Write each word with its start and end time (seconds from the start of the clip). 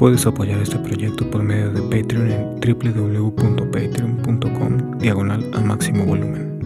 Puedes 0.00 0.24
apoyar 0.24 0.62
este 0.62 0.78
proyecto 0.78 1.30
por 1.30 1.42
medio 1.42 1.70
de 1.72 1.82
Patreon 1.82 2.30
en 2.30 2.58
www.patreon.com 2.58 4.96
diagonal 4.96 5.50
a 5.52 5.60
máximo 5.60 6.06
volumen. 6.06 6.58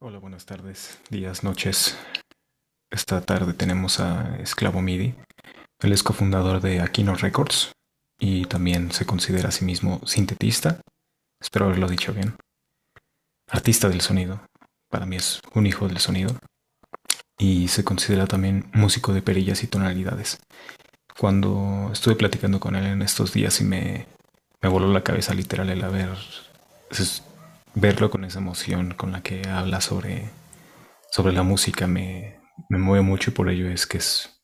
Hola, 0.00 0.18
buenas 0.18 0.46
tardes, 0.46 0.98
días, 1.10 1.44
noches. 1.44 1.98
Esta 2.90 3.20
tarde 3.20 3.52
tenemos 3.52 4.00
a 4.00 4.38
Esclavo 4.38 4.80
MIDI. 4.80 5.14
Él 5.82 5.92
es 5.92 6.02
cofundador 6.02 6.62
de 6.62 6.80
Aquino 6.80 7.14
Records 7.16 7.74
y 8.18 8.44
también 8.46 8.90
se 8.90 9.06
considera 9.06 9.48
a 9.48 9.52
sí 9.52 9.64
mismo 9.64 10.00
sintetista. 10.04 10.80
Espero 11.40 11.66
haberlo 11.66 11.88
dicho 11.88 12.12
bien. 12.12 12.34
Artista 13.48 13.88
del 13.88 14.00
sonido. 14.00 14.40
Para 14.90 15.06
mí 15.06 15.16
es 15.16 15.40
un 15.54 15.66
hijo 15.66 15.86
del 15.88 15.98
sonido. 15.98 16.36
Y 17.38 17.68
se 17.68 17.84
considera 17.84 18.26
también 18.26 18.68
músico 18.72 19.12
de 19.12 19.22
perillas 19.22 19.62
y 19.62 19.68
tonalidades. 19.68 20.40
Cuando 21.16 21.90
estuve 21.92 22.16
platicando 22.16 22.58
con 22.58 22.74
él 22.74 22.86
en 22.86 23.02
estos 23.02 23.32
días 23.32 23.60
y 23.60 23.64
me, 23.64 24.06
me 24.60 24.68
voló 24.68 24.92
la 24.92 25.04
cabeza 25.04 25.34
literal 25.34 25.70
el 25.70 25.84
haber 25.84 26.10
verlo 27.74 28.10
con 28.10 28.24
esa 28.24 28.40
emoción 28.40 28.94
con 28.94 29.12
la 29.12 29.22
que 29.22 29.42
habla 29.48 29.80
sobre, 29.80 30.30
sobre 31.10 31.32
la 31.32 31.42
música 31.42 31.86
me, 31.86 32.40
me 32.68 32.78
mueve 32.78 33.02
mucho 33.02 33.30
y 33.30 33.34
por 33.34 33.48
ello 33.48 33.68
es 33.68 33.86
que 33.86 33.98
es, 33.98 34.40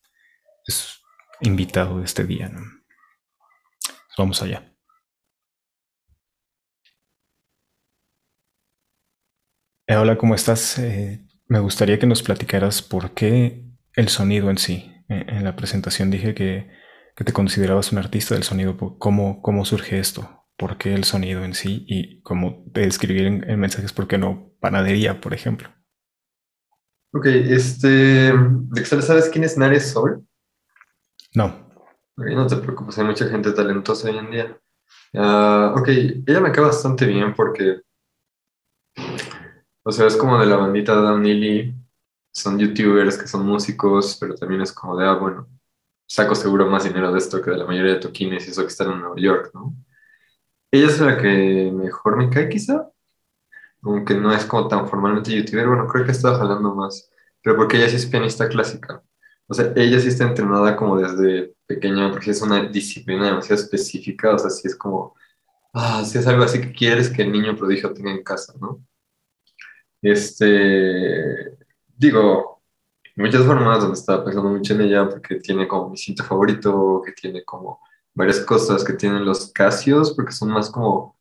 es 0.65 1.01
invitado 1.41 2.03
este 2.03 2.23
día. 2.23 2.51
Vamos 4.17 4.41
allá. 4.41 4.71
Eh, 9.87 9.95
hola, 9.95 10.17
¿cómo 10.17 10.35
estás? 10.35 10.79
Eh, 10.79 11.25
me 11.47 11.59
gustaría 11.59 11.99
que 11.99 12.07
nos 12.07 12.23
platicaras 12.23 12.81
por 12.81 13.13
qué 13.13 13.63
el 13.93 14.09
sonido 14.09 14.49
en 14.49 14.57
sí. 14.57 14.91
Eh, 15.09 15.25
en 15.27 15.43
la 15.43 15.55
presentación 15.55 16.09
dije 16.09 16.33
que, 16.33 16.71
que, 17.15 17.23
te 17.23 17.33
considerabas 17.33 17.91
un 17.91 17.99
artista 17.99 18.33
del 18.33 18.43
sonido. 18.43 18.77
¿Cómo, 18.97 19.41
¿Cómo 19.41 19.65
surge 19.65 19.99
esto? 19.99 20.45
por 20.57 20.77
qué 20.77 20.93
el 20.93 21.03
sonido 21.03 21.43
en 21.43 21.53
sí 21.53 21.85
y 21.87 22.21
como 22.21 22.63
de 22.67 22.85
escribir 22.85 23.25
en, 23.25 23.59
mensajes, 23.59 23.93
¿por 23.93 24.07
qué 24.07 24.17
no 24.17 24.51
panadería, 24.59 25.19
por 25.19 25.33
ejemplo? 25.33 25.69
Ok, 27.13 27.25
este, 27.27 28.33
¿sabes 29.01 29.29
quién 29.29 29.43
es 29.43 29.57
Nare 29.57 29.79
Sol? 29.79 30.25
No. 31.33 31.64
No 32.17 32.47
te 32.47 32.57
preocupes, 32.57 32.97
hay 32.97 33.05
mucha 33.05 33.27
gente 33.27 33.51
talentosa 33.51 34.09
hoy 34.09 34.17
en 34.17 34.31
día. 34.31 34.59
Uh, 35.13 35.77
ok, 35.79 35.87
ella 36.27 36.41
me 36.41 36.51
cae 36.51 36.63
bastante 36.65 37.05
bien 37.05 37.33
porque, 37.33 37.81
o 39.83 39.91
sea, 39.91 40.07
es 40.07 40.15
como 40.15 40.39
de 40.39 40.45
la 40.45 40.57
bandita 40.57 40.93
de 40.93 40.99
Adam 40.99 41.21
Neely, 41.21 41.75
son 42.31 42.59
youtubers 42.59 43.17
que 43.17 43.27
son 43.27 43.45
músicos, 43.45 44.17
pero 44.19 44.35
también 44.35 44.61
es 44.61 44.73
como 44.73 44.97
de, 44.97 45.05
ah, 45.05 45.13
bueno, 45.13 45.47
saco 46.07 46.35
seguro 46.35 46.67
más 46.69 46.83
dinero 46.83 47.11
de 47.11 47.17
esto 47.19 47.41
que 47.41 47.51
de 47.51 47.57
la 47.57 47.65
mayoría 47.65 47.93
de 47.93 47.99
toquines 47.99 48.47
y 48.47 48.51
eso 48.51 48.61
que 48.61 48.67
están 48.67 48.91
en 48.91 48.99
Nueva 48.99 49.15
York, 49.17 49.51
¿no? 49.53 49.73
Ella 50.71 50.87
es 50.87 50.99
la 50.99 51.17
que 51.17 51.71
mejor 51.73 52.17
me 52.17 52.29
cae, 52.29 52.49
quizá. 52.49 52.89
Aunque 53.81 54.15
no 54.15 54.33
es 54.33 54.45
como 54.45 54.67
tan 54.67 54.87
formalmente 54.89 55.31
youtuber. 55.31 55.67
Bueno, 55.67 55.87
creo 55.87 56.05
que 56.05 56.11
estado 56.11 56.37
jalando 56.37 56.75
más. 56.75 57.09
Pero 57.41 57.55
porque 57.55 57.77
ella 57.77 57.89
sí 57.89 57.95
es 57.97 58.05
pianista 58.07 58.49
clásica. 58.49 59.01
O 59.47 59.53
sea, 59.53 59.73
ella 59.75 59.99
sí 59.99 60.07
está 60.09 60.25
entrenada 60.25 60.75
como 60.75 60.97
desde 60.97 61.53
pequeña, 61.67 62.11
porque 62.11 62.31
es 62.31 62.41
una 62.41 62.63
disciplina 62.67 63.25
demasiado 63.25 63.61
específica. 63.61 64.33
O 64.35 64.39
sea, 64.39 64.49
sí 64.49 64.67
es 64.67 64.75
como. 64.75 65.15
Ah, 65.73 66.03
sí 66.05 66.17
es 66.17 66.27
algo 66.27 66.43
así 66.43 66.61
que 66.61 66.73
quieres 66.73 67.09
que 67.09 67.23
el 67.23 67.31
niño 67.31 67.55
prodigio 67.55 67.93
tenga 67.93 68.11
en 68.11 68.23
casa, 68.23 68.53
¿no? 68.59 68.81
Este. 70.01 71.57
Digo, 71.97 72.61
muchas 73.15 73.45
formas 73.45 73.79
donde 73.81 73.97
estaba 73.97 74.23
pensando 74.25 74.49
mucho 74.49 74.73
en 74.73 74.81
ella, 74.81 75.09
porque 75.09 75.35
tiene 75.35 75.67
como 75.67 75.89
mi 75.89 75.97
cinto 75.97 76.23
favorito, 76.23 77.01
que 77.05 77.13
tiene 77.13 77.43
como 77.45 77.79
varias 78.13 78.39
cosas 78.41 78.83
que 78.83 78.93
tienen 78.93 79.25
los 79.25 79.51
Casios, 79.53 80.13
porque 80.13 80.31
son 80.33 80.49
más 80.49 80.69
como 80.69 81.17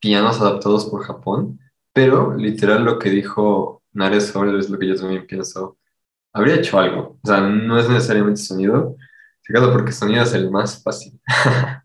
pianos 0.00 0.40
adaptados 0.40 0.86
por 0.86 1.04
Japón, 1.04 1.60
pero 1.92 2.36
literal 2.36 2.84
lo 2.84 2.98
que 2.98 3.10
dijo 3.10 3.82
Nares 3.92 4.28
Sol 4.28 4.58
es 4.58 4.70
lo 4.70 4.78
que 4.78 4.88
yo 4.88 4.96
también 4.96 5.26
pienso. 5.26 5.77
Habría 6.38 6.54
hecho 6.54 6.78
algo, 6.78 7.18
o 7.20 7.26
sea, 7.26 7.40
no 7.40 7.78
es 7.80 7.88
necesariamente 7.88 8.40
sonido, 8.40 8.96
fíjate 9.42 9.72
porque 9.72 9.90
sonido 9.90 10.22
es 10.22 10.32
el 10.34 10.50
más 10.52 10.80
fácil. 10.80 11.20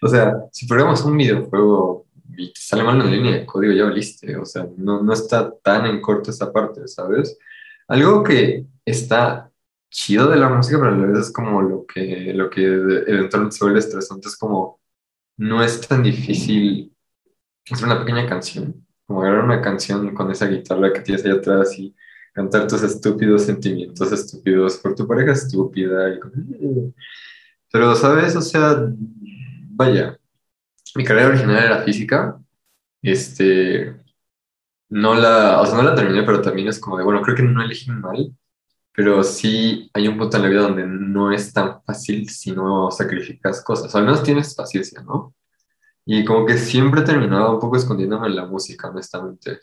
o 0.00 0.08
sea, 0.08 0.34
si 0.50 0.66
programas 0.66 1.04
un 1.04 1.14
videojuego 1.14 2.06
y 2.38 2.54
te 2.54 2.60
sale 2.60 2.84
mal 2.84 2.98
en 3.02 3.10
línea 3.10 3.32
de 3.32 3.44
código, 3.44 3.74
ya 3.74 3.84
valiste, 3.84 4.34
o 4.36 4.46
sea, 4.46 4.66
no, 4.78 5.02
no 5.02 5.12
está 5.12 5.54
tan 5.62 5.84
en 5.84 6.00
corto 6.00 6.30
esa 6.30 6.50
parte, 6.50 6.88
¿sabes? 6.88 7.38
Algo 7.86 8.22
que 8.22 8.64
está 8.86 9.50
chido 9.90 10.30
de 10.30 10.38
la 10.38 10.48
música, 10.48 10.78
pero 10.78 10.94
a 10.94 10.96
la 10.96 11.06
vez 11.08 11.26
es 11.26 11.32
como 11.32 11.60
lo 11.60 11.84
que, 11.84 12.32
lo 12.34 12.48
que 12.48 12.64
eventualmente 12.64 13.56
se 13.56 13.64
vuelve 13.64 13.80
estresante, 13.80 14.28
es 14.28 14.36
como 14.38 14.80
no 15.36 15.62
es 15.62 15.86
tan 15.86 16.02
difícil 16.02 16.96
hacer 17.70 17.84
una 17.84 18.00
pequeña 18.00 18.26
canción, 18.26 18.86
como 19.06 19.20
agarrar 19.20 19.44
una 19.44 19.60
canción 19.60 20.14
con 20.14 20.30
esa 20.30 20.46
guitarra 20.46 20.94
que 20.94 21.00
tienes 21.02 21.26
ahí 21.26 21.32
atrás 21.32 21.78
y 21.78 21.94
cantar 22.32 22.66
tus 22.66 22.82
estúpidos 22.82 23.42
sentimientos 23.42 24.10
estúpidos 24.12 24.78
por 24.78 24.94
tu 24.94 25.06
pareja 25.06 25.32
estúpida. 25.32 26.10
Y... 26.10 26.20
Pero, 27.72 27.94
¿sabes? 27.94 28.36
O 28.36 28.42
sea, 28.42 28.86
vaya, 29.70 30.18
mi 30.94 31.04
carrera 31.04 31.28
original 31.28 31.64
era 31.64 31.82
física, 31.82 32.38
este, 33.02 33.96
no 34.88 35.14
la, 35.14 35.60
o 35.60 35.66
sea, 35.66 35.76
no 35.76 35.82
la 35.82 35.94
terminé, 35.94 36.22
pero 36.22 36.42
también 36.42 36.68
es 36.68 36.78
como 36.78 36.98
de, 36.98 37.04
bueno, 37.04 37.22
creo 37.22 37.36
que 37.36 37.42
no 37.42 37.62
elegí 37.62 37.90
mal, 37.90 38.34
pero 38.92 39.22
sí 39.22 39.90
hay 39.94 40.08
un 40.08 40.18
punto 40.18 40.36
en 40.36 40.42
la 40.44 40.48
vida 40.50 40.62
donde 40.62 40.86
no 40.86 41.32
es 41.32 41.52
tan 41.52 41.82
fácil 41.82 42.28
si 42.28 42.52
no 42.52 42.90
sacrificas 42.90 43.64
cosas, 43.64 43.94
o 43.94 43.98
al 43.98 44.04
menos 44.04 44.22
tienes 44.22 44.54
paciencia, 44.54 45.02
¿no? 45.02 45.34
Y 46.04 46.24
como 46.24 46.46
que 46.46 46.58
siempre 46.58 47.02
terminaba 47.02 47.54
un 47.54 47.60
poco 47.60 47.76
escondiéndome 47.76 48.26
en 48.28 48.36
la 48.36 48.46
música, 48.46 48.88
honestamente. 48.90 49.60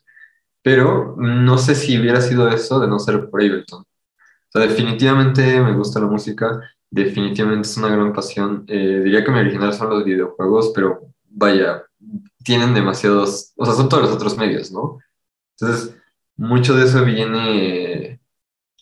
Pero 0.62 1.16
no 1.18 1.58
sé 1.58 1.76
si 1.76 2.00
hubiera 2.00 2.22
sido 2.22 2.50
eso 2.50 2.80
de 2.80 2.88
no 2.88 3.00
ser 3.00 3.30
por 3.30 3.42
Ableton. 3.42 3.82
O 3.82 4.52
sea, 4.52 4.62
definitivamente 4.62 5.62
me 5.62 5.74
gusta 5.74 6.00
la 6.00 6.08
música, 6.08 6.60
definitivamente 6.90 7.68
es 7.68 7.78
una 7.78 7.90
gran 7.90 8.14
pasión. 8.14 8.66
Eh, 8.68 9.02
diría 9.04 9.24
que 9.24 9.32
mi 9.32 9.40
original 9.40 9.74
son 9.74 9.90
los 9.92 10.04
videojuegos, 10.04 10.72
pero 10.74 11.02
vaya, 11.30 11.84
tienen 12.44 12.74
demasiados, 12.74 13.54
o 13.58 13.66
sea, 13.66 13.76
son 13.76 13.90
todos 13.90 14.04
los 14.04 14.12
otros 14.14 14.38
medios, 14.38 14.72
¿no? 14.72 15.00
Entonces, 15.60 15.96
mucho 16.36 16.76
de 16.76 16.86
eso 16.86 17.04
viene 17.06 18.20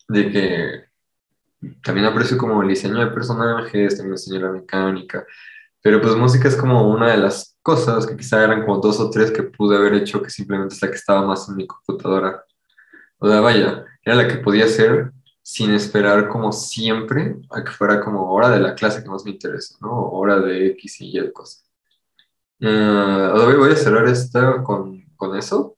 de 0.07 0.31
que 0.31 0.87
también 1.83 2.05
aprecio 2.05 2.37
como 2.37 2.61
el 2.61 2.69
diseño 2.69 2.99
de 2.99 3.07
personajes, 3.07 3.97
también 3.97 4.15
de 4.15 4.39
la 4.39 4.51
mecánica, 4.51 5.25
pero 5.81 6.01
pues 6.01 6.15
música 6.15 6.47
es 6.47 6.55
como 6.55 6.89
una 6.89 7.11
de 7.11 7.17
las 7.17 7.56
cosas 7.67 8.07
que 8.07 8.15
quizá 8.15 8.43
eran 8.43 8.61
como 8.61 8.77
dos 8.77 8.99
o 8.99 9.09
tres 9.09 9.29
que 9.31 9.43
pude 9.43 9.75
haber 9.75 9.93
hecho 9.95 10.21
que 10.21 10.29
simplemente 10.29 10.75
es 10.75 10.81
la 10.81 10.89
que 10.89 10.95
estaba 10.95 11.25
más 11.25 11.49
en 11.49 11.55
mi 11.57 11.67
computadora. 11.67 12.45
O 13.19 13.27
sea, 13.29 13.41
vaya, 13.41 13.85
era 14.03 14.15
la 14.15 14.27
que 14.27 14.37
podía 14.37 14.65
hacer 14.65 15.11
sin 15.41 15.71
esperar 15.73 16.29
como 16.29 16.51
siempre 16.51 17.35
a 17.51 17.63
que 17.63 17.71
fuera 17.71 17.99
como 18.01 18.31
hora 18.31 18.49
de 18.49 18.59
la 18.59 18.75
clase 18.75 19.03
que 19.03 19.09
más 19.09 19.25
me 19.25 19.31
interesa, 19.31 19.75
¿no? 19.81 19.91
Hora 20.11 20.39
de 20.39 20.67
X 20.67 21.01
y 21.01 21.19
Y 21.19 21.31
cosas. 21.33 21.65
Uh, 22.61 23.57
voy 23.59 23.71
a 23.71 23.75
cerrar 23.75 24.07
esta 24.07 24.63
con, 24.63 25.03
con 25.15 25.37
eso 25.37 25.77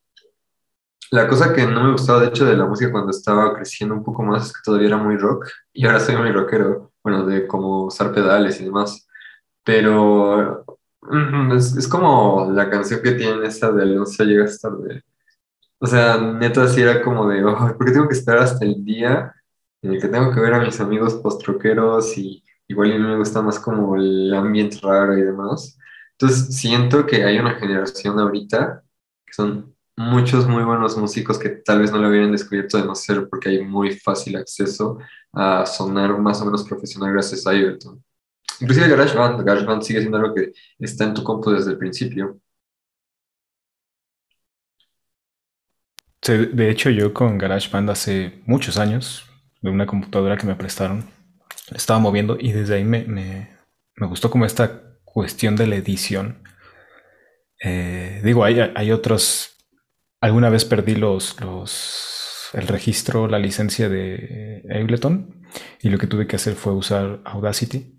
la 1.11 1.27
cosa 1.27 1.53
que 1.53 1.65
no 1.65 1.83
me 1.83 1.91
gustaba, 1.93 2.21
de 2.21 2.27
hecho, 2.27 2.45
de 2.45 2.55
la 2.55 2.65
música 2.65 2.91
cuando 2.91 3.11
estaba 3.11 3.53
creciendo 3.55 3.95
un 3.95 4.03
poco 4.03 4.21
más 4.23 4.47
es 4.47 4.53
que 4.53 4.61
todavía 4.63 4.89
era 4.89 4.97
muy 4.97 5.17
rock 5.17 5.47
y 5.73 5.85
ahora 5.85 5.99
soy 5.99 6.15
muy 6.15 6.31
rockero, 6.31 6.91
bueno, 7.03 7.25
de 7.25 7.47
como 7.47 7.85
usar 7.85 8.13
pedales 8.13 8.61
y 8.61 8.65
demás. 8.65 9.07
Pero 9.63 10.65
es, 11.55 11.75
es 11.75 11.87
como 11.87 12.51
la 12.51 12.69
canción 12.69 13.01
que 13.01 13.13
tiene 13.13 13.47
esa 13.47 13.71
de 13.71 13.85
No 13.85 14.05
se 14.05 14.25
llega 14.25 14.45
tarde. 14.61 15.03
O 15.79 15.87
sea, 15.87 16.17
neta, 16.17 16.67
sí 16.67 16.81
era 16.81 17.01
como 17.03 17.27
de, 17.27 17.43
oh, 17.45 17.75
¿por 17.77 17.85
qué 17.85 17.91
tengo 17.93 18.07
que 18.07 18.15
esperar 18.15 18.43
hasta 18.43 18.65
el 18.65 18.83
día 18.83 19.33
en 19.81 19.93
el 19.93 20.01
que 20.01 20.09
tengo 20.09 20.33
que 20.33 20.41
ver 20.41 20.53
a 20.53 20.59
mis 20.61 20.79
amigos 20.81 21.15
post-rockeros 21.15 22.17
y 22.17 22.43
igual 22.67 22.91
y 22.93 22.99
no 22.99 23.09
me 23.09 23.17
gusta 23.17 23.41
más 23.41 23.59
como 23.59 23.95
el 23.95 24.33
ambiente 24.33 24.79
raro 24.81 25.17
y 25.17 25.23
demás? 25.23 25.77
Entonces, 26.13 26.55
siento 26.57 27.05
que 27.05 27.23
hay 27.23 27.39
una 27.39 27.55
generación 27.55 28.19
ahorita 28.19 28.83
que 29.25 29.33
son 29.33 29.75
muchos 29.95 30.47
muy 30.47 30.63
buenos 30.63 30.97
músicos 30.97 31.37
que 31.39 31.49
tal 31.49 31.81
vez 31.81 31.91
no 31.91 31.99
lo 31.99 32.09
hubieran 32.09 32.31
descubierto 32.31 32.77
de 32.77 32.85
no 32.85 32.95
ser 32.95 33.27
porque 33.29 33.49
hay 33.49 33.65
muy 33.65 33.91
fácil 33.99 34.37
acceso 34.37 34.97
a 35.33 35.65
sonar 35.65 36.17
más 36.19 36.41
o 36.41 36.45
menos 36.45 36.63
profesional 36.63 37.13
gracias 37.13 37.45
a 37.47 37.51
Ableton. 37.51 38.03
Inclusive 38.61 38.89
GarageBand, 38.89 39.43
GarageBand 39.45 39.81
sigue 39.83 39.99
siendo 40.01 40.17
algo 40.17 40.33
que 40.35 40.51
está 40.79 41.05
en 41.05 41.13
tu 41.13 41.23
compu 41.23 41.51
desde 41.51 41.71
el 41.71 41.77
principio. 41.77 42.39
De 46.27 46.69
hecho, 46.69 46.89
yo 46.91 47.13
con 47.13 47.37
GarageBand 47.37 47.89
hace 47.89 48.41
muchos 48.45 48.77
años, 48.77 49.25
de 49.61 49.69
una 49.71 49.85
computadora 49.87 50.37
que 50.37 50.45
me 50.45 50.55
prestaron, 50.55 51.05
estaba 51.71 51.99
moviendo 51.99 52.37
y 52.39 52.51
desde 52.51 52.75
ahí 52.75 52.83
me, 52.83 53.03
me, 53.05 53.57
me 53.95 54.07
gustó 54.07 54.29
como 54.29 54.45
esta 54.45 54.97
cuestión 55.05 55.55
de 55.55 55.67
la 55.67 55.75
edición 55.77 56.43
Eh, 57.63 58.21
digo, 58.23 58.43
hay, 58.43 58.59
hay 58.75 58.91
otros. 58.91 59.57
Alguna 60.21 60.49
vez 60.49 60.65
perdí 60.65 60.95
los, 60.95 61.39
los, 61.41 62.49
el 62.53 62.67
registro, 62.67 63.27
la 63.27 63.39
licencia 63.39 63.89
de 63.89 64.63
Ableton 64.69 65.43
y 65.81 65.89
lo 65.89 65.97
que 65.97 66.07
tuve 66.07 66.27
que 66.27 66.35
hacer 66.37 66.55
fue 66.55 66.73
usar 66.73 67.21
Audacity. 67.25 67.98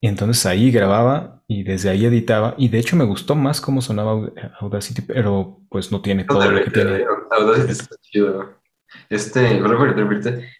Y 0.00 0.06
entonces 0.06 0.46
ahí 0.46 0.70
grababa 0.70 1.42
y 1.48 1.64
desde 1.64 1.90
ahí 1.90 2.04
editaba. 2.04 2.54
Y 2.56 2.68
de 2.68 2.78
hecho 2.78 2.96
me 2.96 3.04
gustó 3.04 3.34
más 3.34 3.60
cómo 3.60 3.82
sonaba 3.82 4.30
Audacity, 4.60 5.02
pero 5.02 5.60
pues 5.68 5.90
no 5.90 6.00
tiene 6.00 6.24
todo 6.24 6.50
lo 6.50 6.64
que 6.64 6.70
tiene. 6.70 7.04
Audacity 7.30 7.72
está 7.72 7.96
chido. 8.00 8.58
Este, 9.10 9.60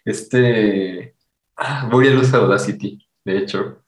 este, 0.05 1.15
ah, 1.55 1.87
voy 1.91 2.07
a 2.07 2.19
usar 2.19 2.41
Audacity, 2.41 3.07
de 3.23 3.37
hecho. 3.37 3.81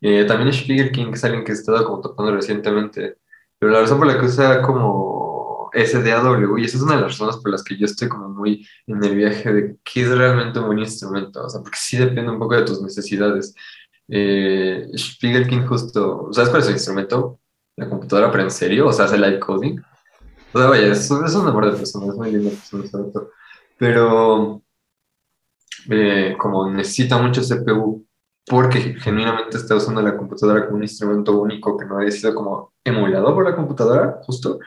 Eh, 0.00 0.24
también 0.24 0.52
Spiegel 0.52 0.90
King 0.90 1.12
es 1.12 1.24
alguien 1.24 1.44
que 1.44 1.52
he 1.52 1.54
estado 1.54 1.84
como 1.84 2.00
topando 2.00 2.34
recientemente. 2.34 3.16
Pero 3.58 3.72
la 3.72 3.80
razón 3.80 3.98
por 3.98 4.08
la 4.08 4.18
que 4.18 4.26
usa 4.26 4.60
como 4.60 5.70
SDAW, 5.72 6.58
y 6.58 6.64
esa 6.64 6.76
es 6.76 6.82
una 6.82 6.96
de 6.96 7.02
las 7.02 7.12
razones 7.12 7.36
por 7.36 7.50
las 7.50 7.62
que 7.62 7.76
yo 7.76 7.86
estoy 7.86 8.08
como 8.08 8.28
muy 8.28 8.66
en 8.86 9.02
el 9.02 9.14
viaje 9.14 9.52
de 9.52 9.76
qué 9.84 10.02
es 10.02 10.10
realmente 10.10 10.58
un 10.58 10.66
buen 10.66 10.80
instrumento, 10.80 11.44
o 11.44 11.48
sea, 11.48 11.60
porque 11.62 11.78
sí 11.80 11.96
depende 11.96 12.30
un 12.30 12.38
poco 12.38 12.56
de 12.56 12.64
tus 12.64 12.82
necesidades. 12.82 13.54
Eh, 14.14 14.90
Spiegel 14.94 15.48
King 15.48 15.64
justo, 15.66 16.28
¿sabes 16.32 16.50
cuál 16.50 16.60
es 16.60 16.68
el 16.68 16.74
instrumento? 16.74 17.40
La 17.76 17.88
computadora, 17.88 18.30
pero 18.30 18.42
en 18.42 18.50
serio, 18.50 18.88
o 18.88 18.92
sea, 18.92 19.06
hace 19.06 19.16
live 19.16 19.40
coding. 19.40 19.80
O 20.52 20.58
sea, 20.58 20.68
vaya, 20.68 20.88
es, 20.88 21.10
es 21.10 21.34
un 21.34 21.48
amor 21.48 21.64
de 21.64 21.78
persona, 21.78 22.12
es 22.12 22.14
muy 22.14 22.30
lindo 22.30 22.50
Pero 23.78 24.62
eh, 25.88 26.36
como 26.38 26.70
necesita 26.70 27.16
mucho 27.16 27.40
CPU, 27.40 28.06
porque 28.46 28.96
genuinamente 29.00 29.56
está 29.56 29.76
usando 29.76 30.02
la 30.02 30.14
computadora 30.14 30.66
como 30.66 30.76
un 30.76 30.82
instrumento 30.82 31.40
único 31.40 31.78
que 31.78 31.86
no 31.86 31.96
haya 31.96 32.10
sido 32.10 32.34
como 32.34 32.74
emulado 32.84 33.34
por 33.34 33.48
la 33.48 33.56
computadora, 33.56 34.20
justo, 34.26 34.58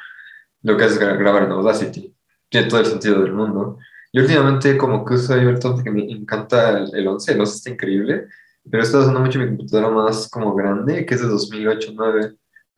lo 0.63 0.75
que 0.75 0.85
es 0.85 0.97
grabar 0.97 1.43
en 1.43 1.51
Audacity. 1.51 2.15
Tiene 2.49 2.67
todo 2.67 2.79
el 2.79 2.87
sentido 2.87 3.21
del 3.21 3.33
mundo. 3.33 3.77
Y 4.11 4.19
últimamente 4.19 4.75
como 4.75 5.05
que 5.05 5.13
uso 5.13 5.33
Ableton 5.33 5.75
porque 5.75 5.91
me 5.91 6.11
encanta 6.11 6.79
el, 6.79 6.95
el 6.95 7.07
11, 7.07 7.33
el 7.33 7.41
11 7.41 7.55
está 7.55 7.69
increíble, 7.69 8.27
pero 8.69 8.83
estado 8.83 9.03
usando 9.03 9.19
mucho 9.19 9.39
mi 9.39 9.47
computadora 9.47 9.89
más 9.89 10.29
como 10.29 10.55
grande, 10.55 11.05
que 11.05 11.13
es 11.15 11.21
de 11.21 11.27
2008-9. 11.27 12.35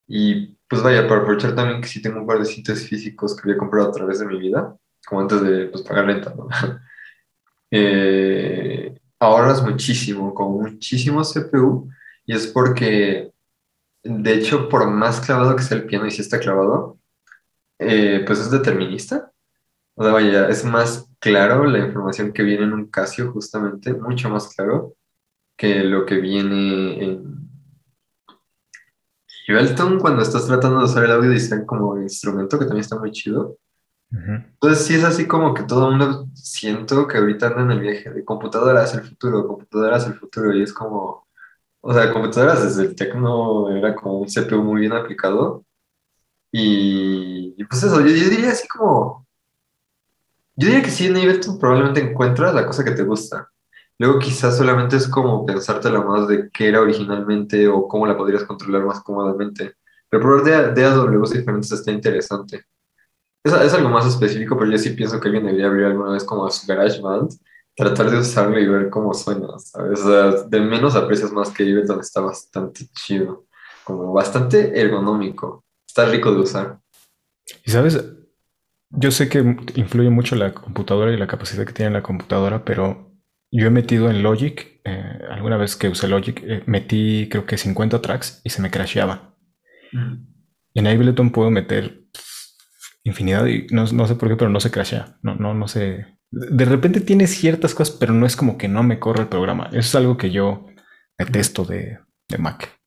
Y 0.08 0.58
pues 0.68 0.82
vaya, 0.82 1.08
para 1.08 1.22
aprovechar 1.22 1.56
también 1.56 1.82
que 1.82 1.88
sí 1.88 2.02
tengo 2.02 2.20
un 2.20 2.28
par 2.28 2.40
de 2.40 2.46
sitios 2.46 2.82
físicos 2.82 3.36
que 3.36 3.42
había 3.44 3.58
comprado 3.58 3.90
a 3.90 3.92
través 3.92 4.20
de 4.20 4.26
mi 4.26 4.38
vida, 4.40 4.76
como 5.06 5.22
antes 5.22 5.42
de 5.42 5.66
pues, 5.68 5.84
pagar 5.84 6.06
renta, 6.06 6.34
¿no? 6.36 6.48
eh, 7.72 9.00
ahorras 9.20 9.64
muchísimo, 9.64 10.34
como 10.34 10.62
muchísimo 10.62 11.24
CPU, 11.24 11.90
y 12.26 12.36
es 12.36 12.48
porque, 12.48 13.32
de 14.04 14.34
hecho, 14.34 14.70
por 14.70 14.90
más 14.90 15.22
clavado 15.22 15.56
que 15.56 15.64
sea 15.64 15.78
el 15.78 15.86
piano, 15.86 16.06
y 16.06 16.12
si 16.12 16.22
está 16.22 16.40
clavado, 16.40 17.00
eh, 17.80 18.24
pues 18.26 18.40
es 18.40 18.52
determinista. 18.52 19.32
O 19.96 20.04
sea, 20.04 20.14
vaya, 20.14 20.50
es 20.50 20.64
más 20.66 21.10
claro 21.20 21.66
la 21.66 21.80
información 21.80 22.34
que 22.34 22.44
viene 22.44 22.64
en 22.66 22.74
un 22.74 22.88
Casio, 22.88 23.32
justamente, 23.32 23.94
mucho 23.94 24.30
más 24.30 24.54
claro 24.56 24.98
que 25.58 25.84
lo 25.84 26.06
que 26.06 26.16
viene 26.18 27.04
en 27.04 27.38
Ableton 29.50 30.00
cuando 30.00 30.22
estás 30.22 30.46
tratando 30.46 30.80
de 30.80 30.86
usar 30.86 31.06
el 31.06 31.12
audio 31.12 31.30
design 31.30 31.66
como 31.66 32.00
instrumento, 32.02 32.60
que 32.60 32.66
también 32.66 32.82
está 32.82 32.98
muy 33.00 33.12
chido. 33.12 33.58
Entonces 34.10 34.86
sí 34.86 34.96
es 34.96 35.04
así 35.04 35.28
como 35.28 35.54
que 35.54 35.64
todo 35.64 35.90
el 35.90 35.98
mundo 35.98 36.30
siento 36.34 37.08
que 37.08 37.18
ahorita 37.18 37.48
anda 37.48 37.64
en 37.64 37.72
el 37.72 37.80
viaje 37.82 38.10
de 38.10 38.24
computadoras 38.24 38.94
el 38.94 39.04
futuro, 39.04 39.46
computadoras 39.48 40.08
el 40.08 40.14
futuro, 40.14 40.54
y 40.54 40.64
es 40.64 40.72
como, 40.72 41.28
o 41.82 41.94
sea, 41.94 42.14
computadoras 42.14 42.64
desde 42.64 42.84
el 42.84 42.96
tecno 42.96 43.70
era 43.70 43.96
como 43.96 44.20
un 44.20 44.28
CPU 44.28 44.64
muy 44.64 44.82
bien 44.82 44.94
aplicado. 44.94 45.66
Y, 46.52 47.64
pues 47.66 47.84
eso, 47.84 48.00
yo, 48.02 48.08
yo, 48.08 48.30
diría 48.30 48.52
así 48.52 48.68
como, 48.68 49.28
yo 50.56 50.68
diría 50.68 50.84
que 50.84 50.92
sí 50.92 51.08
en 51.08 51.18
Ableton 51.18 51.60
probablemente 51.60 52.02
encuentras 52.02 52.54
la 52.54 52.66
cosa 52.66 52.84
que 52.84 52.92
te 52.92 53.04
gusta. 53.04 53.50
Luego 54.00 54.20
quizás 54.20 54.58
solamente 54.58 54.96
es 54.98 55.08
como 55.08 55.46
pensártela 55.46 56.02
más 56.02 56.28
de 56.28 56.50
qué 56.52 56.70
era 56.70 56.82
originalmente 56.82 57.68
o 57.68 57.88
cómo 57.88 58.06
la 58.06 58.16
podrías 58.16 58.44
controlar 58.44 58.86
más 58.86 59.02
cómodamente. 59.02 59.74
Pero 60.10 60.22
probar 60.22 60.44
de, 60.44 60.82
de 60.82 61.38
diferentes 61.38 61.72
está 61.72 61.92
interesante. 61.92 62.64
Es, 63.44 63.54
es, 63.54 63.74
algo 63.74 63.90
más 63.90 64.06
específico, 64.06 64.58
pero 64.58 64.72
yo 64.72 64.78
sí 64.78 64.92
pienso 64.92 65.20
que 65.20 65.28
alguien 65.28 65.46
debería 65.46 65.68
abrir 65.68 65.86
alguna 65.86 66.12
vez 66.12 66.24
como 66.24 66.50
su 66.50 66.68
GarageBand, 66.68 67.32
tratar 67.76 68.10
de 68.10 68.20
usarlo 68.20 68.60
y 68.60 68.68
ver 68.68 68.90
cómo 68.90 69.14
suena, 69.14 69.48
¿sabes? 69.60 70.04
De 70.50 70.60
menos 70.60 70.96
aprecias 70.96 71.32
más 71.32 71.50
que 71.52 71.64
donde 71.64 72.02
está 72.02 72.22
bastante 72.22 72.88
chido, 72.94 73.46
como 73.84 74.14
bastante 74.14 74.80
ergonómico, 74.80 75.64
está 75.88 76.06
rico 76.06 76.32
de 76.32 76.40
usar. 76.40 76.80
Y 77.64 77.72
sabes, 77.72 78.04
yo 78.90 79.12
sé 79.12 79.30
que 79.30 79.40
influye 79.76 80.10
mucho 80.10 80.36
la 80.36 80.54
computadora 80.54 81.12
y 81.14 81.18
la 81.18 81.28
capacidad 81.28 81.66
que 81.66 81.74
tiene 81.74 81.92
la 81.92 82.04
computadora, 82.04 82.66
pero 82.66 83.07
yo 83.52 83.68
he 83.68 83.70
metido 83.70 84.10
en 84.10 84.24
Logic, 84.24 84.82
eh, 84.84 85.20
alguna 85.30 85.58
vez 85.58 85.76
que 85.76 85.90
usé 85.90 86.08
Logic, 86.08 86.42
eh, 86.44 86.64
metí 86.66 87.28
creo 87.30 87.46
que 87.46 87.58
50 87.58 88.02
tracks 88.02 88.42
y 88.44 88.50
se 88.50 88.62
me 88.62 88.72
crasheaba. 88.72 89.36
Mm. 89.92 90.28
Y 90.74 90.80
en 90.80 90.88
Ableton 90.88 91.32
puedo 91.32 91.50
meter 91.50 92.04
infinidad 93.04 93.46
y 93.48 93.68
no, 93.72 93.88
sé 93.88 94.16
por 94.16 94.30
qué, 94.30 94.36
pero 94.36 94.50
no 94.50 94.60
se 94.60 94.72
crashea. 94.72 95.18
No, 95.22 95.36
no, 95.36 95.54
no 95.54 95.68
sé. 95.68 96.18
De 96.30 96.66
repente 96.66 97.00
tiene 97.00 97.26
ciertas 97.26 97.74
cosas, 97.74 97.96
pero 97.96 98.14
no 98.14 98.26
es 98.26 98.36
como 98.36 98.58
que 98.58 98.68
no 98.68 98.84
me 98.84 99.00
corre 99.00 99.24
el 99.24 99.30
programa. 99.30 99.68
Eso 99.68 99.80
es 99.80 99.96
algo 99.96 100.18
que 100.18 100.30
yo 100.30 100.66
detesto 101.18 101.64
de, 101.64 102.00
de 102.28 102.38
Mac. 102.38 102.80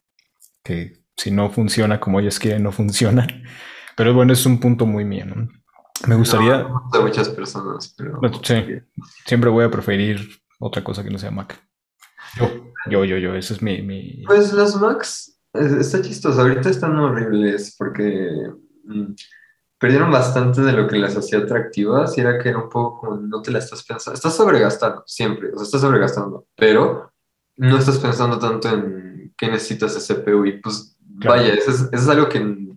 Que 0.63 1.05
si 1.17 1.31
no 1.31 1.51
funciona 1.51 2.01
como 2.01 2.21
ellos 2.21 2.39
quieren, 2.39 2.63
no 2.63 2.73
funciona. 2.73 3.27
Pero 3.97 4.15
bueno, 4.15 4.33
es 4.33 4.47
un 4.47 4.61
punto 4.61 4.87
muy 4.87 5.05
mío. 5.05 5.27
Me 6.07 6.15
gustaría. 6.15 6.67
de 6.93 7.01
muchas 7.01 7.29
personas, 7.29 7.95
pero. 7.99 8.19
Sí, 8.43 8.55
siempre 9.27 9.51
voy 9.51 9.65
a 9.65 9.71
preferir 9.71 10.40
otra 10.61 10.85
cosa 10.85 11.03
que 11.03 11.11
no 11.11 11.19
sea 11.19 11.31
Mac. 11.31 11.61
Yo, 12.37 12.49
yo, 12.89 13.05
yo, 13.05 13.19
yo, 13.19 13.35
eso 13.35 13.55
es 13.55 13.63
mi... 13.63 14.23
Pues 14.27 14.53
las 14.53 14.77
Macs, 14.77 15.41
está 15.53 16.01
chistoso, 16.01 16.41
ahorita 16.41 16.71
están 16.71 16.97
horribles 16.97 17.75
porque 17.77 18.31
mm, 18.85 19.15
perdieron 19.79 20.13
bastante 20.13 20.61
de 20.61 20.73
lo 20.73 20.87
que 20.87 20.99
las 20.99 21.17
hacía 21.17 21.41
atractivas 21.41 22.17
y 22.17 22.21
era 22.21 22.39
que 22.39 22.51
era 22.51 22.59
un 22.59 22.69
poco 22.69 23.01
como 23.01 23.17
no 23.17 23.43
te 23.43 23.51
la 23.51 23.59
estás 23.59 23.83
pensando, 23.83 24.15
estás 24.15 24.37
sobregastando 24.37 25.03
siempre, 25.07 25.49
o 25.49 25.57
sea, 25.57 25.65
estás 25.65 25.81
sobregastando, 25.81 26.47
pero 26.55 27.13
no 27.57 27.79
estás 27.79 27.99
pensando 27.99 28.39
tanto 28.39 28.69
en 28.69 29.35
qué 29.37 29.49
necesitas 29.49 29.95
de 29.95 30.15
CPU 30.15 30.45
y 30.47 30.61
pues 30.61 30.97
vaya, 31.01 31.55
eso 31.55 31.71
es, 31.71 31.81
eso 31.81 31.89
es 31.93 32.09
algo 32.09 32.29
que 32.29 32.69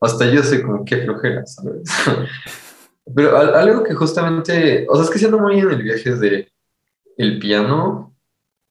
hasta 0.00 0.26
yo 0.26 0.42
sé 0.42 0.62
como 0.62 0.84
qué 0.84 0.98
flojera, 1.02 1.44
¿sabes? 1.46 1.82
pero 3.14 3.36
algo 3.36 3.84
que 3.84 3.94
justamente, 3.94 4.86
o 4.88 4.94
sea, 4.94 5.04
es 5.04 5.10
que 5.10 5.18
siendo 5.18 5.38
muy 5.38 5.58
en 5.58 5.70
el 5.70 5.82
viaje 5.82 6.14
de 6.14 6.50
el 7.18 7.38
piano, 7.38 8.16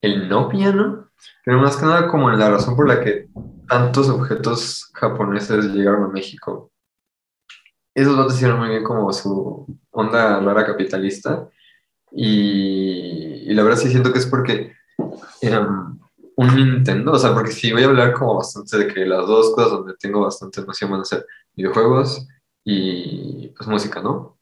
el 0.01 0.27
no 0.27 0.49
piano, 0.49 1.11
pero 1.45 1.59
más 1.59 1.77
que 1.77 1.85
nada 1.85 2.07
como 2.07 2.31
la 2.31 2.49
razón 2.49 2.75
por 2.75 2.87
la 2.87 3.01
que 3.03 3.27
tantos 3.67 4.09
objetos 4.09 4.89
japoneses 4.93 5.65
llegaron 5.65 6.05
a 6.05 6.07
México. 6.07 6.71
Esos 7.93 8.15
dos 8.15 8.33
hicieron 8.33 8.59
muy 8.59 8.69
bien 8.69 8.83
como 8.83 9.11
su 9.11 9.67
onda 9.91 10.39
rara 10.39 10.65
capitalista 10.65 11.49
y, 12.11 13.53
la 13.53 13.63
verdad 13.63 13.77
sí 13.77 13.89
siento 13.89 14.13
que 14.13 14.19
es 14.19 14.25
porque 14.27 14.73
eran 15.41 15.99
un 16.37 16.55
Nintendo, 16.55 17.13
o 17.13 17.19
sea, 17.19 17.33
porque 17.33 17.51
si 17.51 17.73
voy 17.73 17.83
a 17.83 17.87
hablar 17.87 18.13
como 18.13 18.35
bastante 18.35 18.77
de 18.77 18.87
que 18.87 19.05
las 19.05 19.27
dos 19.27 19.53
cosas 19.55 19.71
donde 19.71 19.95
tengo 19.95 20.21
bastante 20.21 20.61
emoción 20.61 20.91
van 20.91 21.01
a 21.01 21.05
ser 21.05 21.25
videojuegos 21.53 22.27
y 22.63 23.49
pues 23.49 23.67
música, 23.67 24.01
¿no? 24.01 24.37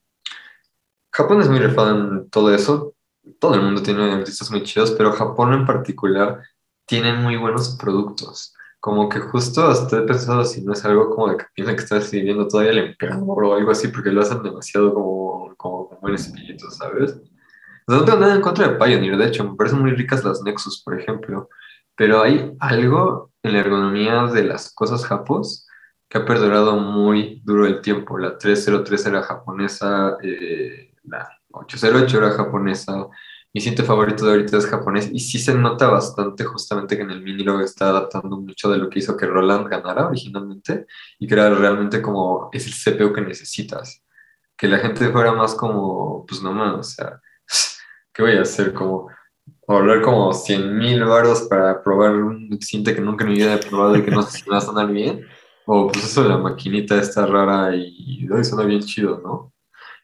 Japón 1.11 1.41
es 1.41 1.49
muy 1.49 1.59
refado 1.59 1.91
en 1.91 2.29
todo 2.29 2.53
eso, 2.53 2.94
todo 3.39 3.55
el 3.55 3.61
mundo 3.61 3.81
tiene 3.81 4.11
artistas 4.11 4.51
muy 4.51 4.63
chidos, 4.63 4.91
pero 4.91 5.11
Japón 5.11 5.53
en 5.53 5.65
particular 5.65 6.41
tiene 6.85 7.13
muy 7.13 7.37
buenos 7.37 7.75
productos. 7.77 8.53
Como 8.79 9.09
que 9.09 9.19
justo 9.19 9.65
hasta 9.65 9.99
he 9.99 10.01
pensado 10.01 10.45
si 10.45 10.63
no 10.63 10.73
es 10.73 10.85
algo 10.85 11.09
como 11.09 11.29
de 11.29 11.37
que 11.37 11.45
piensa 11.53 11.75
que 11.75 11.81
está 11.81 11.97
escribiendo 11.97 12.47
todavía 12.47 12.71
el 12.71 12.89
emperador 12.89 13.43
o 13.43 13.55
algo 13.55 13.71
así, 13.71 13.87
porque 13.87 14.11
lo 14.11 14.21
hacen 14.21 14.43
demasiado 14.43 14.93
como, 14.93 15.55
como, 15.57 15.89
como 15.89 16.01
buen 16.01 16.15
espíritu, 16.15 16.69
¿sabes? 16.69 17.17
no 17.87 18.03
tengo 18.03 18.19
nada 18.19 18.35
en 18.35 18.41
contra 18.41 18.67
de 18.67 18.75
Pioneer, 18.77 19.17
de 19.17 19.27
hecho, 19.27 19.43
me 19.43 19.55
parecen 19.55 19.79
muy 19.79 19.91
ricas 19.91 20.23
las 20.23 20.41
Nexus, 20.41 20.81
por 20.83 20.99
ejemplo, 20.99 21.49
pero 21.95 22.21
hay 22.21 22.55
algo 22.59 23.31
en 23.43 23.53
la 23.53 23.59
ergonomía 23.59 24.25
de 24.27 24.43
las 24.43 24.73
cosas 24.73 25.05
japos 25.05 25.67
que 26.09 26.17
ha 26.17 26.25
perdurado 26.25 26.77
muy 26.77 27.41
duro 27.43 27.65
el 27.65 27.81
tiempo. 27.81 28.17
La 28.17 28.37
303 28.37 29.05
era 29.05 29.21
japonesa, 29.23 30.17
eh, 30.21 30.93
la 31.03 31.29
808 31.55 32.17
era 32.17 32.31
japonesa. 32.31 33.07
Mi 33.53 33.61
sitio 33.61 33.85
favorito 33.85 34.25
de 34.25 34.31
ahorita 34.31 34.57
es 34.57 34.65
japonés 34.67 35.09
y 35.13 35.19
sí 35.19 35.39
se 35.39 35.55
nota 35.55 35.87
bastante 35.87 36.43
justamente 36.43 36.97
que 36.97 37.03
en 37.03 37.11
el 37.11 37.21
mini 37.21 37.43
lo 37.43 37.61
está 37.61 37.87
adaptando 37.87 38.37
mucho 38.37 38.69
de 38.69 38.77
lo 38.77 38.89
que 38.89 38.99
hizo 38.99 39.15
que 39.15 39.25
Roland 39.25 39.69
ganara 39.69 40.07
originalmente 40.07 40.87
y 41.19 41.25
que 41.25 41.35
era 41.35 41.49
realmente 41.49 42.01
como 42.01 42.49
es 42.51 42.67
el 42.67 42.73
CPU 42.73 43.13
que 43.13 43.21
necesitas. 43.21 44.03
Que 44.57 44.67
la 44.67 44.79
gente 44.79 45.09
fuera 45.09 45.31
más 45.31 45.55
como, 45.55 46.25
pues 46.27 46.41
no 46.41 46.51
más, 46.51 46.73
o 46.75 46.83
sea, 46.83 47.21
¿qué 48.13 48.23
voy 48.23 48.33
a 48.37 48.41
hacer? 48.41 48.73
Como 48.73 49.09
hablar 49.67 50.01
como 50.01 50.33
100 50.33 50.77
mil 50.77 51.05
baros 51.05 51.43
para 51.43 51.81
probar 51.81 52.15
un 52.15 52.49
cliente 52.57 52.93
que 52.93 53.01
nunca 53.01 53.23
en 53.23 53.31
mi 53.31 53.37
vida 53.37 53.55
he 53.55 53.57
probado 53.57 53.97
y 53.97 54.03
que 54.03 54.11
no 54.11 54.21
sé 54.23 54.39
si 54.39 54.49
me 54.49 54.55
va 54.55 54.57
a 54.57 54.61
sonar 54.61 54.91
bien. 54.91 55.25
O 55.65 55.87
pues 55.87 56.05
eso, 56.05 56.23
la 56.23 56.37
maquinita 56.37 56.97
está 56.97 57.25
rara 57.25 57.75
y, 57.75 57.95
y 58.25 58.43
suena 58.43 58.65
bien 58.65 58.81
chido, 58.81 59.21
¿no? 59.23 59.54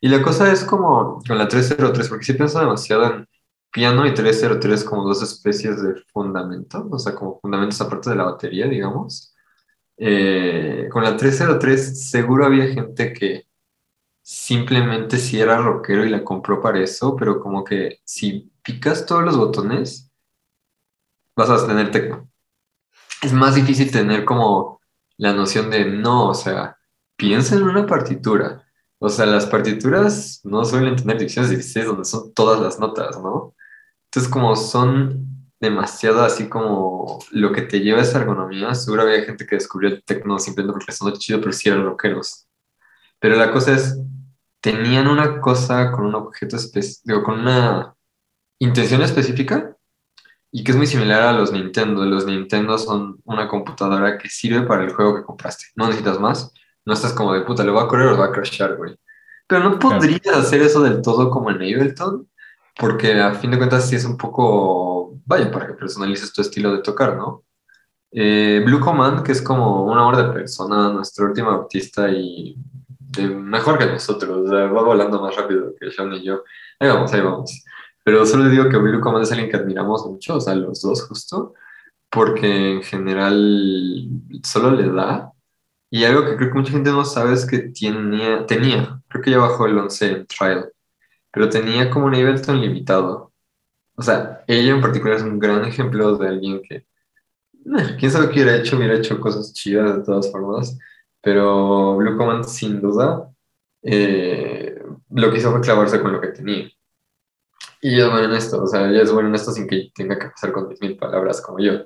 Y 0.02 0.10
la 0.10 0.22
cosa 0.22 0.52
es 0.52 0.64
como 0.66 1.22
con 1.26 1.38
la 1.38 1.48
303, 1.48 2.10
porque 2.10 2.26
si 2.26 2.34
pienso 2.34 2.60
demasiado 2.60 3.06
en 3.06 3.28
piano 3.72 4.06
y 4.08 4.14
303 4.14 4.84
como 4.84 5.04
dos 5.08 5.22
especies 5.22 5.82
de 5.82 5.96
fundamento, 6.12 6.88
o 6.92 7.00
sea, 7.00 7.16
como 7.16 7.40
fundamentos 7.40 7.80
aparte 7.82 8.10
de 8.10 8.16
la 8.16 8.26
batería, 8.26 8.68
digamos. 8.68 9.36
Eh, 9.98 10.90
con 10.92 11.04
la 11.04 11.16
303 11.16 12.10
seguro 12.10 12.46
había 12.46 12.68
gente 12.74 13.14
que 13.14 13.46
simplemente 14.24 15.18
si 15.18 15.40
era 15.40 15.58
rockero 15.58 16.06
y 16.06 16.10
la 16.10 16.24
compró 16.24 16.62
para 16.62 16.80
eso, 16.80 17.16
pero 17.16 17.40
como 17.40 17.64
que 17.64 18.00
si 18.04 18.52
picas 18.64 19.06
todos 19.06 19.24
los 19.24 19.38
botones, 19.38 20.12
vas 21.36 21.50
a 21.50 21.68
tener 21.68 21.92
tecno. 21.92 22.30
Es 23.22 23.34
más 23.34 23.56
difícil 23.56 23.92
tener 23.92 24.26
como 24.26 24.82
la 25.18 25.34
noción 25.34 25.70
de 25.70 25.86
no, 25.86 26.30
o 26.30 26.34
sea, 26.34 26.78
piensa 27.16 27.56
en 27.56 27.64
una 27.64 27.86
partitura. 27.86 28.66
O 29.04 29.10
sea, 29.10 29.26
las 29.26 29.48
partituras 29.48 30.42
no 30.44 30.64
suelen 30.64 30.96
tener 30.96 31.18
dicciones 31.18 31.50
16 31.50 31.88
donde 31.88 32.06
son 32.06 32.32
todas 32.36 32.62
las 32.62 32.80
notas, 32.80 33.20
¿no? 33.20 33.56
Entonces, 34.06 34.32
como 34.32 34.56
son 34.56 35.50
demasiado 35.60 36.24
así 36.24 36.48
como 36.48 37.18
lo 37.32 37.52
que 37.52 37.64
te 37.64 37.80
lleva 37.80 38.04
esa 38.04 38.20
ergonomía, 38.20 38.76
seguro 38.76 39.02
había 39.02 39.24
gente 39.24 39.48
que 39.48 39.56
descubrió 39.56 39.90
el 39.90 40.04
tecno 40.04 40.38
simplemente 40.38 40.74
porque 40.74 40.92
sonó 40.92 41.14
chido, 41.18 41.40
pero 41.40 41.52
sí 41.52 41.68
eran 41.70 41.84
rockeros. 41.84 42.48
Pero 43.20 43.38
la 43.38 43.52
cosa 43.52 43.74
es, 43.74 43.98
tenían 44.60 45.08
una 45.08 45.42
cosa 45.42 45.92
con 45.92 46.06
un 46.06 46.14
objeto 46.14 46.58
específico, 46.58 47.24
con 47.24 47.40
una 47.40 47.96
intención 48.60 49.02
específica 49.02 49.76
y 50.52 50.64
que 50.64 50.74
es 50.74 50.78
muy 50.78 50.86
similar 50.86 51.24
a 51.24 51.34
los 51.34 51.52
Nintendo. 51.52 52.06
Los 52.06 52.28
Nintendo 52.28 52.78
son 52.78 53.20
una 53.24 53.48
computadora 53.48 54.20
que 54.20 54.30
sirve 54.30 54.62
para 54.68 54.84
el 54.84 54.94
juego 54.94 55.16
que 55.16 55.24
compraste. 55.24 55.66
No 55.76 55.88
necesitas 55.88 56.20
más. 56.20 56.54
No 56.86 56.94
estás 56.94 57.14
como 57.14 57.34
de 57.34 57.42
puta, 57.42 57.64
le 57.64 57.72
va 57.72 57.84
a 57.84 57.88
correr 57.88 58.08
o 58.08 58.18
va 58.18 58.26
a 58.26 58.32
crashar, 58.32 58.76
güey. 58.76 58.96
Pero 59.48 59.70
no 59.70 59.80
podrías 59.80 60.36
hacer 60.36 60.62
eso 60.62 60.82
del 60.82 61.02
todo 61.02 61.30
como 61.30 61.52
en 61.52 61.58
Ableton, 61.58 62.28
porque 62.78 63.20
a 63.20 63.34
fin 63.36 63.52
de 63.52 63.58
cuentas 63.58 63.90
sí 63.90 63.96
es 63.96 64.06
un 64.06 64.18
poco, 64.18 65.20
vaya, 65.26 65.52
para 65.52 65.68
que 65.68 65.74
personalices 65.74 66.32
tu 66.34 66.42
estilo 66.42 66.72
de 66.72 66.82
tocar, 66.82 67.18
¿no? 67.18 67.44
Eh, 68.12 68.62
Blue 68.66 68.80
Command, 68.80 69.24
que 69.24 69.32
es 69.32 69.42
como 69.42 69.86
una 69.86 70.08
hora 70.08 70.24
de 70.24 70.34
persona, 70.34 70.92
nuestro 70.92 71.26
último 71.28 71.52
artista 71.52 72.10
y 72.10 72.58
mejor 73.20 73.78
que 73.78 73.86
nosotros, 73.88 74.46
o 74.46 74.50
sea, 74.50 74.68
va 74.68 74.84
volando 74.84 75.22
más 75.22 75.36
rápido 75.36 75.74
que 75.80 75.92
Sean 75.92 76.14
y 76.14 76.24
yo. 76.24 76.44
Ahí 76.80 76.90
vamos, 76.90 77.14
ahí 77.14 77.22
vamos. 77.22 77.64
Pero 78.04 78.26
solo 78.26 78.50
digo 78.50 78.70
que 78.70 78.78
Blue 78.78 79.02
Command 79.02 79.24
es 79.24 79.32
alguien 79.32 79.50
que 79.50 79.58
admiramos 79.58 80.06
mucho, 80.06 80.38
o 80.38 80.42
sea, 80.42 80.56
los 80.56 80.82
dos 80.82 81.06
justo, 81.08 81.54
porque 82.10 82.72
en 82.72 82.84
general 82.84 84.08
solo 84.44 84.72
le 84.72 84.90
da. 84.92 85.31
Y 85.92 86.06
algo 86.06 86.26
que 86.26 86.38
creo 86.38 86.50
que 86.50 86.58
mucha 86.58 86.72
gente 86.72 86.90
no 86.90 87.04
sabe 87.06 87.34
es 87.34 87.46
que 87.46 87.60
tenía, 87.60 88.46
tenía 88.48 89.02
creo 89.10 89.24
que 89.24 89.32
ya 89.32 89.40
bajó 89.40 89.66
el 89.68 89.78
11 89.78 90.08
en 90.08 90.28
trial, 90.28 90.72
pero 91.32 91.50
tenía 91.50 91.90
como 91.90 92.06
un 92.08 92.16
Ableton 92.16 92.62
limitado. 92.62 93.34
O 93.96 94.02
sea, 94.02 94.44
ella 94.48 94.72
en 94.74 94.82
particular 94.82 95.18
es 95.18 95.24
un 95.24 95.38
gran 95.40 95.66
ejemplo 95.66 96.18
de 96.18 96.28
alguien 96.30 96.62
que, 96.64 96.76
eh, 96.78 97.96
quién 98.00 98.12
sabe 98.12 98.30
qué 98.30 98.42
hubiera 98.42 98.56
hecho, 98.58 98.78
hubiera 98.78 98.96
hecho 98.96 99.20
cosas 99.20 99.54
chidas 99.54 99.98
de 99.98 100.04
todas 100.04 100.32
formas, 100.32 100.78
pero 101.22 101.98
Blue 101.98 102.18
Command 102.18 102.46
sin 102.46 102.82
duda 102.82 103.30
eh, 103.84 104.82
lo 105.10 105.32
que 105.32 105.38
hizo 105.40 105.52
fue 105.52 105.62
clavarse 105.62 106.02
con 106.02 106.14
lo 106.14 106.22
que 106.22 106.30
tenía. 106.30 106.72
Y 107.82 107.96
ella 107.96 108.06
es 108.06 108.12
bueno 108.12 108.26
en 108.30 108.36
esto, 108.36 108.64
o 108.64 108.68
sea, 108.68 108.90
ella 108.90 109.02
es 109.04 109.12
bueno 109.12 109.30
en 109.30 109.36
esto 109.36 109.52
sin 109.52 109.68
que 109.68 109.92
tenga 109.94 110.18
que 110.18 110.30
pasar 110.30 110.52
con 110.54 110.70
10.000 110.70 110.98
palabras 110.98 111.42
como 111.42 111.60
yo. 111.60 111.86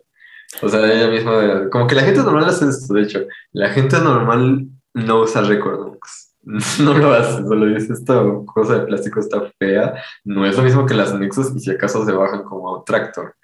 O 0.61 0.69
sea, 0.69 0.91
ella 0.91 1.09
misma, 1.09 1.69
como 1.69 1.87
que 1.87 1.95
la 1.95 2.03
gente 2.03 2.21
normal 2.21 2.45
hace 2.45 2.67
esto, 2.67 2.93
de 2.93 3.01
hecho, 3.03 3.25
la 3.51 3.69
gente 3.69 3.99
normal 3.99 4.67
no 4.93 5.21
usa 5.21 5.41
record 5.41 5.97
no 6.79 6.93
lo 6.93 7.11
hace, 7.11 7.43
solo 7.43 7.65
dice 7.65 7.93
esta 7.93 8.23
cosa 8.45 8.79
de 8.79 8.85
plástico 8.85 9.19
está 9.19 9.51
fea, 9.57 9.95
no 10.23 10.45
es 10.45 10.55
lo 10.55 10.63
mismo 10.63 10.85
que 10.85 10.93
las 10.93 11.13
Nexus 11.13 11.55
y 11.55 11.59
si 11.59 11.71
acaso 11.71 12.05
se 12.05 12.11
bajan 12.11 12.43
como 12.43 12.83
tractor. 12.83 13.35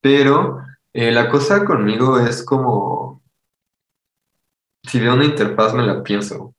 Pero 0.00 0.62
eh, 0.94 1.12
la 1.12 1.28
cosa 1.28 1.64
conmigo 1.66 2.18
es 2.18 2.42
como, 2.42 3.22
si 4.84 5.00
veo 5.00 5.14
una 5.14 5.26
interfaz 5.26 5.74
me 5.74 5.86
la 5.86 6.02
pienso. 6.02 6.54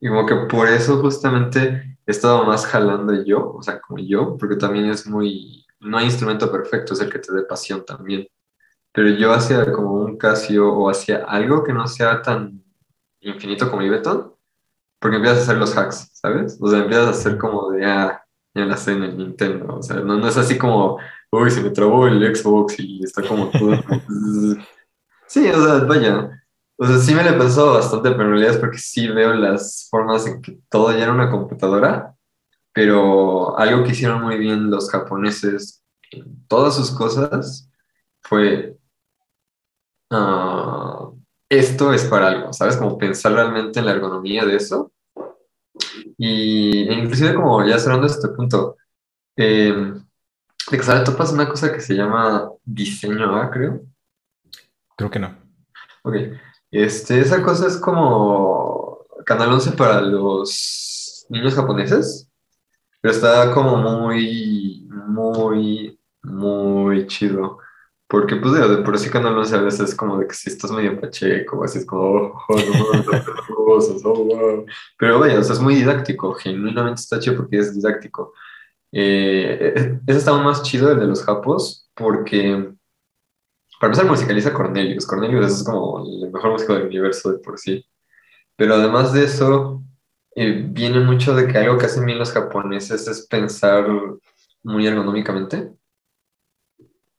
Y 0.00 0.08
como 0.08 0.24
que 0.26 0.34
por 0.48 0.68
eso 0.68 1.00
justamente 1.00 1.98
he 2.06 2.10
estado 2.10 2.44
más 2.44 2.64
jalando 2.66 3.12
yo, 3.24 3.52
o 3.52 3.62
sea, 3.62 3.80
como 3.80 3.98
yo, 3.98 4.38
porque 4.38 4.56
también 4.56 4.86
es 4.86 5.06
muy, 5.06 5.66
no 5.80 5.98
hay 5.98 6.06
instrumento 6.06 6.50
perfecto, 6.50 6.94
es 6.94 7.00
el 7.00 7.10
que 7.10 7.18
te 7.18 7.34
dé 7.34 7.42
pasión 7.42 7.84
también. 7.84 8.26
Pero 8.98 9.10
yo 9.10 9.32
hacía 9.32 9.70
como 9.70 9.92
un 9.92 10.18
Casio 10.18 10.74
o 10.74 10.90
hacía 10.90 11.18
algo 11.18 11.62
que 11.62 11.72
no 11.72 11.86
sea 11.86 12.20
tan 12.20 12.64
infinito 13.20 13.70
como 13.70 13.82
Ibeton, 13.82 14.34
porque 14.98 15.18
empiezas 15.18 15.38
a 15.38 15.42
hacer 15.42 15.56
los 15.58 15.76
hacks, 15.76 16.10
¿sabes? 16.14 16.58
O 16.60 16.68
sea, 16.68 16.80
empiezas 16.80 17.06
a 17.06 17.10
hacer 17.10 17.38
como 17.38 17.70
de, 17.70 17.86
ah, 17.86 18.20
ya 18.52 18.64
la 18.64 18.76
sé 18.76 18.94
en 18.94 19.04
el 19.04 19.16
Nintendo, 19.16 19.76
o 19.76 19.82
sea, 19.84 20.00
no, 20.00 20.16
no 20.16 20.26
es 20.26 20.36
así 20.36 20.58
como, 20.58 20.98
uy, 21.30 21.48
se 21.48 21.62
me 21.62 21.70
trabó 21.70 22.08
el 22.08 22.34
Xbox 22.34 22.74
y 22.80 23.04
está 23.04 23.22
como 23.22 23.48
todo. 23.50 23.70
sí, 25.28 25.48
o 25.48 25.64
sea, 25.64 25.84
vaya. 25.84 26.42
O 26.76 26.84
sea, 26.84 26.98
sí 26.98 27.14
me 27.14 27.22
le 27.22 27.34
pensado 27.34 27.74
bastante, 27.74 28.10
pero 28.10 28.24
en 28.24 28.30
realidad 28.30 28.54
es 28.54 28.58
porque 28.58 28.78
sí 28.78 29.06
veo 29.06 29.32
las 29.32 29.86
formas 29.88 30.26
en 30.26 30.42
que 30.42 30.58
todo 30.68 30.90
ya 30.90 31.04
era 31.04 31.12
una 31.12 31.30
computadora, 31.30 32.16
pero 32.72 33.56
algo 33.56 33.84
que 33.84 33.92
hicieron 33.92 34.22
muy 34.22 34.38
bien 34.38 34.72
los 34.72 34.90
japoneses 34.90 35.84
en 36.10 36.44
todas 36.48 36.74
sus 36.74 36.90
cosas 36.90 37.70
fue 38.22 38.77
uh, 40.10 41.18
esto 41.48 41.92
es 41.92 42.04
para 42.04 42.28
algo, 42.28 42.52
¿sabes? 42.52 42.76
Como 42.76 42.98
pensar 42.98 43.32
realmente 43.32 43.78
en 43.78 43.86
la 43.86 43.92
ergonomía 43.92 44.44
de 44.44 44.56
eso. 44.56 44.92
Y 46.16 46.88
e 46.88 46.94
inclusive 46.94 47.34
como 47.34 47.64
ya 47.64 47.78
cerrando 47.78 48.06
este 48.06 48.28
punto, 48.28 48.76
eh, 49.36 49.94
de 50.70 50.76
que 50.76 50.82
sale 50.82 51.04
topas 51.04 51.32
una 51.32 51.48
cosa 51.48 51.72
que 51.72 51.80
se 51.80 51.94
llama 51.94 52.50
diseño 52.64 53.36
A, 53.36 53.50
creo. 53.50 53.82
Creo 54.96 55.10
que 55.10 55.18
no. 55.18 55.34
Ok. 56.02 56.16
Este, 56.70 57.20
esa 57.20 57.42
cosa 57.42 57.66
es 57.66 57.78
como 57.78 59.06
Canal 59.24 59.52
11 59.52 59.72
para 59.72 60.00
los 60.00 61.26
niños 61.30 61.54
japoneses, 61.54 62.30
pero 63.00 63.14
está 63.14 63.52
como 63.54 63.76
muy, 63.76 64.86
muy, 64.90 65.98
muy 66.22 67.06
chido. 67.06 67.58
Porque, 68.08 68.36
pues, 68.36 68.54
de, 68.54 68.78
por 68.78 68.98
sí 68.98 69.10
cuando 69.10 69.30
no 69.30 69.42
a 69.42 69.60
veces 69.60 69.90
es 69.90 69.94
como 69.94 70.18
de 70.18 70.26
que 70.26 70.34
si 70.34 70.48
estás 70.48 70.70
medio 70.70 70.98
pacheco, 70.98 71.62
así 71.62 71.78
es 71.78 71.86
como, 71.86 72.02
oh, 72.02 72.44
oh, 72.48 72.54
oh, 74.04 74.24
wow. 74.24 74.66
Pero 74.98 75.18
vaya, 75.18 75.38
o 75.38 75.42
sea, 75.42 75.54
es 75.54 75.60
muy 75.60 75.74
didáctico, 75.74 76.32
genuinamente 76.32 77.02
está 77.02 77.20
chido 77.20 77.36
porque 77.36 77.58
es 77.58 77.74
didáctico. 77.74 78.32
Eh, 78.92 79.98
ese 80.06 80.18
está 80.18 80.30
aún 80.30 80.44
más 80.44 80.62
chido, 80.62 80.90
el 80.90 81.00
de 81.00 81.06
los 81.06 81.22
japos, 81.22 81.90
porque, 81.94 82.72
para 83.78 83.92
empezar, 83.92 84.06
musicaliza 84.06 84.54
Cornelius. 84.54 85.06
Cornelius 85.06 85.52
es 85.52 85.64
como 85.64 86.02
el 86.06 86.32
mejor 86.32 86.52
músico 86.52 86.74
del 86.74 86.86
universo 86.86 87.32
de 87.32 87.38
por 87.40 87.58
sí. 87.58 87.84
Pero 88.56 88.74
además 88.74 89.12
de 89.12 89.24
eso, 89.24 89.82
eh, 90.34 90.64
viene 90.66 91.00
mucho 91.00 91.34
de 91.34 91.46
que 91.46 91.58
algo 91.58 91.76
que 91.78 91.86
hacen 91.86 92.06
bien 92.06 92.18
los 92.18 92.32
japoneses 92.32 93.06
es 93.06 93.26
pensar 93.26 93.86
muy 94.62 94.86
ergonómicamente. 94.86 95.77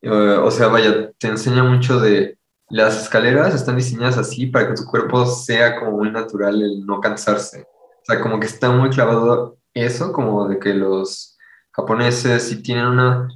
Eh, 0.01 0.09
o 0.09 0.49
sea, 0.51 0.67
vaya, 0.67 1.11
te 1.17 1.27
enseña 1.27 1.63
mucho 1.63 1.99
de 1.99 2.39
las 2.69 3.01
escaleras 3.01 3.55
están 3.55 3.77
diseñadas 3.77 4.17
así 4.17 4.45
para 4.45 4.67
que 4.67 4.75
tu 4.75 4.85
cuerpo 4.85 5.25
sea 5.25 5.79
como 5.79 5.97
muy 5.97 6.11
natural 6.11 6.61
el 6.61 6.85
no 6.85 7.01
cansarse. 7.01 7.63
O 7.63 8.05
sea, 8.05 8.21
como 8.21 8.39
que 8.39 8.45
está 8.45 8.69
muy 8.69 8.89
clavado 8.89 9.57
eso, 9.73 10.13
como 10.13 10.47
de 10.47 10.59
que 10.59 10.73
los 10.73 11.37
japoneses 11.71 12.43
sí 12.43 12.61
tienen 12.61 12.85
una... 12.85 13.27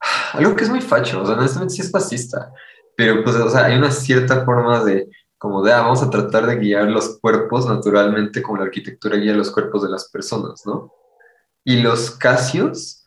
Algo 0.32 0.56
que 0.56 0.64
es 0.64 0.70
muy 0.70 0.80
facho, 0.80 1.22
o 1.22 1.26
sea, 1.26 1.36
honestamente 1.36 1.74
sí 1.74 1.82
es 1.82 1.90
fascista, 1.90 2.52
pero 2.96 3.22
pues, 3.22 3.36
o 3.36 3.50
sea, 3.50 3.66
hay 3.66 3.76
una 3.76 3.90
cierta 3.90 4.44
forma 4.44 4.82
de, 4.84 5.08
como 5.36 5.62
de, 5.62 5.72
ah, 5.72 5.82
vamos 5.82 6.02
a 6.02 6.10
tratar 6.10 6.46
de 6.46 6.56
guiar 6.56 6.84
los 6.84 7.18
cuerpos 7.20 7.66
naturalmente 7.66 8.42
como 8.42 8.58
la 8.58 8.64
arquitectura 8.64 9.16
guía 9.16 9.34
los 9.34 9.50
cuerpos 9.50 9.82
de 9.82 9.90
las 9.90 10.08
personas, 10.10 10.62
¿no? 10.64 10.92
Y 11.64 11.82
los 11.82 12.12
casios 12.12 12.99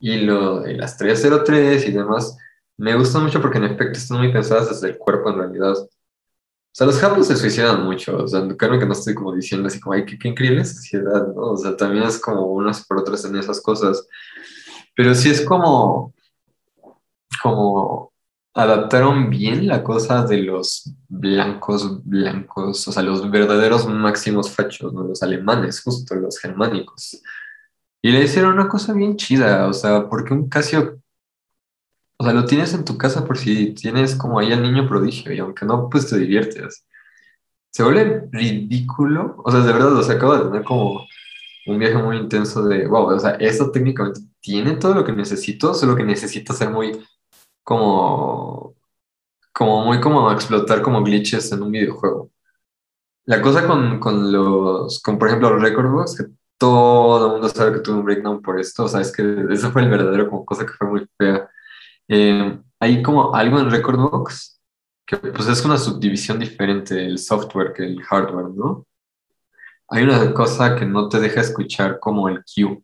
y 0.00 0.18
lo 0.18 0.60
de 0.60 0.74
las 0.74 0.96
303 0.96 1.88
y 1.88 1.92
demás, 1.92 2.36
me 2.76 2.94
gustan 2.96 3.24
mucho 3.24 3.40
porque 3.40 3.58
en 3.58 3.64
efecto 3.64 3.98
están 3.98 4.18
muy 4.18 4.32
pensadas 4.32 4.68
desde 4.68 4.90
el 4.90 4.98
cuerpo 4.98 5.30
en 5.30 5.38
realidad. 5.38 5.72
O 5.72 5.88
sea, 6.72 6.86
los 6.86 6.98
japos 6.98 7.26
se 7.26 7.36
suicidan 7.36 7.84
mucho, 7.84 8.24
o 8.24 8.28
sea, 8.28 8.46
creo 8.56 8.78
que 8.78 8.86
no 8.86 8.92
estoy 8.92 9.14
como 9.14 9.34
diciendo 9.34 9.66
así 9.66 9.80
como, 9.80 9.94
ay, 9.94 10.04
qué, 10.04 10.18
qué 10.18 10.28
increíble 10.28 10.64
sociedad, 10.64 11.26
¿no? 11.34 11.52
O 11.52 11.56
sea, 11.56 11.76
también 11.76 12.04
es 12.04 12.20
como 12.20 12.42
unas 12.46 12.86
por 12.86 12.98
otras 12.98 13.24
en 13.24 13.36
esas 13.36 13.60
cosas. 13.60 14.06
Pero 14.94 15.14
sí 15.14 15.30
es 15.30 15.40
como, 15.40 16.14
como 17.42 18.12
adaptaron 18.54 19.30
bien 19.30 19.66
la 19.66 19.84
cosa 19.84 20.24
de 20.24 20.38
los 20.38 20.92
blancos, 21.08 22.04
blancos, 22.04 22.88
o 22.88 22.92
sea, 22.92 23.02
los 23.02 23.30
verdaderos 23.30 23.86
máximos 23.86 24.50
fachos, 24.50 24.92
¿no? 24.92 25.04
Los 25.04 25.22
alemanes, 25.22 25.80
justo, 25.80 26.14
los 26.16 26.38
germánicos. 26.38 27.22
Y 28.02 28.10
le 28.12 28.24
hicieron 28.24 28.54
una 28.54 28.68
cosa 28.68 28.92
bien 28.92 29.16
chida, 29.16 29.66
o 29.68 29.72
sea, 29.72 30.08
porque 30.08 30.34
un 30.34 30.48
Casio, 30.48 31.00
o 32.16 32.24
sea, 32.24 32.32
lo 32.32 32.44
tienes 32.44 32.74
en 32.74 32.84
tu 32.84 32.98
casa 32.98 33.24
por 33.24 33.38
si 33.38 33.74
tienes 33.74 34.14
como 34.16 34.38
ahí 34.38 34.52
al 34.52 34.62
niño 34.62 34.88
prodigio, 34.88 35.32
y 35.32 35.38
aunque 35.38 35.64
no, 35.66 35.88
pues 35.88 36.08
te 36.08 36.18
diviertes. 36.18 36.84
se 37.70 37.82
vuelve 37.84 38.28
ridículo. 38.32 39.36
O 39.44 39.50
sea, 39.50 39.60
de 39.60 39.72
verdad, 39.72 39.90
los 39.92 40.10
acabo 40.10 40.36
de 40.36 40.44
tener 40.46 40.64
como 40.64 41.06
un 41.66 41.78
viaje 41.78 41.98
muy 41.98 42.16
intenso 42.18 42.62
de, 42.64 42.86
wow, 42.86 43.14
o 43.14 43.18
sea, 43.20 43.32
esto 43.32 43.70
técnicamente 43.70 44.20
tiene 44.40 44.76
todo 44.76 44.94
lo 44.94 45.04
que 45.04 45.12
necesito, 45.12 45.74
solo 45.74 45.96
que 45.96 46.04
necesito 46.04 46.52
ser 46.54 46.70
muy 46.70 46.92
como, 47.64 48.76
como 49.52 49.84
muy 49.86 50.00
como 50.00 50.30
explotar 50.32 50.82
como 50.82 51.02
glitches 51.04 51.52
en 51.52 51.62
un 51.62 51.72
videojuego. 51.72 52.30
La 53.26 53.42
cosa 53.42 53.66
con, 53.66 54.00
con 54.00 54.32
los, 54.32 55.00
con 55.02 55.18
por 55.18 55.28
ejemplo 55.28 55.50
los 55.50 55.62
record 55.62 55.90
books, 55.90 56.16
que 56.16 56.24
todo 56.58 57.26
el 57.26 57.32
mundo 57.32 57.48
sabe 57.48 57.74
que 57.74 57.80
tuve 57.80 57.98
un 57.98 58.04
breakdown 58.04 58.42
por 58.42 58.58
esto, 58.60 58.84
o 58.84 58.88
sea, 58.88 59.00
es 59.00 59.12
que 59.12 59.22
eso 59.50 59.70
fue 59.72 59.82
el 59.82 59.90
verdadero 59.90 60.28
como 60.28 60.44
cosa 60.44 60.66
que 60.66 60.72
fue 60.72 60.88
muy 60.88 61.08
fea. 61.16 61.48
Eh, 62.08 62.58
hay 62.80 63.02
como 63.02 63.34
algo 63.34 63.60
en 63.60 63.70
Recordbox 63.70 64.60
que 65.06 65.16
pues 65.16 65.48
es 65.48 65.64
una 65.64 65.78
subdivisión 65.78 66.38
diferente 66.38 66.94
del 66.94 67.18
software 67.18 67.72
que 67.72 67.84
el 67.84 68.02
hardware, 68.02 68.50
¿no? 68.54 68.86
Hay 69.88 70.02
una 70.04 70.34
cosa 70.34 70.76
que 70.76 70.84
no 70.84 71.08
te 71.08 71.18
deja 71.18 71.40
escuchar 71.40 71.98
como 71.98 72.28
el 72.28 72.44
Q, 72.44 72.82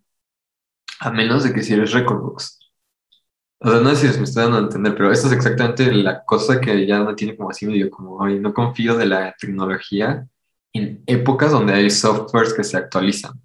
a 1.00 1.11
menos 1.11 1.45
de 1.45 1.52
que 1.52 1.62
si 1.62 1.75
eres 1.75 1.93
Recordbox. 1.93 2.61
O 3.61 3.71
sea, 3.71 3.81
no 3.81 3.95
sé 3.95 4.12
si 4.12 4.19
me 4.19 4.25
estoy 4.25 4.43
dando 4.45 4.59
a 4.59 4.61
entender, 4.62 4.95
pero 4.95 5.12
esto 5.12 5.26
es 5.26 5.35
exactamente 5.35 5.93
la 5.93 6.25
cosa 6.25 6.61
que 6.61 6.87
ya 6.87 7.02
me 7.02 7.14
tiene 7.14 7.37
como 7.37 7.50
así 7.50 7.66
medio 7.66 7.90
como, 7.90 8.23
ay, 8.25 8.38
no 8.38 8.54
confío 8.54 8.97
de 8.97 9.07
la 9.07 9.35
tecnología 9.38 10.26
en 10.73 11.02
épocas 11.07 11.52
donde 11.52 11.75
hay 11.75 11.90
softwares 11.90 12.54
que 12.54 12.64
se 12.64 12.76
actualizan. 12.76 13.40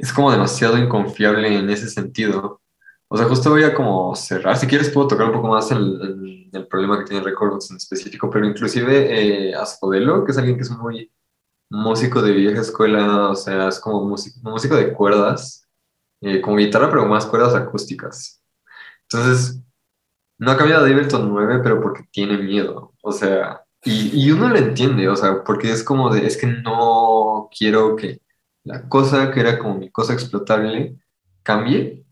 Es 0.00 0.12
como 0.12 0.32
demasiado 0.32 0.78
inconfiable 0.78 1.56
en 1.58 1.68
ese 1.68 1.88
sentido. 1.88 2.62
O 3.08 3.16
sea, 3.16 3.26
justo 3.26 3.50
voy 3.50 3.64
a 3.64 3.74
como 3.74 4.14
cerrar. 4.14 4.56
Si 4.56 4.66
quieres 4.66 4.90
puedo 4.90 5.08
tocar 5.08 5.26
un 5.26 5.32
poco 5.32 5.48
más 5.48 5.70
el, 5.72 6.48
el, 6.52 6.66
problema 6.68 6.98
que 6.98 7.06
tiene 7.06 7.24
Records 7.24 7.70
en 7.70 7.76
específico, 7.76 8.30
pero 8.30 8.46
inclusive 8.46 9.50
eh, 9.50 9.52
que 9.52 10.32
es 10.32 10.38
alguien 10.38 10.56
que 10.56 10.62
es 10.62 10.70
muy 10.70 11.12
músico 11.70 12.22
de 12.22 12.32
vieja 12.32 12.60
escuela, 12.60 13.30
o 13.30 13.36
sea, 13.36 13.68
es 13.68 13.80
como 13.80 14.04
músico, 14.04 14.38
músico 14.42 14.76
de 14.76 14.92
cuerdas, 14.92 15.68
eh, 16.20 16.40
como 16.40 16.56
guitarra, 16.56 16.88
pero 16.88 17.06
más 17.06 17.26
cuerdas 17.26 17.54
acústicas. 17.54 18.42
Entonces, 19.08 19.60
no 20.38 20.52
ha 20.52 20.56
cambiado 20.56 20.84
de 20.84 20.92
Ableton 20.92 21.28
9, 21.28 21.60
pero 21.62 21.80
porque 21.80 22.04
tiene 22.10 22.38
miedo. 22.38 22.94
O 23.02 23.12
sea, 23.12 23.64
y, 23.84 24.24
y 24.24 24.30
uno 24.32 24.48
lo 24.48 24.56
entiende, 24.56 25.08
o 25.08 25.16
sea, 25.16 25.44
porque 25.44 25.70
es 25.70 25.84
como 25.84 26.14
de, 26.14 26.26
es 26.26 26.36
que 26.36 26.46
no 26.46 27.48
quiero 27.56 27.96
que 27.96 28.20
la 28.70 28.88
cosa 28.88 29.30
que 29.32 29.40
era 29.40 29.58
como 29.58 29.74
mi 29.78 29.90
cosa 29.90 30.12
explotable 30.12 30.96
cambie 31.42 32.04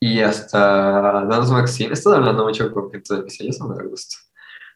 y 0.00 0.20
hasta 0.20 1.24
Dance 1.24 1.52
Maxine, 1.52 1.92
estado 1.92 2.16
hablando 2.16 2.44
mucho 2.44 2.72
gente 2.90 3.14
de 3.14 3.22
mi 3.22 3.30
sello, 3.30 3.50
eso 3.50 3.66
me 3.68 3.76
da 3.76 3.84
gusto. 3.84 4.16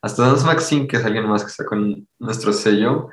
Hasta 0.00 0.22
Dance 0.26 0.46
Maxine, 0.46 0.86
que 0.86 0.96
es 0.96 1.04
alguien 1.04 1.26
más 1.26 1.44
que 1.44 1.50
sacó 1.50 1.76
nuestro 2.18 2.52
sello, 2.52 3.08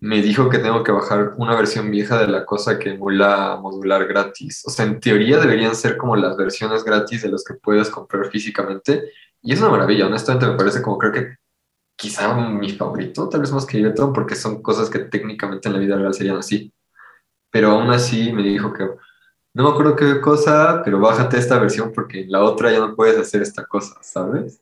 me 0.00 0.20
dijo 0.22 0.48
que 0.48 0.58
tengo 0.58 0.82
que 0.82 0.90
bajar 0.90 1.34
una 1.36 1.54
versión 1.54 1.90
vieja 1.90 2.18
de 2.18 2.26
la 2.26 2.44
cosa 2.44 2.78
que 2.78 2.90
emula 2.90 3.58
modular 3.62 4.06
gratis. 4.06 4.62
O 4.66 4.70
sea, 4.70 4.86
en 4.86 4.98
teoría 4.98 5.38
deberían 5.38 5.76
ser 5.76 5.96
como 5.96 6.16
las 6.16 6.36
versiones 6.36 6.82
gratis 6.82 7.22
de 7.22 7.28
los 7.28 7.44
que 7.44 7.54
puedes 7.54 7.90
comprar 7.90 8.26
físicamente. 8.30 9.12
Y 9.42 9.52
es 9.52 9.60
una 9.60 9.70
maravilla, 9.70 10.06
honestamente 10.06 10.46
me 10.46 10.56
parece 10.56 10.82
como 10.82 10.98
creo 10.98 11.12
que 11.12 11.36
quizá 11.96 12.34
mi 12.34 12.70
favorito, 12.72 13.28
tal 13.28 13.42
vez 13.42 13.52
más 13.52 13.66
que 13.66 13.78
Ableton, 13.78 14.12
porque 14.12 14.34
son 14.34 14.62
cosas 14.62 14.90
que 14.90 15.00
técnicamente 15.00 15.68
en 15.68 15.74
la 15.74 15.80
vida 15.80 15.96
real 15.96 16.14
serían 16.14 16.38
así. 16.38 16.72
Pero 17.52 17.70
aún 17.70 17.90
así 17.90 18.32
me 18.32 18.42
dijo 18.42 18.72
que 18.72 18.88
no 19.54 19.62
me 19.62 19.70
acuerdo 19.70 19.94
qué 19.94 20.20
cosa, 20.20 20.82
pero 20.84 20.98
bájate 20.98 21.38
esta 21.38 21.60
versión 21.60 21.92
porque 21.94 22.22
en 22.22 22.32
la 22.32 22.42
otra 22.42 22.72
ya 22.72 22.80
no 22.80 22.96
puedes 22.96 23.16
hacer 23.16 23.42
esta 23.42 23.64
cosa, 23.64 23.94
¿sabes? 24.02 24.60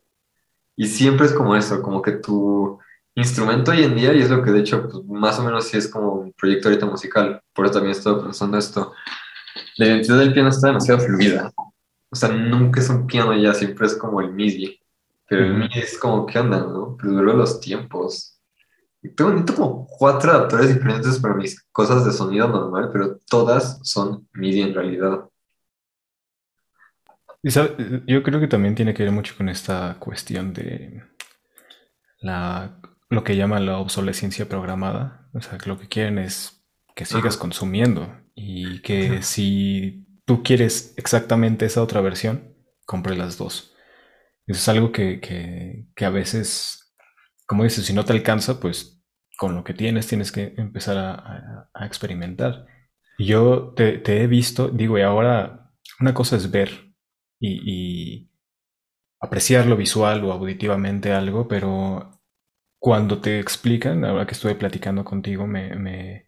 Y 0.76 0.87
siempre 0.87 1.26
es 1.26 1.32
como 1.32 1.56
eso, 1.56 1.80
como 1.80 2.02
que 2.02 2.12
tu 2.12 2.78
instrumento 3.14 3.70
hoy 3.70 3.85
en 3.85 3.94
día, 3.94 4.12
y 4.12 4.20
es 4.20 4.30
lo 4.30 4.42
que 4.42 4.50
de 4.50 4.61
hecho 4.61 4.88
pues, 4.88 5.04
más 5.06 5.38
o 5.38 5.44
menos 5.44 5.64
sí 5.64 5.78
es 5.78 5.88
como 5.88 6.12
un 6.14 6.33
proyecto 6.33 6.68
ahorita 6.68 6.87
musical, 6.87 7.40
por 7.55 7.64
eso 7.64 7.74
también 7.74 7.92
estoy 7.92 8.22
pensando 8.22 8.59
esto, 8.59 8.92
la 9.76 9.87
identidad 9.87 10.18
del 10.18 10.33
piano 10.33 10.48
está 10.48 10.68
demasiado 10.68 11.00
fluida. 11.00 11.53
O 12.12 12.16
sea, 12.16 12.29
nunca 12.31 12.81
es 12.81 12.90
un 12.90 13.07
piano 13.07 13.35
ya, 13.37 13.55
siempre 13.55 13.87
es 13.87 13.94
como 13.94 14.20
el 14.20 14.33
MIDI. 14.33 14.81
Pero 15.29 15.44
el 15.44 15.55
MIDI 15.55 15.79
es 15.79 15.98
como, 15.98 16.26
¿qué 16.26 16.40
onda, 16.40 16.59
no? 16.61 16.96
Pero 17.00 17.12
luego 17.12 17.38
los 17.38 17.61
tiempos. 17.61 18.39
Tengo, 19.03 19.45
como 19.57 19.87
cuatro 19.87 20.31
adaptadores 20.31 20.75
diferentes 20.75 21.19
para 21.19 21.35
mis 21.35 21.63
cosas 21.73 22.05
de 22.05 22.13
sonido 22.13 22.49
normal, 22.49 22.91
pero 22.93 23.19
todas 23.29 23.81
son 23.83 24.29
MIDI 24.35 24.63
en 24.63 24.75
realidad. 24.75 25.25
yo 27.43 28.23
creo 28.23 28.41
que 28.41 28.49
también 28.49 28.75
tiene 28.75 28.93
que 28.93 29.05
ver 29.05 29.13
mucho 29.13 29.35
con 29.39 29.49
esta 29.49 29.97
cuestión 29.99 30.53
de 30.53 31.03
la, 32.21 32.79
lo 33.09 33.25
que 33.25 33.37
llaman 33.37 33.65
la 33.65 33.79
obsolescencia 33.79 34.49
programada. 34.49 35.29
O 35.33 35.41
sea, 35.41 35.57
que 35.57 35.71
lo 35.71 35.79
que 35.79 35.89
quieren 35.89 36.19
es 36.19 36.63
que 36.95 37.07
sigas 37.07 37.39
consumiendo 37.39 38.15
y 38.35 38.83
que 38.83 39.23
si 39.23 40.07
tú 40.27 40.43
quieres 40.43 40.93
exactamente 40.99 41.65
esa 41.65 41.83
otra 41.83 42.03
versión, 42.03 42.55
compre 42.85 43.17
las 43.17 43.39
dos. 43.39 43.75
Eso 44.47 44.59
es 44.59 44.69
algo 44.69 44.93
que, 44.93 45.21
que 45.95 46.05
a 46.05 46.11
veces 46.11 46.80
como 47.51 47.65
dices, 47.65 47.85
si 47.85 47.93
no 47.93 48.05
te 48.05 48.13
alcanza, 48.13 48.61
pues 48.61 49.03
con 49.37 49.57
lo 49.57 49.65
que 49.65 49.75
tienes 49.75 50.07
tienes 50.07 50.31
que 50.31 50.55
empezar 50.57 50.97
a, 50.97 51.85
experimentar. 51.85 52.65
Yo 53.19 53.75
te, 53.75 54.01
he 54.23 54.29
visto, 54.29 54.69
digo, 54.69 54.97
y 54.99 55.03
ahora 55.03 55.73
una 55.99 56.15
cosa 56.15 56.37
es 56.37 56.49
ver 56.49 56.95
y, 57.41 58.31
apreciar 59.21 59.67
lo 59.67 59.77
visual 59.77 60.25
o 60.25 60.31
auditivamente 60.31 61.13
algo, 61.13 61.49
pero 61.49 62.23
cuando 62.79 63.21
te 63.21 63.41
explican, 63.41 64.05
ahora 64.05 64.27
que 64.27 64.35
estuve 64.35 64.55
platicando 64.55 65.05
contigo, 65.05 65.49
me, 65.49 65.73
en 65.73 66.23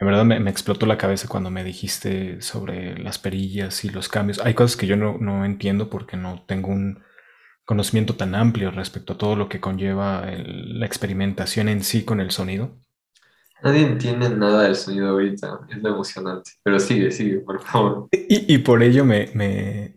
verdad 0.00 0.24
me, 0.24 0.50
explotó 0.50 0.86
la 0.86 0.96
cabeza 0.96 1.28
cuando 1.28 1.50
me 1.50 1.62
dijiste 1.62 2.40
sobre 2.40 2.96
las 2.98 3.18
perillas 3.18 3.84
y 3.84 3.90
los 3.90 4.08
cambios. 4.08 4.40
Hay 4.40 4.54
cosas 4.54 4.78
que 4.78 4.86
yo 4.86 4.96
no 4.96 5.44
entiendo 5.44 5.90
porque 5.90 6.16
no 6.16 6.42
tengo 6.46 6.70
un 6.70 7.04
conocimiento 7.64 8.16
tan 8.16 8.34
amplio 8.34 8.70
respecto 8.70 9.14
a 9.14 9.18
todo 9.18 9.36
lo 9.36 9.48
que 9.48 9.60
conlleva 9.60 10.24
la 10.26 10.86
experimentación 10.86 11.68
en 11.68 11.82
sí 11.82 12.04
con 12.04 12.20
el 12.20 12.30
sonido. 12.30 12.76
Nadie 13.62 13.86
entiende 13.86 14.28
nada 14.28 14.64
del 14.64 14.76
sonido 14.76 15.08
ahorita, 15.08 15.60
es 15.70 15.82
lo 15.82 15.88
emocionante, 15.88 16.50
pero 16.62 16.78
sigue, 16.78 17.10
sigue, 17.10 17.38
por 17.38 17.62
favor. 17.62 18.08
Y, 18.12 18.58
por 18.58 18.82
ello 18.82 19.06
me, 19.06 19.30
me, 19.32 19.96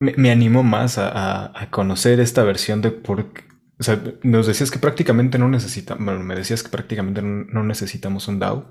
me, 0.00 0.30
animo 0.30 0.62
más 0.62 0.98
a, 0.98 1.58
a, 1.58 1.70
conocer 1.70 2.20
esta 2.20 2.44
versión 2.44 2.82
de 2.82 2.90
por 2.90 3.30
o 3.78 3.82
sea, 3.82 4.02
nos 4.22 4.46
decías 4.46 4.70
que 4.70 4.78
prácticamente 4.78 5.38
no 5.38 5.48
necesitamos, 5.48 6.04
bueno, 6.04 6.24
me 6.24 6.34
decías 6.34 6.62
que 6.62 6.70
prácticamente 6.70 7.20
no, 7.22 7.62
necesitamos 7.62 8.26
un 8.26 8.38
DAW, 8.38 8.64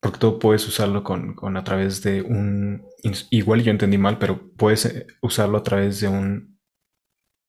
porque 0.00 0.18
tú 0.18 0.38
puedes 0.38 0.66
usarlo 0.68 1.02
con, 1.02 1.34
con, 1.34 1.56
a 1.56 1.64
través 1.64 2.02
de 2.02 2.22
un, 2.22 2.86
igual 3.30 3.62
yo 3.62 3.72
entendí 3.72 3.98
mal, 3.98 4.18
pero 4.18 4.52
puedes 4.56 4.86
eh, 4.86 5.06
usarlo 5.22 5.58
a 5.58 5.62
través 5.62 6.00
de 6.00 6.08
un 6.08 6.55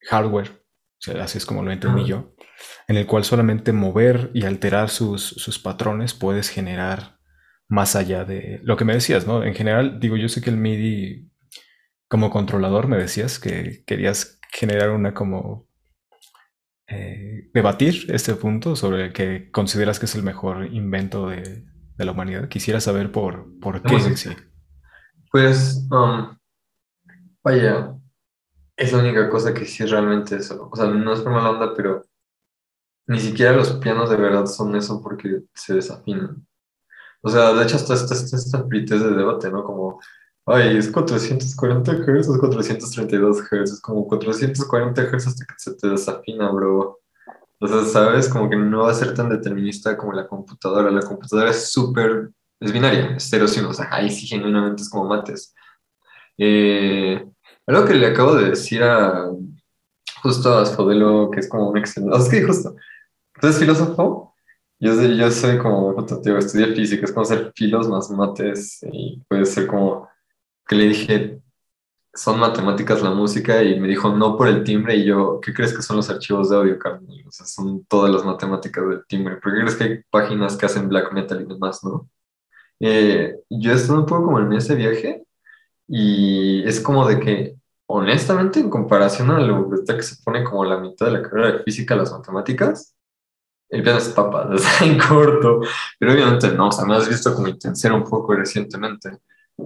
hardware, 0.02 0.64
así 1.20 1.38
es 1.38 1.46
como 1.46 1.64
lo 1.64 1.72
entendí 1.72 2.06
yo, 2.06 2.36
en 2.88 2.98
el 2.98 3.06
cual 3.06 3.24
solamente 3.24 3.72
mover 3.72 4.32
y 4.34 4.46
alterar 4.46 4.90
sus, 4.90 5.60
patrones 5.64 6.14
puedes 6.14 6.50
generar 6.50 7.18
más 7.68 7.96
allá 7.96 8.24
de 8.24 8.60
lo 8.64 8.78
que 8.78 8.86
me 8.86 8.94
decías, 8.94 9.28
¿no? 9.28 9.44
En 9.44 9.54
general, 9.54 10.00
digo, 10.00 10.16
yo 10.16 10.30
sé 10.30 10.42
que 10.42 10.50
el 10.50 10.58
MIDI 10.58 11.30
como 12.08 12.30
controlador 12.30 12.88
me 12.88 12.98
decías 12.98 13.40
que 13.40 13.84
querías 13.86 14.40
generar 14.52 14.92
una 14.92 15.14
como 15.14 15.68
eh, 16.88 17.50
debatir 17.54 18.06
este 18.10 18.34
punto 18.36 18.78
sobre 18.78 19.08
el 19.08 19.14
que 19.14 19.52
consideras 19.52 20.00
que 20.00 20.06
es 20.06 20.16
el 20.16 20.24
mejor 20.24 20.68
invento 20.74 21.28
de, 21.28 21.66
la 21.98 22.12
humanidad. 22.12 22.48
Quisiera 22.48 22.80
saber 22.80 23.12
por, 23.12 23.60
por 23.60 23.82
qué. 23.82 24.00
Sí. 24.16 24.30
Pues, 25.32 25.88
um, 25.90 26.38
vaya, 27.44 27.97
es 28.78 28.94
la 28.94 29.00
única 29.00 29.30
cosa 29.30 29.54
que 29.54 29.66
sí 29.66 29.84
es 29.84 29.92
realmente 29.92 30.36
eso. 30.38 30.70
O 30.72 30.76
sea, 30.76 30.86
no 30.88 31.14
es 31.14 31.22
por 31.22 31.32
mala 31.34 31.50
onda, 31.52 31.74
pero 31.76 32.06
ni 33.08 33.20
siquiera 33.20 33.54
los 33.54 33.74
pianos 33.74 34.10
de 34.10 34.18
verdad 34.18 34.46
son 34.46 34.76
eso 34.76 35.02
porque 35.02 35.42
se 35.54 35.76
desafinan. 35.76 36.46
O 37.22 37.30
sea, 37.30 37.54
de 37.54 37.64
hecho, 37.64 37.78
hasta 37.78 37.96
esta, 37.96 38.14
esta, 38.16 38.64
de 38.64 39.16
debate, 39.16 39.50
¿no? 39.50 39.64
Como, 39.64 40.00
ay, 40.46 40.78
es 40.78 40.92
440 40.92 41.92
Hz, 41.94 42.30
es 42.30 42.38
432 42.38 43.42
Hz, 43.42 43.72
es 43.74 43.82
como 43.82 44.08
440 44.08 45.02
Hz 45.04 45.28
hasta 45.28 45.46
que 45.46 45.54
se 45.58 45.76
te 45.76 45.90
desafina, 45.90 46.52
bro. 46.52 47.00
O 47.60 47.68
sea, 47.68 47.84
¿sabes? 47.86 48.30
Como 48.30 48.50
que 48.50 48.56
no 48.56 48.84
va 48.84 48.92
a 48.92 48.94
ser 48.94 49.14
tan 49.16 49.30
determinista 49.30 49.98
como 49.98 50.14
la 50.14 50.28
computadora. 50.28 50.92
La 50.92 51.02
computadora 51.02 51.50
es 51.50 51.72
súper, 51.72 52.30
es 52.60 52.72
binaria, 52.72 53.16
es 53.16 53.28
cero 53.30 53.46
o 53.46 53.74
sea, 53.74 53.90
ahí 53.92 54.10
sí 54.12 54.28
genuinamente 54.28 54.84
es 54.84 54.90
como 54.90 55.06
mates. 55.06 55.56
Eh, 56.38 57.26
algo 57.68 57.86
que 57.86 57.94
le 57.94 58.08
acabo 58.08 58.36
de 58.36 58.50
decir 58.52 58.84
a 58.84 59.30
justo 60.22 60.58
a 60.58 60.66
Sfodelo, 60.66 61.30
que 61.32 61.42
es 61.42 61.50
como 61.50 61.70
un 61.70 61.78
excelente. 61.78 62.18
Es 62.18 62.30
que 62.30 62.44
justo, 62.44 62.76
¿tú 63.40 63.48
eres 63.48 63.60
filósofo? 63.60 64.34
Yo 64.80 64.94
yo 65.04 65.32
soy 65.32 65.58
como, 65.58 66.06
tío, 66.22 66.38
estudié 66.38 66.74
física, 66.76 67.06
es 67.06 67.12
como 67.12 67.26
ser 67.26 67.52
filos 67.56 67.90
más 67.90 68.10
mates 68.12 68.80
y 68.92 69.22
puede 69.28 69.46
ser 69.46 69.68
como 69.68 70.08
que 70.68 70.76
le 70.76 70.90
dije, 70.90 71.42
son 72.14 72.40
matemáticas 72.40 73.02
la 73.02 73.12
música 73.12 73.64
y 73.64 73.80
me 73.80 73.88
dijo 73.88 74.10
no 74.10 74.38
por 74.38 74.48
el 74.48 74.64
timbre 74.64 74.96
y 74.96 75.06
yo, 75.06 75.40
¿qué 75.42 75.54
crees 75.54 75.74
que 75.74 75.82
son 75.82 75.98
los 75.98 76.10
archivos 76.10 76.50
de 76.50 76.58
audio, 76.58 76.80
Carmen? 76.80 77.28
O 77.28 77.32
sea, 77.32 77.46
son 77.46 77.86
todas 77.86 78.12
las 78.12 78.26
matemáticas 78.26 78.88
del 78.90 79.06
timbre. 79.08 79.38
¿Por 79.38 79.54
qué 79.54 79.62
crees 79.62 79.76
que 79.76 79.84
hay 79.84 80.04
páginas 80.10 80.58
que 80.58 80.66
hacen 80.66 80.90
black 80.90 81.14
metal 81.14 81.42
y 81.42 81.46
demás, 81.46 81.84
no? 81.84 82.10
Eh, 82.80 83.36
yo 83.50 83.74
estuve 83.74 84.00
un 84.00 84.06
poco 84.06 84.26
como 84.26 84.40
en 84.40 84.54
ese 84.54 84.76
viaje 84.76 85.26
y 85.88 86.64
es 86.68 86.80
como 86.80 87.08
de 87.08 87.20
que, 87.20 87.57
honestamente, 87.88 88.60
en 88.60 88.70
comparación 88.70 89.32
a 89.32 89.40
lo 89.40 89.70
que 89.70 90.04
se 90.04 90.22
pone 90.24 90.44
como 90.44 90.66
la 90.66 90.78
mitad 90.78 91.08
de 91.08 91.14
la 91.14 91.22
carrera 91.22 91.52
de 91.54 91.64
física, 91.64 91.96
las 91.96 92.12
matemáticas, 92.12 92.96
el 93.70 93.84
piano 93.84 94.00
es 94.00 94.10
papa, 94.10 94.50
está 94.54 94.86
en 94.86 94.98
corto, 94.98 95.62
pero 96.00 96.14
obviamente 96.14 96.50
no, 96.52 96.70
o 96.70 96.72
sea, 96.72 96.86
me 96.86 96.96
has 96.96 97.10
visto 97.10 97.34
como 97.34 97.48
intensiar 97.48 97.94
un 97.94 98.04
poco 98.04 98.34
recientemente. 98.34 99.20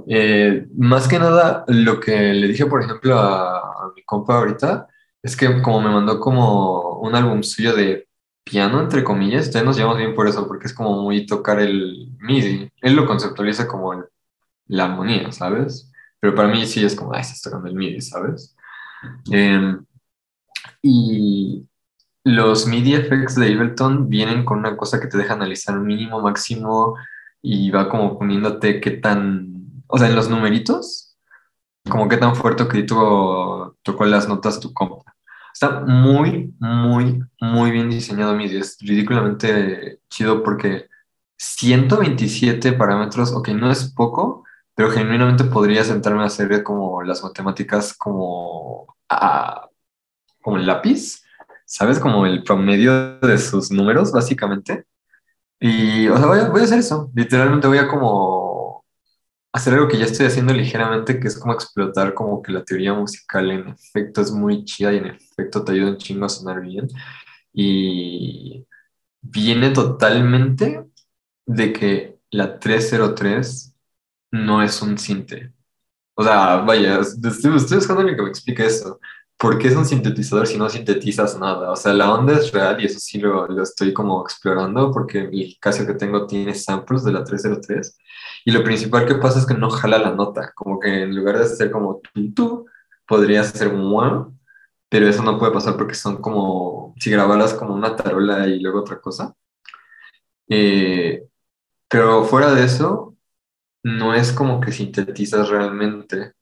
Eh, 0.07 0.67
más 0.77 1.07
que 1.07 1.19
nada, 1.19 1.65
lo 1.67 1.99
que 1.99 2.33
le 2.33 2.47
dije, 2.47 2.65
por 2.65 2.81
ejemplo, 2.81 3.17
a, 3.19 3.91
mi 3.95 4.03
compa 4.03 4.37
ahorita, 4.37 4.87
es 5.21 5.35
que 5.35 5.61
como 5.61 5.81
me 5.81 5.89
mandó 5.89 6.19
como 6.19 6.99
un 6.99 7.15
álbum 7.15 7.43
suyo 7.43 7.75
de 7.75 8.07
piano, 8.43 8.81
entre 8.81 9.03
comillas, 9.03 9.51
ya 9.51 9.63
nos 9.63 9.77
llevamos 9.77 9.97
bien 9.97 10.15
por 10.15 10.27
eso, 10.27 10.47
porque 10.47 10.67
es 10.67 10.73
como 10.73 11.01
muy 11.03 11.25
tocar 11.25 11.59
el 11.59 12.09
MIDI. 12.19 12.71
Él 12.81 12.95
lo 12.95 13.05
conceptualiza 13.05 13.67
como 13.67 14.03
la 14.67 14.85
armonía, 14.85 15.31
¿sabes? 15.31 15.90
Pero 16.21 16.33
para 16.35 16.47
mí 16.47 16.65
sí 16.65 16.85
es 16.85 16.95
como, 16.95 17.13
ay, 17.13 17.21
estás 17.21 17.41
tocando 17.41 17.67
el 17.67 17.75
MIDI, 17.75 17.99
¿sabes? 17.99 18.55
Em, 19.29 19.85
y 20.81 21.67
los 22.23 22.67
MIDI 22.67 22.93
effects 22.93 23.35
de 23.35 23.53
Ableton 23.53 24.07
vienen 24.07 24.45
con 24.45 24.59
una 24.59 24.77
cosa 24.77 25.01
que 25.01 25.07
te 25.07 25.17
deja 25.17 25.33
analizar 25.33 25.77
mínimo, 25.79 26.21
máximo, 26.21 26.95
y 27.41 27.71
va 27.71 27.89
como 27.89 28.17
poniéndote 28.17 28.79
qué 28.79 28.91
tan 28.91 29.51
o 29.91 29.97
sea, 29.97 30.07
en 30.07 30.15
los 30.15 30.29
numeritos, 30.29 31.17
como 31.89 32.07
qué 32.07 32.15
tan 32.15 32.35
fuerte 32.35 32.67
que 32.67 32.83
tocó, 32.83 33.75
tocó 33.83 34.05
las 34.05 34.27
notas 34.27 34.59
tu 34.59 34.73
compa. 34.73 35.13
Está 35.53 35.81
muy, 35.81 36.53
muy, 36.59 37.21
muy 37.41 37.71
bien 37.71 37.89
diseñado 37.89 38.33
MIDI. 38.33 38.57
Es 38.57 38.77
ridículamente 38.79 39.99
chido 40.09 40.43
porque 40.43 40.87
127 41.37 42.71
parámetros, 42.73 43.33
ok, 43.33 43.49
no 43.49 43.69
es 43.69 43.91
poco, 43.93 44.45
pero 44.75 44.91
genuinamente 44.91 45.43
podría 45.45 45.83
sentarme 45.83 46.23
a 46.23 46.27
hacer 46.27 46.63
como 46.63 47.03
las 47.03 47.23
matemáticas 47.23 47.93
como, 47.93 48.95
a, 49.09 49.69
como 50.41 50.57
el 50.57 50.65
lápiz, 50.65 51.23
¿sabes? 51.65 51.99
Como 51.99 52.25
el 52.25 52.43
promedio 52.43 53.19
de 53.19 53.37
sus 53.37 53.71
números, 53.71 54.11
básicamente. 54.11 54.85
Y, 55.59 56.07
o 56.07 56.17
sea, 56.17 56.27
voy 56.27 56.39
a, 56.39 56.49
voy 56.49 56.61
a 56.61 56.63
hacer 56.65 56.79
eso. 56.79 57.11
Literalmente 57.15 57.67
voy 57.67 57.77
a 57.77 57.87
como 57.87 58.85
hacer 59.53 59.73
algo 59.73 59.87
que 59.87 59.97
ya 59.97 60.05
estoy 60.05 60.27
haciendo 60.27 60.53
ligeramente, 60.53 61.19
que 61.19 61.27
es 61.27 61.37
como 61.37 61.53
explotar 61.53 62.13
como 62.13 62.41
que 62.41 62.51
la 62.51 62.63
teoría 62.63 62.93
musical 62.93 63.51
en 63.51 63.69
efecto 63.69 64.21
es 64.21 64.31
muy 64.31 64.63
chida 64.65 64.93
y 64.93 64.97
en 64.97 65.07
efecto 65.07 65.63
te 65.63 65.73
ayuda 65.73 65.91
un 65.91 65.97
chingo 65.97 66.25
a 66.25 66.29
sonar 66.29 66.61
bien. 66.61 66.87
Y 67.53 68.65
viene 69.21 69.71
totalmente 69.71 70.85
de 71.45 71.73
que 71.73 72.17
la 72.31 72.59
303 72.59 73.70
no 74.31 74.61
es 74.63 74.81
un 74.81 74.97
sinte. 74.97 75.53
O 76.15 76.23
sea, 76.23 76.57
vaya, 76.57 76.99
estoy, 76.99 77.55
estoy 77.55 77.77
buscando 77.77 78.01
alguien 78.01 78.17
que 78.17 78.23
me 78.23 78.29
explique 78.29 78.65
eso. 78.65 78.99
¿Por 79.37 79.57
qué 79.57 79.69
es 79.69 79.75
un 79.75 79.85
sintetizador 79.85 80.47
si 80.47 80.57
no 80.57 80.69
sintetizas 80.69 81.39
nada? 81.39 81.71
O 81.71 81.75
sea, 81.75 81.93
la 81.93 82.13
onda 82.13 82.33
es 82.33 82.51
real 82.51 82.81
y 82.81 82.85
eso 82.85 82.99
sí 82.99 83.19
lo, 83.19 83.47
lo 83.47 83.63
estoy 83.63 83.93
como 83.93 84.21
explorando 84.23 84.91
porque 84.91 85.19
el 85.21 85.57
Casio 85.59 85.87
que 85.87 85.95
tengo 85.95 86.27
tiene 86.27 86.53
samples 86.53 87.03
de 87.03 87.11
la 87.13 87.23
303 87.23 87.97
y 88.45 88.51
lo 88.51 88.63
principal 88.63 89.05
que 89.07 89.15
pasa 89.15 89.39
es 89.39 89.45
que 89.45 89.53
no 89.55 89.69
jala 89.69 89.97
la 89.97 90.11
nota, 90.11 90.51
como 90.53 90.79
que 90.79 91.03
en 91.03 91.15
lugar 91.15 91.39
de 91.39 91.47
ser 91.47 91.71
como 91.71 91.99
tú, 92.01 92.33
tú 92.33 92.65
podría 93.07 93.43
ser 93.43 93.69
un 93.69 94.39
pero 94.89 95.07
eso 95.07 95.23
no 95.23 95.39
puede 95.39 95.53
pasar 95.53 95.77
porque 95.77 95.95
son 95.95 96.17
como, 96.21 96.93
si 96.99 97.11
grabaras 97.11 97.53
como 97.53 97.73
una 97.73 97.95
tarola 97.95 98.47
y 98.47 98.59
luego 98.59 98.81
otra 98.81 98.99
cosa. 98.99 99.33
Eh, 100.49 101.23
pero 101.89 102.25
fuera 102.25 102.53
de 102.53 102.65
eso, 102.65 103.10
no 103.83 104.13
es 104.13 104.31
como 104.31 104.61
que 104.61 104.71
sintetizas 104.71 105.49
realmente, 105.49 106.33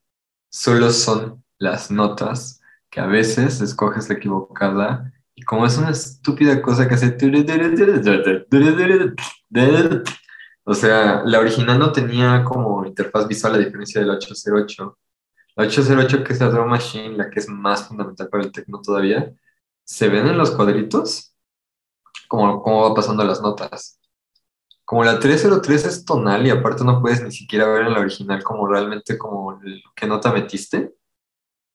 solo 0.50 0.90
son 0.90 1.44
las 1.58 1.90
notas 1.90 2.60
que 2.90 3.00
a 3.00 3.06
veces 3.06 3.60
escoges 3.60 4.08
la 4.08 4.16
equivocada 4.16 5.12
y 5.34 5.42
como 5.42 5.66
es 5.66 5.78
una 5.78 5.90
estúpida 5.90 6.60
cosa 6.62 6.88
que 6.88 6.94
hace 6.94 7.16
o 10.64 10.74
sea, 10.74 11.22
la 11.24 11.40
original 11.40 11.78
no 11.78 11.92
tenía 11.92 12.44
como 12.44 12.84
interfaz 12.86 13.26
visual 13.26 13.54
a 13.54 13.58
diferencia 13.58 14.00
del 14.00 14.10
808. 14.10 14.98
La 15.56 15.64
808, 15.64 16.24
que 16.24 16.32
es 16.32 16.40
la 16.40 16.48
drum 16.48 16.68
machine, 16.68 17.16
la 17.16 17.30
que 17.30 17.40
es 17.40 17.48
más 17.48 17.88
fundamental 17.88 18.28
para 18.28 18.44
el 18.44 18.52
techno 18.52 18.80
todavía, 18.80 19.32
se 19.84 20.08
ven 20.08 20.26
en 20.28 20.38
los 20.38 20.50
cuadritos 20.52 21.34
como 22.28 22.62
cómo 22.62 22.88
va 22.88 22.94
pasando 22.94 23.24
las 23.24 23.40
notas. 23.42 23.99
Como 24.90 25.04
la 25.04 25.20
303 25.20 25.86
es 25.86 26.04
tonal 26.04 26.44
y 26.44 26.50
aparte 26.50 26.82
no 26.82 27.00
puedes 27.00 27.22
ni 27.22 27.30
siquiera 27.30 27.68
ver 27.68 27.86
en 27.86 27.92
la 27.92 28.00
original 28.00 28.42
como 28.42 28.66
realmente 28.66 29.16
como 29.16 29.60
qué 29.94 30.06
nota 30.08 30.32
metiste. 30.32 30.94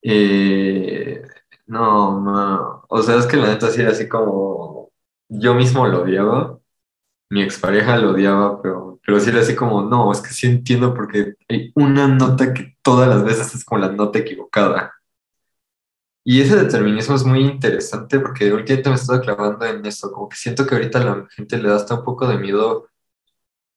Eh, 0.01 1.21
no, 1.67 2.19
no, 2.19 2.85
o 2.89 3.01
sea, 3.01 3.15
es 3.17 3.25
que 3.25 3.37
la 3.37 3.47
neta 3.47 3.69
sí 3.69 3.79
era 3.79 3.91
así 3.91 4.09
como 4.09 4.91
yo 5.29 5.55
mismo 5.55 5.87
lo 5.87 6.01
odiaba 6.03 6.59
mi 7.29 7.41
expareja 7.43 7.97
lo 7.97 8.11
odiaba, 8.11 8.61
pero, 8.61 8.99
pero 9.05 9.19
sí 9.19 9.29
era 9.29 9.41
así 9.41 9.55
como, 9.55 9.81
no, 9.83 10.11
es 10.11 10.21
que 10.21 10.29
sí 10.29 10.47
entiendo 10.47 10.93
porque 10.93 11.35
hay 11.49 11.71
una 11.75 12.07
nota 12.07 12.53
que 12.53 12.77
todas 12.81 13.09
las 13.09 13.23
veces 13.23 13.55
es 13.55 13.65
como 13.65 13.81
la 13.81 13.91
nota 13.91 14.19
equivocada. 14.19 14.93
Y 16.23 16.41
ese 16.41 16.55
determinismo 16.55 17.15
es 17.15 17.23
muy 17.23 17.41
interesante 17.41 18.19
porque 18.19 18.51
últimamente 18.51 18.89
me 18.89 18.95
estoy 18.95 19.19
clavando 19.21 19.65
en 19.65 19.85
eso, 19.85 20.11
como 20.11 20.27
que 20.27 20.35
siento 20.35 20.65
que 20.65 20.75
ahorita 20.75 20.99
la 21.03 21.27
gente 21.29 21.57
le 21.57 21.69
da 21.69 21.75
hasta 21.75 21.95
un 21.95 22.03
poco 22.03 22.27
de 22.27 22.37
miedo 22.37 22.87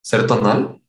ser 0.09 0.27
tonal. 0.27 0.81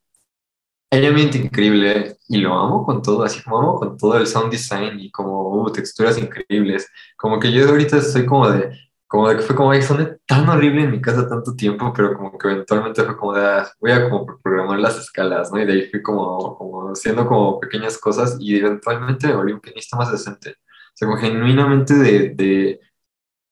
Hay 0.91 1.08
un 1.08 1.19
increíble 1.19 2.17
y 2.27 2.38
lo 2.39 2.53
amo 2.55 2.86
con 2.86 3.01
todo, 3.01 3.23
así 3.23 3.43
como 3.43 3.60
amo 3.60 3.79
con 3.79 3.97
todo 3.97 4.17
el 4.17 4.25
sound 4.27 4.51
design 4.51 4.99
y 4.99 5.12
como 5.12 5.62
uh, 5.62 5.71
texturas 5.71 6.17
increíbles. 6.17 6.88
Como 7.17 7.39
que 7.39 7.51
yo 7.51 7.67
ahorita 7.69 7.97
estoy 7.97 8.25
como 8.25 8.49
de, 8.49 8.71
como 9.08 9.29
de 9.29 9.38
que 9.38 9.41
fue 9.43 9.55
como, 9.55 9.71
ay, 9.71 9.82
son 9.84 10.19
tan 10.25 10.47
horrible 10.49 10.84
en 10.84 10.91
mi 10.91 11.01
casa 11.01 11.27
tanto 11.27 11.55
tiempo, 11.55 11.93
pero 11.95 12.15
como 12.17 12.38
que 12.38 12.47
eventualmente 12.47 13.03
fue 13.03 13.17
como 13.17 13.34
de, 13.34 13.45
ah, 13.45 13.71
voy 13.79 13.91
a 13.91 14.10
como 14.10 14.25
programar 14.41 14.79
las 14.79 14.97
escalas, 14.97 15.51
¿no? 15.51 15.62
Y 15.62 15.65
de 15.65 15.73
ahí 15.73 15.89
fui 15.91 16.01
como, 16.01 16.58
como 16.58 16.91
haciendo 16.91 17.27
como 17.27 17.60
pequeñas 17.60 17.97
cosas 17.97 18.38
y 18.39 18.58
eventualmente 18.58 19.27
me 19.27 19.36
volví 19.36 19.51
un 19.53 19.60
pianista 19.62 19.97
más 19.97 20.12
decente. 20.12 20.51
O 20.51 20.95
sea, 20.95 21.08
como 21.08 21.19
genuinamente 21.19 21.93
de, 21.95 22.29
de 22.36 22.79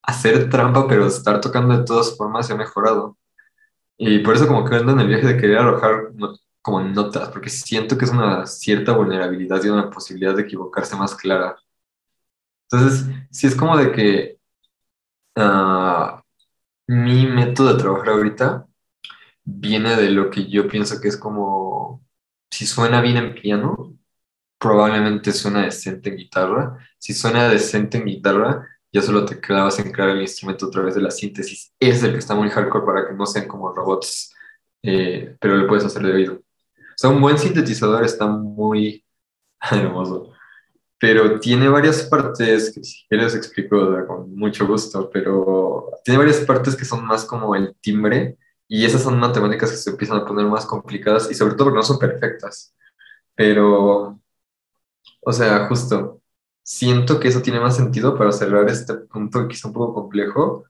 hacer 0.04 0.50
trampa, 0.50 0.88
pero 0.88 1.08
estar 1.08 1.42
tocando 1.42 1.78
de 1.78 1.86
todas 1.86 2.16
formas 2.18 2.50
he 2.50 2.56
mejorado. 2.56 3.17
Y 3.98 4.20
por 4.20 4.36
eso 4.36 4.48
como 4.48 4.66
que 4.66 4.76
ando 4.76 4.94
en 4.94 5.00
el 5.02 5.08
viaje 5.08 5.28
de 5.28 5.38
querer 5.38 5.60
arrojar 5.60 6.10
como 6.62 6.82
notas, 6.82 7.30
porque 7.30 7.50
siento 7.50 7.98
que 7.98 8.06
es 8.06 8.12
una 8.12 8.46
cierta 8.46 8.94
vulnerabilidad 8.96 9.64
y 9.64 9.70
una 9.70 9.90
posibilidad 9.90 10.36
de 10.36 10.44
equivocarse 10.44 10.96
más 10.96 11.16
clara. 11.16 11.58
Entonces, 12.70 13.06
si 13.32 13.48
es 13.48 13.56
como 13.56 13.78
de 13.78 13.92
que 13.92 14.38
Ah, 15.36 16.24
mi 16.88 17.28
método 17.28 17.74
de 17.74 17.80
trabajar 17.82 18.10
ahorita 18.10 18.68
viene 19.46 19.96
de 19.98 20.12
lo 20.12 20.30
que 20.32 20.48
yo 20.50 20.68
pienso 20.70 21.02
que 21.02 21.10
es 21.10 21.18
como, 21.18 22.06
si 22.52 22.68
suena 22.68 23.02
bien 23.02 23.18
en 23.18 23.36
piano, 23.36 23.98
probablemente 24.60 25.34
suena 25.34 25.64
decente 25.64 26.10
en 26.12 26.18
guitarra. 26.18 26.80
Si 27.00 27.14
suena 27.14 27.50
decente 27.50 27.98
en 28.00 28.06
guitarra, 28.06 28.68
ya 28.92 29.02
solo 29.02 29.26
te 29.26 29.40
clavas 29.40 29.80
en 29.80 29.92
crear 29.92 30.10
el 30.12 30.22
instrumento 30.22 30.68
a 30.68 30.72
través 30.72 30.96
de 30.96 31.02
la 31.02 31.12
síntesis. 31.12 31.74
es 31.80 32.04
el 32.04 32.14
que 32.14 32.20
está 32.20 32.36
muy 32.36 32.50
hardcore 32.50 32.86
para 32.86 33.08
que 33.08 33.14
no 33.14 33.26
sean 33.26 33.48
como 33.48 33.74
robots, 33.74 34.34
eh, 34.84 35.36
pero 35.40 35.56
lo 35.58 35.68
puedes 35.68 35.86
hacer 35.86 36.04
de 36.04 36.14
oído. 36.14 36.34
O 36.36 36.98
sea, 36.98 37.10
un 37.10 37.22
buen 37.22 37.38
sintetizador 37.38 38.04
está 38.04 38.28
muy 38.28 39.04
hermoso 39.72 40.32
pero 41.00 41.40
tiene 41.40 41.70
varias 41.70 42.04
partes 42.04 42.74
que 42.74 42.84
si 42.84 43.06
quieres 43.08 43.36
explico 43.36 43.78
con 44.08 44.36
mucho 44.36 44.66
gusto, 44.68 45.10
pero 45.12 45.92
tiene 46.04 46.18
varias 46.18 46.40
partes 46.42 46.76
que 46.76 46.86
son 46.86 47.06
más 47.06 47.26
como 47.26 47.56
el 47.56 47.76
timbre 47.82 48.38
y 48.68 48.86
esas 48.86 49.04
son 49.04 49.20
matemáticas 49.20 49.72
que 49.72 49.78
se 49.78 49.92
empiezan 49.92 50.18
a 50.18 50.26
poner 50.26 50.46
más 50.48 50.66
complicadas 50.66 51.30
y 51.32 51.36
sobre 51.36 51.54
todo 51.54 51.66
porque 51.66 51.78
no 51.78 51.84
son 51.84 52.00
perfectas. 52.00 52.76
Pero, 53.36 54.20
o 55.22 55.34
sea, 55.34 55.68
justo, 55.68 56.22
siento 56.68 57.20
que 57.20 57.30
eso 57.30 57.42
tiene 57.42 57.62
más 57.62 57.78
sentido 57.78 58.18
para 58.18 58.34
cerrar 58.34 58.70
este 58.70 58.94
punto 58.96 59.48
que 59.48 59.54
es 59.56 59.64
un 59.64 59.72
poco 59.72 59.94
complejo, 59.94 60.66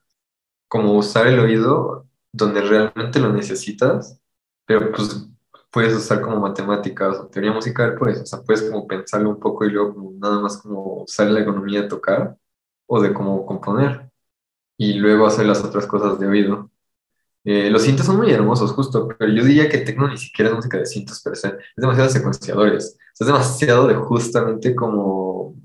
como 0.68 0.94
usar 0.94 1.26
el 1.26 1.40
oído 1.40 2.06
donde 2.32 2.62
realmente 2.62 3.20
lo 3.20 3.34
necesitas, 3.34 4.22
pero 4.66 4.92
pues 4.92 5.28
puedes 5.72 5.96
usar 5.96 6.22
como 6.22 6.40
matemáticas 6.40 7.18
o 7.18 7.28
teoría 7.28 7.52
musical, 7.52 7.96
pues, 7.98 8.22
o 8.22 8.26
sea, 8.28 8.44
puedes 8.44 8.64
como 8.70 8.88
pensarlo 8.88 9.32
un 9.32 9.40
poco 9.40 9.66
y 9.66 9.72
luego 9.72 9.96
como 9.96 10.12
nada 10.20 10.40
más 10.40 10.58
como 10.58 11.04
usar 11.04 11.32
la 11.32 11.42
economía 11.42 11.82
de 11.82 11.88
tocar 11.88 12.38
o 12.86 13.02
de 13.02 13.12
cómo 13.14 13.46
componer 13.48 14.12
y 14.78 14.94
luego 14.96 15.26
hacer 15.26 15.48
las 15.48 15.64
otras 15.64 15.88
cosas 15.88 16.20
de 16.20 16.28
oído. 16.28 16.70
Eh, 17.44 17.72
los 17.72 17.82
cintos 17.84 18.06
son 18.06 18.18
muy 18.18 18.32
hermosos, 18.32 18.72
justo, 18.74 19.08
pero 19.08 19.32
yo 19.34 19.44
diría 19.44 19.70
que 19.70 19.80
techno 19.80 20.08
ni 20.08 20.18
siquiera 20.18 20.52
es 20.52 20.56
música 20.58 20.78
de 20.78 20.86
cintos 20.86 21.22
per 21.22 21.36
se, 21.36 21.48
es 21.48 21.56
demasiados 21.78 22.14
secuenciadores. 22.14 22.98
Es 23.20 23.28
demasiado 23.28 23.88
de 23.88 23.96
justamente 23.96 24.76
como... 24.76 25.56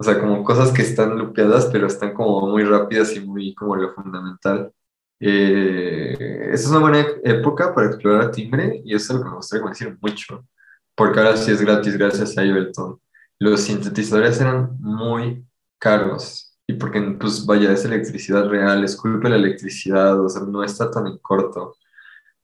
O 0.00 0.04
sea, 0.04 0.20
como 0.20 0.44
cosas 0.44 0.72
que 0.72 0.82
están 0.82 1.18
lupeadas, 1.18 1.66
pero 1.72 1.86
están 1.86 2.14
como 2.14 2.48
muy 2.48 2.64
rápidas 2.64 3.14
y 3.16 3.20
muy 3.20 3.54
como 3.54 3.76
lo 3.76 3.92
fundamental. 3.94 4.72
Eh, 5.20 6.16
esa 6.52 6.64
es 6.64 6.68
una 6.68 6.78
buena 6.78 7.04
época 7.24 7.74
para 7.74 7.88
explorar 7.88 8.30
timbre 8.30 8.80
y 8.84 8.94
eso 8.94 9.12
es 9.12 9.18
lo 9.18 9.24
que 9.24 9.30
me 9.30 9.36
gustaría 9.36 9.66
decir 9.68 9.98
mucho, 10.00 10.46
porque 10.94 11.18
ahora 11.18 11.36
sí 11.36 11.50
es 11.50 11.60
gratis 11.60 11.96
gracias 11.96 12.38
a 12.38 12.42
Ableton. 12.42 13.00
Los 13.40 13.62
sintetizadores 13.62 14.40
eran 14.40 14.76
muy 14.80 15.44
caros 15.78 16.56
y 16.66 16.74
porque, 16.74 17.00
pues 17.18 17.46
vaya, 17.46 17.72
es 17.72 17.84
electricidad 17.84 18.48
real, 18.48 18.84
es 18.84 18.96
culpa 18.96 19.28
de 19.28 19.38
la 19.38 19.46
electricidad, 19.46 20.20
o 20.20 20.28
sea, 20.28 20.42
no 20.42 20.62
está 20.62 20.90
tan 20.90 21.06
en 21.06 21.18
corto. 21.18 21.76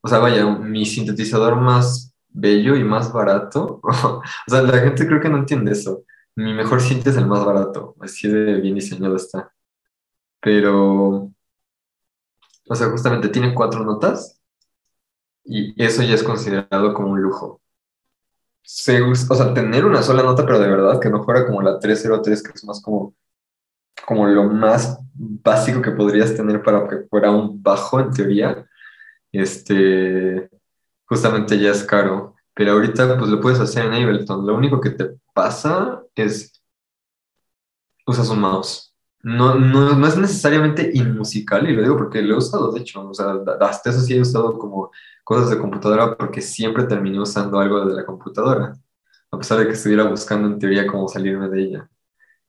O 0.00 0.08
sea, 0.08 0.18
vaya, 0.18 0.46
mi 0.46 0.86
sintetizador 0.86 1.56
más 1.56 2.13
bello 2.34 2.76
y 2.76 2.84
más 2.84 3.12
barato, 3.12 3.80
o 3.82 4.22
sea, 4.46 4.62
la 4.62 4.78
gente 4.78 5.06
creo 5.06 5.20
que 5.20 5.30
no 5.30 5.38
entiende 5.38 5.72
eso. 5.72 6.04
Mi 6.36 6.52
mejor 6.52 6.80
synth 6.80 7.06
es 7.06 7.16
el 7.16 7.26
más 7.26 7.44
barato, 7.44 7.96
así 8.00 8.28
de 8.28 8.60
bien 8.60 8.74
diseñado 8.74 9.16
está. 9.16 9.52
Pero 10.40 11.34
o 12.68 12.74
sea, 12.74 12.88
justamente 12.90 13.28
tiene 13.28 13.54
cuatro 13.54 13.84
notas 13.84 14.40
y 15.44 15.82
eso 15.82 16.02
ya 16.02 16.14
es 16.14 16.22
considerado 16.22 16.94
como 16.94 17.10
un 17.10 17.20
lujo. 17.20 17.60
Se, 18.62 19.02
o 19.02 19.14
sea, 19.14 19.52
tener 19.52 19.84
una 19.84 20.02
sola 20.02 20.22
nota, 20.22 20.44
pero 20.46 20.58
de 20.58 20.68
verdad 20.68 20.98
que 21.00 21.10
no 21.10 21.22
fuera 21.22 21.46
como 21.46 21.60
la 21.60 21.78
303, 21.78 22.42
que 22.42 22.52
es 22.54 22.64
más 22.64 22.80
como, 22.80 23.14
como 24.06 24.26
lo 24.26 24.44
más 24.44 24.98
básico 25.12 25.82
que 25.82 25.90
podrías 25.90 26.34
tener 26.34 26.62
para 26.62 26.88
que 26.88 27.06
fuera 27.10 27.30
un 27.30 27.62
bajo 27.62 28.00
en 28.00 28.10
teoría, 28.10 28.66
este, 29.32 30.48
justamente 31.14 31.58
ya 31.58 31.70
es 31.70 31.84
caro. 31.84 32.34
Pero 32.54 32.72
ahorita 32.72 33.18
pues 33.18 33.30
lo 33.30 33.40
puedes 33.40 33.60
hacer 33.60 33.86
en 33.86 33.94
Ableton. 33.94 34.46
Lo 34.46 34.54
único 34.56 34.80
que 34.80 34.90
te 34.90 35.16
pasa 35.34 36.02
es 36.14 36.52
usas 38.06 38.28
un 38.28 38.40
mouse 38.40 38.94
no, 39.24 39.54
no, 39.54 39.94
no 39.96 40.06
es 40.06 40.16
necesariamente 40.18 40.90
inmusical, 40.94 41.68
y 41.68 41.74
lo 41.74 41.82
digo 41.82 41.96
porque 41.96 42.20
lo 42.22 42.34
he 42.34 42.38
usado, 42.38 42.70
de 42.72 42.80
hecho, 42.80 43.08
o 43.08 43.14
sea, 43.14 43.34
hasta 43.60 43.90
eso 43.90 44.00
sí 44.00 44.14
he 44.14 44.20
usado 44.20 44.58
como 44.58 44.90
cosas 45.24 45.50
de 45.50 45.58
computadora 45.58 46.16
porque 46.16 46.42
siempre 46.42 46.84
terminé 46.84 47.18
usando 47.20 47.58
algo 47.58 47.86
de 47.86 47.94
la 47.94 48.04
computadora, 48.04 48.74
a 49.30 49.38
pesar 49.38 49.58
de 49.58 49.66
que 49.66 49.72
estuviera 49.72 50.04
buscando 50.04 50.48
en 50.48 50.58
teoría 50.58 50.86
cómo 50.86 51.08
salirme 51.08 51.48
de 51.48 51.62
ella. 51.62 51.90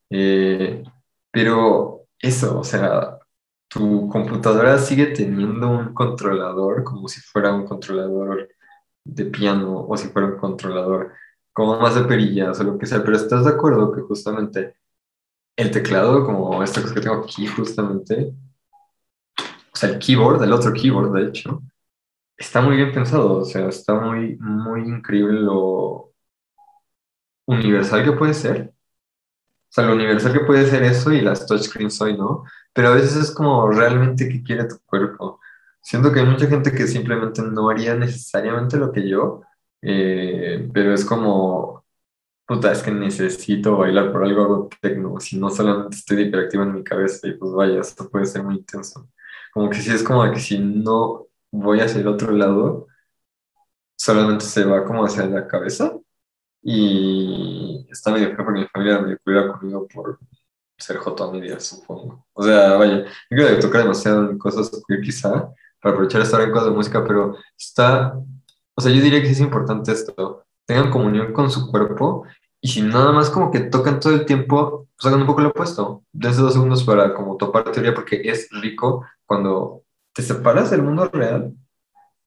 Eh, 0.10 0.84
pero 1.32 2.08
eso, 2.20 2.60
o 2.60 2.64
sea, 2.64 3.20
tu 3.70 4.10
computadora 4.10 4.78
sigue 4.78 5.08
teniendo 5.08 5.70
un 5.70 5.94
controlador 5.94 6.84
como 6.84 7.08
si 7.08 7.22
fuera 7.22 7.54
un 7.54 7.66
controlador 7.66 8.50
de 9.06 9.26
piano 9.26 9.86
o 9.88 9.98
si 9.98 10.10
fuera 10.10 10.28
un 10.28 10.38
controlador 10.38 11.14
como 11.54 11.80
más 11.80 11.96
de 11.96 12.04
perillas 12.04 12.60
o 12.60 12.64
lo 12.64 12.78
que 12.78 12.86
sea, 12.86 13.04
pero 13.04 13.16
estás 13.16 13.46
de 13.46 13.52
acuerdo 13.52 13.94
que 13.94 14.02
justamente 14.02 14.76
el 15.56 15.72
teclado, 15.72 16.26
como 16.26 16.62
esta 16.64 16.82
cosa 16.82 16.94
que 16.96 17.02
tengo 17.02 17.24
aquí 17.24 17.48
justamente, 17.48 18.34
o 19.74 19.78
sea, 19.78 19.90
el 19.90 20.00
keyboard, 20.00 20.44
el 20.44 20.54
otro 20.54 20.74
keyboard, 20.74 21.14
de 21.14 21.30
hecho, 21.30 21.62
está 22.38 22.62
muy 22.62 22.78
bien 22.78 22.94
pensado, 22.94 23.40
o 23.40 23.46
sea, 23.46 23.68
está 23.70 23.96
muy, 23.96 24.38
muy 24.40 24.82
increíble 24.82 25.40
lo 25.42 26.14
universal 27.48 28.04
que 28.04 28.12
puede 28.14 28.34
ser. 28.34 28.74
O 29.70 29.74
sea, 29.76 29.86
lo 29.86 29.96
universal 29.96 30.34
que 30.34 30.46
puede 30.46 30.70
ser 30.70 30.84
eso 30.84 31.12
y 31.12 31.22
las 31.22 31.46
touchscreens 31.46 32.00
hoy, 32.02 32.18
¿no? 32.18 32.44
Pero 32.74 32.90
a 32.90 32.96
veces 32.96 33.16
es 33.16 33.32
como 33.32 33.70
realmente 33.70 34.30
que 34.30 34.44
quiere 34.44 34.66
tu 34.66 34.80
cuerpo. 34.86 35.40
Siento 35.86 36.12
que 36.12 36.20
hay 36.20 36.26
mucha 36.26 36.48
gente 36.48 36.72
que 36.72 36.88
simplemente 36.88 37.44
no 37.44 37.70
haría 37.70 37.96
necesariamente 37.96 38.78
lo 38.78 38.92
que 38.92 39.08
yo, 39.08 39.42
eh, 39.84 40.68
pero 40.74 40.94
es 40.94 41.06
como 41.06 41.86
puta, 42.48 42.72
es 42.72 42.82
que 42.84 42.92
necesito 42.92 43.78
bailar 43.78 44.12
por 44.12 44.24
algo, 44.24 44.42
algo 44.44 44.70
tecno, 44.82 45.20
si 45.20 45.38
no 45.40 45.50
solamente 45.50 45.98
estoy 45.98 46.24
hiperactivo 46.24 46.64
en 46.64 46.74
mi 46.74 46.84
cabeza 46.84 47.28
y 47.28 47.34
pues 47.34 47.52
vaya, 47.54 47.82
esto 47.82 48.10
puede 48.10 48.26
ser 48.26 48.44
muy 48.44 48.56
intenso. 48.58 49.10
Como 49.54 49.70
que 49.70 49.78
si 49.78 49.92
es 49.92 50.04
como 50.04 50.32
que 50.32 50.40
si 50.40 50.60
no 50.60 51.28
voy 51.52 51.80
hacia 51.82 52.02
el 52.02 52.08
otro 52.08 52.32
lado, 52.32 52.88
solamente 53.96 54.46
se 54.46 54.66
va 54.66 54.86
como 54.86 55.06
hacia 55.06 55.26
la 55.28 55.48
cabeza 55.48 55.98
y 56.64 57.88
está 57.92 58.12
medio 58.12 58.36
feo 58.36 58.46
porque 58.46 58.62
mi 58.62 58.68
familia 58.68 59.00
me 59.02 59.18
cuida 59.18 59.52
conmigo 59.52 59.88
por 59.88 60.20
ser 60.78 60.98
J 60.98 61.32
media, 61.32 61.60
supongo. 61.60 62.28
O 62.34 62.44
sea, 62.44 62.76
vaya, 62.76 63.06
yo 63.06 63.12
creo 63.30 63.50
que 63.50 63.62
tocar 63.62 63.84
demasiado 63.84 64.30
en 64.30 64.38
cosas 64.38 64.72
queer 64.88 65.02
quizá, 65.02 65.54
para 65.86 65.94
aprovechar 65.94 66.24
estar 66.24 66.42
en 66.42 66.50
cosas 66.50 66.70
de 66.70 66.74
música, 66.74 67.04
pero 67.06 67.38
está, 67.56 68.18
o 68.74 68.82
sea, 68.82 68.92
yo 68.92 69.04
diría 69.04 69.22
que 69.22 69.30
es 69.30 69.40
importante 69.40 69.92
esto, 69.92 70.44
tengan 70.66 70.90
comunión 70.90 71.32
con 71.32 71.52
su 71.52 71.70
cuerpo 71.70 72.26
y 72.60 72.70
si 72.70 72.82
nada 72.82 73.12
más 73.12 73.30
como 73.30 73.52
que 73.52 73.60
tocan 73.60 74.00
todo 74.00 74.14
el 74.14 74.26
tiempo, 74.26 74.88
pues 74.98 75.06
hagan 75.06 75.22
un 75.22 75.28
poco 75.28 75.42
lo 75.42 75.50
opuesto. 75.50 76.02
Desde 76.12 76.42
dos 76.42 76.54
segundos 76.54 76.84
para 76.84 77.14
como 77.14 77.38
topar 77.38 77.72
teoría 77.72 77.94
porque 77.94 78.20
es 78.24 78.50
rico 78.50 79.06
cuando 79.28 79.84
te 80.12 80.24
separas 80.24 80.72
del 80.72 80.82
mundo 80.82 81.08
real 81.14 81.54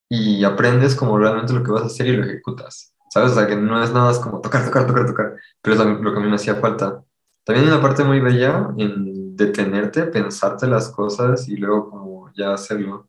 y 0.09 0.44
aprendes 0.44 0.94
como 0.94 1.18
realmente 1.18 1.53
lo 1.53 1.64
que 1.64 1.73
vas 1.73 1.83
a 1.83 1.87
hacer 1.87 2.07
y 2.07 2.16
lo 2.16 2.23
ejecutas. 2.27 2.94
¿Sabes? 3.11 3.33
O 3.33 3.35
sea, 3.35 3.49
que 3.49 3.57
no 3.57 3.83
es 3.83 3.92
nada 3.92 4.07
más 4.07 4.21
como 4.21 4.40
tocar, 4.40 4.64
tocar, 4.66 4.87
tocar, 4.87 5.05
tocar, 5.05 5.35
pero 5.61 5.75
es 5.75 6.01
lo 6.01 6.12
que 6.12 6.21
a 6.21 6.23
mí 6.23 6.29
me 6.29 6.37
hacía 6.37 6.55
falta. 6.55 7.03
También 7.42 7.66
hay 7.66 7.73
una 7.73 7.83
parte 7.83 8.05
muy 8.05 8.21
bella 8.21 8.68
en 8.77 9.37
detenerte, 9.37 10.05
pensarte 10.05 10.68
las 10.68 10.90
cosas 10.90 11.49
y 11.49 11.57
luego 11.57 11.90
como 11.90 12.33
ya 12.37 12.53
hacerlo. 12.53 13.09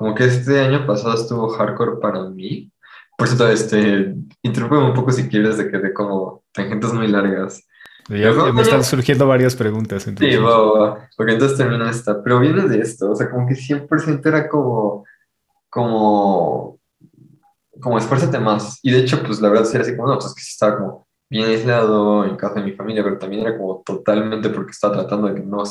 Como 0.00 0.14
que 0.14 0.24
este 0.24 0.58
año 0.58 0.86
pasado 0.86 1.12
estuvo 1.12 1.50
hardcore 1.50 2.00
para 2.00 2.24
mí, 2.24 2.72
por 3.18 3.28
cierto, 3.28 3.46
este, 3.50 4.14
interrúmpeme 4.40 4.86
un 4.86 4.94
poco 4.94 5.12
si 5.12 5.28
quieres 5.28 5.58
de 5.58 5.70
que 5.70 5.76
de 5.76 5.92
como 5.92 6.42
tangentes 6.52 6.94
muy 6.94 7.06
largas. 7.06 7.68
Ya, 8.08 8.32
me 8.32 8.62
están 8.62 8.82
surgiendo 8.82 9.26
varias 9.26 9.54
preguntas. 9.54 10.06
Entonces. 10.06 10.36
Sí, 10.36 10.42
va, 10.42 10.56
va, 10.56 11.08
porque 11.14 11.32
entonces 11.32 11.58
termina 11.58 11.90
esta. 11.90 12.22
Pero 12.22 12.40
viene 12.40 12.62
de 12.62 12.80
esto, 12.80 13.10
o 13.10 13.14
sea, 13.14 13.30
como 13.30 13.46
que 13.46 13.54
100% 13.54 14.24
era 14.24 14.48
como, 14.48 15.04
como, 15.68 16.80
como 17.78 17.98
esfuérzate 17.98 18.38
más. 18.38 18.80
Y 18.82 18.92
de 18.92 19.00
hecho, 19.00 19.22
pues 19.22 19.38
la 19.42 19.50
verdad 19.50 19.68
era 19.70 19.82
así 19.82 19.94
como, 19.94 20.08
no, 20.08 20.18
pues 20.18 20.32
que 20.34 20.40
sí 20.40 20.52
estaba 20.52 20.78
como 20.78 21.06
bien 21.28 21.44
aislado 21.44 22.24
en 22.24 22.36
casa 22.36 22.54
de 22.54 22.62
mi 22.62 22.72
familia, 22.72 23.04
pero 23.04 23.18
también 23.18 23.42
era 23.42 23.58
como 23.58 23.82
totalmente 23.84 24.48
porque 24.48 24.70
estaba 24.70 24.94
tratando 24.94 25.28
de 25.28 25.34
que 25.34 25.46
no, 25.46 25.62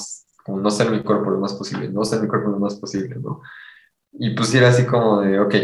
como 0.46 0.60
no 0.60 0.70
ser 0.70 0.92
mi 0.92 1.02
cuerpo 1.02 1.32
lo 1.32 1.40
más 1.40 1.56
posible, 1.56 1.90
no 1.90 2.06
ser 2.06 2.22
mi 2.22 2.28
cuerpo 2.28 2.52
lo 2.52 2.60
más 2.60 2.76
posible, 2.76 3.16
¿no? 3.16 3.42
Y 4.12 4.32
pues 4.32 4.54
era 4.54 4.70
así 4.70 4.86
como 4.86 5.22
de, 5.22 5.40
ok, 5.40 5.56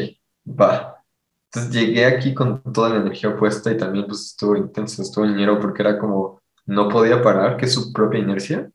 va, 0.47 0.95
entonces 1.55 1.71
llegué 1.73 2.05
aquí 2.05 2.33
con 2.33 2.61
toda 2.73 2.89
la 2.89 2.97
energía 2.97 3.35
puesta 3.35 3.71
y 3.71 3.77
también 3.77 4.05
pues 4.07 4.25
estuvo 4.27 4.55
intenso, 4.55 5.01
estuvo 5.01 5.25
ñero 5.25 5.59
porque 5.59 5.81
era 5.81 5.97
como 5.97 6.41
no 6.65 6.89
podía 6.89 7.21
parar, 7.21 7.57
que 7.57 7.65
es 7.65 7.73
su 7.73 7.93
propia 7.93 8.19
inercia. 8.19 8.69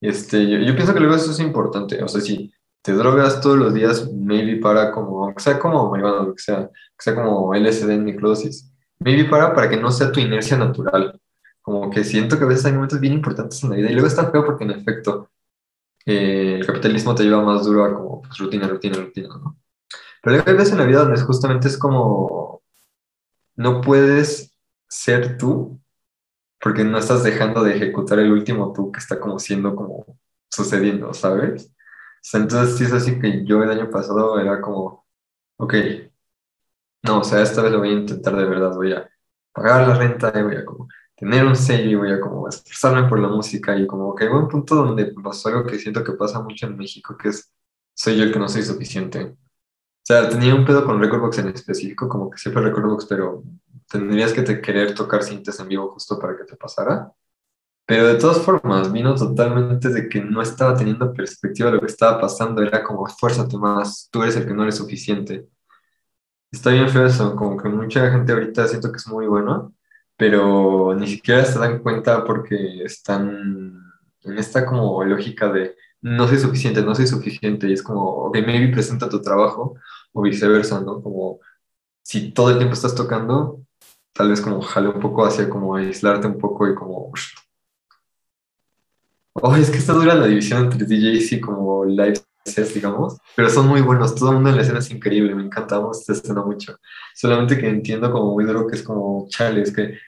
Este, 0.00 0.46
yo, 0.48 0.58
yo 0.58 0.74
pienso 0.74 0.92
que 0.92 1.00
luego 1.00 1.14
eso 1.14 1.30
es 1.30 1.40
importante, 1.40 2.02
o 2.02 2.08
sea, 2.08 2.20
si 2.20 2.52
te 2.82 2.92
drogas 2.92 3.40
todos 3.40 3.56
los 3.56 3.74
días, 3.74 4.12
maybe 4.12 4.60
para 4.60 4.92
como, 4.92 5.34
que 5.34 5.42
sea 5.42 5.58
como 5.58 5.90
marihuana, 5.90 6.22
lo 6.22 6.34
que 6.34 6.42
sea, 6.42 6.68
que 6.68 7.02
sea 7.02 7.14
como 7.14 7.54
LSD 7.54 7.90
en 7.90 8.04
microdosis, 8.04 8.70
maybe 9.00 9.24
para 9.24 9.54
para 9.54 9.68
que 9.68 9.76
no 9.76 9.90
sea 9.90 10.12
tu 10.12 10.20
inercia 10.20 10.56
natural. 10.56 11.18
Como 11.62 11.90
que 11.90 12.04
siento 12.04 12.38
que 12.38 12.44
a 12.44 12.46
veces 12.46 12.66
hay 12.66 12.72
momentos 12.74 13.00
bien 13.00 13.14
importantes 13.14 13.62
en 13.64 13.70
la 13.70 13.76
vida 13.76 13.90
y 13.90 13.94
luego 13.94 14.06
está 14.06 14.30
feo 14.30 14.44
porque 14.44 14.64
en 14.64 14.70
efecto 14.70 15.30
eh, 16.06 16.56
el 16.60 16.66
capitalismo 16.66 17.14
te 17.14 17.24
lleva 17.24 17.42
más 17.42 17.64
duro 17.64 17.84
a 17.84 17.94
como 17.94 18.22
pues, 18.22 18.38
rutina, 18.38 18.68
rutina, 18.68 18.96
rutina, 18.98 19.28
¿no? 19.28 19.58
Pero 20.22 20.42
hay 20.46 20.54
veces 20.54 20.72
en 20.72 20.78
la 20.78 20.86
vida 20.86 21.00
donde 21.00 21.20
justamente 21.20 21.68
es 21.68 21.78
como, 21.78 22.62
no 23.56 23.80
puedes 23.80 24.56
ser 24.88 25.36
tú 25.38 25.80
porque 26.60 26.84
no 26.84 26.98
estás 26.98 27.22
dejando 27.24 27.62
de 27.62 27.76
ejecutar 27.76 28.18
el 28.18 28.32
último 28.32 28.72
tú 28.72 28.92
que 28.92 29.00
está 29.00 29.20
como 29.20 29.38
siendo 29.38 29.76
como 29.76 30.18
sucediendo, 30.50 31.12
¿sabes? 31.14 31.72
entonces 32.32 32.76
sí 32.76 32.84
es 32.84 32.92
así 32.92 33.20
que 33.20 33.44
yo 33.44 33.62
el 33.62 33.70
año 33.70 33.90
pasado 33.90 34.40
era 34.40 34.60
como, 34.60 35.06
ok, 35.58 35.74
no, 37.02 37.20
o 37.20 37.24
sea, 37.24 37.42
esta 37.42 37.62
vez 37.62 37.72
lo 37.72 37.78
voy 37.78 37.90
a 37.90 37.92
intentar 37.92 38.36
de 38.36 38.44
verdad, 38.44 38.74
voy 38.74 38.92
a 38.92 39.08
pagar 39.52 39.86
la 39.88 39.94
renta 39.94 40.32
y 40.36 40.42
voy 40.42 40.56
a 40.56 40.64
como 40.64 40.88
tener 41.16 41.44
un 41.46 41.56
sello 41.56 41.90
y 41.90 41.94
voy 41.96 42.12
a 42.12 42.20
como 42.20 42.48
esforzarme 42.48 43.08
por 43.08 43.18
la 43.20 43.28
música 43.28 43.76
y 43.76 43.86
como 43.86 44.14
que 44.14 44.24
hay 44.24 44.30
un 44.30 44.48
punto 44.48 44.74
donde 44.76 45.06
pasó 45.22 45.48
algo 45.48 45.64
que 45.66 45.78
siento 45.78 46.04
que 46.04 46.12
pasa 46.12 46.40
mucho 46.40 46.66
en 46.66 46.76
México, 46.76 47.16
que 47.16 47.30
es, 47.30 47.52
soy 47.94 48.16
yo 48.18 48.24
el 48.24 48.32
que 48.32 48.38
no 48.38 48.48
soy 48.48 48.62
suficiente. 48.62 49.24
O 49.24 49.36
sea, 50.06 50.28
tenía 50.28 50.54
un 50.54 50.64
pedo 50.64 50.84
con 50.84 51.00
Recordbox 51.00 51.38
en 51.38 51.48
específico, 51.48 52.08
como 52.08 52.30
que 52.30 52.38
siempre 52.38 52.62
Recordbox, 52.62 53.06
pero 53.06 53.42
tendrías 53.88 54.32
que 54.32 54.42
te 54.42 54.60
querer 54.60 54.94
tocar 54.94 55.22
cintas 55.24 55.58
en 55.60 55.68
vivo 55.68 55.90
justo 55.92 56.18
para 56.18 56.36
que 56.36 56.44
te 56.44 56.56
pasara. 56.56 57.12
Pero 57.86 58.08
de 58.08 58.16
todas 58.16 58.40
formas, 58.42 58.92
vino 58.92 59.14
totalmente 59.14 59.88
de 59.90 60.08
que 60.08 60.20
no 60.22 60.42
estaba 60.42 60.76
teniendo 60.76 61.12
perspectiva 61.12 61.70
de 61.70 61.76
lo 61.76 61.80
que 61.80 61.86
estaba 61.86 62.20
pasando. 62.20 62.62
Era 62.62 62.82
como, 62.84 63.06
esfuérzate 63.06 63.56
más, 63.58 64.08
tú 64.10 64.22
eres 64.22 64.36
el 64.36 64.46
que 64.46 64.54
no 64.54 64.62
eres 64.64 64.76
suficiente. 64.76 65.48
Está 66.50 66.70
bien 66.70 66.88
feo 66.88 67.06
eso, 67.06 67.36
como 67.36 67.56
que 67.56 67.68
mucha 67.68 68.10
gente 68.10 68.32
ahorita 68.32 68.66
siento 68.68 68.90
que 68.90 68.96
es 68.98 69.06
muy 69.08 69.26
bueno, 69.26 69.74
pero 70.16 70.94
ni 70.94 71.06
siquiera 71.06 71.44
se 71.44 71.58
dan 71.58 71.80
cuenta 71.80 72.24
porque 72.24 72.82
están 72.84 73.92
en 74.22 74.38
esta 74.38 74.66
como 74.66 75.04
lógica 75.04 75.50
de 75.52 75.76
no 76.02 76.28
soy 76.28 76.38
suficiente, 76.38 76.82
no 76.82 76.94
soy 76.94 77.06
suficiente, 77.06 77.68
y 77.68 77.72
es 77.72 77.82
como, 77.82 78.02
ok, 78.02 78.38
maybe 78.46 78.72
presenta 78.72 79.08
tu 79.08 79.20
trabajo, 79.20 79.76
o 80.12 80.22
viceversa, 80.22 80.80
¿no? 80.80 81.02
Como 81.02 81.40
si 82.02 82.32
todo 82.32 82.50
el 82.50 82.58
tiempo 82.58 82.74
estás 82.74 82.94
tocando, 82.94 83.60
tal 84.12 84.30
vez 84.30 84.40
como 84.40 84.62
jale 84.62 84.88
un 84.88 85.00
poco 85.00 85.24
hacia 85.26 85.48
como 85.48 85.76
aislarte 85.76 86.26
un 86.26 86.38
poco 86.38 86.68
y 86.68 86.74
como... 86.74 87.12
Oh, 89.34 89.54
es 89.56 89.70
que 89.70 89.78
está 89.78 89.92
dura 89.92 90.14
la 90.14 90.26
división 90.26 90.64
entre 90.64 90.86
DJs 90.86 91.32
y 91.32 91.40
como 91.40 91.84
live 91.84 92.20
digamos, 92.74 93.18
pero 93.34 93.50
son 93.50 93.68
muy 93.68 93.80
buenos, 93.80 94.14
todo 94.14 94.30
el 94.30 94.36
mundo 94.36 94.50
en 94.50 94.56
la 94.56 94.62
escena 94.62 94.78
es 94.78 94.90
increíble, 94.90 95.34
me 95.34 95.42
encantamos 95.42 96.00
esta 96.00 96.12
escena 96.12 96.42
mucho. 96.42 96.78
Solamente 97.14 97.58
que 97.58 97.68
entiendo 97.68 98.10
como 98.10 98.32
muy 98.32 98.44
duro 98.44 98.66
que 98.66 98.76
es 98.76 98.82
como, 98.82 99.26
chale, 99.28 99.62
es 99.62 99.74
que, 99.74 99.98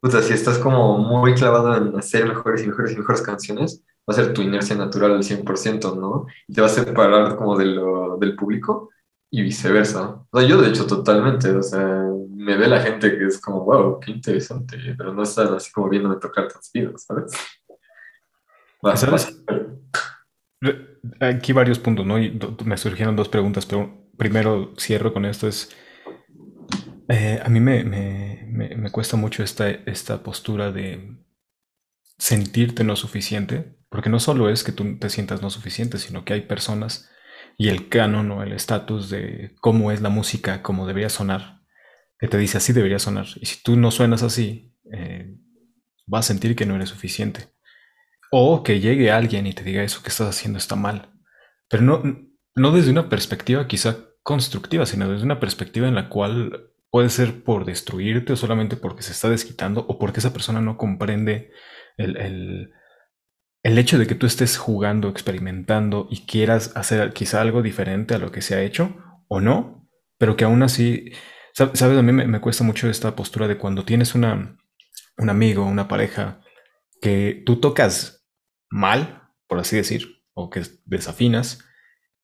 puta, 0.00 0.22
si 0.22 0.34
estás 0.34 0.58
como 0.58 0.98
muy 0.98 1.34
clavado 1.34 1.76
en 1.76 1.96
hacer 1.96 2.26
mejores 2.26 2.62
y 2.62 2.66
mejores 2.68 2.92
y 2.92 2.96
mejores 2.96 3.22
canciones, 3.22 3.82
va 4.08 4.14
a 4.14 4.14
ser 4.14 4.32
tu 4.32 4.42
inercia 4.42 4.76
natural 4.76 5.12
al 5.12 5.22
100%, 5.22 5.96
¿no? 5.96 6.26
Y 6.48 6.54
te 6.54 6.60
va 6.60 6.66
a 6.66 6.70
separar 6.70 7.36
como 7.36 7.56
de 7.56 7.66
lo, 7.66 8.16
del 8.18 8.36
público 8.36 8.90
y 9.30 9.42
viceversa. 9.42 10.24
O 10.30 10.38
sea, 10.38 10.48
yo 10.48 10.60
de 10.60 10.68
hecho 10.68 10.86
totalmente, 10.86 11.50
o 11.50 11.62
sea, 11.62 12.06
me 12.30 12.56
ve 12.56 12.68
la 12.68 12.80
gente 12.80 13.16
que 13.16 13.26
es 13.26 13.40
como, 13.40 13.64
wow, 13.64 14.00
qué 14.00 14.10
interesante, 14.10 14.76
pero 14.96 15.12
no 15.12 15.22
están 15.22 15.54
así 15.54 15.70
como 15.72 15.88
viéndome 15.88 16.16
tocar 16.16 16.48
tan 16.48 16.62
seguido, 16.62 16.98
¿sabes? 16.98 17.32
¿Sabes? 18.94 19.42
Aquí 21.20 21.52
varios 21.52 21.78
puntos, 21.78 22.06
¿no? 22.06 22.18
Y 22.18 22.38
me 22.64 22.76
surgieron 22.76 23.16
dos 23.16 23.28
preguntas, 23.28 23.66
pero 23.66 24.08
primero 24.16 24.74
cierro 24.78 25.12
con 25.12 25.24
esto, 25.24 25.48
es... 25.48 25.70
Eh, 27.08 27.40
a 27.42 27.48
mí 27.48 27.60
me, 27.60 27.84
me, 27.84 28.46
me, 28.76 28.90
cuesta 28.90 29.16
mucho 29.16 29.42
esta, 29.42 29.68
esta 29.68 30.22
postura 30.22 30.70
de 30.70 31.18
sentirte 32.16 32.84
no 32.84 32.94
suficiente, 32.96 33.76
porque 33.90 34.08
no 34.08 34.20
solo 34.20 34.48
es 34.48 34.62
que 34.62 34.72
tú 34.72 34.98
te 34.98 35.10
sientas 35.10 35.42
no 35.42 35.50
suficiente, 35.50 35.98
sino 35.98 36.24
que 36.24 36.32
hay 36.32 36.42
personas 36.42 37.10
y 37.58 37.68
el 37.68 37.88
canon 37.88 38.30
o 38.30 38.42
el 38.42 38.52
estatus 38.52 39.10
de 39.10 39.54
cómo 39.60 39.90
es 39.90 40.00
la 40.00 40.08
música, 40.08 40.62
cómo 40.62 40.86
debería 40.86 41.08
sonar, 41.08 41.60
que 42.18 42.28
te 42.28 42.38
dice 42.38 42.58
así 42.58 42.72
debería 42.72 42.98
sonar. 42.98 43.26
Y 43.40 43.46
si 43.46 43.62
tú 43.62 43.76
no 43.76 43.90
suenas 43.90 44.22
así, 44.22 44.74
eh, 44.92 45.36
vas 46.06 46.26
a 46.26 46.28
sentir 46.28 46.54
que 46.56 46.66
no 46.66 46.76
eres 46.76 46.90
suficiente. 46.90 47.51
O 48.32 48.62
que 48.62 48.80
llegue 48.80 49.12
alguien 49.12 49.46
y 49.46 49.52
te 49.52 49.62
diga 49.62 49.82
eso 49.82 50.02
que 50.02 50.08
estás 50.08 50.28
haciendo 50.28 50.58
está 50.58 50.74
mal. 50.74 51.10
Pero 51.68 51.82
no, 51.82 52.02
no 52.54 52.72
desde 52.72 52.90
una 52.90 53.08
perspectiva 53.08 53.68
quizá 53.68 53.98
constructiva, 54.22 54.86
sino 54.86 55.08
desde 55.08 55.24
una 55.24 55.38
perspectiva 55.38 55.86
en 55.86 55.94
la 55.94 56.08
cual 56.08 56.70
puede 56.90 57.10
ser 57.10 57.44
por 57.44 57.64
destruirte 57.64 58.32
o 58.32 58.36
solamente 58.36 58.76
porque 58.76 59.02
se 59.02 59.12
está 59.12 59.28
desquitando 59.28 59.84
o 59.86 59.98
porque 59.98 60.20
esa 60.20 60.32
persona 60.32 60.60
no 60.60 60.76
comprende 60.76 61.52
el 61.96 62.72
el 63.62 63.78
hecho 63.78 63.98
de 63.98 64.06
que 64.06 64.14
tú 64.14 64.26
estés 64.26 64.58
jugando, 64.58 65.08
experimentando 65.08 66.08
y 66.10 66.26
quieras 66.26 66.72
hacer 66.74 67.12
quizá 67.12 67.40
algo 67.40 67.62
diferente 67.62 68.14
a 68.14 68.18
lo 68.18 68.32
que 68.32 68.42
se 68.42 68.54
ha 68.54 68.62
hecho 68.62 68.96
o 69.28 69.40
no, 69.40 69.88
pero 70.18 70.36
que 70.36 70.44
aún 70.44 70.62
así, 70.62 71.12
sabes, 71.52 71.80
a 71.82 72.02
mí 72.02 72.12
me, 72.12 72.40
cuesta 72.40 72.64
mucho 72.64 72.88
esta 72.88 73.14
postura 73.14 73.46
de 73.46 73.58
cuando 73.58 73.84
tienes 73.84 74.14
una, 74.14 74.58
un 75.16 75.30
amigo, 75.30 75.64
una 75.64 75.88
pareja, 75.88 76.40
que 77.00 77.42
tú 77.46 77.60
tocas 77.60 78.21
mal, 78.72 79.28
por 79.46 79.58
así 79.58 79.76
decir, 79.76 80.24
o 80.34 80.50
que 80.50 80.62
desafinas, 80.86 81.64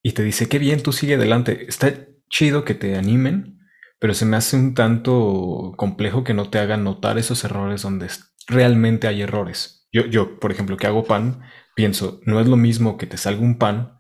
y 0.03 0.13
te 0.13 0.23
dice, 0.23 0.49
qué 0.49 0.59
bien, 0.59 0.83
tú 0.83 0.93
sigue 0.93 1.15
adelante, 1.15 1.67
está 1.69 1.93
chido 2.31 2.65
que 2.65 2.75
te 2.75 2.97
animen, 2.97 3.61
pero 3.99 4.15
se 4.15 4.25
me 4.25 4.37
hace 4.37 4.57
un 4.57 4.75
tanto 4.75 5.75
complejo 5.77 6.25
que 6.25 6.35
no 6.35 6.49
te 6.51 6.59
hagan 6.59 6.85
notar 6.85 7.19
esos 7.19 7.45
errores 7.45 7.83
donde 7.83 8.09
realmente 8.47 9.09
hay 9.09 9.23
errores. 9.23 9.87
Yo, 9.93 10.07
yo, 10.07 10.39
por 10.41 10.53
ejemplo, 10.53 10.77
que 10.77 10.87
hago 10.87 11.05
pan, 11.05 11.43
pienso, 11.75 12.21
no 12.25 12.41
es 12.41 12.47
lo 12.47 12.57
mismo 12.57 12.97
que 12.97 13.07
te 13.07 13.17
salga 13.17 13.43
un 13.43 13.59
pan 13.59 13.99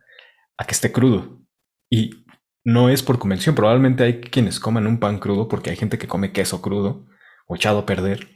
a 0.56 0.64
que 0.64 0.72
esté 0.72 0.92
crudo. 0.92 1.42
Y 1.90 2.24
no 2.64 2.88
es 2.90 3.02
por 3.02 3.18
convención, 3.18 3.54
probablemente 3.54 4.04
hay 4.04 4.20
quienes 4.20 4.60
coman 4.60 4.86
un 4.86 5.00
pan 5.00 5.18
crudo 5.18 5.48
porque 5.48 5.70
hay 5.70 5.76
gente 5.76 5.98
que 5.98 6.06
come 6.06 6.32
queso 6.32 6.62
crudo 6.62 7.06
o 7.46 7.56
echado 7.56 7.80
a 7.80 7.86
perder 7.86 8.28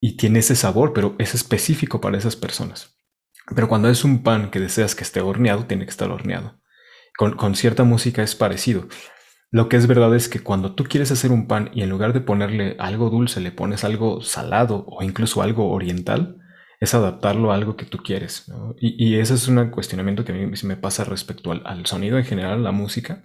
y 0.00 0.16
tiene 0.16 0.40
ese 0.40 0.56
sabor, 0.56 0.92
pero 0.92 1.16
es 1.18 1.34
específico 1.34 2.00
para 2.00 2.18
esas 2.18 2.36
personas. 2.36 2.94
Pero 3.54 3.68
cuando 3.68 3.88
es 3.88 4.04
un 4.04 4.22
pan 4.22 4.50
que 4.50 4.60
deseas 4.60 4.94
que 4.94 5.02
esté 5.02 5.20
horneado, 5.20 5.66
tiene 5.66 5.84
que 5.84 5.90
estar 5.90 6.10
horneado. 6.10 6.60
Con, 7.16 7.36
con, 7.36 7.54
cierta 7.54 7.84
música 7.84 8.22
es 8.22 8.34
parecido. 8.34 8.88
Lo 9.50 9.68
que 9.68 9.76
es 9.76 9.86
verdad 9.86 10.14
es 10.16 10.28
que 10.28 10.40
cuando 10.40 10.74
tú 10.74 10.84
quieres 10.84 11.12
hacer 11.12 11.30
un 11.30 11.46
pan 11.46 11.70
y 11.72 11.82
en 11.82 11.90
lugar 11.90 12.12
de 12.12 12.20
ponerle 12.20 12.76
algo 12.80 13.10
dulce 13.10 13.40
le 13.40 13.52
pones 13.52 13.84
algo 13.84 14.20
salado 14.20 14.84
o 14.88 15.02
incluso 15.02 15.42
algo 15.42 15.70
oriental, 15.70 16.38
es 16.80 16.94
adaptarlo 16.94 17.50
a 17.50 17.54
algo 17.54 17.76
que 17.76 17.86
tú 17.86 17.98
quieres. 17.98 18.50
Y, 18.78 19.16
ese 19.16 19.34
es 19.34 19.48
un 19.48 19.70
cuestionamiento 19.70 20.24
que 20.24 20.32
a 20.32 20.34
mí 20.34 20.50
me 20.62 20.76
pasa 20.76 21.04
respecto 21.04 21.52
al, 21.52 21.86
sonido 21.86 22.18
en 22.18 22.24
general, 22.24 22.62
la 22.62 22.72
música. 22.72 23.24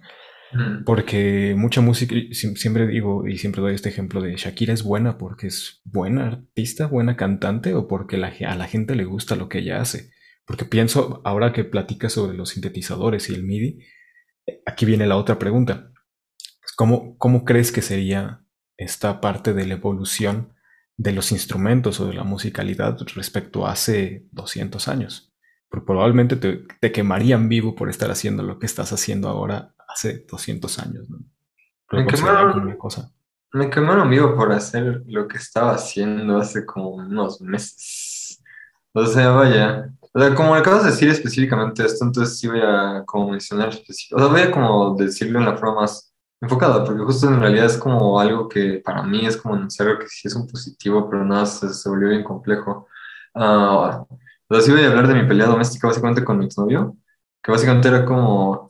Porque 0.84 1.54
mucha 1.56 1.80
música, 1.80 2.14
siempre 2.32 2.86
digo 2.88 3.26
y 3.28 3.38
siempre 3.38 3.62
doy 3.62 3.74
este 3.74 3.88
ejemplo 3.88 4.20
de 4.20 4.36
Shakira 4.36 4.72
es 4.72 4.82
buena 4.82 5.16
porque 5.16 5.46
es 5.46 5.80
buena 5.84 6.26
artista, 6.26 6.86
buena 6.86 7.16
cantante 7.16 7.74
o 7.74 7.86
porque 7.86 8.16
a 8.16 8.54
la 8.56 8.66
gente 8.66 8.96
le 8.96 9.04
gusta 9.04 9.36
lo 9.36 9.48
que 9.48 9.58
ella 9.58 9.80
hace. 9.80 10.10
Porque 10.44 10.64
pienso, 10.64 11.20
ahora 11.24 11.52
que 11.52 11.62
platicas 11.62 12.14
sobre 12.14 12.36
los 12.36 12.50
sintetizadores 12.50 13.30
y 13.30 13.34
el 13.34 13.44
MIDI, 13.44 13.78
aquí 14.66 14.86
viene 14.86 15.06
la 15.06 15.16
otra 15.16 15.38
pregunta. 15.38 15.92
¿Cómo, 16.76 17.16
cómo 17.18 17.44
crees 17.44 17.70
que 17.70 17.82
sería 17.82 18.44
esta 18.76 19.20
parte 19.20 19.52
de 19.52 19.66
la 19.66 19.74
evolución 19.74 20.54
de 20.96 21.12
los 21.12 21.32
instrumentos 21.32 21.98
o 22.00 22.06
de 22.06 22.14
la 22.14 22.24
musicalidad 22.24 22.98
respecto 23.14 23.66
a 23.66 23.72
hace 23.72 24.26
200 24.32 24.86
años. 24.88 25.29
Porque 25.70 25.86
probablemente 25.86 26.36
te, 26.36 26.92
quemarían 26.92 27.48
vivo 27.48 27.74
por 27.74 27.88
estar 27.88 28.10
haciendo 28.10 28.42
lo 28.42 28.58
que 28.58 28.66
estás 28.66 28.92
haciendo 28.92 29.28
ahora 29.28 29.72
hace 29.88 30.26
200 30.28 30.78
años. 30.80 31.06
Me, 31.92 32.06
quemaron, 32.06 32.76
cosa. 32.76 33.12
me 33.52 33.70
quemaron 33.70 34.10
vivo 34.10 34.34
por 34.34 34.52
hacer 34.52 35.04
lo 35.06 35.28
que 35.28 35.38
estaba 35.38 35.72
haciendo 35.72 36.38
hace 36.38 36.66
como 36.66 36.90
unos 36.90 37.40
meses. 37.40 38.42
O 38.92 39.06
sea, 39.06 39.30
vaya. 39.30 39.90
O 40.12 40.18
sea, 40.18 40.34
como 40.34 40.56
acabas 40.56 40.82
de 40.82 40.90
decir 40.90 41.08
específicamente 41.08 41.84
esto, 41.86 42.04
entonces 42.04 42.36
sí 42.36 42.48
voy 42.48 42.60
a 42.64 43.04
como 43.06 43.30
mencionar 43.30 43.68
específicamente. 43.68 44.14
O 44.14 44.34
sea, 44.34 44.42
voy 44.42 44.50
a 44.50 44.52
como 44.52 44.96
decirlo 44.96 45.38
en 45.38 45.44
la 45.44 45.56
forma 45.56 45.82
más 45.82 46.12
enfocada, 46.40 46.84
porque 46.84 47.04
justo 47.04 47.28
en 47.28 47.38
realidad 47.38 47.66
es 47.66 47.76
como 47.76 48.18
algo 48.18 48.48
que 48.48 48.82
para 48.84 49.04
mí 49.04 49.24
es 49.24 49.36
como 49.36 49.54
algo 49.54 49.98
que 50.00 50.08
sí 50.08 50.26
es 50.26 50.34
un 50.34 50.48
positivo, 50.48 51.08
pero 51.08 51.24
nada, 51.24 51.46
se, 51.46 51.72
se 51.72 51.88
volvió 51.88 52.08
bien 52.08 52.24
complejo. 52.24 52.88
Uh, 53.34 54.04
pero 54.50 54.62
sí 54.62 54.72
voy 54.72 54.82
a 54.82 54.88
hablar 54.88 55.06
de 55.06 55.14
mi 55.14 55.28
pelea 55.28 55.46
doméstica 55.46 55.86
básicamente 55.86 56.24
con 56.24 56.38
mi 56.38 56.46
exnovio, 56.46 56.96
que 57.40 57.52
básicamente 57.52 57.86
era 57.86 58.04
como, 58.04 58.68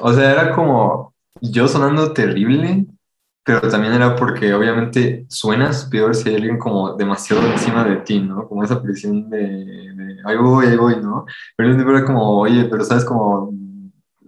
o 0.00 0.12
sea, 0.12 0.30
era 0.30 0.54
como 0.54 1.14
yo 1.40 1.66
sonando 1.66 2.12
terrible, 2.12 2.86
pero 3.44 3.60
también 3.68 3.94
era 3.94 4.14
porque 4.14 4.54
obviamente 4.54 5.26
suenas 5.28 5.86
peor 5.86 6.14
si 6.14 6.28
hay 6.28 6.36
alguien 6.36 6.58
como 6.58 6.94
demasiado 6.94 7.44
encima 7.50 7.82
de 7.84 7.96
ti, 7.96 8.20
¿no? 8.20 8.48
Como 8.48 8.62
esa 8.62 8.80
presión 8.80 9.28
de, 9.28 9.38
de 9.38 10.16
ahí 10.24 10.36
voy, 10.36 10.66
ahí 10.66 10.76
voy, 10.76 10.96
¿no? 11.02 11.26
Pero 11.56 11.72
era 11.90 12.04
como, 12.04 12.38
oye, 12.38 12.66
pero 12.66 12.84
sabes 12.84 13.04
como 13.04 13.52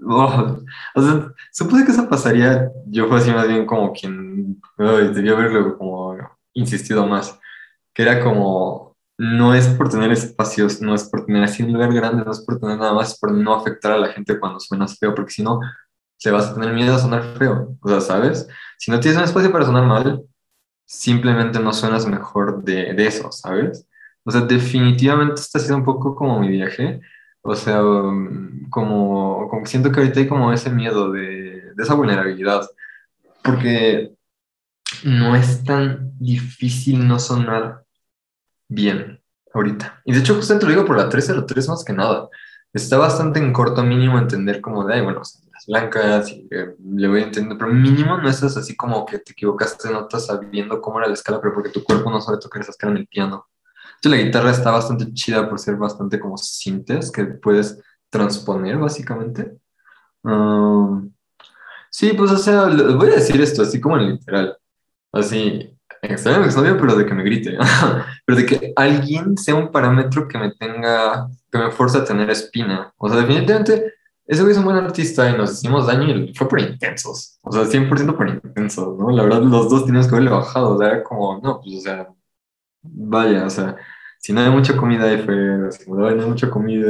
Oh, 0.07 0.59
o 0.95 1.03
sea, 1.03 1.33
supuse 1.53 1.85
que 1.85 1.93
eso 1.93 2.09
pasaría. 2.09 2.71
Yo 2.87 3.09
fue 3.09 3.19
así 3.19 3.31
más 3.31 3.49
bien 3.49 3.67
como 3.67 3.93
quien 3.93 4.61
debía 4.79 5.33
haberlo 5.33 5.79
como 5.79 6.17
insistido 6.53 7.07
más. 7.07 7.39
Que 7.95 8.03
era 8.03 8.23
como, 8.23 8.84
no 9.19 9.55
es 9.55 9.69
por 9.69 9.89
tener 9.89 10.13
espacios, 10.13 10.81
no 10.81 10.95
es 10.95 11.05
por 11.09 11.27
tener 11.27 11.45
así 11.45 11.63
un 11.63 11.73
lugar 11.73 11.93
grande, 11.93 12.25
no 12.25 12.33
es 12.33 12.41
por 12.41 12.59
tener 12.59 12.79
nada 12.79 12.95
más, 12.95 13.13
es 13.13 13.19
por 13.19 13.33
no 13.33 13.55
afectar 13.55 13.93
a 13.93 13.99
la 13.99 14.09
gente 14.09 14.39
cuando 14.39 14.61
suenas 14.61 14.99
feo, 14.99 15.15
porque 15.15 15.33
si 15.33 15.43
no, 15.43 15.61
se 16.17 16.31
vas 16.31 16.47
a 16.47 16.55
tener 16.55 16.73
miedo 16.75 16.95
a 16.95 16.99
sonar 16.99 17.37
feo. 17.39 17.77
O 17.81 17.89
sea, 17.89 18.01
¿sabes? 18.01 18.49
Si 18.79 18.91
no 18.91 19.01
tienes 19.01 19.19
un 19.19 19.25
espacio 19.25 19.53
para 19.53 19.67
sonar 19.67 19.87
mal, 19.87 20.23
simplemente 20.85 21.61
no 21.61 21.73
suenas 21.73 22.07
mejor 22.07 22.63
de, 22.65 22.95
de 22.95 23.07
eso, 23.07 23.31
¿sabes? 23.33 23.87
O 24.25 24.31
sea, 24.31 24.43
definitivamente 24.43 25.41
está 25.41 25.59
siendo 25.59 25.79
un 25.79 25.85
poco 25.85 26.15
como 26.15 26.41
mi 26.41 26.49
viaje 26.49 27.01
o 27.47 27.55
sea, 27.55 27.81
como, 28.71 29.49
como 29.51 29.67
siento 29.67 29.93
que 29.93 30.01
ahorita 30.01 30.21
hay 30.21 30.29
como 30.29 30.51
ese 30.53 30.71
miedo 30.71 31.13
de, 31.13 31.73
de 31.75 31.83
esa 31.83 31.93
vulnerabilidad, 31.95 32.67
porque 33.43 34.15
no 35.05 35.37
es 35.37 35.63
tan 35.63 36.19
difícil 36.19 37.07
no 37.07 37.19
sonar 37.19 37.84
bien 38.69 39.21
ahorita. 39.53 40.03
Y 40.05 40.13
de 40.13 40.21
hecho, 40.21 40.35
justamente 40.35 40.67
lo 40.67 40.73
digo 40.73 40.85
por 40.85 40.97
la 40.97 41.09
303 41.09 41.69
más 41.69 41.85
que 41.85 41.93
nada. 41.93 42.29
Está 42.73 42.99
bastante 42.99 43.39
en 43.39 43.53
corto 43.53 43.85
mínimo 43.85 44.19
entender 44.19 44.61
como 44.61 44.85
de, 44.85 44.95
ay, 44.95 45.01
bueno, 45.03 45.21
las 45.21 45.67
blancas, 45.67 46.31
y, 46.31 46.49
le 46.51 47.09
voy 47.09 47.21
a 47.21 47.25
entender, 47.25 47.57
pero 47.57 47.73
mínimo 47.73 48.19
no 48.19 48.29
es 48.29 48.43
así 48.43 48.75
como 48.77 49.07
que 49.07 49.19
te 49.19 49.33
equivocaste 49.33 49.89
de 49.89 49.95
notas 49.95 50.27
sabiendo 50.27 50.81
cómo 50.81 50.99
era 50.99 51.09
la 51.09 51.15
escala, 51.15 51.41
pero 51.41 51.55
porque 51.55 51.71
tu 51.71 51.85
cuerpo 51.85 52.11
no 52.11 52.21
sabe 52.21 52.39
tocar 52.39 52.63
esa 52.63 52.73
escala 52.73 52.93
en 52.93 52.99
el 52.99 53.07
piano 53.07 53.47
la 54.09 54.17
guitarra 54.17 54.51
está 54.51 54.71
bastante 54.71 55.13
chida 55.13 55.49
por 55.49 55.59
ser 55.59 55.77
bastante 55.77 56.19
como 56.21 56.37
sintes 56.37 57.11
que 57.11 57.25
puedes 57.25 57.81
transponer 58.11 58.79
básicamente. 58.79 59.57
Um, 60.23 61.13
sí, 61.91 62.13
pues 62.17 62.31
o 62.31 62.39
sea, 62.39 62.67
voy 62.67 63.11
a 63.11 63.17
decir 63.17 63.41
esto 63.41 63.63
así 63.63 63.81
como 63.81 63.97
en 63.99 64.13
literal. 64.13 64.57
Así, 65.13 65.74
extraño 66.13 66.39
a 66.39 66.47
mi 66.47 66.81
pero 66.81 66.97
de 66.97 67.07
que 67.07 67.15
me 67.15 67.25
grite. 67.25 67.57
pero 68.27 68.39
de 68.39 68.47
que 68.47 68.73
alguien 68.77 69.37
sea 69.37 69.55
un 69.55 69.71
parámetro 69.71 70.29
que 70.29 70.39
me 70.39 70.53
tenga, 70.53 71.29
que 71.51 71.59
me 71.59 71.71
fuerza 71.71 71.99
a 71.99 72.05
tener 72.05 72.31
espina. 72.31 72.93
O 72.97 73.09
sea, 73.09 73.19
definitivamente 73.19 73.95
ese 74.27 74.43
güey 74.43 74.53
es 74.53 74.59
un 74.59 74.65
buen 74.65 74.77
artista 74.77 75.29
y 75.31 75.37
nos 75.37 75.53
hicimos 75.53 75.87
daño 75.87 76.09
y 76.09 76.35
fue 76.35 76.49
por 76.49 76.61
intensos. 76.61 77.39
O 77.43 77.53
sea, 77.53 77.65
100% 77.65 78.17
por 78.17 78.29
intensos, 78.29 78.99
¿no? 78.99 79.11
La 79.11 79.23
verdad, 79.23 79.43
los 79.43 79.69
dos 79.69 79.85
teníamos 79.85 80.07
que 80.09 80.15
haberle 80.15 80.31
bajado. 80.31 80.75
O 80.75 80.79
sea, 80.79 80.89
era 80.89 81.05
como, 81.05 81.41
no, 81.43 81.61
pues, 81.61 81.77
o 81.79 81.81
sea, 81.81 82.09
vaya, 82.83 83.47
o 83.47 83.51
sea, 83.51 83.77
si 84.19 84.33
no 84.33 84.41
hay 84.41 84.51
mucha 84.51 84.77
comida 84.77 85.05
ahí 85.05 85.19
fue, 85.23 85.71
si 85.73 85.91
no 85.91 86.07
hay 86.07 86.17
mucha 86.17 86.51
comida, 86.51 86.89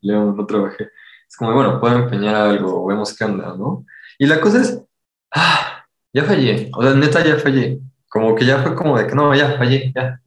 León, 0.00 0.36
no 0.36 0.46
trabajé. 0.46 0.90
Es 1.28 1.36
como, 1.36 1.52
bueno, 1.54 1.80
puedo 1.80 1.96
empeñar 1.96 2.36
algo, 2.36 2.86
vemos 2.86 3.16
qué 3.16 3.24
onda, 3.24 3.56
¿no? 3.56 3.84
Y 4.18 4.26
la 4.26 4.40
cosa 4.40 4.60
es, 4.62 4.80
ah, 5.34 5.84
ya 6.12 6.24
fallé. 6.24 6.70
O 6.74 6.82
sea, 6.82 6.94
neta, 6.94 7.24
ya 7.24 7.36
fallé. 7.38 7.80
Como 8.08 8.34
que 8.34 8.44
ya 8.46 8.62
fue 8.62 8.74
como 8.74 8.98
de 8.98 9.06
que 9.06 9.14
no, 9.14 9.34
ya 9.34 9.56
fallé, 9.58 9.92
ya. 9.94 10.20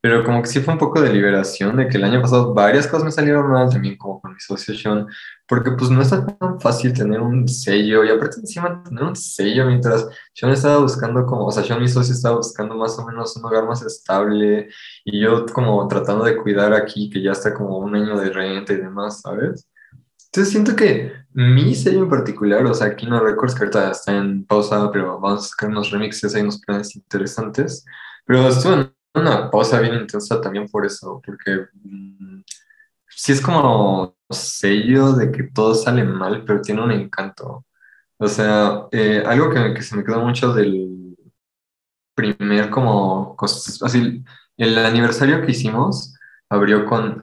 Pero 0.00 0.24
como 0.24 0.42
que 0.42 0.48
sí 0.48 0.60
fue 0.60 0.74
un 0.74 0.80
poco 0.80 1.00
de 1.00 1.12
liberación 1.12 1.76
de 1.76 1.88
que 1.88 1.96
el 1.96 2.02
año 2.04 2.20
pasado 2.20 2.52
varias 2.54 2.88
cosas 2.88 3.04
me 3.04 3.12
salieron 3.12 3.48
mal 3.50 3.70
también 3.70 3.96
como 3.96 4.20
con 4.20 4.32
mi 4.32 4.40
socio 4.40 4.74
Sean, 4.74 5.06
porque 5.46 5.70
pues 5.72 5.90
no 5.90 6.02
está 6.02 6.26
tan 6.26 6.60
fácil 6.60 6.92
tener 6.92 7.20
un 7.20 7.46
sello 7.46 8.02
y 8.04 8.10
aparte 8.10 8.40
encima 8.40 8.82
tener 8.82 9.04
un 9.04 9.14
sello 9.14 9.66
mientras 9.66 10.08
Sean 10.34 10.52
estaba 10.52 10.78
buscando 10.78 11.24
como, 11.24 11.46
o 11.46 11.52
sea, 11.52 11.62
Sean 11.62 11.80
mi 11.80 11.86
socio 11.88 12.14
estaba 12.14 12.36
buscando 12.36 12.74
más 12.76 12.98
o 12.98 13.06
menos 13.06 13.36
un 13.36 13.44
hogar 13.44 13.64
más 13.66 13.82
estable 13.82 14.68
y 15.04 15.20
yo 15.20 15.46
como 15.46 15.86
tratando 15.86 16.24
de 16.24 16.36
cuidar 16.36 16.74
aquí 16.74 17.08
que 17.08 17.22
ya 17.22 17.30
está 17.32 17.54
como 17.54 17.78
un 17.78 17.94
año 17.94 18.18
de 18.18 18.30
renta 18.30 18.72
y 18.72 18.76
demás, 18.78 19.20
¿sabes? 19.20 19.68
Entonces 20.32 20.52
siento 20.52 20.74
que 20.74 21.12
mi 21.34 21.74
sello 21.74 22.04
en 22.04 22.08
particular, 22.08 22.64
o 22.64 22.72
sea, 22.72 22.96
Kino 22.96 23.20
Records, 23.20 23.54
que 23.54 23.60
ahorita 23.64 23.90
está 23.90 24.16
en 24.16 24.46
pausa, 24.46 24.90
pero 24.90 25.20
vamos 25.20 25.44
a 25.44 25.48
sacar 25.48 25.68
unos 25.68 25.90
remixes, 25.90 26.34
hay 26.34 26.42
unos 26.42 26.58
planes 26.60 26.96
interesantes, 26.96 27.84
pero 28.24 28.48
estuvo 28.48 28.72
en 28.74 28.94
una 29.14 29.50
pausa 29.50 29.78
bien 29.80 29.94
intensa 29.94 30.40
también 30.40 30.68
por 30.68 30.86
eso, 30.86 31.20
porque 31.24 31.66
mm, 31.84 32.42
sí 33.08 33.32
es 33.32 33.42
como 33.42 34.16
sello 34.30 35.12
de 35.12 35.30
que 35.32 35.44
todo 35.44 35.74
sale 35.74 36.04
mal, 36.04 36.44
pero 36.46 36.62
tiene 36.62 36.82
un 36.82 36.92
encanto. 36.92 37.66
O 38.18 38.28
sea, 38.28 38.86
eh, 38.92 39.22
algo 39.26 39.50
que, 39.50 39.74
que, 39.74 39.82
se 39.82 39.96
me 39.96 40.04
quedó 40.04 40.24
mucho 40.24 40.54
del 40.54 41.16
primer 42.14 42.70
como, 42.70 43.36
así, 43.38 44.24
el 44.56 44.78
aniversario 44.78 45.42
que 45.44 45.52
hicimos 45.52 46.14
abrió 46.48 46.86
con 46.86 47.22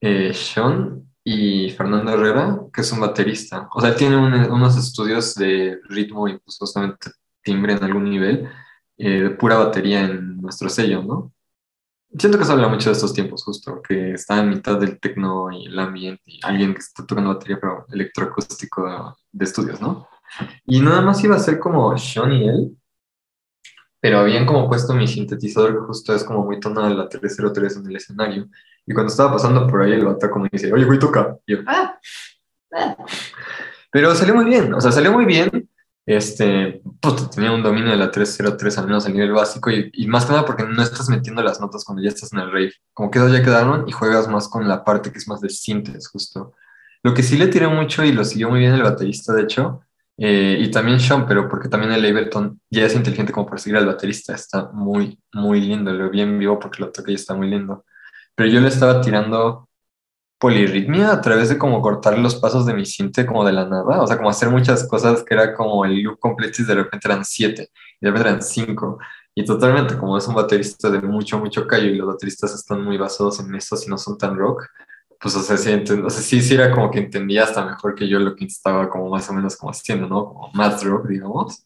eh, 0.00 0.32
Sean 0.34 1.11
y 1.24 1.70
Fernando 1.70 2.12
Herrera, 2.12 2.60
que 2.72 2.80
es 2.80 2.92
un 2.92 3.00
baterista. 3.00 3.68
O 3.74 3.80
sea, 3.80 3.94
tiene 3.94 4.16
unos 4.16 4.76
estudios 4.76 5.34
de 5.34 5.78
ritmo 5.88 6.28
y 6.28 6.38
pues 6.38 6.58
justamente 6.58 7.10
timbre 7.42 7.74
en 7.74 7.84
algún 7.84 8.04
nivel 8.10 8.48
eh, 8.96 9.22
de 9.22 9.30
pura 9.30 9.56
batería 9.58 10.02
en 10.04 10.40
nuestro 10.40 10.68
sello, 10.68 11.02
¿no? 11.02 11.32
Siento 12.18 12.38
que 12.38 12.44
se 12.44 12.52
habla 12.52 12.68
mucho 12.68 12.90
de 12.90 12.94
estos 12.94 13.14
tiempos, 13.14 13.42
justo, 13.42 13.80
que 13.80 14.12
está 14.12 14.38
en 14.40 14.50
mitad 14.50 14.78
del 14.78 15.00
tecno 15.00 15.50
y 15.50 15.66
el 15.66 15.78
ambiente 15.78 16.22
y 16.26 16.40
alguien 16.42 16.74
que 16.74 16.80
está 16.80 17.06
tocando 17.06 17.32
batería, 17.32 17.58
pero 17.58 17.86
electroacústico 17.90 19.16
de, 19.32 19.44
estudios, 19.44 19.80
¿no? 19.80 20.08
Y 20.66 20.80
nada 20.80 21.00
más 21.00 21.24
iba 21.24 21.36
a 21.36 21.38
ser 21.38 21.58
como 21.58 21.96
Sean 21.96 22.32
y 22.32 22.48
él, 22.48 22.76
pero 23.98 24.18
habían 24.18 24.44
como 24.44 24.68
puesto 24.68 24.92
mi 24.92 25.06
sintetizador, 25.08 25.72
que 25.72 25.86
justo 25.86 26.14
es 26.14 26.22
como 26.24 26.44
muy 26.44 26.60
tonal, 26.60 26.98
la 26.98 27.08
303 27.08 27.76
en 27.78 27.86
el 27.86 27.96
escenario. 27.96 28.48
Y 28.86 28.94
cuando 28.94 29.10
estaba 29.10 29.32
pasando 29.32 29.66
por 29.66 29.82
ahí, 29.82 29.92
el 29.92 30.04
vato 30.04 30.30
como 30.30 30.46
dice, 30.50 30.72
oye, 30.72 30.84
güey, 30.84 30.98
toca. 30.98 31.36
Y 31.46 31.56
yo, 31.56 31.62
ah, 31.66 31.98
ah. 32.74 32.96
Pero 33.90 34.14
salió 34.14 34.34
muy 34.34 34.46
bien, 34.46 34.72
o 34.74 34.80
sea, 34.80 34.90
salió 34.90 35.12
muy 35.12 35.24
bien 35.24 35.68
este, 36.04 36.82
pues 37.00 37.30
tenía 37.30 37.52
un 37.52 37.62
dominio 37.62 37.90
de 37.90 37.96
la 37.96 38.10
303 38.10 38.78
al 38.78 38.86
menos 38.86 39.06
a 39.06 39.08
nivel 39.08 39.32
básico 39.32 39.70
y, 39.70 39.90
y, 39.92 40.06
más 40.08 40.24
que 40.24 40.32
nada 40.32 40.44
porque 40.44 40.64
no 40.64 40.82
estás 40.82 41.08
metiendo 41.08 41.42
las 41.42 41.60
notas 41.60 41.84
cuando 41.84 42.02
ya 42.02 42.08
estás 42.08 42.32
en 42.32 42.40
el 42.40 42.50
rave. 42.50 42.72
Como 42.92 43.10
que 43.10 43.18
esas 43.18 43.32
ya 43.32 43.42
quedaron 43.42 43.88
y 43.88 43.92
juegas 43.92 44.28
más 44.28 44.48
con 44.48 44.66
la 44.68 44.84
parte 44.84 45.12
que 45.12 45.18
es 45.18 45.28
más 45.28 45.40
de 45.40 45.48
sintes, 45.48 46.08
justo. 46.08 46.54
Lo 47.02 47.14
que 47.14 47.22
sí 47.22 47.36
le 47.36 47.48
tiré 47.48 47.68
mucho 47.68 48.04
y 48.04 48.12
lo 48.12 48.24
siguió 48.24 48.50
muy 48.50 48.60
bien 48.60 48.74
el 48.74 48.82
baterista, 48.82 49.32
de 49.32 49.42
hecho, 49.42 49.80
eh, 50.18 50.58
y 50.60 50.70
también 50.70 51.00
Sean, 51.00 51.26
pero 51.26 51.48
porque 51.48 51.68
también 51.68 51.92
el 51.92 52.04
Ableton 52.04 52.60
ya 52.70 52.84
es 52.84 52.94
inteligente 52.94 53.32
como 53.32 53.46
para 53.46 53.58
seguir 53.58 53.76
al 53.76 53.86
baterista. 53.86 54.34
Está 54.34 54.70
muy, 54.72 55.18
muy 55.32 55.60
lindo. 55.60 55.92
Lo 55.92 56.10
vi 56.10 56.20
en 56.20 56.38
vivo 56.38 56.58
porque 56.58 56.82
lo 56.82 56.90
toqué 56.90 57.12
y 57.12 57.14
está 57.14 57.34
muy 57.34 57.48
lindo. 57.48 57.84
Pero 58.34 58.48
yo 58.48 58.60
le 58.60 58.68
estaba 58.68 59.00
tirando 59.00 59.68
polirritmia 60.38 61.12
a 61.12 61.20
través 61.20 61.50
de 61.50 61.58
como 61.58 61.80
cortar 61.80 62.18
los 62.18 62.34
pasos 62.34 62.66
de 62.66 62.74
mi 62.74 62.84
cinte 62.84 63.24
como 63.24 63.44
de 63.44 63.52
la 63.52 63.64
nada, 63.64 64.02
o 64.02 64.06
sea, 64.06 64.16
como 64.16 64.28
hacer 64.28 64.50
muchas 64.50 64.88
cosas 64.88 65.22
que 65.22 65.34
era 65.34 65.54
como 65.54 65.84
el 65.84 66.02
loop 66.02 66.18
completo 66.18 66.62
y 66.62 66.64
de 66.64 66.74
repente 66.74 67.06
eran 67.06 67.24
siete, 67.24 67.70
y 68.00 68.06
de 68.06 68.10
repente 68.10 68.28
eran 68.28 68.42
cinco, 68.42 68.98
y 69.36 69.44
totalmente 69.44 69.96
como 69.96 70.18
es 70.18 70.26
un 70.26 70.34
baterista 70.34 70.90
de 70.90 71.00
mucho, 71.00 71.38
mucho 71.38 71.66
callo 71.66 71.86
y 71.86 71.94
los 71.94 72.08
bateristas 72.08 72.54
están 72.54 72.82
muy 72.82 72.98
basados 72.98 73.38
en 73.38 73.54
eso 73.54 73.76
si 73.76 73.88
no 73.88 73.96
son 73.96 74.18
tan 74.18 74.36
rock, 74.36 74.64
pues 75.20 75.36
o 75.36 75.40
sea, 75.42 75.56
sí, 75.56 75.72
o 75.72 76.10
sea, 76.10 76.22
sí, 76.22 76.42
sí 76.42 76.54
era 76.54 76.72
como 76.72 76.90
que 76.90 76.98
entendía 76.98 77.44
hasta 77.44 77.64
mejor 77.64 77.94
que 77.94 78.08
yo 78.08 78.18
lo 78.18 78.34
que 78.34 78.44
estaba 78.46 78.90
como 78.90 79.08
más 79.08 79.30
o 79.30 79.32
menos 79.32 79.56
como 79.56 79.70
haciendo, 79.70 80.08
¿no? 80.08 80.24
Como 80.26 80.50
más 80.54 80.82
rock, 80.82 81.06
digamos. 81.06 81.64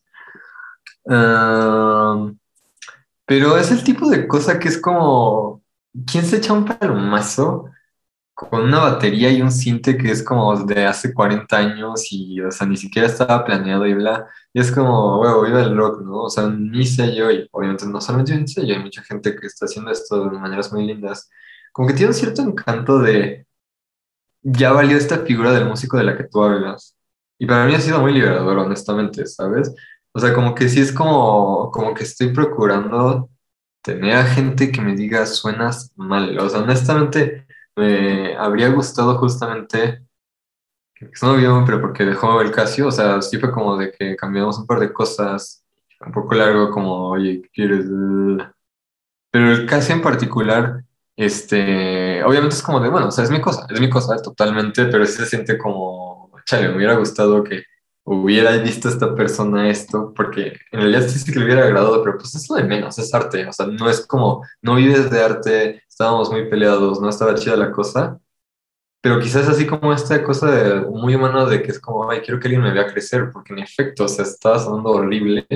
pero 3.24 3.56
es 3.56 3.70
el 3.70 3.82
tipo 3.82 4.08
de 4.10 4.28
cosa 4.28 4.58
que 4.58 4.68
es 4.68 4.78
como, 4.78 5.62
¿quién 6.04 6.24
se 6.24 6.36
echa 6.38 6.52
un 6.52 6.64
palomazo? 6.64 7.70
con 8.36 8.64
una 8.64 8.80
batería 8.80 9.30
y 9.32 9.40
un 9.40 9.50
cinte 9.50 9.96
que 9.96 10.10
es 10.10 10.22
como 10.22 10.54
de 10.66 10.84
hace 10.84 11.14
40 11.14 11.56
años 11.56 12.06
y, 12.12 12.38
o 12.42 12.50
sea, 12.50 12.66
ni 12.66 12.76
siquiera 12.76 13.08
estaba 13.08 13.42
planeado 13.46 13.86
y 13.86 13.94
bla. 13.94 14.28
Y 14.52 14.60
es 14.60 14.70
como, 14.70 15.20
huevo, 15.20 15.42
viva 15.44 15.62
el 15.62 15.74
rock, 15.74 16.02
¿no? 16.02 16.24
O 16.24 16.28
sea, 16.30 16.46
ni 16.48 16.86
sé 16.86 17.14
yo, 17.16 17.30
y 17.30 17.48
obviamente 17.50 17.86
no 17.86 17.98
solamente 17.98 18.32
yo 18.32 18.38
ni 18.38 18.46
sé 18.46 18.66
yo, 18.66 18.74
hay 18.74 18.82
mucha 18.82 19.02
gente 19.02 19.34
que 19.36 19.46
está 19.46 19.64
haciendo 19.64 19.90
esto 19.90 20.28
de 20.28 20.38
maneras 20.38 20.70
muy 20.70 20.86
lindas. 20.86 21.30
Como 21.72 21.88
que 21.88 21.94
tiene 21.94 22.08
un 22.10 22.14
cierto 22.14 22.42
encanto 22.42 22.98
de, 22.98 23.46
ya 24.42 24.72
valió 24.72 24.98
esta 24.98 25.20
figura 25.20 25.52
del 25.52 25.66
músico 25.66 25.96
de 25.96 26.04
la 26.04 26.16
que 26.18 26.24
tú 26.24 26.42
hablas. 26.42 26.94
Y 27.38 27.46
para 27.46 27.66
mí 27.66 27.74
ha 27.74 27.80
sido 27.80 28.00
muy 28.00 28.12
liberador, 28.12 28.58
honestamente, 28.58 29.26
¿sabes? 29.26 29.74
O 30.12 30.20
sea, 30.20 30.34
como 30.34 30.54
que 30.54 30.68
sí 30.68 30.80
es 30.80 30.92
como, 30.92 31.70
como 31.70 31.94
que 31.94 32.04
estoy 32.04 32.32
procurando 32.34 33.30
tener 33.86 34.16
a 34.16 34.24
gente 34.24 34.72
que 34.72 34.80
me 34.82 34.96
diga, 34.96 35.24
suenas 35.26 35.92
mal. 35.96 36.36
O 36.40 36.48
sea, 36.48 36.60
honestamente 36.60 37.46
me 37.76 38.36
habría 38.36 38.68
gustado 38.70 39.16
justamente 39.18 40.02
no 41.22 41.36
vio, 41.36 41.62
pero 41.66 41.80
porque 41.80 42.04
dejó 42.04 42.40
el 42.40 42.50
Casio, 42.50 42.88
o 42.88 42.90
sea, 42.92 43.20
sí 43.22 43.38
fue 43.38 43.52
como 43.52 43.76
de 43.76 43.92
que 43.92 44.16
cambiamos 44.16 44.58
un 44.58 44.66
par 44.66 44.80
de 44.80 44.92
cosas, 44.92 45.64
un 46.00 46.12
poco 46.12 46.34
largo, 46.34 46.70
como, 46.70 47.10
oye, 47.10 47.42
¿qué 47.42 47.48
quieres? 47.50 47.86
Pero 49.30 49.52
el 49.52 49.66
Casio 49.66 49.94
en 49.94 50.02
particular, 50.02 50.82
este, 51.16 52.24
obviamente 52.24 52.56
es 52.56 52.62
como 52.62 52.80
de, 52.80 52.88
bueno, 52.88 53.08
o 53.08 53.10
sea, 53.10 53.24
es 53.24 53.30
mi 53.30 53.40
cosa, 53.40 53.66
es 53.70 53.80
mi 53.80 53.90
cosa 53.90 54.16
totalmente, 54.22 54.86
pero 54.86 55.04
sí 55.06 55.12
se 55.12 55.26
siente 55.26 55.58
como, 55.58 56.32
chale, 56.46 56.68
me 56.68 56.76
hubiera 56.76 56.94
gustado 56.96 57.44
que 57.44 57.64
hubiera 58.06 58.56
visto 58.58 58.88
esta 58.88 59.14
persona 59.14 59.68
esto, 59.68 60.12
porque 60.14 60.58
en 60.70 60.80
realidad 60.80 61.08
sí, 61.08 61.24
que 61.30 61.38
le 61.38 61.44
hubiera 61.44 61.64
agradado, 61.64 62.02
pero 62.04 62.16
pues 62.18 62.34
es 62.36 62.48
lo 62.48 62.56
de 62.56 62.64
menos, 62.64 62.98
es 62.98 63.12
arte, 63.12 63.46
o 63.46 63.52
sea, 63.52 63.66
no 63.66 63.90
es 63.90 64.06
como, 64.06 64.44
no 64.62 64.76
vives 64.76 65.10
de 65.10 65.22
arte, 65.22 65.82
estábamos 65.88 66.30
muy 66.30 66.48
peleados, 66.48 67.00
no 67.00 67.08
estaba 67.08 67.34
chida 67.34 67.56
la 67.56 67.72
cosa, 67.72 68.18
pero 69.00 69.20
quizás 69.20 69.48
así 69.48 69.66
como 69.66 69.92
esta 69.92 70.22
cosa 70.22 70.50
de, 70.50 70.80
muy 70.82 71.14
humana 71.16 71.46
de 71.46 71.62
que 71.62 71.72
es 71.72 71.80
como, 71.80 72.08
ay, 72.10 72.20
quiero 72.20 72.38
que 72.40 72.48
alguien 72.48 72.62
me 72.62 72.72
vea 72.72 72.86
crecer, 72.86 73.30
porque 73.32 73.52
en 73.52 73.60
efecto, 73.60 74.04
o 74.04 74.08
sea, 74.08 74.24
estaba 74.24 74.58
sonando 74.58 74.90
horrible, 74.90 75.46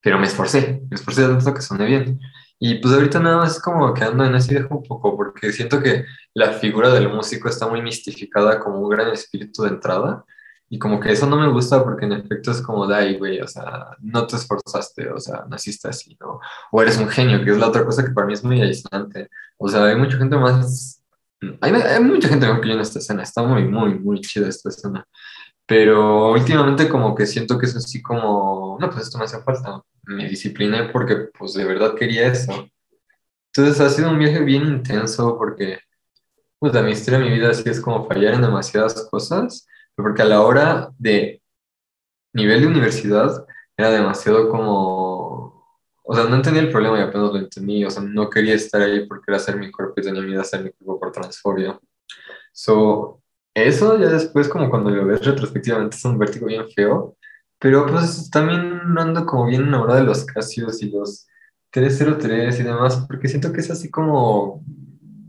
pero 0.00 0.18
me 0.18 0.26
esforcé, 0.26 0.82
me 0.90 0.94
esforcé 0.96 1.22
tanto 1.22 1.54
que 1.54 1.62
soné 1.62 1.86
bien. 1.86 2.20
Y 2.58 2.76
pues 2.76 2.94
ahorita 2.94 3.20
nada 3.20 3.38
más 3.38 3.56
es 3.56 3.62
como 3.62 3.92
que 3.94 4.04
ando 4.04 4.24
en 4.24 4.34
ese 4.34 4.54
viaje 4.54 4.68
un 4.70 4.82
poco, 4.82 5.16
porque 5.16 5.52
siento 5.52 5.82
que 5.82 6.04
la 6.34 6.52
figura 6.52 6.90
del 6.90 7.08
músico 7.08 7.48
está 7.48 7.66
muy 7.66 7.82
mistificada 7.82 8.60
como 8.60 8.78
un 8.80 8.88
gran 8.90 9.10
espíritu 9.10 9.62
de 9.62 9.70
entrada, 9.70 10.24
y 10.68 10.78
como 10.78 10.98
que 10.98 11.12
eso 11.12 11.26
no 11.26 11.36
me 11.36 11.48
gusta 11.50 11.82
porque 11.84 12.06
en 12.06 12.12
efecto 12.12 12.50
es 12.50 12.62
como 12.62 12.90
ahí, 12.90 13.18
güey, 13.18 13.40
o 13.40 13.46
sea, 13.46 13.96
no 14.00 14.26
te 14.26 14.36
esforzaste, 14.36 15.10
o 15.10 15.20
sea, 15.20 15.44
naciste 15.48 15.88
así, 15.88 16.16
¿no? 16.20 16.40
O 16.72 16.82
eres 16.82 16.98
un 16.98 17.08
genio, 17.08 17.44
que 17.44 17.50
es 17.50 17.58
la 17.58 17.68
otra 17.68 17.84
cosa 17.84 18.04
que 18.04 18.12
para 18.12 18.26
mí 18.26 18.32
es 18.32 18.42
muy 18.42 18.60
aislante. 18.60 19.28
O 19.58 19.68
sea, 19.68 19.84
hay 19.84 19.96
mucha 19.96 20.16
gente 20.16 20.36
más, 20.36 21.02
hay, 21.60 21.72
hay 21.72 22.00
mucha 22.02 22.28
gente 22.28 22.46
mejor 22.46 22.60
que 22.62 22.68
yo 22.68 22.74
en 22.74 22.80
esta 22.80 22.98
escena, 22.98 23.22
está 23.22 23.42
muy, 23.42 23.68
muy, 23.68 23.98
muy 23.98 24.20
chida 24.20 24.48
esta 24.48 24.70
escena. 24.70 25.06
Pero 25.66 26.32
últimamente 26.32 26.88
como 26.88 27.14
que 27.14 27.26
siento 27.26 27.58
que 27.58 27.66
es 27.66 27.76
así 27.76 28.02
como, 28.02 28.76
no, 28.80 28.90
pues 28.90 29.04
esto 29.04 29.18
me 29.18 29.24
hace 29.24 29.40
falta. 29.42 29.82
Me 30.04 30.28
discipliné 30.28 30.88
porque 30.92 31.28
pues 31.38 31.54
de 31.54 31.64
verdad 31.64 31.94
quería 31.94 32.26
eso. 32.26 32.68
Entonces 33.52 33.80
ha 33.80 33.88
sido 33.90 34.10
un 34.10 34.18
viaje 34.18 34.40
bien 34.40 34.66
intenso 34.66 35.38
porque, 35.38 35.78
pues 36.58 36.74
la 36.74 36.82
mi 36.82 36.92
historia 36.92 37.20
de 37.20 37.26
mi 37.26 37.34
vida 37.36 37.50
así 37.50 37.68
es 37.68 37.80
como 37.80 38.06
fallar 38.06 38.34
en 38.34 38.42
demasiadas 38.42 39.08
cosas 39.10 39.66
porque 39.96 40.22
a 40.22 40.26
la 40.26 40.42
hora 40.42 40.90
de 40.98 41.42
nivel 42.32 42.60
de 42.62 42.66
universidad 42.66 43.46
era 43.76 43.90
demasiado 43.90 44.48
como, 44.48 45.64
o 46.02 46.14
sea, 46.14 46.24
no 46.24 46.36
entendía 46.36 46.62
el 46.62 46.70
problema 46.70 46.98
y 46.98 47.02
apenas 47.02 47.32
lo 47.32 47.38
entendí, 47.38 47.84
o 47.84 47.90
sea, 47.90 48.02
no 48.02 48.28
quería 48.30 48.54
estar 48.54 48.82
ahí 48.82 49.06
porque 49.06 49.24
era 49.28 49.36
hacer 49.38 49.56
mi 49.56 49.70
cuerpo 49.70 49.94
y 49.96 50.02
tenía 50.04 50.22
miedo 50.22 50.40
a 50.40 50.42
hacer 50.42 50.62
mi 50.62 50.70
cuerpo 50.70 51.00
por 51.00 51.12
transfobia. 51.12 51.78
So, 52.52 53.22
eso 53.54 53.98
ya 53.98 54.08
después 54.08 54.48
como 54.48 54.70
cuando 54.70 54.90
lo 54.90 55.06
ves 55.06 55.24
retrospectivamente 55.24 55.96
es 55.96 56.04
un 56.04 56.18
vértigo 56.18 56.46
bien 56.46 56.68
feo, 56.70 57.16
pero 57.58 57.86
pues 57.86 58.30
también 58.30 58.80
ando 58.98 59.24
como 59.26 59.46
bien 59.46 59.62
enamorado 59.62 60.00
de 60.00 60.04
los 60.06 60.24
Casios 60.24 60.82
y 60.82 60.90
los 60.90 61.26
303 61.70 62.60
y 62.60 62.62
demás, 62.62 63.04
porque 63.08 63.28
siento 63.28 63.52
que 63.52 63.60
es 63.60 63.70
así 63.70 63.90
como 63.90 64.62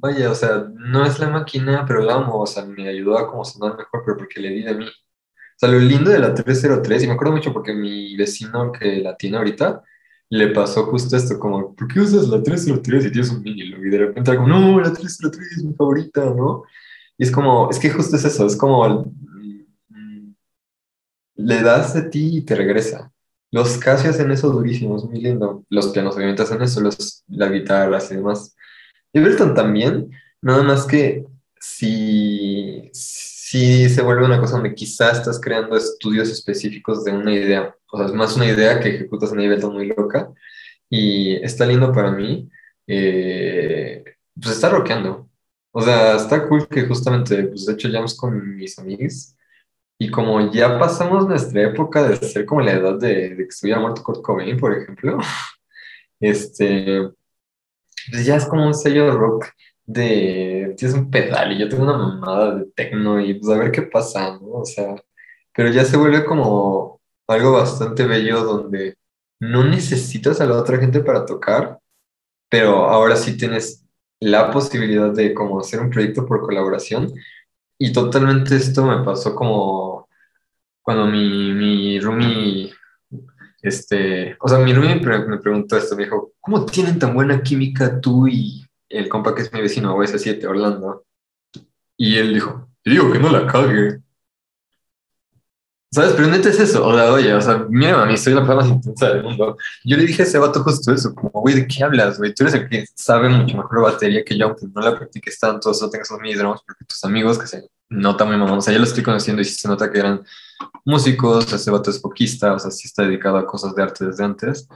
Vaya, 0.06 0.30
o 0.30 0.36
sea, 0.36 0.68
no 0.72 1.04
es 1.04 1.18
la 1.18 1.30
máquina, 1.30 1.84
pero 1.88 2.02
la 2.02 2.14
amo, 2.14 2.42
o 2.42 2.46
sea, 2.46 2.64
me 2.64 2.88
ayudó 2.88 3.18
a 3.18 3.28
como 3.28 3.44
sonar 3.44 3.76
mejor, 3.76 4.04
pero 4.06 4.18
porque 4.18 4.40
le 4.40 4.50
di 4.50 4.62
de 4.62 4.76
mí. 4.76 4.86
O 4.86 5.58
sea, 5.58 5.68
lo 5.70 5.80
lindo 5.80 6.12
de 6.12 6.20
la 6.20 6.32
303, 6.36 7.04
y 7.04 7.08
me 7.08 7.14
acuerdo 7.14 7.34
mucho 7.34 7.52
porque 7.52 7.74
mi 7.74 8.16
vecino 8.16 8.72
que 8.72 8.98
la 8.98 9.18
tiene 9.18 9.38
ahorita, 9.38 9.82
le 10.30 10.50
pasó 10.50 10.86
justo 10.86 11.18
esto, 11.18 11.40
como, 11.40 11.76
¿por 11.76 11.88
qué 11.88 12.02
usas 12.02 12.28
la 12.28 12.44
303 12.44 13.06
y 13.06 13.12
tienes 13.12 13.32
un 13.32 13.42
vinilo? 13.42 13.84
Y 13.84 13.90
de 13.90 13.98
repente 13.98 14.30
era 14.30 14.40
como, 14.40 14.50
no, 14.50 14.80
la 14.80 14.94
303 14.94 15.52
es 15.58 15.64
mi 15.64 15.74
favorita, 15.74 16.26
¿no? 16.26 16.64
Y 17.18 17.24
es 17.24 17.32
como, 17.32 17.70
es 17.72 17.80
que 17.80 17.90
justo 17.90 18.16
es 18.16 18.26
eso, 18.26 18.46
es 18.46 18.56
como, 18.56 18.88
mm, 19.90 20.36
le 21.38 21.62
das 21.64 21.96
de 21.96 22.04
ti 22.04 22.38
y 22.38 22.42
te 22.46 22.54
regresa. 22.56 23.12
Los 23.52 23.78
casi 23.80 24.08
hacen 24.08 24.32
eso 24.32 24.50
durísimo, 24.52 24.98
es 24.98 25.04
muy 25.06 25.20
lindo. 25.22 25.66
Los 25.70 25.88
pianos 25.90 26.16
obviamente 26.16 26.44
hacen 26.44 26.62
eso, 26.62 26.82
los, 26.82 27.24
las 27.28 27.52
guitarras 27.52 28.12
y 28.12 28.16
demás. 28.18 28.56
Everton 29.16 29.54
también, 29.56 30.12
nada 30.42 30.62
más 30.62 30.86
que 30.86 31.26
si, 31.60 32.90
si 32.92 33.90
se 33.90 34.02
vuelve 34.02 34.26
una 34.26 34.42
cosa 34.42 34.56
donde 34.56 34.76
quizás 34.76 35.20
estás 35.20 35.40
creando 35.40 35.78
estudios 35.78 36.30
específicos 36.30 37.06
de 37.06 37.14
una 37.14 37.34
idea, 37.34 37.74
o 37.92 37.98
sea, 37.98 38.08
es 38.08 38.14
más 38.14 38.36
una 38.36 38.48
idea 38.48 38.80
que 38.80 38.90
ejecutas 38.90 39.32
a 39.32 39.36
nivel 39.36 39.66
muy 39.68 39.88
loca 39.88 40.30
y 40.90 41.36
está 41.38 41.66
lindo 41.66 41.94
para 41.94 42.12
mí, 42.12 42.50
eh, 42.88 44.04
pues 44.40 44.56
está 44.56 44.70
rockeando. 44.70 45.30
O 45.72 45.82
sea, 45.82 46.18
está 46.18 46.48
cool 46.48 46.68
que 46.68 46.84
justamente, 46.84 47.44
pues 47.44 47.66
de 47.66 47.74
hecho 47.74 47.88
ya 47.88 48.04
con 48.18 48.56
mis 48.58 48.78
amigos 48.80 49.36
y 49.98 50.12
como 50.12 50.52
ya 50.52 50.78
pasamos 50.78 51.28
nuestra 51.28 51.64
época 51.64 52.04
de 52.08 52.18
ser 52.18 52.46
como 52.46 52.62
la 52.62 52.74
edad 52.74 53.00
de, 53.00 53.30
de 53.30 53.38
que 53.38 53.50
estuviera 53.50 53.80
muerto 53.80 54.04
Kurt 54.04 54.22
Cobain, 54.22 54.58
por 54.58 54.78
ejemplo, 54.78 55.18
este, 56.20 57.12
pues 58.12 58.26
ya 58.26 58.36
es 58.36 58.46
como 58.46 58.66
un 58.66 58.74
sello 58.74 59.12
rock 59.12 59.48
de, 59.86 60.74
tienes 60.78 60.98
un 60.98 61.12
pedal 61.12 61.52
y 61.52 61.60
yo 61.60 61.70
tengo 61.70 61.84
una 61.84 61.98
mamada 61.98 62.56
de 62.56 62.66
techno 62.76 63.20
y 63.22 63.36
pues 63.36 63.52
a 63.56 63.60
ver 63.60 63.72
qué 63.72 63.84
pasa, 63.84 64.38
¿no? 64.40 64.48
O 64.62 64.66
sea, 64.66 64.96
pero 65.54 65.70
ya 65.70 65.86
se 65.86 65.98
vuelve 65.98 66.26
como 66.26 67.02
algo 67.28 67.54
bastante 67.54 68.06
bello 68.06 68.44
donde 68.44 68.98
no 69.40 69.64
necesitas 69.64 70.42
a 70.42 70.46
la 70.46 70.58
otra 70.58 70.78
gente 70.78 71.02
para 71.02 71.26
tocar, 71.26 71.80
pero 72.50 72.86
ahora 72.90 73.16
sí 73.16 73.38
tienes 73.38 73.86
la 74.20 74.52
posibilidad 74.52 75.12
de 75.12 75.34
como 75.34 75.60
hacer 75.60 75.82
un 75.82 75.90
proyecto 75.90 76.26
por 76.26 76.42
colaboración 76.42 77.14
y 77.78 77.92
totalmente 77.94 78.56
esto 78.56 78.86
me 78.86 79.04
pasó 79.04 79.36
como 79.36 80.08
cuando 80.82 81.08
mi, 81.08 81.54
mi 81.54 82.00
roomie, 82.00 82.74
este, 83.66 84.38
o 84.40 84.48
sea, 84.48 84.60
mi 84.60 84.74
roomie 84.74 84.96
me 84.96 85.38
preguntó 85.40 85.76
esto, 85.76 85.96
me 85.96 86.04
dijo, 86.04 86.34
¿cómo 86.40 86.66
tienen 86.66 87.00
tan 87.00 87.16
buena 87.16 87.42
química 87.42 88.00
tú 88.00 88.28
y 88.28 88.64
el 88.88 89.10
compa 89.10 89.34
que 89.34 89.42
es 89.42 89.52
mi 89.52 89.62
vecino, 89.62 89.96
OS7, 89.98 90.46
Orlando? 90.46 91.04
Y 91.98 92.18
él 92.18 92.36
dijo, 92.36 92.70
digo 92.84 93.12
que 93.12 93.18
no 93.18 93.32
la 93.32 93.48
cague. 93.48 94.02
¿Sabes? 95.92 96.14
Pero 96.14 96.28
neta 96.28 96.50
es 96.50 96.60
eso. 96.60 96.86
O 96.86 96.94
sea, 96.94 97.12
oye, 97.12 97.34
o 97.34 97.42
sea, 97.42 97.66
mira, 97.70 98.04
a 98.04 98.06
mí 98.06 98.18
soy 98.18 98.34
la 98.34 98.42
persona 98.42 98.62
más 98.62 98.70
intensa 98.70 99.10
del 99.10 99.24
mundo. 99.24 99.58
Yo 99.84 99.98
le 99.98 100.06
dije 100.06 100.22
a 100.22 100.26
ese 100.26 100.38
vato 100.38 100.62
justo 100.62 100.94
eso, 100.94 101.16
como, 101.16 101.32
güey, 101.32 101.56
¿de 101.56 101.68
qué 101.68 101.84
hablas, 101.84 102.20
güey? 102.20 102.34
Tú 102.36 102.44
eres 102.44 102.54
el 102.54 102.70
que 102.70 102.86
sabe 102.94 103.30
mucho 103.30 103.58
mejor 103.58 103.82
batería 103.82 104.24
que 104.24 104.38
yo, 104.38 104.48
aunque 104.48 104.68
no 104.68 104.82
la 104.82 104.96
practiques 104.96 105.40
tanto, 105.40 105.74
solo 105.74 105.90
tengas 105.90 106.12
esos 106.12 106.38
drums, 106.38 106.62
porque 106.68 106.86
tus 106.86 107.04
amigos 107.04 107.40
que 107.40 107.48
se 107.48 107.70
nota 107.90 108.26
muy 108.26 108.38
mamón, 108.38 108.60
o 108.60 108.62
sea, 108.62 108.74
ya 108.74 108.80
lo 108.80 108.86
estoy 108.86 109.04
conociendo 109.04 109.42
y 109.42 109.46
se 109.46 109.68
nota 109.68 109.90
que 109.92 110.00
eran 110.00 110.24
músicos, 110.86 111.52
ese 111.52 111.72
vato 111.72 111.90
es 111.90 112.02
foquista, 112.02 112.54
o 112.54 112.60
sea, 112.60 112.72
sí 112.72 112.88
está 112.88 113.04
dedicado 113.04 113.38
a 113.38 113.46
cosas 113.48 113.76
de 113.76 113.84
arte 113.84 114.06
desde 114.06 114.24
antes. 114.24 114.68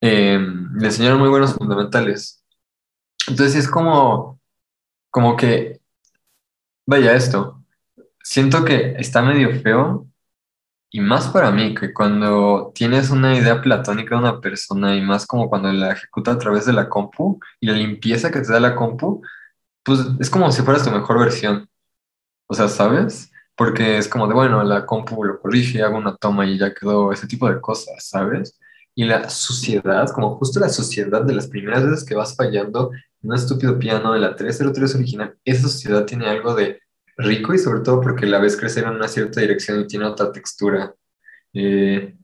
Eh, 0.00 0.38
le 0.74 0.86
enseñaron 0.86 1.20
muy 1.20 1.28
buenos 1.28 1.54
fundamentales. 1.54 2.42
Entonces 3.28 3.56
es 3.64 3.70
como, 3.70 4.40
como 5.10 5.36
que, 5.36 5.80
vaya 6.86 7.14
esto, 7.14 7.64
siento 8.22 8.64
que 8.64 8.94
está 8.98 9.22
medio 9.22 9.60
feo 9.62 10.06
y 10.90 11.00
más 11.00 11.28
para 11.28 11.50
mí, 11.52 11.74
que 11.74 11.92
cuando 11.94 12.72
tienes 12.74 13.10
una 13.10 13.36
idea 13.36 13.62
platónica 13.62 14.16
de 14.16 14.22
una 14.22 14.40
persona 14.40 14.96
y 14.96 15.02
más 15.02 15.26
como 15.26 15.48
cuando 15.48 15.72
la 15.72 15.92
ejecuta 15.92 16.32
a 16.32 16.38
través 16.38 16.66
de 16.66 16.72
la 16.72 16.88
compu 16.88 17.38
y 17.60 17.66
la 17.68 17.74
limpieza 17.74 18.30
que 18.30 18.40
te 18.40 18.52
da 18.52 18.60
la 18.60 18.74
compu, 18.76 19.22
pues 19.84 20.00
es 20.20 20.30
como 20.30 20.50
si 20.52 20.62
fueras 20.62 20.84
tu 20.84 20.90
mejor 20.90 21.20
versión. 21.20 21.68
O 22.48 22.54
sea, 22.54 22.68
¿sabes? 22.68 23.30
Porque 23.60 23.98
es 23.98 24.08
como 24.08 24.26
de, 24.26 24.32
bueno, 24.32 24.64
la 24.64 24.86
compu 24.86 25.22
lo 25.22 25.38
corrige, 25.38 25.82
hago 25.82 25.98
una 25.98 26.16
toma 26.16 26.46
y 26.46 26.56
ya 26.56 26.72
quedó 26.72 27.12
ese 27.12 27.26
tipo 27.26 27.46
de 27.46 27.60
cosas, 27.60 28.08
¿sabes? 28.08 28.58
Y 28.94 29.04
la 29.04 29.28
suciedad, 29.28 30.08
como 30.14 30.36
justo 30.38 30.58
la 30.60 30.70
suciedad 30.70 31.22
de 31.24 31.34
las 31.34 31.46
primeras 31.46 31.84
veces 31.84 32.04
que 32.06 32.14
vas 32.14 32.34
fallando 32.34 32.90
en 33.22 33.30
un 33.30 33.36
estúpido 33.36 33.78
piano 33.78 34.14
de 34.14 34.20
la 34.20 34.34
303 34.34 34.94
original, 34.94 35.36
esa 35.44 35.68
suciedad 35.68 36.06
tiene 36.06 36.26
algo 36.26 36.54
de 36.54 36.80
rico 37.18 37.52
y 37.52 37.58
sobre 37.58 37.80
todo 37.80 38.00
porque 38.00 38.24
la 38.24 38.38
ves 38.38 38.56
crecer 38.56 38.84
en 38.84 38.94
una 38.94 39.08
cierta 39.08 39.42
dirección 39.42 39.80
y 39.80 39.86
tiene 39.86 40.06
otra 40.06 40.32
textura. 40.32 40.94
Eh, 41.52 42.16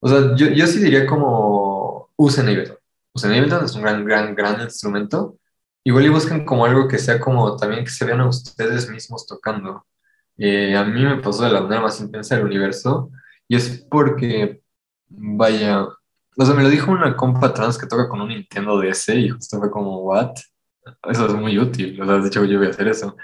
o 0.00 0.08
sea, 0.10 0.36
yo, 0.36 0.48
yo, 0.48 0.66
sí 0.66 0.78
diría 0.80 1.06
como 1.06 2.10
usen 2.16 2.48
Ableton. 2.48 2.76
Usen 3.14 3.32
Ableton 3.32 3.64
es 3.64 3.74
un 3.74 3.80
gran, 3.82 4.04
gran, 4.04 4.34
gran 4.34 4.60
instrumento. 4.60 5.38
Igual 5.84 6.04
y 6.04 6.08
busquen 6.10 6.44
como 6.44 6.66
algo 6.66 6.86
que 6.86 6.98
sea 6.98 7.18
como 7.18 7.56
también 7.56 7.82
que 7.82 7.90
se 7.90 8.04
vean 8.04 8.20
a 8.20 8.28
ustedes 8.28 8.90
mismos 8.90 9.26
tocando. 9.26 9.86
Eh, 10.38 10.76
a 10.76 10.84
mí 10.84 11.02
me 11.02 11.16
pasó 11.18 11.44
de 11.44 11.50
la 11.52 11.62
manera 11.62 11.82
más 11.82 12.00
intensa 12.00 12.36
del 12.36 12.44
universo 12.44 13.10
y 13.48 13.56
es 13.56 13.86
porque, 13.90 14.60
vaya, 15.08 15.82
o 16.36 16.44
sea, 16.44 16.54
me 16.54 16.62
lo 16.62 16.68
dijo 16.68 16.90
una 16.90 17.16
compa 17.16 17.54
trans 17.54 17.78
que 17.78 17.86
toca 17.86 18.08
con 18.08 18.20
un 18.20 18.28
Nintendo 18.28 18.78
DS 18.80 19.08
y 19.10 19.28
justo 19.30 19.58
fue 19.58 19.70
como, 19.70 20.00
¿what? 20.00 20.32
Eso 21.10 21.26
es 21.26 21.34
muy 21.34 21.58
útil, 21.58 22.00
o 22.00 22.06
sea, 22.06 22.18
de 22.18 22.28
hecho 22.28 22.44
yo 22.44 22.58
voy 22.58 22.68
a 22.68 22.70
hacer 22.70 22.88
eso. 22.88 23.16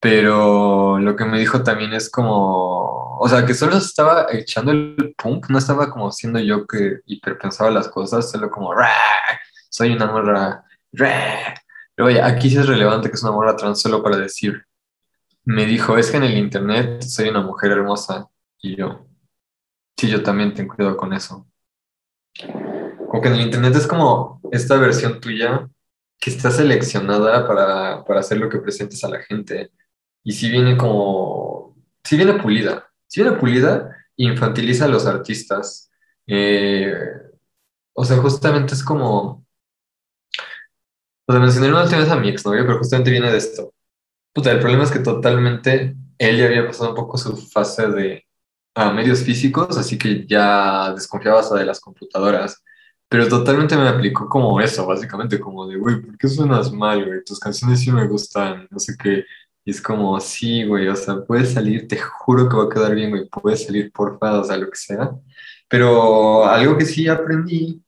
Pero 0.00 0.98
lo 0.98 1.16
que 1.16 1.24
me 1.24 1.38
dijo 1.38 1.62
también 1.62 1.94
es 1.94 2.10
como, 2.10 3.16
o 3.18 3.28
sea, 3.28 3.46
que 3.46 3.54
solo 3.54 3.76
estaba 3.78 4.26
echando 4.30 4.72
el 4.72 5.14
punk, 5.16 5.48
no 5.48 5.58
estaba 5.58 5.90
como 5.90 6.12
siendo 6.12 6.40
yo 6.40 6.66
que 6.66 7.00
hiperpensaba 7.06 7.70
las 7.70 7.88
cosas, 7.88 8.30
solo 8.30 8.50
como, 8.50 8.74
soy 9.70 9.92
una 9.92 10.06
morra, 10.06 10.64
pero 11.94 12.08
oye, 12.08 12.20
aquí 12.22 12.50
sí 12.50 12.58
es 12.58 12.66
relevante 12.66 13.08
que 13.08 13.14
es 13.14 13.22
una 13.22 13.32
morra 13.32 13.56
trans 13.56 13.80
solo 13.80 14.02
para 14.02 14.16
decir, 14.16 14.64
me 15.44 15.66
dijo, 15.66 15.98
es 15.98 16.10
que 16.10 16.16
en 16.18 16.24
el 16.24 16.38
internet 16.38 17.02
soy 17.02 17.28
una 17.28 17.42
mujer 17.42 17.72
hermosa, 17.72 18.28
y 18.60 18.76
yo, 18.76 19.06
sí, 19.96 20.08
yo 20.08 20.22
también 20.22 20.54
tengo 20.54 20.74
cuidado 20.74 20.96
con 20.96 21.12
eso. 21.12 21.46
Como 23.08 23.20
que 23.22 23.28
en 23.28 23.34
el 23.34 23.42
internet 23.42 23.74
es 23.76 23.86
como 23.86 24.40
esta 24.50 24.76
versión 24.76 25.20
tuya 25.20 25.68
que 26.18 26.30
está 26.30 26.50
seleccionada 26.50 27.46
para, 27.46 28.04
para 28.04 28.20
hacer 28.20 28.38
lo 28.38 28.48
que 28.48 28.58
presentes 28.58 29.04
a 29.04 29.08
la 29.08 29.20
gente 29.22 29.70
y 30.24 30.32
si 30.32 30.50
viene 30.50 30.76
como, 30.76 31.76
si 32.02 32.16
viene 32.16 32.34
pulida, 32.34 32.90
si 33.06 33.22
viene 33.22 33.36
pulida, 33.36 33.94
infantiliza 34.16 34.86
a 34.86 34.88
los 34.88 35.06
artistas. 35.06 35.90
Eh, 36.26 36.94
o 37.92 38.04
sea, 38.04 38.16
justamente 38.18 38.74
es 38.74 38.82
como, 38.82 39.46
o 41.26 41.32
sea, 41.32 41.40
mencioné 41.40 41.68
una 41.68 41.82
última 41.82 42.00
vez 42.00 42.10
a 42.10 42.16
mi 42.16 42.28
exnovio, 42.30 42.64
pero 42.66 42.78
justamente 42.78 43.10
viene 43.10 43.30
de 43.30 43.38
esto. 43.38 43.74
Puta, 44.34 44.50
el 44.50 44.58
problema 44.60 44.84
es 44.84 44.90
que 44.90 44.98
totalmente 44.98 45.96
él 46.18 46.36
ya 46.36 46.46
había 46.46 46.66
pasado 46.66 46.90
un 46.90 46.96
poco 46.96 47.16
su 47.16 47.36
fase 47.36 47.88
de 47.88 48.24
a 48.74 48.92
medios 48.92 49.20
físicos, 49.22 49.76
así 49.78 49.96
que 49.98 50.26
ya 50.26 50.92
desconfiaba 50.92 51.40
hasta 51.40 51.56
de 51.56 51.64
las 51.64 51.80
computadoras. 51.80 52.62
Pero 53.08 53.28
totalmente 53.28 53.76
me 53.76 53.88
aplicó 53.88 54.28
como 54.28 54.60
eso, 54.60 54.86
básicamente, 54.86 55.38
como 55.38 55.66
de, 55.68 55.76
güey, 55.76 56.00
¿por 56.02 56.18
qué 56.18 56.28
suenas 56.28 56.72
mal, 56.72 57.06
güey? 57.06 57.22
Tus 57.24 57.38
canciones 57.38 57.80
sí 57.80 57.92
me 57.92 58.06
gustan, 58.08 58.66
no 58.70 58.78
sé 58.80 58.96
qué. 59.00 59.24
Y 59.64 59.70
es 59.70 59.80
como, 59.80 60.18
sí, 60.20 60.64
güey, 60.64 60.88
o 60.88 60.96
sea, 60.96 61.24
puede 61.24 61.46
salir, 61.46 61.86
te 61.88 61.98
juro 61.98 62.48
que 62.48 62.56
va 62.56 62.64
a 62.64 62.68
quedar 62.68 62.94
bien, 62.94 63.10
güey, 63.10 63.28
puede 63.28 63.56
salir, 63.56 63.92
porfa, 63.92 64.40
o 64.40 64.44
sea, 64.44 64.56
lo 64.56 64.68
que 64.70 64.76
sea. 64.76 65.12
Pero 65.68 66.44
algo 66.46 66.76
que 66.76 66.84
sí 66.86 67.08
aprendí, 67.08 67.82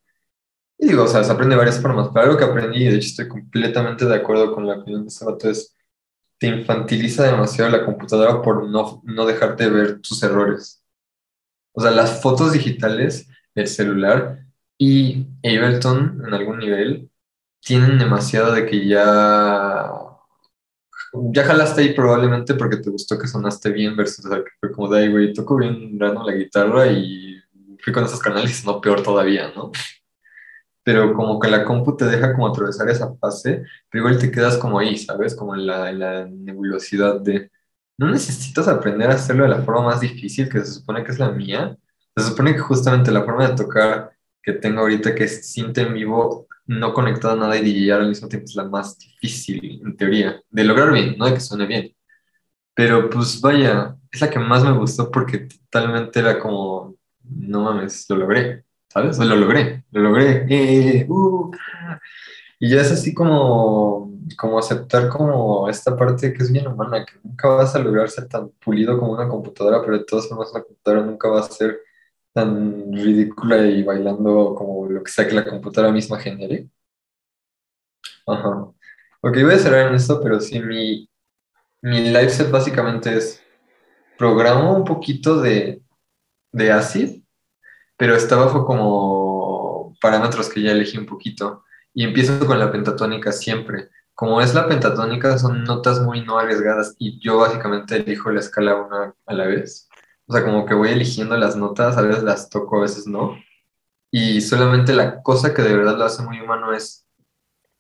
y 0.78 0.88
digo, 0.88 1.05
o 1.05 1.09
sea, 1.09 1.24
se 1.24 1.32
aprende 1.32 1.55
de 1.55 1.59
varias 1.59 1.80
formas, 1.80 2.09
pero 2.12 2.26
algo 2.26 2.38
que 2.38 2.44
aprendí, 2.44 2.84
y 2.84 2.88
de 2.90 2.97
hecho 2.97 3.09
estoy 3.09 3.28
completamente 3.28 4.05
de 4.07 4.14
acuerdo 4.14 4.55
con 4.55 4.66
la 4.66 4.74
opinión 4.78 5.03
de 5.03 5.09
este 5.09 5.24
vato, 5.24 5.51
es 5.51 5.76
te 6.39 6.49
infantiliza 6.49 7.24
demasiado 7.24 7.70
la 7.70 7.84
computadora 7.84 8.43
por 8.43 8.68
no, 8.68 9.03
no 9.05 9.26
dejarte 9.26 9.68
ver 9.68 10.01
tus 10.01 10.22
errores. 10.22 10.84
O 11.72 11.80
sea, 11.80 11.91
las 11.91 12.22
fotos 12.22 12.53
digitales 12.53 13.28
del 13.55 13.68
celular 13.68 14.41
y 14.78 15.26
Ableton 15.45 16.22
en 16.26 16.34
algún 16.34 16.59
nivel 16.59 17.11
tienen 17.61 17.99
demasiado 17.99 18.53
de 18.53 18.66
que 18.66 18.87
ya 18.87 19.91
ya 21.32 21.45
jalaste 21.45 21.82
ahí 21.82 21.95
probablemente 21.95 22.55
porque 22.55 22.76
te 22.78 22.91
gustó 22.91 23.18
que 23.18 23.26
sonaste 23.28 23.70
bien 23.70 23.97
versus 23.97 24.24
o 24.26 24.28
sea, 24.28 24.39
que 24.39 24.51
fue 24.61 24.72
como 24.72 24.89
de 24.89 25.01
ahí, 25.01 25.11
güey, 25.11 25.32
toco 25.32 25.57
bien 25.57 25.99
raro 25.99 26.24
la 26.24 26.32
guitarra 26.32 26.87
y 26.89 27.41
fui 27.80 27.93
con 27.93 28.05
esos 28.05 28.20
canales, 28.20 28.64
no 28.64 28.80
peor 28.80 29.03
todavía, 29.03 29.53
¿no? 29.55 29.70
Pero 30.87 31.14
como 31.14 31.41
que 31.41 31.51
la 31.51 31.64
compu 31.64 31.97
te 31.97 32.07
deja 32.07 32.32
como 32.32 32.47
atravesar 32.49 32.89
esa 32.89 33.12
fase, 33.16 33.64
pero 33.91 34.05
igual 34.05 34.20
te 34.20 34.30
quedas 34.30 34.57
como 34.59 34.78
ahí, 34.78 34.97
¿sabes? 34.97 35.34
Como 35.34 35.57
en 35.57 35.66
la, 35.66 35.91
en 35.91 35.99
la 35.99 36.26
nebulosidad 36.26 37.20
de, 37.20 37.51
no 37.99 38.09
necesitas 38.11 38.68
aprender 38.68 39.11
a 39.11 39.14
hacerlo 39.14 39.45
de 39.45 39.51
la 39.51 39.62
forma 39.62 39.82
más 39.84 40.01
difícil 40.01 40.49
que 40.49 40.61
se 40.61 40.74
supone 40.74 41.03
que 41.05 41.12
es 41.12 41.18
la 41.18 41.30
mía. 41.32 41.76
Se 42.16 42.24
supone 42.24 42.55
que 42.55 42.61
justamente 42.61 43.11
la 43.11 43.24
forma 43.24 43.49
de 43.49 43.57
tocar 43.57 44.12
que 44.43 44.53
tengo 44.53 44.80
ahorita 44.82 45.14
que 45.14 45.26
siente 45.28 45.82
en 45.82 45.95
vivo 45.95 46.47
no 46.66 46.95
conectado 46.95 47.34
a 47.34 47.37
nada 47.37 47.57
y 47.57 47.64
DJ 47.64 47.95
al 47.95 48.09
mismo 48.09 48.28
tiempo 48.28 48.47
es 48.47 48.55
la 48.57 48.64
más 48.64 48.99
difícil, 48.99 49.82
en 49.84 49.97
teoría, 49.97 50.41
de 50.51 50.64
lograr 50.64 50.93
bien, 50.93 51.16
no 51.18 51.26
de 51.26 51.34
que 51.34 51.41
suene 51.41 51.66
bien. 51.66 51.97
Pero 52.74 53.11
pues 53.11 53.41
vaya, 53.41 53.97
es 54.12 54.20
la 54.20 54.30
que 54.30 54.39
más 54.39 54.64
me 54.64 54.72
gustó 54.72 55.11
porque 55.11 55.49
totalmente 55.70 56.20
era 56.20 56.39
como, 56.39 56.97
no 57.22 57.62
mames, 57.62 58.07
lo 58.11 58.16
logré, 58.16 58.65
¿sabes? 58.97 59.18
Lo 59.18 59.36
logré, 59.36 59.84
lo 59.90 60.01
logré. 60.01 60.47
Eh, 60.49 61.07
uh, 61.09 61.51
y 62.59 62.70
ya 62.70 62.80
es 62.80 62.90
así 62.92 63.12
como, 63.12 64.11
como 64.38 64.59
aceptar 64.59 65.09
como 65.11 65.68
esta 65.68 65.94
parte 65.97 66.32
que 66.32 66.42
es 66.42 66.51
bien 66.51 66.66
humana, 66.66 67.05
que 67.05 67.12
nunca 67.22 67.49
vas 67.49 67.74
a 67.74 67.78
lograr 67.78 68.09
ser 68.09 68.26
tan 68.28 68.49
pulido 68.53 68.99
como 68.99 69.12
una 69.12 69.28
computadora, 69.28 69.82
pero 69.82 69.99
de 69.99 70.05
todas 70.05 70.28
formas 70.28 70.51
una 70.51 70.62
computadora 70.62 71.05
nunca 71.05 71.28
va 71.28 71.40
a 71.40 71.42
ser 71.42 71.78
tan 72.32 72.90
ridícula 72.92 73.66
y 73.66 73.82
bailando 73.82 74.55
como 74.55 74.86
lo 74.88 75.03
que 75.03 75.12
sea 75.12 75.26
que 75.28 75.34
la 75.34 75.44
computadora 75.44 75.92
misma 75.92 76.18
genere. 76.18 76.68
Ajá. 78.26 78.72
Ok, 79.20 79.36
voy 79.42 79.55
a 79.55 79.59
cerrar 79.59 79.88
en 79.88 79.94
esto, 79.97 80.20
pero 80.22 80.40
sí, 80.40 80.61
mi, 80.61 81.09
mi 81.82 82.01
live 82.09 82.30
set 82.30 82.51
básicamente 82.51 83.14
es 83.14 83.42
programo 84.16 84.74
un 84.74 84.84
poquito 84.84 85.40
de, 85.40 85.82
de 86.53 86.72
ACID, 86.72 87.26
pero 87.97 88.14
está 88.14 88.36
bajo 88.36 88.64
como 88.66 89.94
parámetros 90.01 90.49
que 90.49 90.62
ya 90.62 90.72
elegí 90.72 90.99
un 90.99 91.07
poquito. 91.07 91.64
Y 91.94 92.05
empiezo 92.05 92.47
con 92.47 92.59
la 92.59 92.70
pentatónica 92.70 93.32
siempre. 93.32 93.90
Como 94.14 94.40
es 94.40 94.55
la 94.55 94.68
pentatónica, 94.68 95.38
son 95.38 95.64
notas 95.64 96.01
muy 96.01 96.22
no 96.24 96.38
arriesgadas 96.38 96.94
y 96.99 97.20
yo 97.20 97.38
básicamente 97.38 97.97
elijo 97.97 98.30
la 98.30 98.40
escala 98.40 98.76
una 98.76 99.14
a 99.26 99.34
la 99.34 99.47
vez. 99.47 99.88
O 100.26 100.32
sea, 100.32 100.44
como 100.44 100.66
que 100.66 100.74
voy 100.74 100.90
eligiendo 100.90 101.36
las 101.36 101.57
notas, 101.57 101.97
a 101.97 102.03
veces 102.03 102.22
las 102.22 102.51
toco, 102.51 102.78
a 102.78 102.82
veces 102.82 103.07
no. 103.07 103.36
Y 104.11 104.40
solamente 104.40 104.94
la 104.94 105.22
cosa 105.22 105.55
que 105.55 105.62
de 105.62 105.76
verdad 105.76 105.99
lo 105.99 106.05
hace 106.05 106.22
muy 106.22 106.40
humano 106.40 106.72
es, 106.72 107.07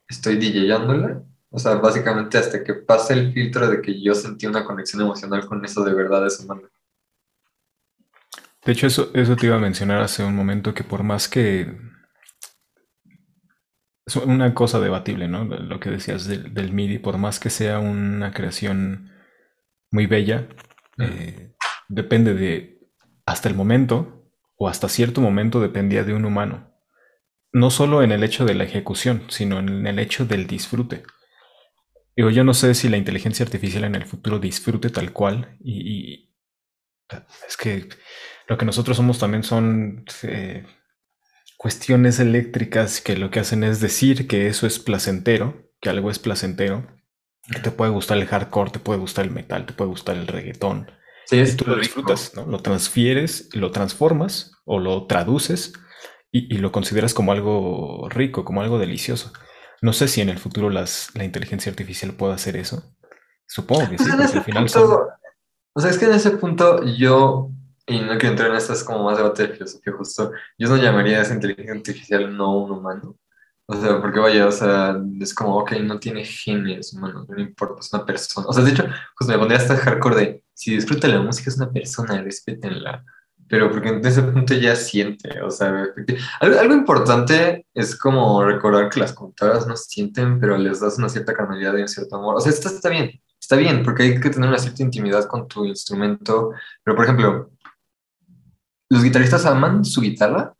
estoy 0.08 0.36
DJándola. 0.36 1.22
O 1.50 1.58
sea, 1.58 1.76
básicamente 1.76 2.38
hasta 2.38 2.62
que 2.62 2.74
pase 2.74 3.14
el 3.14 3.32
filtro 3.32 3.68
de 3.68 3.80
que 3.80 4.00
yo 4.02 4.14
sentí 4.14 4.46
una 4.46 4.64
conexión 4.64 5.02
emocional 5.02 5.46
con 5.46 5.64
eso 5.64 5.84
de 5.84 5.94
verdad 5.94 6.26
es 6.26 6.40
humano. 6.40 6.68
De 8.66 8.72
hecho, 8.72 8.88
eso, 8.88 9.10
eso 9.14 9.36
te 9.36 9.46
iba 9.46 9.54
a 9.54 9.60
mencionar 9.60 10.02
hace 10.02 10.24
un 10.24 10.34
momento, 10.34 10.74
que 10.74 10.82
por 10.82 11.04
más 11.04 11.28
que... 11.28 11.72
Es 14.04 14.16
una 14.16 14.54
cosa 14.54 14.80
debatible, 14.80 15.28
¿no? 15.28 15.44
Lo 15.44 15.78
que 15.78 15.90
decías 15.90 16.26
del, 16.26 16.72
MIDI, 16.72 16.98
por 16.98 17.16
más 17.16 17.38
que 17.38 17.48
sea 17.48 17.78
una 17.78 18.32
creación 18.32 19.12
muy 19.90 20.06
bella, 20.06 20.48
eh, 20.98 21.54
depende 21.88 22.34
de, 22.34 22.80
hasta 23.24 23.48
el 23.48 23.54
momento, 23.54 24.28
o 24.56 24.68
hasta 24.68 24.88
cierto 24.88 25.20
momento 25.20 25.60
dependía 25.60 26.02
de 26.02 26.14
un 26.14 26.24
humano. 26.24 26.72
No 27.52 27.70
solo 27.70 28.02
en 28.02 28.10
el 28.10 28.24
hecho 28.24 28.44
de 28.44 28.54
la 28.54 28.64
ejecución, 28.64 29.22
sino 29.28 29.60
en 29.60 29.86
el 29.86 29.98
hecho 29.98 30.24
del 30.24 30.46
disfrute. 30.46 31.04
Digo, 32.16 32.30
yo 32.30 32.42
no 32.42 32.54
sé 32.54 32.74
si 32.74 32.88
la 32.88 32.96
inteligencia 32.96 33.44
artificial 33.44 33.84
en 33.84 33.94
el 33.94 34.06
futuro 34.06 34.38
disfrute 34.38 34.90
tal 34.90 35.12
cual 35.12 35.56
y, 35.60 36.26
es 37.46 37.56
que 37.56 37.88
lo 38.48 38.58
que 38.58 38.64
nosotros 38.64 38.96
somos 38.96 39.18
también 39.18 39.42
son 39.42 40.04
eh, 40.22 40.64
cuestiones 41.56 42.20
eléctricas 42.20 43.00
que 43.00 43.16
lo 43.16 43.30
que 43.30 43.40
hacen 43.40 43.64
es 43.64 43.80
decir 43.80 44.26
que 44.28 44.46
eso 44.46 44.66
es 44.66 44.78
placentero, 44.78 45.70
que 45.80 45.90
algo 45.90 46.10
es 46.10 46.18
placentero, 46.18 46.86
que 47.50 47.60
te 47.60 47.70
puede 47.70 47.90
gustar 47.90 48.18
el 48.18 48.26
hardcore, 48.26 48.70
te 48.70 48.78
puede 48.78 48.98
gustar 48.98 49.24
el 49.24 49.30
metal, 49.30 49.66
te 49.66 49.72
puede 49.72 49.90
gustar 49.90 50.16
el 50.16 50.26
reggaetón. 50.26 50.90
Sí, 51.26 51.38
y 51.38 51.56
tú 51.56 51.64
lo 51.66 51.76
disfrutas, 51.76 52.32
¿no? 52.36 52.46
Lo 52.46 52.60
transfieres, 52.60 53.48
lo 53.52 53.72
transformas 53.72 54.52
o 54.64 54.78
lo 54.78 55.06
traduces 55.06 55.72
y, 56.30 56.54
y, 56.54 56.58
lo 56.58 56.70
consideras 56.70 57.14
como 57.14 57.32
algo 57.32 58.08
rico, 58.08 58.44
como 58.44 58.62
algo 58.62 58.78
delicioso. 58.78 59.32
No 59.82 59.92
sé 59.92 60.06
si 60.08 60.20
en 60.20 60.28
el 60.28 60.38
futuro 60.38 60.70
las, 60.70 61.10
la 61.14 61.24
inteligencia 61.24 61.70
artificial 61.70 62.12
pueda 62.12 62.34
hacer 62.34 62.56
eso. 62.56 62.96
Supongo 63.46 63.88
que 63.90 63.98
sí, 63.98 64.10
pues 64.16 64.34
al 64.34 64.44
final 64.44 64.66
O 65.72 65.80
sea, 65.80 65.90
es 65.90 65.98
que 65.98 66.06
en 66.06 66.12
ese 66.12 66.30
punto 66.32 66.84
yo, 66.84 67.50
y 67.86 68.00
no 68.00 68.18
quiero 68.18 68.30
entrar 68.30 68.50
en 68.50 68.56
estas 68.56 68.84
como 68.84 69.04
más 69.04 69.18
debate 69.18 69.46
de 69.46 69.54
filosofía 69.54 69.92
justo, 69.92 70.32
yo 70.58 70.68
no 70.68 70.76
llamaría 70.76 71.18
a 71.18 71.22
esa 71.22 71.34
inteligencia 71.34 71.74
artificial 71.74 72.36
no 72.36 72.58
un 72.58 72.72
humano. 72.72 73.16
O 73.68 73.74
sea, 73.80 74.00
porque 74.00 74.20
vaya, 74.20 74.46
o 74.46 74.52
sea, 74.52 74.96
es 75.20 75.34
como, 75.34 75.56
ok, 75.58 75.72
no 75.82 75.98
tiene 75.98 76.24
genes 76.24 76.92
humanos, 76.92 77.28
no 77.28 77.40
importa, 77.40 77.80
es 77.80 77.92
una 77.92 78.06
persona. 78.06 78.46
O 78.48 78.52
sea, 78.52 78.62
de 78.62 78.70
hecho, 78.70 78.84
pues 79.18 79.28
me 79.28 79.38
pondría 79.38 79.58
hasta 79.58 79.76
hardcore 79.76 80.16
de, 80.16 80.44
si 80.54 80.74
disfruta 80.74 81.08
la 81.08 81.20
música 81.20 81.50
es 81.50 81.56
una 81.56 81.72
persona, 81.72 82.22
respétenla 82.22 83.04
pero 83.48 83.70
porque 83.70 83.88
en 83.88 84.04
ese 84.04 84.22
punto 84.22 84.54
ya 84.54 84.74
siente, 84.74 85.40
o 85.40 85.50
sea, 85.50 85.86
algo, 86.40 86.58
algo, 86.58 86.74
importante 86.74 87.66
es 87.74 87.96
como 87.96 88.44
recordar 88.44 88.88
que 88.88 89.00
las 89.00 89.12
computadoras 89.12 89.66
no 89.66 89.76
sienten, 89.76 90.40
pero 90.40 90.56
les 90.58 90.80
das 90.80 90.98
una 90.98 91.08
cierta 91.08 91.32
carnalidad 91.32 91.76
y 91.76 91.82
un 91.82 91.88
cierto 91.88 92.16
amor. 92.16 92.36
O 92.36 92.40
sea, 92.40 92.50
esto 92.50 92.68
está 92.68 92.88
bien, 92.88 93.20
está 93.40 93.56
bien, 93.56 93.82
porque 93.84 94.02
hay 94.02 94.20
que 94.20 94.30
tener 94.30 94.48
una 94.48 94.58
cierta 94.58 94.82
intimidad 94.82 95.26
con 95.26 95.46
tu 95.46 95.64
instrumento, 95.64 96.52
pero 96.82 96.96
por 96.96 97.04
ejemplo, 97.04 97.50
los 98.88 99.02
guitarristas 99.02 99.46
aman 99.46 99.84
su 99.84 100.00
guitarra, 100.00 100.54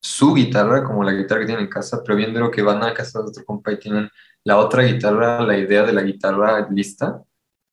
su 0.00 0.34
guitarra, 0.34 0.84
como 0.84 1.04
la 1.04 1.12
guitarra 1.12 1.40
que 1.40 1.46
tienen 1.46 1.64
en 1.66 1.70
casa, 1.70 2.02
pero 2.04 2.16
viendo 2.16 2.50
que 2.50 2.62
van 2.62 2.82
a 2.82 2.94
casa 2.94 3.20
de 3.20 3.28
otro 3.28 3.44
compa 3.44 3.72
y 3.72 3.78
tienen 3.78 4.10
la 4.44 4.58
otra 4.58 4.82
guitarra, 4.82 5.42
la 5.42 5.56
idea 5.56 5.84
de 5.84 5.92
la 5.92 6.02
guitarra 6.02 6.68
lista, 6.70 7.22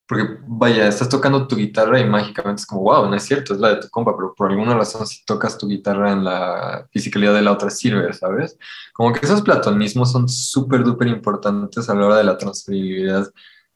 porque 0.08 0.40
vaya, 0.48 0.88
estás 0.88 1.10
tocando 1.10 1.48
tu 1.48 1.56
guitarra 1.56 2.00
y 2.00 2.06
mágicamente 2.06 2.62
es 2.62 2.66
como, 2.66 2.82
wow, 2.82 3.08
no 3.08 3.16
es 3.16 3.24
cierto, 3.24 3.54
es 3.54 3.60
la 3.60 3.76
de 3.76 3.82
tu 3.82 3.90
compa, 3.90 4.16
pero 4.16 4.34
por 4.36 4.52
alguna 4.52 4.76
razón 4.76 5.06
si 5.06 5.24
tocas 5.26 5.58
tu 5.58 5.68
guitarra 5.68 6.12
en 6.12 6.24
la 6.24 6.88
fisicalidad 6.92 7.34
de 7.34 7.44
la 7.44 7.52
otra 7.52 7.70
sirve, 7.70 8.12
¿sabes? 8.14 8.58
Como 8.94 9.14
que 9.14 9.26
esos 9.26 9.42
platonismos 9.42 10.12
son 10.12 10.28
súper, 10.28 10.84
duper 10.84 11.08
importantes 11.08 11.90
a 11.90 11.96
la 11.96 12.08
hora 12.08 12.18
de 12.18 12.24
la 12.24 12.38
transferibilidad 12.38 13.28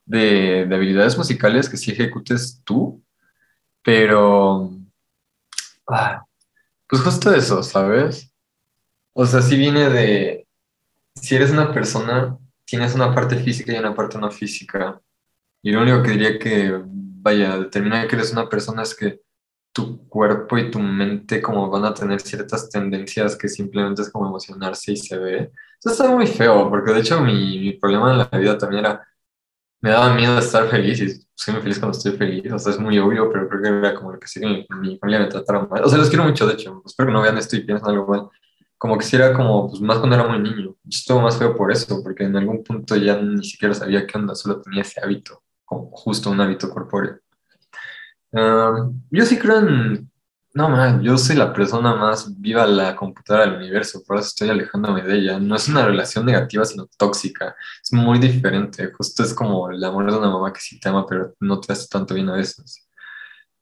de, 0.06 0.66
de 0.68 0.76
habilidades 0.76 1.18
musicales 1.18 1.70
que 1.70 1.78
sí 1.78 1.92
ejecutes 1.92 2.62
tú, 2.64 3.04
pero... 3.84 4.72
Ah, 5.88 6.24
pues 6.88 7.02
justo 7.02 7.34
eso, 7.34 7.64
¿sabes? 7.64 8.34
O 9.14 9.26
sea, 9.26 9.42
si 9.42 9.58
viene 9.58 9.90
de... 9.90 10.48
Si 11.16 11.36
eres 11.36 11.52
una 11.52 11.72
persona, 11.74 12.38
tienes 12.66 12.96
una 12.96 13.14
parte 13.14 13.38
física 13.38 13.74
y 13.74 13.78
una 13.78 13.94
parte 13.96 14.18
no 14.18 14.32
física 14.32 15.00
y 15.64 15.72
lo 15.72 15.82
único 15.82 16.04
que 16.04 16.12
diría 16.12 16.38
que, 16.38 16.82
vaya, 16.86 17.58
determina 17.58 18.06
que 18.08 18.16
eres 18.18 18.34
una 18.34 18.50
persona 18.50 18.84
es 18.84 18.94
que 18.94 19.22
tu 19.72 20.08
cuerpo 20.10 20.58
y 20.58 20.70
tu 20.70 20.80
mente 20.80 21.42
como 21.42 21.70
van 21.70 21.86
a 21.86 21.94
tener 21.94 22.20
ciertas 22.22 22.70
tendencias 22.70 23.38
que 23.38 23.48
simplemente 23.48 24.02
es 24.04 24.12
como 24.12 24.28
emocionarse 24.28 24.92
y 24.92 24.98
se 24.98 25.18
ve. 25.18 25.52
Eso 25.80 25.92
está 25.92 26.10
muy 26.12 26.28
feo, 26.28 26.70
porque 26.70 26.92
de 26.94 27.00
hecho 27.00 27.22
mi, 27.22 27.74
problema 27.82 28.12
en 28.12 28.18
la 28.20 28.26
vida 28.38 28.58
también 28.58 28.86
era, 28.86 29.08
me 29.82 29.92
daba 29.92 30.14
miedo 30.16 30.38
estar 30.38 30.70
feliz 30.70 31.28
soy 31.36 31.54
muy 31.54 31.64
feliz 31.64 31.80
cuando 31.80 31.98
estoy 31.98 32.14
feliz, 32.14 32.52
o 32.52 32.60
sea, 32.60 32.74
es 32.74 32.80
muy 32.80 32.98
obvio, 33.00 33.32
pero 33.32 33.50
creo 33.50 33.62
que 33.62 33.68
era 33.70 33.96
como 33.96 34.18
que 34.20 34.28
sí 34.28 34.40
mi, 34.40 34.66
mi 34.80 34.98
familia 34.98 35.22
me 35.22 35.28
tratara 35.28 35.66
mal. 35.66 35.84
O 35.84 35.90
sea, 35.90 35.98
los 35.98 36.10
quiero 36.10 36.24
mucho, 36.24 36.48
de 36.48 36.54
hecho, 36.54 36.82
espero 36.86 37.08
que 37.08 37.14
no 37.14 37.22
vean 37.22 37.38
esto 37.38 37.56
y 37.56 37.62
piensen 37.62 37.90
algo 37.90 38.08
mal. 38.08 38.30
Como 38.78 38.98
que 38.98 39.06
si 39.06 39.16
era 39.16 39.34
como, 39.34 39.70
pues 39.70 39.82
más 39.82 39.98
cuando 39.98 40.16
era 40.16 40.28
muy 40.28 40.40
niño. 40.40 40.76
Estuvo 40.90 41.22
más 41.22 41.38
feo 41.38 41.56
por 41.56 41.72
eso, 41.72 42.02
porque 42.04 42.26
en 42.26 42.36
algún 42.36 42.64
punto 42.64 42.96
ya 42.96 43.16
ni 43.22 43.44
siquiera 43.44 43.74
sabía 43.74 44.06
qué 44.06 44.18
onda, 44.18 44.36
solo 44.36 44.62
tenía 44.62 44.82
ese 44.82 45.00
hábito 45.02 45.44
justo 45.92 46.30
un 46.30 46.42
hábito 46.42 46.70
corpóreo. 46.70 47.20
yo 48.32 49.26
sí 49.26 49.38
creo 49.38 49.60
en... 49.60 50.10
No, 50.56 50.70
man, 50.70 51.02
yo 51.02 51.18
soy 51.18 51.36
la 51.36 51.52
persona 51.52 51.96
más 51.96 52.40
viva 52.40 52.68
la 52.68 52.96
computadora 52.96 53.46
del 53.48 53.56
universo, 53.58 54.04
por 54.06 54.18
eso 54.18 54.28
estoy 54.28 54.50
alejándome 54.50 55.02
de 55.02 55.16
ella. 55.18 55.40
No 55.40 55.56
es 55.56 55.68
una 55.68 55.84
relación 55.84 56.26
negativa, 56.28 56.64
sino 56.64 56.88
tóxica. 56.96 57.56
Es 57.82 57.92
muy 57.92 58.20
diferente. 58.20 58.92
Justo 58.94 59.24
es 59.24 59.34
como 59.34 59.72
el 59.72 59.84
amor 59.84 60.12
de 60.12 60.18
una 60.18 60.30
mamá 60.30 60.54
que 60.54 60.60
sí 60.62 60.80
te 60.80 60.90
ama, 60.90 61.08
pero 61.08 61.34
no 61.40 61.60
te 61.60 61.74
hace 61.74 61.88
tanto 61.88 62.14
bien 62.14 62.30
a 62.30 62.36
veces. 62.36 62.88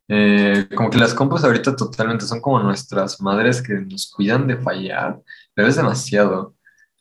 Eh, 0.09 0.67
como 0.75 0.89
que 0.89 0.97
las 0.97 1.13
compas 1.13 1.43
ahorita 1.45 1.75
totalmente 1.75 2.25
son 2.25 2.41
como 2.41 2.59
nuestras 2.59 3.21
madres 3.21 3.61
que 3.61 3.73
nos 3.75 4.11
cuidan 4.11 4.45
de 4.47 4.57
fallar, 4.57 5.21
pero 5.53 5.69
es 5.69 5.77
demasiado. 5.77 6.55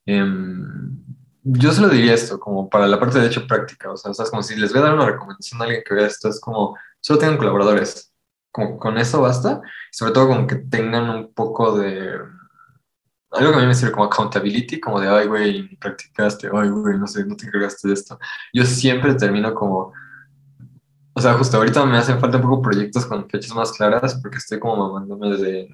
Em, 0.07 1.05
yo 1.43 1.73
solo 1.73 1.89
diría 1.89 2.15
esto, 2.15 2.39
como 2.39 2.69
para 2.71 2.87
la 2.87 3.01
parte 3.01 3.19
de 3.19 3.27
hecho 3.27 3.47
práctica, 3.47 3.91
o 3.91 3.97
sea, 3.97 4.13
es 4.13 4.31
como 4.31 4.43
si 4.43 4.57
les 4.57 4.73
voy 4.73 4.83
a 4.83 4.85
dar 4.85 4.95
una 4.95 5.07
recomendación 5.07 5.61
a 5.61 5.65
alguien 5.65 5.83
que 5.85 5.95
vea 5.95 6.07
esto, 6.07 6.29
es 6.29 6.41
como, 6.41 6.77
solo 7.01 7.19
tengan 7.19 7.39
colaboradores, 7.39 8.10
como 8.51 8.79
con 8.79 8.99
eso 8.99 9.21
basta, 9.23 9.61
sobre 9.91 10.13
todo 10.13 10.29
como 10.29 10.47
que 10.47 10.57
tengan 10.57 11.09
un 11.11 11.33
poco 11.33 11.79
de, 11.79 12.19
algo 13.31 13.53
que 13.53 13.59
a 13.59 13.61
mí 13.61 13.67
me 13.67 13.75
sirve 13.75 13.93
como 13.93 14.07
accountability, 14.07 14.81
como 14.81 15.01
de, 15.01 15.09
ay, 15.09 15.27
güey, 15.27 15.77
practicaste, 15.77 16.51
ay, 16.53 16.69
güey, 16.69 16.99
no 16.99 17.07
sé, 17.07 17.25
no 17.25 17.37
te 17.37 17.47
encargaste 17.47 17.89
de 17.89 17.95
esto. 17.95 18.19
Yo 18.53 18.65
siempre 18.65 19.15
termino 19.15 19.55
como, 19.55 19.93
o 21.13 21.21
sea, 21.21 21.35
justo 21.35 21.57
ahorita 21.57 21.85
me 21.87 21.99
hacen 21.99 22.19
falta 22.19 22.39
un 22.39 22.43
poco 22.43 22.63
proyectos 22.63 23.07
con 23.07 23.29
fechas 23.29 23.55
más 23.55 23.73
claras, 23.73 24.19
porque 24.21 24.39
estoy 24.39 24.59
como 24.59 24.89
mamándome 24.89 25.37
de 25.37 25.69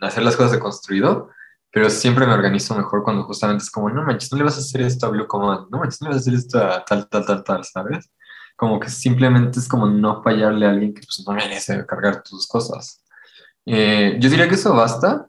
hacer 0.00 0.24
las 0.24 0.36
cosas 0.36 0.52
de 0.52 0.58
construido, 0.58 1.30
pero 1.70 1.88
siempre 1.90 2.26
me 2.26 2.34
organizo 2.34 2.74
mejor 2.74 3.04
cuando 3.04 3.24
justamente 3.24 3.62
es 3.62 3.70
como, 3.70 3.90
no 3.90 4.02
manches, 4.02 4.32
no 4.32 4.38
le 4.38 4.44
vas 4.44 4.56
a 4.56 4.60
hacer 4.60 4.82
esto 4.82 5.06
a 5.06 5.10
Blue 5.10 5.26
Command, 5.26 5.68
no 5.70 5.78
manches, 5.78 6.02
no 6.02 6.08
le 6.08 6.14
vas 6.14 6.26
a 6.26 6.28
hacer 6.28 6.34
esto 6.34 6.58
a 6.58 6.84
tal, 6.84 7.08
tal, 7.08 7.26
tal, 7.26 7.44
tal, 7.44 7.64
¿sabes? 7.64 8.10
Como 8.58 8.80
que 8.80 8.90
simplemente 8.90 9.60
es 9.60 9.68
como 9.68 9.86
no 9.88 10.22
fallarle 10.22 10.66
a 10.66 10.70
alguien 10.72 10.94
que 10.94 11.02
pues 11.02 11.24
no 11.26 11.34
merece 11.34 11.86
cargar 11.86 12.22
tus 12.24 12.48
cosas. 12.48 13.02
Eh, 13.66 14.18
yo 14.20 14.30
diría 14.30 14.48
que 14.48 14.56
eso 14.56 14.74
basta 14.74 15.28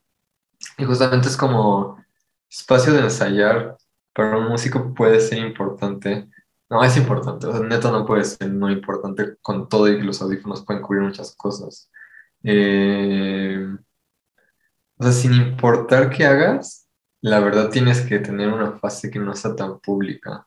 y 0.77 0.85
justamente 0.85 1.27
es 1.29 1.37
como 1.37 2.03
espacio 2.49 2.93
de 2.93 3.01
ensayar 3.01 3.77
para 4.13 4.37
un 4.37 4.49
músico 4.49 4.93
puede 4.95 5.19
ser 5.21 5.39
importante 5.39 6.29
No, 6.69 6.83
es 6.83 6.97
importante. 6.97 7.47
O 7.47 7.53
sea, 7.53 7.61
neta 7.61 7.91
no 7.91 8.05
puede 8.05 8.25
ser 8.25 8.51
no 8.51 8.69
importante 8.71 9.37
con 9.41 9.69
todo 9.69 9.87
y 9.89 10.01
los 10.03 10.21
audífonos 10.21 10.65
pueden 10.65 10.83
cubrir 10.83 11.03
muchas 11.03 11.35
cosas. 11.35 11.91
Eh, 12.43 13.67
o 14.97 15.03
sea, 15.03 15.11
sin 15.13 15.33
importar 15.33 16.09
qué 16.09 16.25
hagas, 16.25 16.87
la 17.21 17.39
verdad 17.39 17.69
tienes 17.69 18.01
que 18.01 18.19
tener 18.19 18.49
una 18.49 18.73
fase 18.79 19.09
que 19.11 19.19
no 19.19 19.35
sea 19.35 19.55
tan 19.55 19.79
pública. 19.79 20.45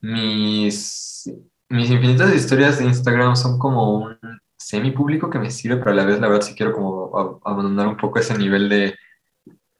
Mis, 0.00 1.30
mis 1.70 1.88
infinitas 1.88 2.34
historias 2.34 2.78
de 2.78 2.84
Instagram 2.84 3.36
son 3.36 3.58
como 3.58 3.94
un 3.94 4.18
semi 4.56 4.90
público 4.90 5.30
que 5.30 5.38
me 5.38 5.50
sirve, 5.50 5.76
pero 5.76 5.92
a 5.92 5.94
la 5.94 6.04
vez, 6.04 6.20
la 6.20 6.28
verdad, 6.28 6.46
sí 6.46 6.54
quiero 6.54 6.72
como 6.72 7.40
abandonar 7.44 7.86
un 7.86 7.96
poco 7.96 8.18
ese 8.18 8.36
nivel 8.36 8.68
de 8.68 8.96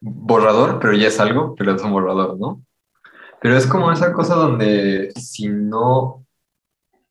borrador, 0.01 0.79
pero 0.79 0.95
ya 0.95 1.09
es 1.09 1.21
algo, 1.21 1.55
pero 1.57 1.75
es 1.75 1.83
un 1.83 1.91
borrador, 1.91 2.39
¿no? 2.39 2.63
Pero 3.43 3.57
es 3.57 3.67
como 3.67 3.91
esa 3.91 4.13
cosa 4.13 4.37
donde 4.37 5.13
si 5.17 5.49
no, 5.49 6.25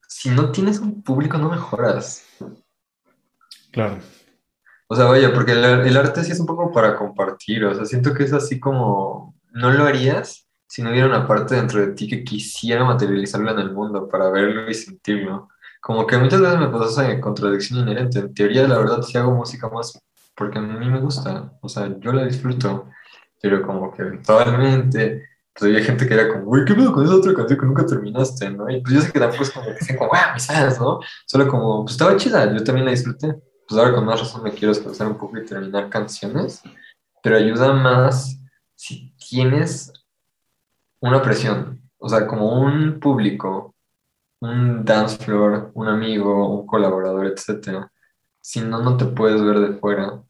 si 0.08 0.30
no 0.30 0.50
tienes 0.50 0.78
un 0.80 1.02
público, 1.02 1.36
no 1.36 1.50
mejoras. 1.50 2.24
Claro. 3.72 3.98
O 4.88 4.96
sea, 4.96 5.04
vaya, 5.04 5.32
porque 5.32 5.52
el, 5.52 5.64
el 5.64 5.96
arte 5.96 6.24
sí 6.24 6.32
es 6.32 6.40
un 6.40 6.46
poco 6.46 6.72
para 6.72 6.96
compartir, 6.96 7.64
o 7.64 7.74
sea, 7.74 7.84
siento 7.84 8.14
que 8.14 8.24
es 8.24 8.32
así 8.32 8.58
como, 8.58 9.34
no 9.52 9.70
lo 9.70 9.84
harías 9.84 10.49
si 10.70 10.82
no 10.82 10.90
hubiera 10.90 11.08
una 11.08 11.26
parte 11.26 11.56
dentro 11.56 11.80
de 11.80 11.88
ti 11.94 12.08
que 12.08 12.22
quisiera 12.22 12.84
materializarlo 12.84 13.50
en 13.50 13.58
el 13.58 13.72
mundo 13.72 14.08
para 14.08 14.30
verlo 14.30 14.70
y 14.70 14.74
sentirlo. 14.74 15.48
Como 15.80 16.06
que 16.06 16.16
muchas 16.16 16.40
veces 16.40 16.58
me 16.60 16.68
pasa 16.68 17.10
esa 17.10 17.20
contradicción 17.20 17.80
inherente. 17.80 18.20
En 18.20 18.32
teoría, 18.32 18.68
la 18.68 18.78
verdad, 18.78 19.02
sí 19.02 19.18
hago 19.18 19.32
música 19.32 19.68
más 19.68 20.00
porque 20.36 20.58
a 20.58 20.62
mí 20.62 20.88
me 20.88 21.00
gusta, 21.00 21.52
o 21.60 21.68
sea, 21.68 21.94
yo 21.98 22.12
la 22.12 22.24
disfruto, 22.24 22.88
pero 23.42 23.60
como 23.62 23.92
que 23.92 24.02
eventualmente, 24.02 25.28
pues 25.52 25.70
había 25.70 25.84
gente 25.84 26.06
que 26.06 26.14
era 26.14 26.28
como, 26.28 26.50
uy, 26.50 26.64
¿qué 26.64 26.74
pedo 26.74 26.92
con 26.92 27.04
esa 27.04 27.16
otra 27.16 27.34
canción 27.34 27.58
que 27.58 27.66
nunca 27.66 27.84
terminaste, 27.84 28.50
no? 28.50 28.70
Y 28.70 28.80
pues 28.80 28.94
yo 28.94 29.00
sé 29.02 29.12
que 29.12 29.18
tampoco 29.18 29.42
es 29.42 29.50
como 29.50 29.66
que 29.66 29.74
dicen 29.74 29.98
como, 29.98 30.12
ah, 30.14 30.38
sabes, 30.38 30.80
¿no? 30.80 31.00
Solo 31.26 31.48
como, 31.48 31.82
pues 31.82 31.92
estaba 31.92 32.16
chida, 32.16 32.56
yo 32.56 32.64
también 32.64 32.86
la 32.86 32.92
disfruté 32.92 33.34
pues 33.70 33.78
ahora 33.78 33.94
con 33.94 34.04
más 34.04 34.18
razón 34.18 34.42
me 34.42 34.50
quiero 34.50 34.72
esforzar 34.72 35.06
un 35.06 35.16
poco 35.16 35.38
y 35.38 35.44
terminar 35.44 35.88
canciones, 35.88 36.60
pero 37.22 37.36
ayuda 37.36 37.72
más 37.72 38.36
si 38.74 39.14
tienes 39.16 39.92
una 41.00 41.22
presión, 41.22 41.80
o 41.98 42.08
sea, 42.08 42.26
como 42.26 42.60
un 42.62 43.00
público, 43.00 43.74
un 44.40 44.84
dance 44.84 45.18
floor, 45.24 45.70
un 45.74 45.88
amigo, 45.88 46.60
un 46.60 46.66
colaborador, 46.66 47.26
etcétera. 47.26 47.90
Si 48.40 48.60
no, 48.60 48.82
no 48.82 48.96
te 48.96 49.06
puedes 49.06 49.42
ver 49.42 49.60
de 49.60 49.78
fuera. 49.78 50.22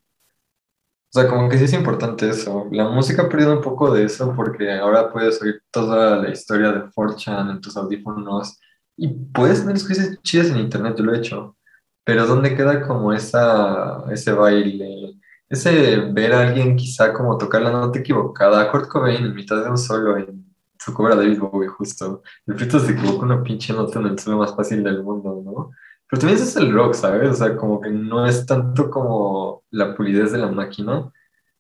O 1.13 1.13
sea, 1.13 1.29
como 1.29 1.49
que 1.49 1.59
sí 1.59 1.65
es 1.65 1.73
importante 1.73 2.29
eso. 2.29 2.69
La 2.71 2.89
música 2.89 3.23
ha 3.23 3.29
perdido 3.29 3.53
un 3.53 3.63
poco 3.63 3.93
de 3.93 4.05
eso 4.05 4.33
porque 4.37 4.71
ahora 4.73 5.13
puedes 5.13 5.43
oír 5.43 5.63
toda 5.71 6.17
la 6.19 6.31
historia 6.31 6.71
de 6.73 6.83
4chan 6.91 7.51
en 7.51 7.61
tus 7.61 7.77
audífonos 7.77 8.59
y 8.97 9.09
puedes 9.09 9.61
tener 9.65 9.75
cosas 9.83 10.21
chidas 10.23 10.51
en 10.51 10.59
internet, 10.59 10.95
yo 10.97 11.05
lo 11.05 11.15
he 11.15 11.19
hecho. 11.19 11.57
Pero 12.05 12.27
¿dónde 12.27 12.55
queda 12.57 12.87
como 12.87 13.13
esa, 13.13 14.05
ese 14.13 14.33
baile? 14.33 15.15
Ese 15.49 15.97
ver 16.13 16.33
a 16.33 16.43
alguien 16.49 16.77
quizá 16.77 17.13
como 17.13 17.37
tocar 17.39 17.63
la 17.63 17.73
nota 17.73 17.99
equivocada, 17.99 18.71
Kurt 18.71 18.89
Cobain 18.89 19.25
en 19.25 19.35
mitad 19.35 19.63
de 19.65 19.71
un 19.71 19.79
solo 19.79 20.17
en 20.17 20.40
su 20.81 20.95
cobra 20.95 21.15
David 21.15 21.39
Bowie 21.39 21.69
justo. 21.69 22.23
El 22.47 22.57
frito 22.57 22.81
se 22.81 22.93
equivocó 22.93 23.25
una 23.25 23.43
pinche 23.43 23.73
nota 23.73 24.01
en 24.01 24.07
el 24.07 24.19
solo 24.19 24.39
más 24.39 24.57
fácil 24.57 24.83
del 24.83 25.03
mundo, 25.03 25.43
¿no? 25.45 25.71
Pero 26.09 26.21
también 26.21 26.39
ese 26.41 26.49
es 26.49 26.57
el 26.57 26.73
rock, 26.73 26.95
¿sabes? 26.95 27.31
O 27.31 27.35
sea, 27.35 27.57
como 27.57 27.81
que 27.81 27.91
no 27.91 28.27
es 28.27 28.47
tanto 28.47 28.91
como 28.91 29.63
la 29.71 29.95
pulidez 29.95 30.33
de 30.33 30.39
la 30.39 30.51
máquina, 30.51 31.13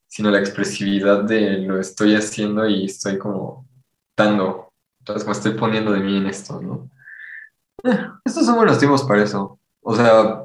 sino 0.07 0.31
la 0.31 0.41
expresividad 0.41 1.25
de 1.25 1.59
lo 1.59 1.79
estoy 1.79 2.15
haciendo 2.17 2.67
y 2.67 2.87
estoy 2.87 3.19
como 3.19 3.69
dando. 4.17 4.73
Entonces, 5.01 5.27
me 5.27 5.33
estoy 5.33 5.53
poniendo 5.53 5.93
de 5.93 6.01
mí 6.01 6.17
en 6.17 6.27
esto, 6.27 6.61
¿no? 6.61 6.91
Eh, 7.85 7.99
estos 8.25 8.47
son 8.47 8.57
buenos 8.57 8.79
tiempos 8.79 9.05
para 9.05 9.23
eso. 9.23 9.61
O 9.83 9.95
sea, 9.95 10.45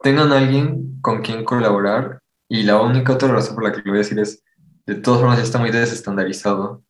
tengan 0.00 0.32
alguien 0.32 1.00
con 1.00 1.20
quien 1.20 1.44
colaborar 1.44 2.20
y 2.48 2.62
la 2.62 2.80
única 2.80 3.14
otra 3.14 3.28
razón 3.28 3.56
por 3.56 3.64
la 3.64 3.72
que 3.72 3.78
lo 3.78 3.90
voy 3.90 3.96
a 3.96 4.02
decir 4.02 4.18
es, 4.20 4.44
de 4.86 4.94
todas 4.94 5.20
formas 5.20 5.38
ya 5.38 5.44
está 5.44 5.58
muy 5.58 5.70
desestandarizado. 5.70 6.83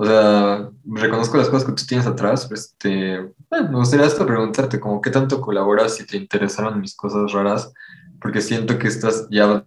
O 0.00 0.04
sea, 0.04 0.70
reconozco 0.84 1.38
las 1.38 1.48
cosas 1.48 1.64
que 1.64 1.72
tú 1.72 1.84
tienes 1.84 2.06
atrás, 2.06 2.48
este, 2.52 3.16
eh, 3.16 3.32
me 3.50 3.78
gustaría 3.78 4.06
hasta 4.06 4.24
preguntarte 4.24 4.78
como 4.78 5.00
qué 5.00 5.10
tanto 5.10 5.40
colaboras 5.40 5.96
si 5.96 6.06
te 6.06 6.16
interesaron 6.16 6.80
mis 6.80 6.94
cosas 6.94 7.32
raras, 7.32 7.72
porque 8.20 8.40
siento 8.40 8.78
que 8.78 8.86
estás 8.86 9.26
ya 9.28 9.64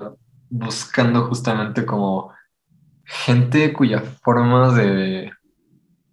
buscando 0.50 1.26
justamente 1.28 1.86
como 1.86 2.32
gente 3.04 3.74
cuya 3.74 4.00
forma 4.24 4.74
de 4.74 5.34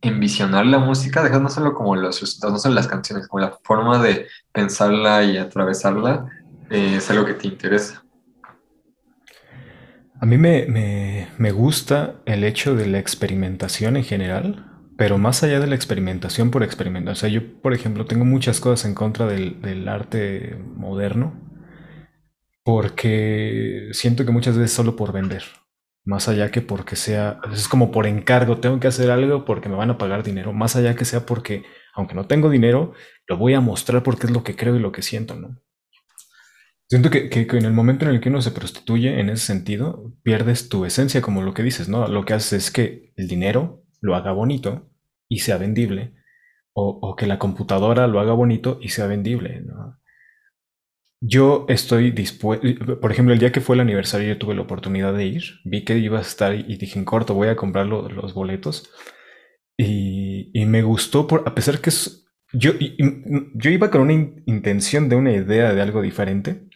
envisionar 0.01 0.67
la 0.67 0.81
música, 0.81 1.23
dejando 1.23 1.49
solo 1.49 1.73
como 1.73 1.95
los 1.95 2.21
resultados, 2.21 2.53
no 2.53 2.59
solo 2.59 2.75
las 2.75 2.89
canciones, 2.89 3.29
como 3.29 3.43
la 3.43 3.57
forma 3.63 4.03
de 4.03 4.27
pensarla 4.51 5.23
y 5.23 5.37
atravesarla, 5.37 6.27
eh, 6.71 6.97
es 6.97 7.09
algo 7.09 7.25
que 7.25 7.35
te 7.35 7.47
interesa. 7.47 8.03
A 10.21 10.27
mí 10.27 10.37
me, 10.37 10.67
me, 10.67 11.29
me 11.39 11.53
gusta 11.53 12.21
el 12.27 12.43
hecho 12.45 12.75
de 12.75 12.87
la 12.87 12.99
experimentación 12.99 13.97
en 13.97 14.05
general, 14.05 14.67
pero 14.97 15.17
más 15.17 15.45
allá 15.45 15.61
de 15.61 15.69
la 15.69 15.77
experimentación 15.77 16.51
por 16.51 16.65
experimentar. 16.65 17.13
O 17.13 17.15
sea, 17.15 17.29
yo, 17.29 17.61
por 17.63 17.73
ejemplo, 17.73 18.05
tengo 18.05 18.25
muchas 18.25 18.61
cosas 18.61 18.85
en 18.87 18.95
contra 18.95 19.27
del, 19.27 19.61
del 19.63 19.89
arte 19.89 20.57
moderno, 20.75 21.41
porque 22.65 23.89
siento 23.93 24.25
que 24.27 24.33
muchas 24.33 24.57
veces 24.59 24.73
solo 24.73 24.97
por 24.97 25.13
vender, 25.13 25.45
más 26.05 26.29
allá 26.29 26.51
que 26.51 26.63
porque 26.63 26.97
sea, 26.97 27.41
es 27.53 27.69
como 27.69 27.91
por 27.91 28.07
encargo, 28.07 28.59
tengo 28.59 28.81
que 28.81 28.89
hacer 28.89 29.11
algo 29.11 29.45
porque 29.45 29.69
me 29.69 29.77
van 29.77 29.91
a 29.91 29.99
pagar 29.99 30.23
dinero, 30.23 30.53
más 30.53 30.77
allá 30.77 30.95
que 30.97 31.05
sea 31.05 31.27
porque, 31.27 31.65
aunque 31.95 32.15
no 32.15 32.27
tengo 32.27 32.51
dinero, 32.51 32.93
lo 33.27 33.37
voy 33.39 33.55
a 33.55 33.61
mostrar 33.61 34.03
porque 34.03 34.27
es 34.27 34.33
lo 34.33 34.43
que 34.45 34.57
creo 34.57 34.77
y 34.77 34.81
lo 34.81 34.93
que 34.93 35.03
siento, 35.03 35.37
¿no? 35.37 35.61
Siento 36.89 37.11
que, 37.11 37.29
que- 37.29 37.47
que 37.47 37.57
en 37.59 37.65
el 37.67 37.73
momento 37.73 38.05
en 38.07 38.13
el 38.13 38.21
que 38.21 38.29
uno 38.31 38.41
se 38.43 38.51
prostituye, 38.51 39.21
en 39.21 39.29
ese 39.31 39.47
sentido, 39.47 40.13
pierdes 40.23 40.69
tu 40.69 40.85
esencia, 40.85 41.21
como 41.23 41.43
lo 41.43 41.55
que 41.55 41.63
dices, 41.63 41.89
¿no? 41.89 42.09
Lo 42.09 42.25
que 42.25 42.35
haces 42.35 42.53
es 42.67 42.71
que 42.71 43.13
el 43.17 43.29
dinero 43.29 43.83
lo 44.01 44.15
haga 44.17 44.33
bonito 44.33 44.89
y 45.29 45.41
sea 45.41 45.59
vendible, 45.59 46.15
o, 46.75 46.99
o 47.03 47.17
que 47.17 47.27
la 47.27 47.39
computadora 47.39 48.07
lo 48.09 48.21
haga 48.21 48.33
bonito 48.35 48.79
y 48.83 48.91
sea 48.91 49.07
vendible, 49.07 49.61
¿no? 49.63 49.99
Yo 51.21 51.67
estoy 51.69 52.13
dispuesto, 52.13 53.01
por 53.01 53.11
ejemplo, 53.11 53.35
el 53.35 53.41
día 53.41 53.51
que 53.51 53.61
fue 53.61 53.75
el 53.75 53.81
aniversario 53.81 54.29
yo 54.29 54.39
tuve 54.39 54.55
la 54.55 54.63
oportunidad 54.63 55.13
de 55.15 55.27
ir, 55.27 55.43
vi 55.65 55.85
que 55.85 55.99
iba 55.99 56.19
a 56.19 56.23
estar 56.23 56.55
y 56.55 56.77
dije 56.77 56.97
en 56.99 57.05
corto 57.05 57.35
voy 57.35 57.49
a 57.49 57.57
comprar 57.57 57.87
lo- 57.87 58.09
los 58.09 58.35
boletos 58.35 58.89
y, 59.77 60.51
y 60.55 60.67
me 60.67 60.83
gustó, 60.83 61.27
por, 61.27 61.45
a 61.47 61.55
pesar 61.55 61.81
que 61.81 61.91
es, 61.91 62.27
yo, 62.53 62.73
yo 63.55 63.71
iba 63.71 63.91
con 63.91 64.03
una 64.03 64.15
in- 64.15 64.43
intención 64.47 65.09
de 65.09 65.17
una 65.17 65.33
idea 65.33 65.75
de 65.75 65.83
algo 65.83 66.03
diferente, 66.03 66.68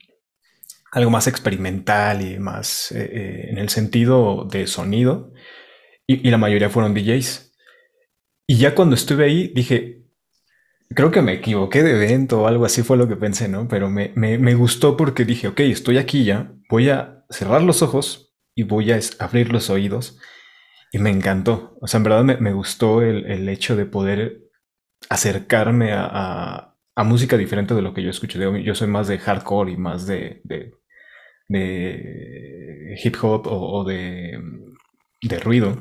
algo 0.92 1.10
más 1.10 1.26
experimental 1.26 2.22
y 2.22 2.38
más 2.38 2.92
eh, 2.92 3.10
eh, 3.12 3.46
en 3.50 3.58
el 3.58 3.68
sentido 3.68 4.46
de 4.50 4.66
sonido, 4.66 5.32
y, 6.06 6.30
la 6.30 6.38
mayoría 6.38 6.70
fueron 6.70 6.94
DJs. 6.94 7.52
Y 8.46 8.58
ya 8.58 8.74
cuando 8.74 8.94
estuve 8.94 9.24
ahí 9.24 9.52
dije, 9.54 10.02
Creo 10.94 11.10
que 11.10 11.22
me 11.22 11.32
equivoqué 11.32 11.82
de 11.82 11.92
evento 11.92 12.42
o 12.42 12.46
algo 12.46 12.64
así 12.64 12.82
fue 12.82 12.96
lo 12.96 13.08
que 13.08 13.16
pensé, 13.16 13.48
¿no? 13.48 13.66
Pero 13.68 13.88
me, 13.88 14.12
me, 14.14 14.54
gustó 14.54 14.96
porque 14.96 15.24
dije, 15.24 15.48
ok, 15.48 15.60
estoy 15.60 15.98
aquí 15.98 16.24
ya, 16.24 16.52
voy 16.68 16.90
a 16.90 17.24
cerrar 17.30 17.62
los 17.62 17.82
ojos 17.82 18.34
y 18.54 18.64
voy 18.64 18.92
a 18.92 19.00
abrir 19.18 19.52
los 19.52 19.70
oídos. 19.70 20.18
Y 20.92 20.98
me 20.98 21.10
encantó. 21.10 21.78
O 21.80 21.86
sea, 21.86 21.98
en 21.98 22.04
verdad 22.04 22.24
me, 22.24 22.36
me 22.36 22.52
gustó 22.52 23.00
el, 23.00 23.24
el 23.30 23.48
hecho 23.48 23.76
de 23.76 23.86
poder 23.86 24.42
acercarme 25.08 25.92
a, 25.92 26.74
a- 26.96 27.04
música 27.04 27.36
diferente 27.36 27.74
de 27.74 27.82
lo 27.82 27.94
que 27.94 28.02
yo 28.02 28.10
escucho. 28.10 28.38
Yo 28.58 28.74
soy 28.74 28.88
más 28.88 29.08
de 29.08 29.18
hardcore 29.18 29.72
y 29.72 29.76
más 29.76 30.06
de, 30.06 30.42
de 31.52 32.98
hip 33.02 33.16
hop 33.22 33.46
o, 33.46 33.80
o 33.80 33.84
de, 33.84 34.40
de 35.22 35.38
ruido. 35.38 35.76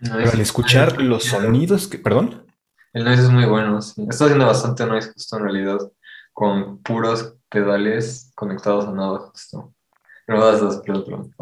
No, 0.00 0.16
Pero 0.16 0.30
al 0.30 0.40
escuchar 0.40 1.00
los 1.00 1.24
sonidos 1.24 1.88
que... 1.88 1.98
¿Perdón? 1.98 2.46
El 2.92 3.04
noise 3.04 3.22
es 3.22 3.30
muy 3.30 3.46
bueno, 3.46 3.80
sí. 3.80 4.06
Estoy 4.08 4.26
haciendo 4.26 4.46
bastante 4.46 4.86
noise 4.86 5.12
justo 5.12 5.36
en 5.36 5.42
realidad, 5.42 5.78
con 6.32 6.82
puros 6.82 7.34
pedales 7.48 8.32
conectados 8.34 8.86
a 8.86 8.92
nada 8.92 9.18
justo. 9.18 9.74
Pero 10.26 10.40
perdón. 11.04 11.34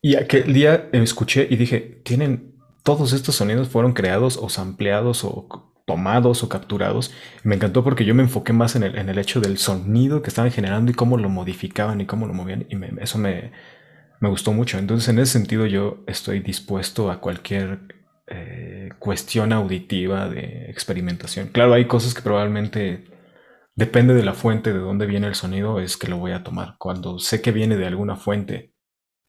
Y 0.00 0.16
aquel 0.16 0.52
día 0.52 0.88
escuché 0.92 1.46
y 1.50 1.56
dije, 1.56 2.00
tienen, 2.04 2.54
todos 2.82 3.12
estos 3.12 3.34
sonidos 3.34 3.68
fueron 3.68 3.92
creados 3.92 4.36
o 4.36 4.48
sampleados 4.48 5.24
o 5.24 5.72
tomados 5.88 6.44
o 6.44 6.50
capturados. 6.50 7.12
Me 7.44 7.56
encantó 7.56 7.84
porque 7.84 8.06
yo 8.06 8.14
me 8.14 8.22
enfoqué 8.24 8.54
más 8.54 8.76
en 8.76 8.84
el, 8.84 8.98
en 8.98 9.10
el 9.10 9.18
hecho 9.18 9.40
del 9.42 9.58
sonido 9.58 10.22
que 10.22 10.28
estaban 10.30 10.52
generando 10.52 10.92
y 10.92 10.94
cómo 10.94 11.18
lo 11.18 11.30
modificaban 11.30 12.00
y 12.02 12.06
cómo 12.06 12.28
lo 12.28 12.34
movían. 12.34 12.66
Y 12.70 12.76
me- 12.76 12.92
eso 13.02 13.18
me, 13.18 13.52
me 14.20 14.28
gustó 14.28 14.52
mucho. 14.52 14.78
Entonces, 14.78 15.08
en 15.08 15.18
ese 15.18 15.32
sentido, 15.32 15.66
yo 15.66 16.04
estoy 16.06 16.40
dispuesto 16.40 17.10
a 17.10 17.20
cualquier 17.20 17.80
eh, 18.28 18.90
cuestión 18.98 19.52
auditiva 19.52 20.28
de 20.28 20.70
experimentación. 20.70 21.48
Claro, 21.48 21.74
hay 21.74 21.86
cosas 21.86 22.14
que 22.14 22.22
probablemente 22.22 23.04
depende 23.76 24.14
de 24.14 24.24
la 24.24 24.34
fuente 24.34 24.72
de 24.72 24.78
dónde 24.80 25.06
viene 25.06 25.26
el 25.28 25.34
sonido, 25.34 25.80
es 25.80 25.96
que 25.96 26.08
lo 26.08 26.18
voy 26.18 26.32
a 26.32 26.42
tomar. 26.44 26.76
Cuando 26.78 27.18
sé 27.18 27.42
que 27.42 27.52
viene 27.52 27.76
de 27.76 27.86
alguna 27.86 28.16
fuente 28.16 28.72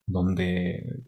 donde 0.07 1.03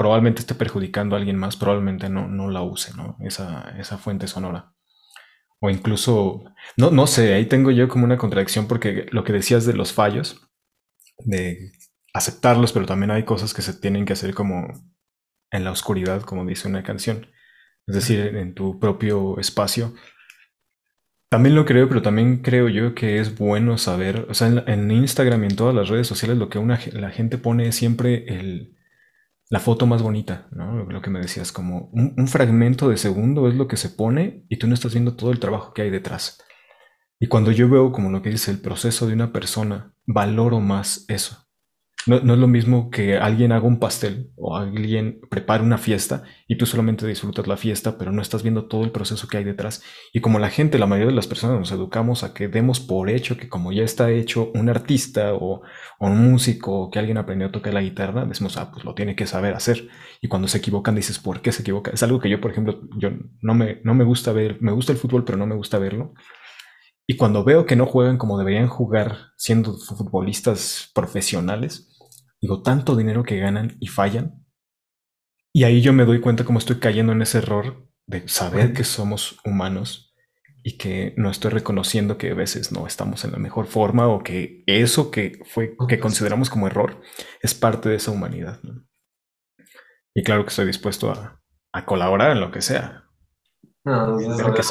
probablemente 0.00 0.40
esté 0.40 0.54
perjudicando 0.54 1.14
a 1.14 1.18
alguien 1.18 1.36
más, 1.36 1.58
probablemente 1.58 2.08
no, 2.08 2.26
no 2.26 2.48
la 2.48 2.62
use, 2.62 2.96
¿no? 2.96 3.18
Esa, 3.20 3.74
esa 3.78 3.98
fuente 3.98 4.28
sonora. 4.28 4.72
O 5.60 5.68
incluso, 5.68 6.42
no, 6.78 6.90
no 6.90 7.06
sé, 7.06 7.34
ahí 7.34 7.44
tengo 7.44 7.70
yo 7.70 7.86
como 7.86 8.06
una 8.06 8.16
contradicción 8.16 8.66
porque 8.66 9.08
lo 9.10 9.24
que 9.24 9.34
decías 9.34 9.66
de 9.66 9.74
los 9.74 9.92
fallos, 9.92 10.48
de 11.18 11.72
aceptarlos, 12.14 12.72
pero 12.72 12.86
también 12.86 13.10
hay 13.10 13.24
cosas 13.24 13.52
que 13.52 13.60
se 13.60 13.74
tienen 13.74 14.06
que 14.06 14.14
hacer 14.14 14.32
como 14.32 14.68
en 15.50 15.64
la 15.64 15.70
oscuridad, 15.70 16.22
como 16.22 16.46
dice 16.46 16.66
una 16.66 16.82
canción. 16.82 17.26
Es 17.86 17.94
decir, 17.94 18.20
en 18.20 18.54
tu 18.54 18.80
propio 18.80 19.38
espacio. 19.38 19.92
También 21.28 21.54
lo 21.54 21.66
creo, 21.66 21.90
pero 21.90 22.00
también 22.00 22.38
creo 22.38 22.70
yo 22.70 22.94
que 22.94 23.20
es 23.20 23.36
bueno 23.36 23.76
saber, 23.76 24.28
o 24.30 24.32
sea, 24.32 24.48
en, 24.66 24.90
Instagram 24.90 25.44
y 25.44 25.48
en 25.48 25.56
todas 25.56 25.74
las 25.74 25.90
redes 25.90 26.06
sociales 26.06 26.38
lo 26.38 26.48
que 26.48 26.58
una, 26.58 26.80
la 26.94 27.10
gente 27.10 27.36
pone 27.36 27.68
es 27.68 27.74
siempre 27.74 28.24
el, 28.28 28.78
la 29.50 29.58
foto 29.58 29.84
más 29.84 30.00
bonita, 30.00 30.46
¿no? 30.52 30.84
Lo, 30.84 31.02
que 31.02 31.10
me 31.10 31.18
decías, 31.18 31.50
como 31.50 31.90
un, 31.92 32.28
fragmento 32.28 32.88
de 32.88 32.96
segundo 32.96 33.48
es 33.48 33.56
lo 33.56 33.66
que 33.66 33.76
se 33.76 33.90
pone 33.90 34.44
y 34.48 34.58
tú 34.58 34.68
no 34.68 34.74
estás 34.74 34.92
viendo 34.92 35.16
todo 35.16 35.32
el 35.32 35.40
trabajo 35.40 35.74
que 35.74 35.82
hay 35.82 35.90
detrás. 35.90 36.38
Y 37.18 37.26
cuando 37.26 37.50
yo 37.50 37.68
veo 37.68 37.90
como 37.90 38.10
lo 38.10 38.22
que 38.22 38.30
dice 38.30 38.52
el 38.52 38.60
proceso 38.60 39.08
de 39.08 39.14
una 39.14 39.32
persona, 39.32 39.92
valoro 40.06 40.60
más 40.60 41.04
eso. 41.08 41.49
No, 42.06 42.16
es 42.16 42.24
lo 42.24 42.48
mismo 42.48 42.88
que 42.88 43.18
alguien 43.18 43.52
haga 43.52 43.66
un 43.66 43.78
pastel 43.78 44.30
o 44.36 44.56
alguien 44.56 45.20
prepare 45.28 45.62
una 45.62 45.76
fiesta 45.76 46.22
y 46.48 46.56
tú 46.56 46.64
solamente 46.64 47.06
disfrutas 47.06 47.46
la 47.46 47.58
fiesta, 47.58 47.98
pero 47.98 48.10
no 48.10 48.22
estás 48.22 48.42
viendo 48.42 48.64
todo 48.68 48.84
el 48.84 48.90
proceso 48.90 49.28
que 49.28 49.36
hay 49.36 49.44
detrás. 49.44 49.82
Y 50.12 50.20
como 50.20 50.38
la 50.38 50.48
gente, 50.48 50.78
la 50.78 50.86
mayoría 50.86 51.10
de 51.10 51.16
las 51.16 51.26
personas 51.26 51.58
nos 51.58 51.72
educamos 51.72 52.24
a 52.24 52.32
que 52.32 52.48
demos 52.48 52.80
por 52.80 53.10
hecho 53.10 53.36
que 53.36 53.50
como 53.50 53.70
ya 53.70 53.82
está 53.82 54.10
hecho 54.10 54.50
un 54.54 54.70
artista 54.70 55.34
o, 55.34 55.60
un 55.98 56.30
músico 56.30 56.72
o 56.80 56.90
que 56.90 56.98
alguien 56.98 57.18
aprendió 57.18 57.48
a 57.48 57.52
tocar 57.52 57.74
la 57.74 57.82
guitarra, 57.82 58.24
decimos, 58.24 58.56
ah, 58.56 58.70
pues 58.72 58.84
lo 58.84 58.94
tiene 58.94 59.14
que 59.14 59.26
saber 59.26 59.54
hacer. 59.54 59.88
Y 60.22 60.28
cuando 60.28 60.48
se 60.48 60.58
equivocan 60.58 60.94
dices, 60.94 61.18
¿por 61.18 61.42
qué 61.42 61.52
se 61.52 61.60
equivoca? 61.60 61.90
Es 61.90 62.02
algo 62.02 62.18
que 62.18 62.30
yo, 62.30 62.40
por 62.40 62.50
ejemplo, 62.50 62.80
yo 62.96 63.10
no 63.42 63.54
me, 63.54 63.80
no 63.84 63.94
me 63.94 64.04
gusta 64.04 64.32
ver, 64.32 64.56
me 64.62 64.72
gusta 64.72 64.92
el 64.92 64.98
fútbol, 64.98 65.24
pero 65.24 65.36
no 65.36 65.46
me 65.46 65.54
gusta 65.54 65.78
verlo. 65.78 66.14
Y 67.06 67.16
cuando 67.16 67.44
veo 67.44 67.66
que 67.66 67.76
no 67.76 67.86
juegan 67.86 68.18
como 68.18 68.38
deberían 68.38 68.68
jugar 68.68 69.32
siendo 69.36 69.76
futbolistas 69.76 70.90
profesionales, 70.94 71.89
Digo, 72.40 72.62
tanto 72.62 72.96
dinero 72.96 73.22
que 73.22 73.38
ganan 73.38 73.76
y 73.80 73.88
fallan. 73.88 74.44
Y 75.52 75.64
ahí 75.64 75.80
yo 75.82 75.92
me 75.92 76.04
doy 76.04 76.20
cuenta 76.20 76.44
cómo 76.44 76.58
estoy 76.58 76.78
cayendo 76.78 77.12
en 77.12 77.22
ese 77.22 77.38
error 77.38 77.88
de 78.06 78.26
saber 78.28 78.72
que 78.72 78.84
somos 78.84 79.38
humanos 79.44 80.14
y 80.62 80.76
que 80.76 81.14
no 81.16 81.30
estoy 81.30 81.50
reconociendo 81.50 82.18
que 82.18 82.30
a 82.30 82.34
veces 82.34 82.72
no 82.72 82.86
estamos 82.86 83.24
en 83.24 83.32
la 83.32 83.38
mejor 83.38 83.66
forma 83.66 84.08
o 84.08 84.22
que 84.22 84.62
eso 84.66 85.10
que 85.10 85.40
fue 85.44 85.76
que 85.88 85.98
consideramos 85.98 86.50
como 86.50 86.66
error 86.66 87.00
es 87.42 87.54
parte 87.54 87.88
de 87.88 87.96
esa 87.96 88.10
humanidad. 88.10 88.60
Y 90.14 90.22
claro 90.22 90.44
que 90.44 90.50
estoy 90.50 90.66
dispuesto 90.66 91.10
a, 91.10 91.40
a 91.72 91.86
colaborar 91.86 92.32
en 92.32 92.40
lo 92.40 92.50
que 92.50 92.62
sea. 92.62 93.04
No, 93.84 94.18
no 94.18 94.54
que 94.54 94.62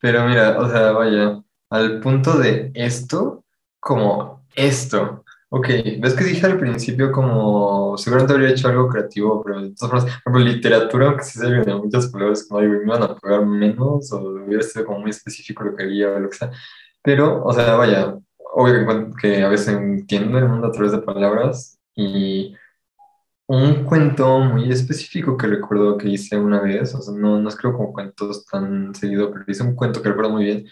Pero 0.00 0.26
mira, 0.26 0.58
o 0.58 0.68
sea, 0.68 0.92
vaya, 0.92 1.42
al 1.70 2.00
punto 2.00 2.38
de 2.38 2.70
esto, 2.74 3.44
como 3.78 4.46
esto, 4.54 5.24
Ok, 5.50 5.66
ves 6.00 6.14
que 6.14 6.24
dije 6.24 6.44
al 6.44 6.58
principio 6.58 7.10
como 7.10 7.96
seguramente 7.96 8.34
habría 8.34 8.50
hecho 8.50 8.68
algo 8.68 8.88
creativo, 8.88 9.42
pero 9.42 9.62
de 9.62 9.74
todas 9.74 9.90
formas, 9.90 10.04
por 10.04 10.32
ejemplo, 10.34 10.40
literatura, 10.40 11.06
aunque 11.06 11.24
sí 11.24 11.38
se 11.38 11.46
de 11.46 11.74
muchas 11.74 12.08
palabras, 12.08 12.46
como 12.46 12.60
me 12.60 12.82
iban 12.82 13.02
a 13.02 13.14
pagar 13.16 13.46
menos 13.46 14.12
o 14.12 14.20
hubiera 14.20 14.62
sido 14.62 14.84
como 14.84 15.00
muy 15.00 15.10
específico 15.10 15.64
lo 15.64 15.74
que 15.74 15.84
haría 15.84 16.10
o 16.10 16.20
lo 16.20 16.28
que 16.28 16.36
sea. 16.36 16.50
Pero, 17.02 17.42
o 17.44 17.52
sea, 17.54 17.76
vaya, 17.76 18.18
obvio 18.52 19.10
que, 19.16 19.42
a 19.42 19.48
veces 19.48 19.68
entiendo 19.68 20.38
el 20.38 20.48
mundo 20.48 20.66
a 20.68 20.72
través 20.72 20.92
de 20.92 20.98
palabras 20.98 21.78
y 21.94 22.54
un 23.46 23.84
cuento 23.84 24.40
muy 24.40 24.70
específico 24.70 25.36
que 25.36 25.46
recuerdo 25.46 25.96
que 25.96 26.08
hice 26.10 26.38
una 26.38 26.60
vez, 26.60 26.94
o 26.94 27.00
sea, 27.00 27.14
no, 27.14 27.40
no 27.40 27.48
escribo 27.48 27.76
como 27.78 27.92
cuentos 27.94 28.44
tan 28.46 28.94
seguido, 28.94 29.30
pero 29.32 29.44
hice 29.48 29.62
un 29.62 29.74
cuento 29.74 30.02
que 30.02 30.10
recuerdo 30.10 30.32
muy 30.32 30.44
bien 30.44 30.66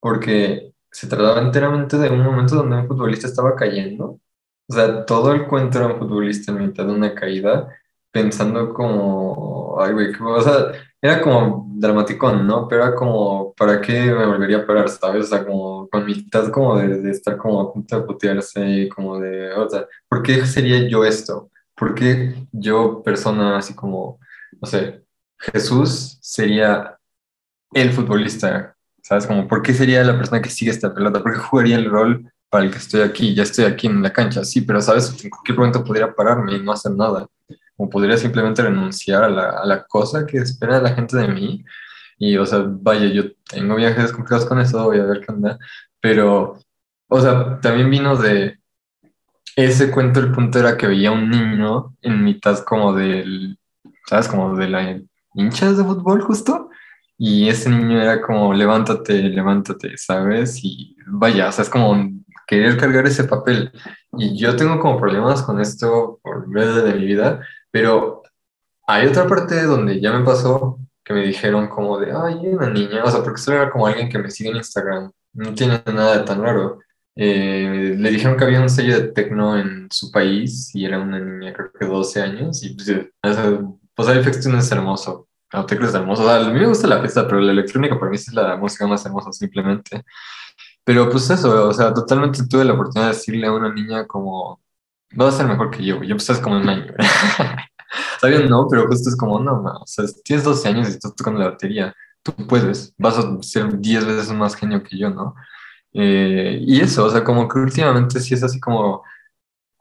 porque 0.00 0.72
se 0.92 1.08
trataba 1.08 1.40
enteramente 1.40 1.98
de 1.98 2.10
un 2.10 2.22
momento 2.22 2.56
donde 2.56 2.76
un 2.76 2.88
futbolista 2.88 3.26
estaba 3.26 3.56
cayendo. 3.56 4.20
O 4.68 4.74
sea, 4.74 5.04
todo 5.06 5.32
el 5.32 5.46
cuento 5.48 5.78
era 5.78 5.88
un 5.88 5.98
futbolista 5.98 6.52
en 6.52 6.58
mitad 6.58 6.86
de 6.86 6.92
una 6.92 7.14
caída, 7.14 7.68
pensando 8.10 8.72
como, 8.74 9.76
ay, 9.80 9.92
güey, 9.94 10.12
o 10.20 10.40
sea, 10.42 10.72
era 11.00 11.20
como 11.20 11.66
dramático, 11.74 12.32
¿no? 12.32 12.68
Pero 12.68 12.84
era 12.84 12.94
como, 12.94 13.54
¿para 13.54 13.80
qué 13.80 14.00
me 14.12 14.26
volvería 14.26 14.58
a 14.58 14.66
parar, 14.66 14.88
sabes? 14.88 15.24
O 15.26 15.28
sea, 15.28 15.44
como 15.44 15.88
con 15.88 16.04
mitad 16.06 16.50
como 16.50 16.78
de, 16.78 17.00
de 17.00 17.10
estar 17.10 17.36
como 17.36 17.60
a 17.60 17.72
punto 17.72 17.98
de 18.00 18.06
putearse 18.06 18.64
y 18.68 18.88
como 18.88 19.18
de, 19.18 19.52
o 19.54 19.68
sea, 19.68 19.86
¿por 20.08 20.22
qué 20.22 20.46
sería 20.46 20.88
yo 20.88 21.04
esto? 21.04 21.50
¿Por 21.74 21.94
qué 21.94 22.34
yo, 22.52 23.02
persona 23.02 23.56
así 23.58 23.74
como, 23.74 24.20
no 24.60 24.68
sé, 24.68 25.02
Jesús 25.38 26.18
sería 26.20 26.98
el 27.72 27.92
futbolista 27.92 28.76
¿Sabes? 29.02 29.26
Como, 29.26 29.48
¿por 29.48 29.62
qué 29.62 29.74
sería 29.74 30.04
la 30.04 30.16
persona 30.16 30.40
que 30.40 30.48
sigue 30.48 30.70
esta 30.70 30.94
pelota? 30.94 31.22
¿Por 31.22 31.32
qué 31.32 31.38
jugaría 31.38 31.76
el 31.76 31.90
rol 31.90 32.32
para 32.48 32.64
el 32.64 32.70
que 32.70 32.78
estoy 32.78 33.02
aquí? 33.02 33.34
Ya 33.34 33.42
estoy 33.42 33.64
aquí 33.64 33.88
en 33.88 34.02
la 34.02 34.12
cancha, 34.12 34.44
sí, 34.44 34.60
pero, 34.62 34.80
¿sabes? 34.80 35.12
En 35.24 35.30
cualquier 35.30 35.58
momento 35.58 35.84
podría 35.84 36.14
pararme 36.14 36.54
y 36.54 36.62
no 36.62 36.72
hacer 36.72 36.92
nada. 36.92 37.26
O 37.76 37.90
podría 37.90 38.16
simplemente 38.16 38.62
renunciar 38.62 39.24
a 39.24 39.28
la, 39.28 39.50
a 39.50 39.66
la 39.66 39.84
cosa 39.84 40.24
que 40.24 40.38
espera 40.38 40.80
la 40.80 40.94
gente 40.94 41.16
de 41.16 41.28
mí. 41.28 41.64
Y, 42.18 42.36
o 42.36 42.46
sea, 42.46 42.64
vaya, 42.64 43.06
yo 43.06 43.32
tengo 43.50 43.74
viajes 43.74 44.12
complicados 44.12 44.46
con 44.46 44.60
eso, 44.60 44.84
voy 44.84 45.00
a 45.00 45.04
ver 45.04 45.20
qué 45.20 45.32
onda. 45.32 45.58
Pero, 46.00 46.58
o 47.08 47.20
sea, 47.20 47.60
también 47.60 47.90
vino 47.90 48.16
de 48.16 48.58
ese 49.56 49.90
cuento, 49.90 50.20
el 50.20 50.32
punto 50.32 50.58
era 50.58 50.76
que 50.76 50.86
veía 50.86 51.10
un 51.10 51.28
niño 51.28 51.96
en 52.02 52.22
mitad 52.24 52.60
como 52.64 52.94
del, 52.94 53.58
¿sabes? 54.06 54.28
Como 54.28 54.56
de 54.56 54.68
la 54.68 55.00
hinchas 55.34 55.76
de 55.76 55.84
fútbol 55.84 56.22
justo 56.22 56.70
y 57.18 57.48
ese 57.48 57.70
niño 57.70 58.00
era 58.00 58.20
como, 58.20 58.52
levántate, 58.54 59.14
levántate, 59.22 59.96
¿sabes? 59.96 60.60
Y 60.64 60.96
vaya, 61.06 61.48
o 61.48 61.52
sea, 61.52 61.62
es 61.64 61.70
como 61.70 62.10
querer 62.46 62.76
cargar 62.76 63.06
ese 63.06 63.24
papel. 63.24 63.72
Y 64.18 64.36
yo 64.36 64.56
tengo 64.56 64.78
como 64.80 64.98
problemas 64.98 65.42
con 65.42 65.60
esto 65.60 66.20
por 66.22 66.46
medio 66.48 66.82
de 66.82 66.94
mi 66.94 67.06
vida, 67.06 67.40
pero 67.70 68.22
hay 68.86 69.06
otra 69.06 69.26
parte 69.26 69.62
donde 69.62 70.00
ya 70.00 70.12
me 70.12 70.24
pasó 70.24 70.78
que 71.04 71.14
me 71.14 71.22
dijeron 71.22 71.68
como 71.68 71.98
de, 71.98 72.12
ay, 72.12 72.46
una 72.48 72.70
niña, 72.70 73.04
o 73.04 73.10
sea, 73.10 73.22
porque 73.22 73.40
esto 73.40 73.52
era 73.52 73.70
como 73.70 73.86
alguien 73.86 74.08
que 74.08 74.18
me 74.18 74.30
sigue 74.30 74.50
en 74.50 74.56
Instagram, 74.56 75.10
no 75.32 75.54
tiene 75.54 75.82
nada 75.86 76.18
de 76.18 76.24
tan 76.24 76.42
raro. 76.42 76.78
Eh, 77.14 77.94
le 77.98 78.10
dijeron 78.10 78.36
que 78.36 78.44
había 78.44 78.60
un 78.60 78.70
sello 78.70 78.98
de 78.98 79.08
tecno 79.08 79.58
en 79.58 79.88
su 79.90 80.10
país 80.10 80.74
y 80.74 80.84
era 80.84 80.98
una 80.98 81.18
niña, 81.18 81.52
creo 81.52 81.72
que 81.72 81.84
12 81.84 82.22
años, 82.22 82.62
y 82.64 82.74
pues, 82.74 82.88
o 82.88 83.32
sea, 84.04 84.22
pues 84.24 84.46
es 84.46 84.72
hermoso, 84.72 85.28
no, 85.52 85.66
te 85.66 85.76
crees 85.76 85.94
hermoso. 85.94 86.22
O 86.22 86.26
sea, 86.26 86.36
a 86.36 86.50
mí 86.50 86.58
me 86.60 86.66
gusta 86.66 86.86
la 86.86 87.00
fiesta, 87.00 87.26
pero 87.26 87.40
la 87.40 87.52
electrónica 87.52 87.98
para 87.98 88.10
mí 88.10 88.16
es 88.16 88.32
la 88.32 88.56
música 88.56 88.86
más 88.86 89.04
hermosa, 89.04 89.32
simplemente. 89.32 90.04
Pero 90.84 91.08
pues 91.10 91.30
eso, 91.30 91.68
o 91.68 91.72
sea, 91.72 91.94
totalmente 91.94 92.46
tuve 92.48 92.64
la 92.64 92.74
oportunidad 92.74 93.10
de 93.10 93.14
decirle 93.14 93.46
a 93.46 93.52
una 93.52 93.72
niña 93.72 94.06
como, 94.06 94.60
vas 95.14 95.34
a 95.34 95.38
ser 95.38 95.46
mejor 95.46 95.70
que 95.70 95.84
yo. 95.84 96.02
Yo 96.02 96.16
pues 96.16 96.38
como 96.40 96.56
un 96.56 96.68
año. 96.68 96.92
Sabía 98.20 98.40
no, 98.48 98.66
pero 98.68 98.86
justo 98.86 99.10
es 99.10 99.16
como, 99.16 99.38
no, 99.40 99.62
no, 99.62 99.70
o 99.82 99.86
sea, 99.86 100.04
tienes 100.24 100.44
12 100.44 100.68
años 100.68 100.88
y 100.88 100.92
estás 100.92 101.14
tocando 101.14 101.40
la 101.40 101.50
batería. 101.50 101.94
Tú 102.22 102.32
puedes, 102.46 102.94
vas 102.98 103.18
a 103.18 103.42
ser 103.42 103.78
10 103.78 104.06
veces 104.06 104.32
más 104.32 104.54
genio 104.56 104.82
que 104.82 104.98
yo, 104.98 105.10
¿no? 105.10 105.34
Eh, 105.92 106.58
y 106.62 106.80
eso, 106.80 107.04
o 107.04 107.10
sea, 107.10 107.24
como 107.24 107.48
que 107.48 107.58
últimamente 107.58 108.20
sí 108.20 108.34
es 108.34 108.42
así 108.42 108.60
como, 108.60 109.02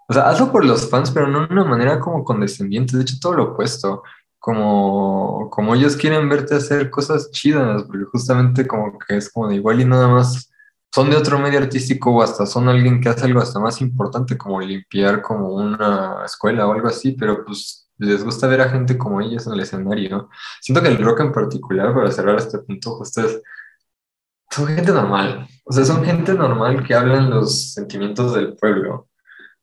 o 0.07 0.13
sea, 0.13 0.30
hazlo 0.30 0.51
por 0.51 0.65
los 0.65 0.89
fans, 0.89 1.11
pero 1.11 1.28
no 1.28 1.47
de 1.47 1.53
una 1.53 1.63
manera 1.63 1.99
como 1.99 2.24
condescendiente, 2.24 2.97
de 2.97 3.03
hecho 3.03 3.15
todo 3.22 3.34
lo 3.34 3.43
opuesto 3.53 4.03
como, 4.41 5.49
como 5.51 5.75
ellos 5.75 5.95
quieren 5.95 6.27
verte 6.27 6.55
hacer 6.55 6.89
cosas 6.89 7.29
chidas, 7.31 7.83
porque 7.83 8.05
justamente 8.05 8.67
como 8.67 8.97
que 8.97 9.17
es 9.17 9.31
como 9.31 9.47
de 9.47 9.55
igual 9.57 9.81
y 9.81 9.85
nada 9.85 10.07
más 10.07 10.51
son 10.91 11.11
de 11.11 11.17
otro 11.17 11.39
medio 11.39 11.59
artístico 11.59 12.11
o 12.11 12.23
hasta 12.23 12.47
son 12.47 12.67
alguien 12.67 12.99
que 13.01 13.09
hace 13.09 13.25
algo 13.25 13.39
hasta 13.39 13.59
más 13.59 13.81
importante 13.81 14.37
como 14.37 14.59
limpiar 14.59 15.21
como 15.21 15.49
una 15.53 16.23
escuela 16.25 16.67
o 16.67 16.73
algo 16.73 16.87
así, 16.87 17.11
pero 17.13 17.45
pues 17.45 17.87
les 17.99 18.23
gusta 18.23 18.47
ver 18.47 18.61
a 18.61 18.69
gente 18.69 18.97
como 18.97 19.21
ellos 19.21 19.45
en 19.45 19.53
el 19.53 19.59
escenario. 19.61 20.29
Siento 20.59 20.81
que 20.81 20.89
el 20.89 20.97
rock 20.97 21.21
en 21.21 21.31
particular, 21.31 21.93
para 21.93 22.11
cerrar 22.11 22.37
este 22.37 22.57
punto, 22.59 22.95
justo 22.97 23.21
es, 23.21 23.41
son 24.49 24.67
gente 24.67 24.91
normal, 24.91 25.47
o 25.65 25.71
sea, 25.71 25.85
son 25.85 26.03
gente 26.03 26.33
normal 26.33 26.83
que 26.85 26.95
hablan 26.95 27.29
los 27.29 27.73
sentimientos 27.73 28.33
del 28.33 28.55
pueblo. 28.55 29.07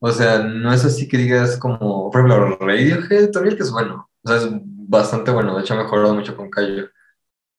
O 0.01 0.13
sea, 0.13 0.39
no 0.39 0.73
es 0.73 0.85
así 0.85 1.09
que 1.09 1.19
digas 1.19 1.57
como, 1.59 2.11
por 2.11 2.21
ejemplo, 2.21 2.57
Radiohead 2.61 3.31
también 3.33 3.57
que 3.57 3.65
es 3.65 3.73
bueno, 3.73 4.08
o 4.25 4.29
sea, 4.29 4.39
es 4.39 4.49
bastante 4.63 5.31
bueno, 5.31 5.57
de 5.57 5.63
hecho 5.63 5.75
ha 5.75 5.83
mejorado 5.83 6.15
mucho 6.15 6.37
con 6.37 6.51
Cayo. 6.51 6.89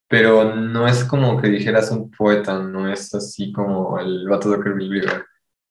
Pero 0.07 0.55
no 0.55 0.88
es 0.88 1.03
como 1.05 1.39
que 1.41 1.49
dijeras 1.49 1.91
un 1.91 2.12
poeta, 2.12 2.60
no 2.60 2.91
es 2.91 3.14
así 3.16 3.51
como 3.53 3.99
el 3.99 4.28
vato 4.28 4.49
de 4.51 4.57
Kirby 4.64 5.01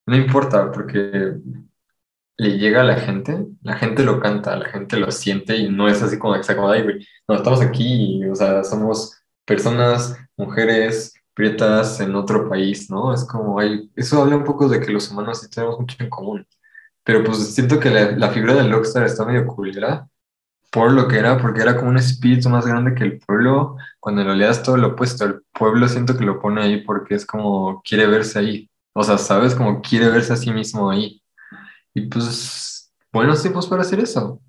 No 0.07 0.17
importa, 0.17 0.71
porque 0.73 1.35
le 2.37 2.59
llega 2.59 2.83
a 2.83 2.85
la 2.85 2.97
gente, 2.97 3.47
la 3.63 3.77
gente 3.77 4.05
lo 4.05 4.21
canta, 4.21 4.57
la 4.57 4.67
gente 4.69 4.97
lo 4.97 5.11
siente 5.11 5.57
y 5.57 5.71
no 5.71 5.89
es 5.89 6.03
así 6.03 6.19
como 6.19 6.35
que 6.41 6.55
güey, 6.55 7.07
no, 7.29 7.37
estamos 7.37 7.61
aquí, 7.63 8.25
o 8.27 8.35
sea, 8.35 8.63
somos 8.65 9.21
personas, 9.45 10.17
mujeres, 10.37 11.15
prietas 11.35 12.01
en 12.01 12.15
otro 12.15 12.49
país, 12.49 12.91
¿no? 12.91 13.13
Es 13.13 13.25
como, 13.25 13.59
hay, 13.59 13.91
eso 13.97 14.23
habla 14.23 14.37
un 14.37 14.45
poco 14.45 14.69
de 14.69 14.81
que 14.81 14.93
los 14.93 15.11
humanos 15.11 15.41
sí 15.41 15.51
tenemos 15.51 15.79
mucho 15.81 15.97
en 16.01 16.11
común 16.11 16.47
pero 17.09 17.25
pues 17.25 17.55
siento 17.55 17.81
que 17.81 17.89
la, 17.89 18.11
la 18.11 18.29
figura 18.29 18.53
del 18.53 18.71
Rockstar 18.71 19.07
está 19.07 19.25
medio 19.25 19.47
culera 19.47 20.07
por 20.71 20.93
lo 20.93 21.09
que 21.09 21.19
era, 21.19 21.39
porque 21.39 21.63
era 21.63 21.77
como 21.77 21.91
un 21.91 21.97
espíritu 21.99 22.49
más 22.51 22.67
grande 22.67 22.95
que 22.95 23.05
el 23.05 23.19
pueblo. 23.19 23.77
Cuando 24.01 24.25
lo 24.25 24.35
leas 24.35 24.63
todo 24.63 24.77
lo 24.77 24.89
opuesto, 24.89 25.25
el 25.25 25.43
pueblo 25.53 25.89
siento 25.89 26.17
que 26.17 26.25
lo 26.25 26.41
pone 26.41 26.63
ahí 26.63 26.83
porque 26.83 27.15
es 27.15 27.27
como 27.27 27.83
quiere 27.83 28.07
verse 28.07 28.39
ahí. 28.39 28.71
O 28.93 29.03
sea, 29.05 29.19
¿sabes? 29.19 29.55
Como 29.55 29.81
quiere 29.81 30.09
verse 30.11 30.33
a 30.33 30.37
sí 30.37 30.51
mismo 30.53 30.91
ahí. 30.91 31.23
Y 31.95 32.03
pues, 32.09 32.93
buenos 33.13 33.43
tiempos 33.43 33.67
para 33.67 33.83
hacer 33.83 34.01
eso. 34.01 34.41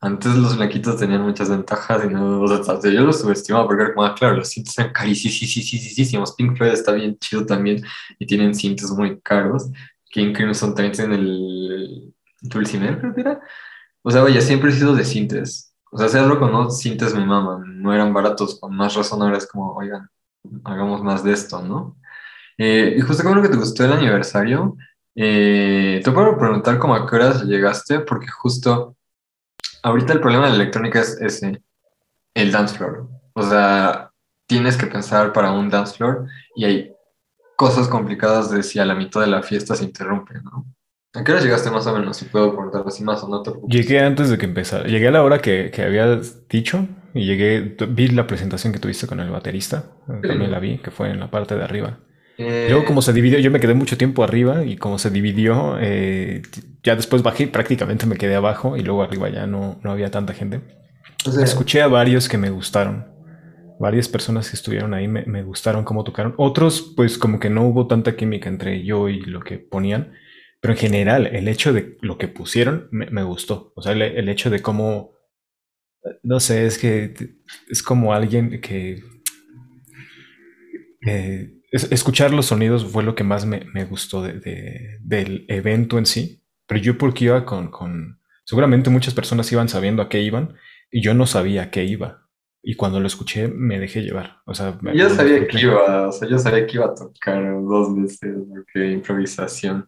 Antes 0.00 0.34
los 0.36 0.56
blanquitos 0.56 0.98
tenían 0.98 1.22
muchas 1.22 1.48
ventajas 1.50 2.04
y 2.04 2.08
no, 2.08 2.42
o 2.42 2.64
sea, 2.64 2.78
yo 2.82 3.00
los 3.00 3.20
subestimaba 3.20 3.66
porque 3.66 3.84
era 3.84 3.94
como, 3.94 4.06
ah, 4.06 4.14
claro, 4.14 4.36
los 4.36 4.48
cintos 4.50 4.78
eran 4.78 4.92
carísimos. 4.92 6.34
Pink 6.36 6.56
Floyd 6.56 6.72
está 6.72 6.92
bien 6.92 7.16
chido 7.18 7.46
también 7.46 7.82
y 8.18 8.26
tienen 8.26 8.54
cintos 8.54 8.90
muy 8.92 9.20
caros. 9.20 9.70
King 10.10 10.32
Crimson 10.32 10.74
también 10.74 10.92
tienen 10.92 11.20
el 11.20 12.14
Dulcimer, 12.42 12.98
creo 13.00 13.14
que 13.14 13.20
era. 13.22 13.40
O 14.02 14.10
sea, 14.10 14.22
vaya, 14.22 14.40
siempre 14.40 14.70
he 14.70 14.72
sido 14.72 14.94
de 14.94 15.04
cintes. 15.04 15.65
O 15.90 15.98
sea, 15.98 16.06
hacerlo 16.06 16.38
con 16.38 16.52
no, 16.52 16.70
cintes 16.70 17.14
mi 17.14 17.24
mamá, 17.24 17.62
no 17.66 17.94
eran 17.94 18.12
baratos, 18.12 18.58
con 18.60 18.74
más 18.76 18.94
razón 18.94 19.22
ahora 19.22 19.38
es 19.38 19.46
como, 19.46 19.72
oigan, 19.74 20.08
hagamos 20.64 21.02
más 21.02 21.22
de 21.24 21.32
esto, 21.32 21.62
¿no? 21.62 21.96
Eh, 22.58 22.96
y 22.98 23.00
justo 23.00 23.22
como 23.22 23.42
que 23.42 23.48
te 23.48 23.56
gustó 23.56 23.84
el 23.84 23.92
aniversario, 23.92 24.76
eh, 25.14 26.00
te 26.04 26.10
puedo 26.10 26.36
preguntar 26.38 26.78
cómo 26.78 26.94
a 26.94 27.08
qué 27.08 27.16
horas 27.16 27.42
llegaste, 27.44 28.00
porque 28.00 28.28
justo 28.28 28.96
ahorita 29.82 30.12
el 30.12 30.20
problema 30.20 30.44
de 30.44 30.50
la 30.50 30.56
electrónica 30.56 31.00
es 31.00 31.20
ese, 31.20 31.62
el 32.34 32.52
dance 32.52 32.76
floor. 32.76 33.08
O 33.34 33.42
sea, 33.42 34.10
tienes 34.46 34.76
que 34.76 34.86
pensar 34.86 35.32
para 35.32 35.52
un 35.52 35.70
dance 35.70 35.96
floor 35.96 36.26
y 36.54 36.64
hay 36.64 36.92
cosas 37.56 37.88
complicadas 37.88 38.50
de 38.50 38.62
si 38.62 38.78
a 38.78 38.84
la 38.84 38.94
mitad 38.94 39.20
de 39.20 39.26
la 39.28 39.42
fiesta 39.42 39.74
se 39.74 39.84
interrumpe, 39.84 40.34
¿no? 40.42 40.66
¿A 41.16 41.24
qué 41.24 41.32
hora 41.32 41.40
llegaste 41.40 41.70
más 41.70 41.86
o 41.86 41.98
menos? 41.98 42.18
Si 42.18 42.26
puedo 42.26 42.52
preguntar 42.52 42.82
así 42.86 43.02
más 43.02 43.22
o 43.24 43.28
no 43.28 43.42
Llegué 43.66 44.00
antes 44.00 44.28
de 44.28 44.36
que 44.36 44.44
empezara. 44.44 44.84
Llegué 44.86 45.08
a 45.08 45.10
la 45.10 45.22
hora 45.22 45.38
que, 45.38 45.70
que 45.72 45.82
habías 45.82 46.46
dicho 46.46 46.86
y 47.14 47.24
llegué, 47.24 47.74
vi 47.88 48.08
la 48.08 48.26
presentación 48.26 48.74
que 48.74 48.78
tuviste 48.78 49.06
con 49.06 49.20
el 49.20 49.30
baterista. 49.30 49.92
También 50.06 50.50
la 50.50 50.60
vi, 50.60 50.76
que 50.76 50.90
fue 50.90 51.10
en 51.10 51.18
la 51.18 51.30
parte 51.30 51.56
de 51.56 51.64
arriba. 51.64 52.00
Eh... 52.36 52.66
Luego, 52.68 52.84
como 52.84 53.00
se 53.00 53.14
dividió, 53.14 53.38
yo 53.38 53.50
me 53.50 53.60
quedé 53.60 53.72
mucho 53.72 53.96
tiempo 53.96 54.22
arriba 54.22 54.62
y 54.64 54.76
como 54.76 54.98
se 54.98 55.08
dividió, 55.08 55.78
eh, 55.80 56.42
ya 56.82 56.94
después 56.96 57.22
bajé, 57.22 57.46
prácticamente 57.46 58.04
me 58.04 58.16
quedé 58.16 58.34
abajo 58.34 58.76
y 58.76 58.82
luego 58.82 59.02
arriba 59.02 59.30
ya 59.30 59.46
no, 59.46 59.80
no 59.82 59.90
había 59.90 60.10
tanta 60.10 60.34
gente. 60.34 60.60
Escuché 61.42 61.80
a 61.80 61.88
varios 61.88 62.28
que 62.28 62.36
me 62.36 62.50
gustaron. 62.50 63.06
Varias 63.80 64.08
personas 64.08 64.50
que 64.50 64.56
estuvieron 64.56 64.92
ahí 64.92 65.08
me, 65.08 65.24
me 65.24 65.42
gustaron 65.42 65.84
cómo 65.84 66.04
tocaron. 66.04 66.34
Otros, 66.36 66.92
pues 66.94 67.16
como 67.16 67.40
que 67.40 67.48
no 67.48 67.66
hubo 67.66 67.86
tanta 67.86 68.16
química 68.16 68.50
entre 68.50 68.84
yo 68.84 69.08
y 69.08 69.20
lo 69.20 69.40
que 69.40 69.56
ponían. 69.56 70.12
Pero 70.66 70.74
en 70.74 70.80
general, 70.80 71.26
el 71.28 71.46
hecho 71.46 71.72
de 71.72 71.96
lo 72.00 72.18
que 72.18 72.26
pusieron 72.26 72.88
me, 72.90 73.22
gustó. 73.22 73.72
O 73.76 73.82
sea, 73.82 73.92
el, 73.92 74.28
hecho 74.28 74.50
de 74.50 74.62
cómo, 74.62 75.12
no 76.24 76.40
sé, 76.40 76.66
es 76.66 76.76
que 76.76 77.14
es 77.68 77.84
como 77.84 78.12
alguien 78.12 78.60
que... 78.60 79.00
escuchar 81.70 82.34
los 82.34 82.46
sonidos 82.46 82.84
fue 82.84 83.04
lo 83.04 83.14
que 83.14 83.22
más 83.22 83.46
me, 83.46 83.84
gustó 83.84 84.24
del 84.24 85.46
evento 85.46 85.98
en 85.98 86.06
sí. 86.06 86.42
Pero 86.66 86.80
yo 86.80 86.98
porque 86.98 87.26
iba 87.26 87.46
con, 87.46 87.70
con... 87.70 88.20
Seguramente 88.44 88.90
muchas 88.90 89.14
personas 89.14 89.52
iban 89.52 89.68
sabiendo 89.68 90.02
a 90.02 90.08
qué 90.08 90.20
iban 90.20 90.56
y 90.90 91.00
yo 91.00 91.14
no 91.14 91.26
sabía 91.26 91.62
a 91.62 91.70
qué 91.70 91.84
iba. 91.84 92.28
Y 92.60 92.74
cuando 92.74 92.98
lo 92.98 93.06
escuché 93.06 93.46
me 93.46 93.78
dejé 93.78 94.02
llevar. 94.02 94.38
O 94.46 94.52
sea, 94.52 94.76
yo 94.92 95.10
sabía 95.10 95.46
que 95.46 95.60
iba, 95.60 96.08
o 96.08 96.10
sea, 96.10 96.28
yo 96.28 96.40
sabía 96.40 96.66
que 96.66 96.76
iba 96.78 96.86
a 96.86 96.94
tocar 96.96 97.44
dos 97.62 97.94
veces, 97.94 98.34
porque 98.48 98.90
improvisación. 98.90 99.86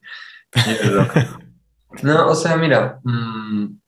No, 2.03 2.29
o 2.29 2.35
sea, 2.35 2.57
mira, 2.57 3.01
mm, 3.03 3.79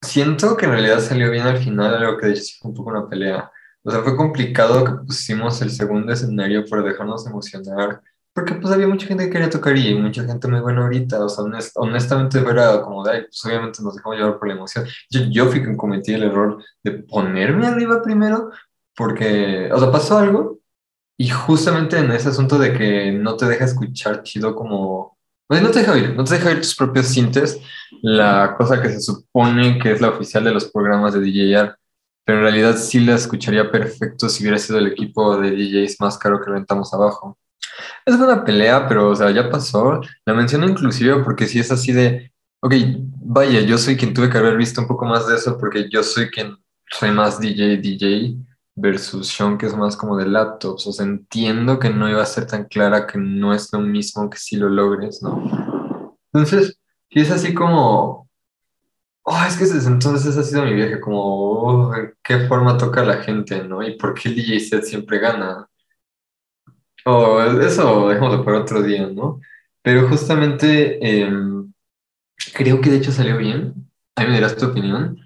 siento 0.00 0.56
que 0.56 0.66
en 0.66 0.72
realidad 0.72 1.00
salió 1.00 1.30
bien 1.30 1.46
al 1.46 1.58
final, 1.58 1.94
algo 1.94 2.18
que 2.18 2.26
de 2.26 2.32
hecho 2.32 2.56
fue 2.60 2.70
un 2.70 2.76
poco 2.76 2.90
una 2.90 3.08
pelea. 3.08 3.50
O 3.82 3.90
sea, 3.90 4.02
fue 4.02 4.16
complicado 4.16 4.84
que 4.84 4.92
pusimos 5.06 5.60
el 5.62 5.70
segundo 5.70 6.12
escenario 6.12 6.64
por 6.66 6.84
dejarnos 6.84 7.26
emocionar, 7.26 8.00
porque 8.32 8.54
pues 8.54 8.72
había 8.72 8.88
mucha 8.88 9.06
gente 9.06 9.24
que 9.24 9.30
quería 9.30 9.48
tocar 9.50 9.76
y 9.76 9.94
mucha 9.94 10.24
gente 10.24 10.48
muy 10.48 10.60
buena 10.60 10.82
ahorita. 10.82 11.24
O 11.24 11.28
sea, 11.28 11.44
honestamente 11.76 12.38
era 12.40 12.82
como 12.82 13.04
de, 13.04 13.22
pues 13.24 13.44
obviamente 13.46 13.82
nos 13.82 13.94
dejamos 13.94 14.18
llevar 14.18 14.38
por 14.38 14.48
la 14.48 14.54
emoción. 14.54 14.86
Yo, 15.10 15.20
yo 15.30 15.46
fui 15.46 15.62
quien 15.62 15.76
cometí 15.76 16.14
el 16.14 16.24
error 16.24 16.62
de 16.82 16.92
ponerme 16.92 17.66
arriba 17.66 18.02
primero, 18.02 18.50
porque, 18.96 19.70
o 19.72 19.78
sea, 19.78 19.92
pasó 19.92 20.18
algo 20.18 20.58
y 21.16 21.28
justamente 21.28 21.98
en 21.98 22.10
ese 22.12 22.28
asunto 22.28 22.58
de 22.58 22.72
que 22.72 23.12
no 23.12 23.36
te 23.36 23.46
deja 23.46 23.64
escuchar 23.64 24.22
chido 24.22 24.54
como 24.54 25.15
pues 25.46 25.62
no 25.62 25.70
te 25.70 25.80
deja 25.80 25.92
oír, 25.92 26.14
no 26.14 26.24
te 26.24 26.34
deja 26.34 26.48
oír 26.48 26.60
tus 26.60 26.74
propios 26.74 27.06
sintes, 27.06 27.60
la 28.02 28.54
cosa 28.56 28.82
que 28.82 28.90
se 28.90 29.00
supone 29.00 29.78
que 29.78 29.92
es 29.92 30.00
la 30.00 30.08
oficial 30.08 30.44
de 30.44 30.52
los 30.52 30.70
programas 30.70 31.14
de 31.14 31.20
DJR, 31.20 31.76
pero 32.24 32.38
en 32.38 32.44
realidad 32.44 32.76
sí 32.76 33.00
la 33.00 33.14
escucharía 33.14 33.70
perfecto 33.70 34.28
si 34.28 34.42
hubiera 34.42 34.58
sido 34.58 34.78
el 34.78 34.88
equipo 34.88 35.36
de 35.38 35.52
DJs 35.52 36.00
más 36.00 36.18
caro 36.18 36.40
que 36.40 36.50
rentamos 36.50 36.92
abajo. 36.92 37.38
Es 38.04 38.14
una 38.16 38.44
pelea, 38.44 38.88
pero 38.88 39.10
o 39.10 39.14
sea, 39.14 39.30
ya 39.30 39.48
pasó. 39.50 40.00
La 40.24 40.34
menciono 40.34 40.66
inclusive 40.66 41.22
porque 41.22 41.46
si 41.46 41.60
es 41.60 41.70
así 41.70 41.92
de, 41.92 42.32
ok, 42.60 42.74
vaya, 43.20 43.60
yo 43.60 43.78
soy 43.78 43.96
quien 43.96 44.14
tuve 44.14 44.30
que 44.30 44.38
haber 44.38 44.56
visto 44.56 44.80
un 44.80 44.88
poco 44.88 45.04
más 45.04 45.28
de 45.28 45.36
eso 45.36 45.56
porque 45.58 45.88
yo 45.90 46.02
soy 46.02 46.30
quien 46.30 46.56
soy 46.90 47.10
más 47.12 47.40
DJ, 47.40 47.76
DJ 47.76 48.36
versus 48.76 49.28
Sean, 49.28 49.58
que 49.58 49.66
es 49.66 49.76
más 49.76 49.96
como 49.96 50.16
de 50.16 50.26
laptops. 50.26 50.86
O 50.86 50.92
sea, 50.92 51.06
entiendo 51.06 51.78
que 51.78 51.90
no 51.90 52.08
iba 52.08 52.22
a 52.22 52.26
ser 52.26 52.46
tan 52.46 52.64
clara 52.66 53.06
que 53.06 53.18
no 53.18 53.54
es 53.54 53.72
lo 53.72 53.80
mismo 53.80 54.30
que 54.30 54.38
si 54.38 54.56
lo 54.56 54.68
logres, 54.68 55.22
¿no? 55.22 56.16
Entonces, 56.32 56.78
si 57.10 57.20
es 57.20 57.30
así 57.30 57.54
como, 57.54 58.28
oh, 59.24 59.44
es 59.48 59.56
que 59.56 59.64
desde 59.64 59.88
entonces 59.88 60.36
ha 60.36 60.42
sido 60.42 60.64
mi 60.64 60.74
viaje, 60.74 61.00
como, 61.00 61.20
oh, 61.20 61.94
qué 62.22 62.46
forma 62.48 62.78
toca 62.78 63.04
la 63.04 63.18
gente, 63.22 63.64
¿no? 63.64 63.82
Y 63.82 63.96
por 63.96 64.14
qué 64.14 64.28
el 64.28 64.36
DJ 64.36 64.60
set 64.60 64.84
siempre 64.84 65.18
gana. 65.18 65.68
O 67.06 67.40
eso 67.40 68.08
dejémoslo 68.08 68.44
para 68.44 68.60
otro 68.60 68.82
día, 68.82 69.06
¿no? 69.06 69.40
Pero 69.82 70.08
justamente 70.08 70.98
em, 71.00 71.72
creo 72.54 72.80
que 72.80 72.90
de 72.90 72.96
hecho 72.98 73.12
salió 73.12 73.38
bien. 73.38 73.74
Ahí 74.16 74.26
me 74.26 74.34
dirás 74.34 74.56
tu 74.56 74.66
opinión 74.66 75.25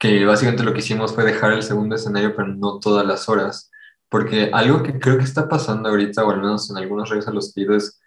que 0.00 0.24
básicamente 0.24 0.64
lo 0.64 0.72
que 0.72 0.80
hicimos 0.80 1.14
fue 1.14 1.24
dejar 1.24 1.52
el 1.52 1.62
segundo 1.62 1.94
escenario, 1.96 2.34
pero 2.34 2.48
no 2.48 2.80
todas 2.80 3.06
las 3.06 3.28
horas, 3.28 3.70
porque 4.08 4.50
algo 4.52 4.82
que 4.82 4.98
creo 4.98 5.18
que 5.18 5.24
está 5.24 5.48
pasando 5.48 5.90
ahorita, 5.90 6.24
o 6.24 6.30
al 6.30 6.40
menos 6.40 6.70
en 6.70 6.78
algunos 6.78 7.10
rayos 7.10 7.28
a 7.28 7.32
los 7.32 7.52
que 7.54 7.66
es, 7.76 8.00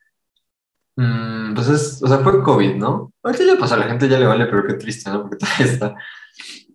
mmm, 0.96 1.54
pues 1.56 1.70
es, 1.70 2.04
o 2.04 2.08
sea, 2.08 2.20
fue 2.20 2.44
COVID, 2.44 2.76
¿no? 2.76 3.14
Ahorita 3.24 3.46
ya 3.46 3.58
pasó, 3.60 3.76
a 3.76 3.78
la 3.78 3.88
gente 3.88 4.10
ya 4.10 4.20
le 4.20 4.26
vale, 4.28 4.48
pero 4.48 4.66
qué 4.66 4.74
triste, 4.74 5.10
¿no? 5.12 5.22
Porque 5.30 5.38
todavía 5.38 5.66
está. 5.68 5.96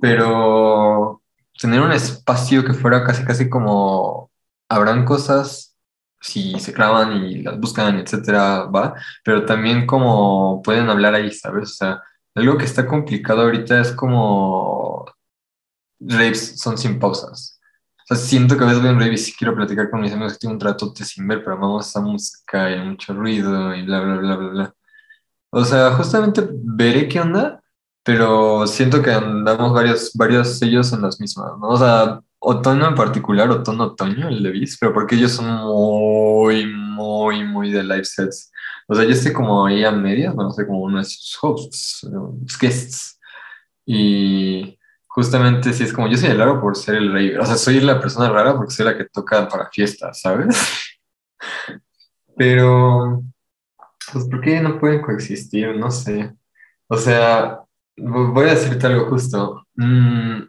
Pero 0.00 1.22
tener 1.60 1.80
un 1.80 1.92
espacio 1.92 2.64
que 2.64 2.74
fuera 2.74 3.04
casi, 3.04 3.24
casi 3.24 3.48
como, 3.50 4.30
habrán 4.68 5.04
cosas 5.04 5.76
si 6.20 6.58
se 6.60 6.72
clavan 6.72 7.24
y 7.24 7.42
las 7.42 7.58
buscan, 7.60 7.98
etcétera, 7.98 8.64
va, 8.66 8.94
pero 9.24 9.44
también 9.46 9.86
como 9.86 10.62
pueden 10.62 10.90
hablar 10.90 11.14
ahí, 11.14 11.32
¿sabes? 11.32 11.70
O 11.72 11.74
sea, 11.74 12.02
algo 12.34 12.58
que 12.58 12.64
está 12.64 12.86
complicado 12.86 13.42
ahorita 13.42 13.80
es 13.80 13.92
como 13.92 15.06
raves 16.00 16.60
son 16.60 16.78
sin 16.78 16.98
pausas. 16.98 17.60
O 18.10 18.14
sea, 18.14 18.16
siento 18.16 18.56
que 18.56 18.64
a 18.64 18.68
veces 18.68 18.84
a 18.84 18.90
un 18.90 19.00
rave 19.00 19.14
y 19.14 19.18
sí 19.18 19.34
quiero 19.36 19.54
platicar 19.54 19.90
con 19.90 20.00
mis 20.00 20.12
amigos 20.12 20.34
que 20.34 20.38
tengo 20.40 20.54
un 20.54 20.58
tratote 20.58 21.04
sin 21.04 21.26
ver, 21.28 21.44
pero 21.44 21.58
vamos 21.58 21.94
a 21.94 22.00
música 22.00 22.70
y 22.70 22.80
mucho 22.80 23.12
ruido 23.14 23.74
y 23.74 23.82
bla, 23.82 24.00
bla, 24.00 24.16
bla, 24.16 24.36
bla, 24.36 24.48
bla. 24.50 24.74
O 25.50 25.64
sea, 25.64 25.92
justamente 25.92 26.46
veré 26.50 27.08
qué 27.08 27.20
onda, 27.20 27.62
pero 28.02 28.66
siento 28.66 29.02
que 29.02 29.10
andamos 29.12 29.72
varios, 29.72 30.12
varios 30.14 30.58
sellos 30.58 30.92
en 30.92 31.02
las 31.02 31.20
mismas, 31.20 31.52
¿no? 31.58 31.68
O 31.68 31.76
sea, 31.76 32.20
otoño 32.38 32.88
en 32.88 32.94
particular, 32.94 33.50
otoño-otoño, 33.50 34.28
el 34.28 34.42
de 34.42 34.50
Bis, 34.52 34.78
pero 34.78 34.92
porque 34.94 35.16
ellos 35.16 35.32
son 35.32 35.46
muy, 35.66 36.66
muy, 36.66 37.44
muy 37.44 37.70
de 37.70 37.82
live 37.82 38.04
sets. 38.04 38.50
O 38.90 38.94
sea, 38.94 39.04
yo 39.04 39.10
estoy 39.10 39.34
como 39.34 39.66
ahí 39.66 39.84
a 39.84 39.92
medias, 39.92 40.34
no 40.34 40.50
sé, 40.50 40.66
como 40.66 40.80
uno 40.80 40.98
de 40.98 41.04
sus 41.04 41.38
hosts, 41.42 42.08
guests. 42.58 43.20
Y 43.84 44.78
justamente 45.06 45.74
sí 45.74 45.84
es 45.84 45.92
como, 45.92 46.08
yo 46.08 46.16
soy 46.16 46.30
el 46.30 46.38
raro 46.38 46.58
por 46.58 46.74
ser 46.74 46.94
el 46.94 47.12
rey. 47.12 47.36
O 47.36 47.44
sea, 47.44 47.56
soy 47.56 47.80
la 47.80 48.00
persona 48.00 48.30
rara 48.30 48.56
porque 48.56 48.72
soy 48.72 48.86
la 48.86 48.96
que 48.96 49.04
toca 49.04 49.46
para 49.46 49.68
fiestas, 49.68 50.22
¿sabes? 50.22 50.56
Pero, 52.36 53.22
pues, 54.10 54.24
¿por 54.26 54.40
qué 54.40 54.58
no 54.60 54.78
pueden 54.80 55.02
coexistir? 55.02 55.76
No 55.76 55.90
sé. 55.90 56.34
O 56.86 56.96
sea, 56.96 57.60
voy 57.94 58.46
a 58.46 58.54
decirte 58.54 58.86
algo 58.86 59.10
justo. 59.10 59.66
Mm, 59.74 60.44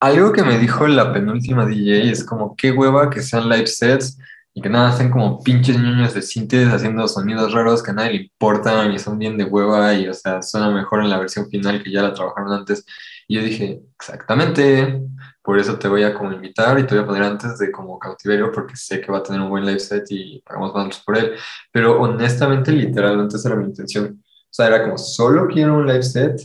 algo 0.00 0.32
que 0.32 0.42
me 0.42 0.58
dijo 0.58 0.88
la 0.88 1.12
penúltima 1.12 1.66
DJ 1.66 2.10
es 2.10 2.24
como, 2.24 2.56
qué 2.56 2.72
hueva 2.72 3.10
que 3.10 3.22
sean 3.22 3.48
live 3.48 3.68
sets 3.68 4.18
y 4.58 4.60
que 4.60 4.68
nada, 4.68 4.88
hacen 4.88 5.10
como 5.10 5.40
pinches 5.40 5.78
niños 5.78 6.14
de 6.14 6.20
síntesis 6.20 6.72
haciendo 6.72 7.06
sonidos 7.06 7.52
raros 7.52 7.80
que 7.80 7.92
a 7.92 7.94
nadie 7.94 8.10
le 8.10 8.16
importan 8.22 8.90
y 8.92 8.98
son 8.98 9.16
bien 9.16 9.38
de 9.38 9.44
hueva 9.44 9.94
y, 9.94 10.08
o 10.08 10.14
sea, 10.14 10.42
suena 10.42 10.68
mejor 10.68 11.00
en 11.04 11.10
la 11.10 11.18
versión 11.18 11.48
final 11.48 11.80
que 11.80 11.92
ya 11.92 12.02
la 12.02 12.12
trabajaron 12.12 12.52
antes. 12.52 12.84
Y 13.28 13.36
yo 13.36 13.42
dije, 13.42 13.80
exactamente, 13.94 15.00
por 15.42 15.60
eso 15.60 15.78
te 15.78 15.86
voy 15.86 16.02
a 16.02 16.12
como 16.12 16.32
invitar 16.32 16.76
y 16.80 16.86
te 16.86 16.96
voy 16.96 17.04
a 17.04 17.06
poner 17.06 17.22
antes 17.22 17.56
de 17.58 17.70
como 17.70 18.00
cautiverio 18.00 18.50
porque 18.50 18.74
sé 18.74 19.00
que 19.00 19.12
va 19.12 19.18
a 19.18 19.22
tener 19.22 19.40
un 19.40 19.48
buen 19.50 19.64
live 19.64 19.78
set 19.78 20.06
y 20.10 20.42
pagamos 20.42 20.74
más 20.74 20.98
por 21.04 21.16
él. 21.16 21.34
Pero 21.70 22.00
honestamente, 22.00 22.72
literalmente 22.72 23.36
esa 23.36 23.50
era 23.50 23.58
mi 23.58 23.66
intención. 23.66 24.20
O 24.24 24.48
sea, 24.50 24.66
era 24.66 24.82
como, 24.82 24.98
solo 24.98 25.46
quiero 25.46 25.76
un 25.76 25.86
live 25.86 26.02
set 26.02 26.40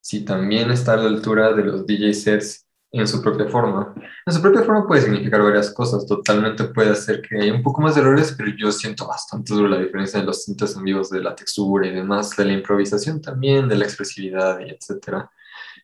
si 0.00 0.24
también 0.24 0.70
está 0.70 0.92
a 0.94 0.96
la 0.98 1.08
altura 1.08 1.52
de 1.54 1.64
los 1.64 1.86
DJ 1.86 2.14
sets 2.14 2.67
en 2.90 3.06
su 3.06 3.22
propia 3.22 3.48
forma. 3.48 3.94
En 4.26 4.32
su 4.32 4.40
propia 4.40 4.62
forma 4.62 4.86
puede 4.86 5.02
significar 5.02 5.42
varias 5.42 5.70
cosas. 5.72 6.06
Totalmente 6.06 6.64
puede 6.64 6.90
hacer 6.90 7.20
que 7.22 7.36
haya 7.38 7.52
un 7.52 7.62
poco 7.62 7.82
más 7.82 7.94
de 7.94 8.00
errores, 8.00 8.34
pero 8.36 8.50
yo 8.56 8.72
siento 8.72 9.06
bastante 9.06 9.54
duro 9.54 9.68
la 9.68 9.78
diferencia 9.78 10.20
de 10.20 10.26
los 10.26 10.44
tintes 10.44 10.74
en 10.76 10.84
vivos, 10.84 11.10
de 11.10 11.20
la 11.20 11.34
textura 11.34 11.86
y 11.86 11.92
demás, 11.92 12.36
de 12.36 12.44
la 12.44 12.52
improvisación 12.52 13.20
también, 13.20 13.68
de 13.68 13.76
la 13.76 13.84
expresividad 13.84 14.60
y 14.60 14.70
etcétera. 14.70 15.30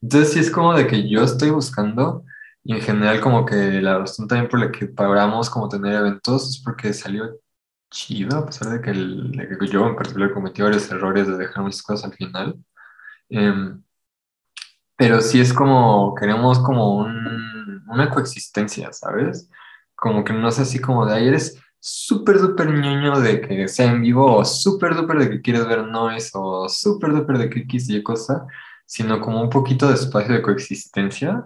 Entonces 0.01 0.33
sí 0.33 0.41
es 0.41 0.51
como 0.51 0.75
de 0.75 0.87
que 0.87 1.09
yo 1.09 1.23
estoy 1.23 1.51
buscando 1.51 2.25
y 2.65 2.75
en 2.75 2.81
general 2.81 3.21
como 3.21 3.45
que 3.45 3.55
la 3.83 3.99
razón 3.99 4.27
también 4.27 4.49
por 4.49 4.61
la 4.61 4.73
que 4.73 4.87
paramos 4.87 5.51
como 5.51 5.69
tener 5.69 5.95
eventos 5.95 6.49
es 6.49 6.63
porque 6.63 6.93
salió 6.95 7.39
chido, 7.91 8.39
a 8.39 8.47
pesar 8.47 8.71
de 8.71 8.81
que, 8.81 8.91
el, 8.91 9.57
que 9.61 9.69
yo 9.69 9.87
en 9.87 9.97
particular 9.97 10.33
cometí 10.33 10.63
varios 10.63 10.91
errores 10.91 11.29
de 11.29 11.37
dejar 11.37 11.63
muchas 11.63 11.83
cosas 11.83 12.07
al 12.11 12.17
final. 12.17 12.59
Em, 13.29 13.84
pero 14.97 15.21
sí 15.21 15.41
es 15.41 15.53
como, 15.53 16.15
queremos 16.15 16.59
como 16.61 16.97
un, 16.99 17.83
una 17.89 18.11
coexistencia, 18.11 18.93
¿sabes? 18.93 19.51
Como 19.95 20.25
que 20.25 20.33
no 20.33 20.49
es 20.49 20.59
así 20.59 20.79
como 20.81 21.07
de 21.07 21.15
ahí 21.15 21.29
eres 21.29 21.59
súper, 21.81 22.39
súper 22.39 22.71
ñoño 22.71 23.21
de 23.21 23.41
que 23.43 23.69
sea 23.69 23.91
en 23.91 24.03
vivo 24.03 24.37
o 24.37 24.45
súper, 24.45 24.95
súper 24.95 25.19
de 25.19 25.31
que 25.31 25.43
quieres 25.43 25.67
ver 25.67 25.87
noise 25.87 26.31
o 26.35 26.69
súper, 26.69 27.13
súper 27.13 27.39
de 27.39 27.51
que 27.51 27.61
X 27.61 27.91
y 27.91 28.03
cosa, 28.03 28.47
sino 28.87 29.21
como 29.21 29.43
un 29.43 29.51
poquito 29.51 29.89
de 29.89 29.95
espacio 29.95 30.35
de 30.35 30.43
coexistencia. 30.43 31.45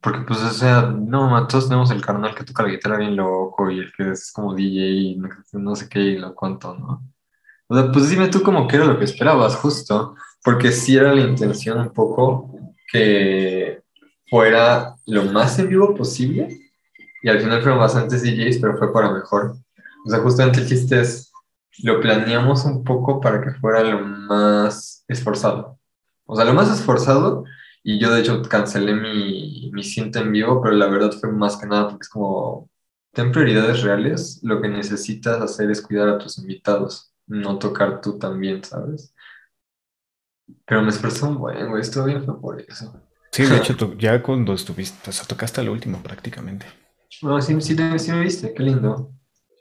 Porque 0.00 0.20
pues, 0.20 0.40
o 0.40 0.50
sea, 0.50 0.82
no, 0.82 1.46
todos 1.48 1.68
tenemos 1.68 1.90
el 1.90 2.00
carnal 2.04 2.34
que 2.34 2.44
toca 2.44 2.62
la 2.62 2.68
guitarra 2.70 2.98
bien 2.98 3.16
loco 3.16 3.70
y 3.70 3.80
el 3.80 3.92
que 3.92 4.12
es 4.12 4.32
como 4.32 4.54
DJ 4.54 4.86
y 4.86 5.20
no, 5.54 5.74
sé 5.74 5.88
qué 5.88 6.00
y 6.00 6.18
lo 6.18 6.34
cuánto, 6.34 6.74
¿no? 6.76 7.02
O 7.68 7.74
sea, 7.76 7.90
pues 7.90 8.08
dime 8.10 8.28
tú 8.28 8.42
como 8.42 8.68
que 8.68 8.76
era 8.76 8.84
lo 8.84 8.98
que 8.98 9.04
esperabas, 9.04 9.56
justo, 9.56 10.14
porque 10.44 10.70
sí 10.70 10.96
era 10.96 11.12
la 11.12 11.22
intención 11.22 11.80
un 11.80 11.92
poco 11.92 12.55
que 12.86 13.82
fuera 14.28 14.96
lo 15.06 15.24
más 15.24 15.58
en 15.58 15.68
vivo 15.68 15.94
posible 15.94 16.48
y 17.22 17.28
al 17.28 17.40
final 17.40 17.62
fueron 17.62 17.80
bastantes 17.80 18.22
DJs, 18.22 18.58
pero 18.60 18.78
fue 18.78 18.92
para 18.92 19.12
mejor. 19.12 19.56
O 20.06 20.10
sea, 20.10 20.20
justamente 20.20 20.60
el 20.60 20.68
chiste 20.68 21.00
es, 21.00 21.32
lo 21.82 22.00
planeamos 22.00 22.64
un 22.64 22.84
poco 22.84 23.20
para 23.20 23.40
que 23.42 23.50
fuera 23.52 23.82
lo 23.82 24.00
más 24.00 25.04
esforzado. 25.08 25.78
O 26.24 26.36
sea, 26.36 26.44
lo 26.44 26.54
más 26.54 26.70
esforzado 26.70 27.44
y 27.82 28.00
yo 28.00 28.12
de 28.12 28.20
hecho 28.20 28.42
cancelé 28.42 28.94
mi, 28.94 29.70
mi 29.72 29.82
cinta 29.84 30.20
en 30.20 30.32
vivo, 30.32 30.60
pero 30.62 30.74
la 30.74 30.86
verdad 30.86 31.12
fue 31.12 31.32
más 31.32 31.56
que 31.56 31.66
nada 31.66 31.88
porque 31.88 32.02
es 32.02 32.08
como, 32.08 32.68
ten 33.12 33.32
prioridades 33.32 33.82
reales, 33.82 34.40
lo 34.42 34.60
que 34.60 34.68
necesitas 34.68 35.40
hacer 35.40 35.70
es 35.70 35.80
cuidar 35.80 36.08
a 36.08 36.18
tus 36.18 36.38
invitados, 36.38 37.12
no 37.26 37.58
tocar 37.58 38.00
tú 38.00 38.18
también, 38.18 38.62
¿sabes? 38.62 39.14
Pero 40.66 40.82
me 40.82 40.88
esforzó 40.88 41.28
un 41.28 41.38
buen, 41.38 41.68
güey, 41.68 41.82
estuvo 41.82 42.04
bien 42.04 42.24
fue 42.24 42.40
por 42.40 42.60
eso. 42.60 42.94
Sí, 43.32 43.44
de 43.44 43.56
hecho, 43.56 43.94
ya 43.98 44.22
cuando 44.22 44.54
estuviste, 44.54 45.10
o 45.10 45.12
sea, 45.12 45.26
tocaste 45.26 45.62
lo 45.62 45.72
último 45.72 46.02
prácticamente. 46.02 46.66
No, 47.22 47.40
sí, 47.40 47.60
sí, 47.60 47.76
sí, 47.98 48.12
me 48.12 48.20
viste, 48.20 48.52
qué 48.54 48.62
lindo. 48.62 49.10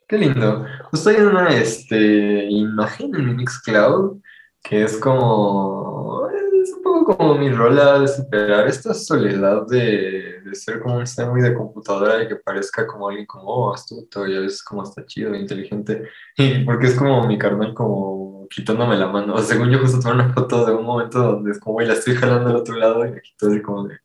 Qué 0.07 0.17
lindo. 0.17 0.65
Estoy 0.93 1.15
en 1.15 1.27
una 1.27 1.49
este, 1.49 2.45
imagen 2.49 3.15
en 3.15 3.35
Mixcloud 3.35 4.19
que 4.65 4.83
es 4.83 4.97
como. 4.97 6.27
Es 6.63 6.73
un 6.73 6.83
poco 6.83 7.17
como 7.17 7.35
mi 7.35 7.49
rola 7.49 7.99
de 7.99 8.07
superar 8.07 8.67
esta 8.67 8.93
soledad 8.93 9.67
de, 9.67 10.41
de 10.43 10.55
ser 10.55 10.79
como 10.79 10.97
un 10.97 11.05
ser 11.05 11.29
muy 11.29 11.41
de 11.41 11.53
computadora 11.53 12.23
y 12.23 12.27
que 12.27 12.37
parezca 12.37 12.87
como 12.87 13.07
alguien 13.07 13.27
como 13.27 13.45
oh, 13.45 13.73
astuto 13.73 14.27
y 14.27 14.35
a 14.35 14.39
veces 14.39 14.63
como 14.63 14.83
está 14.83 15.05
chido, 15.05 15.35
inteligente. 15.35 16.09
Porque 16.65 16.87
es 16.87 16.95
como 16.95 17.27
mi 17.27 17.37
carnal 17.37 17.73
como 17.75 18.24
quitándome 18.49 18.97
la 18.97 19.07
mano. 19.07 19.35
O 19.35 19.37
sea, 19.37 19.55
según 19.55 19.69
yo 19.69 19.79
justo 19.79 19.99
tomé 19.99 20.15
una 20.15 20.33
foto 20.33 20.65
de 20.65 20.73
un 20.73 20.85
momento 20.85 21.19
donde 21.19 21.51
es 21.51 21.59
como, 21.59 21.73
güey, 21.73 21.87
la 21.87 21.93
estoy 21.93 22.15
jalando 22.15 22.49
al 22.49 22.55
otro 22.57 22.75
lado 22.75 23.05
y 23.05 23.11
me 23.11 23.21
quito 23.21 23.47
así 23.47 23.61
como 23.61 23.87
de, 23.87 23.97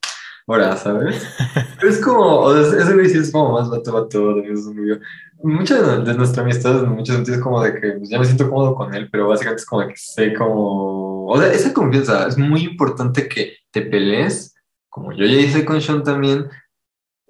ahora, 0.47 0.77
¿sabes? 0.77 1.27
es 1.83 2.01
como, 2.01 2.39
o 2.39 2.53
sea, 2.53 2.81
ese 2.83 2.95
güey 2.95 3.09
sí 3.09 3.19
es 3.19 3.33
como 3.33 3.53
más 3.53 3.71
vato, 3.71 3.93
vato, 3.93 4.35
de 4.35 4.53
es 4.53 4.67
un 4.67 5.01
Mucha 5.43 5.81
de, 5.81 6.15
nuestra 6.15 6.43
amistad, 6.43 6.85
en 6.85 6.91
muchos 6.91 7.17
sentidos, 7.17 7.41
como 7.41 7.63
de 7.63 7.73
que 7.75 7.93
pues, 7.93 8.11
ya 8.11 8.19
me 8.19 8.27
siento 8.27 8.51
cómodo 8.51 8.75
con 8.75 8.95
él, 8.95 9.09
pero 9.11 9.29
básicamente 9.29 9.63
es 9.63 9.67
como 9.67 9.83
de 9.83 9.89
que 9.89 9.97
sé 9.97 10.35
como, 10.35 11.27
o 11.27 11.39
sea, 11.41 11.51
esa 11.51 11.73
confianza, 11.73 12.29
es 12.29 12.37
muy 12.37 12.63
importante 12.65 13.27
que 13.27 13.57
te 13.71 13.81
pelees, 13.81 14.55
como 14.91 15.13
yo 15.13 15.25
ya 15.25 15.41
hice 15.41 15.65
con 15.65 15.81
Sean 15.81 16.03
también, 16.03 16.47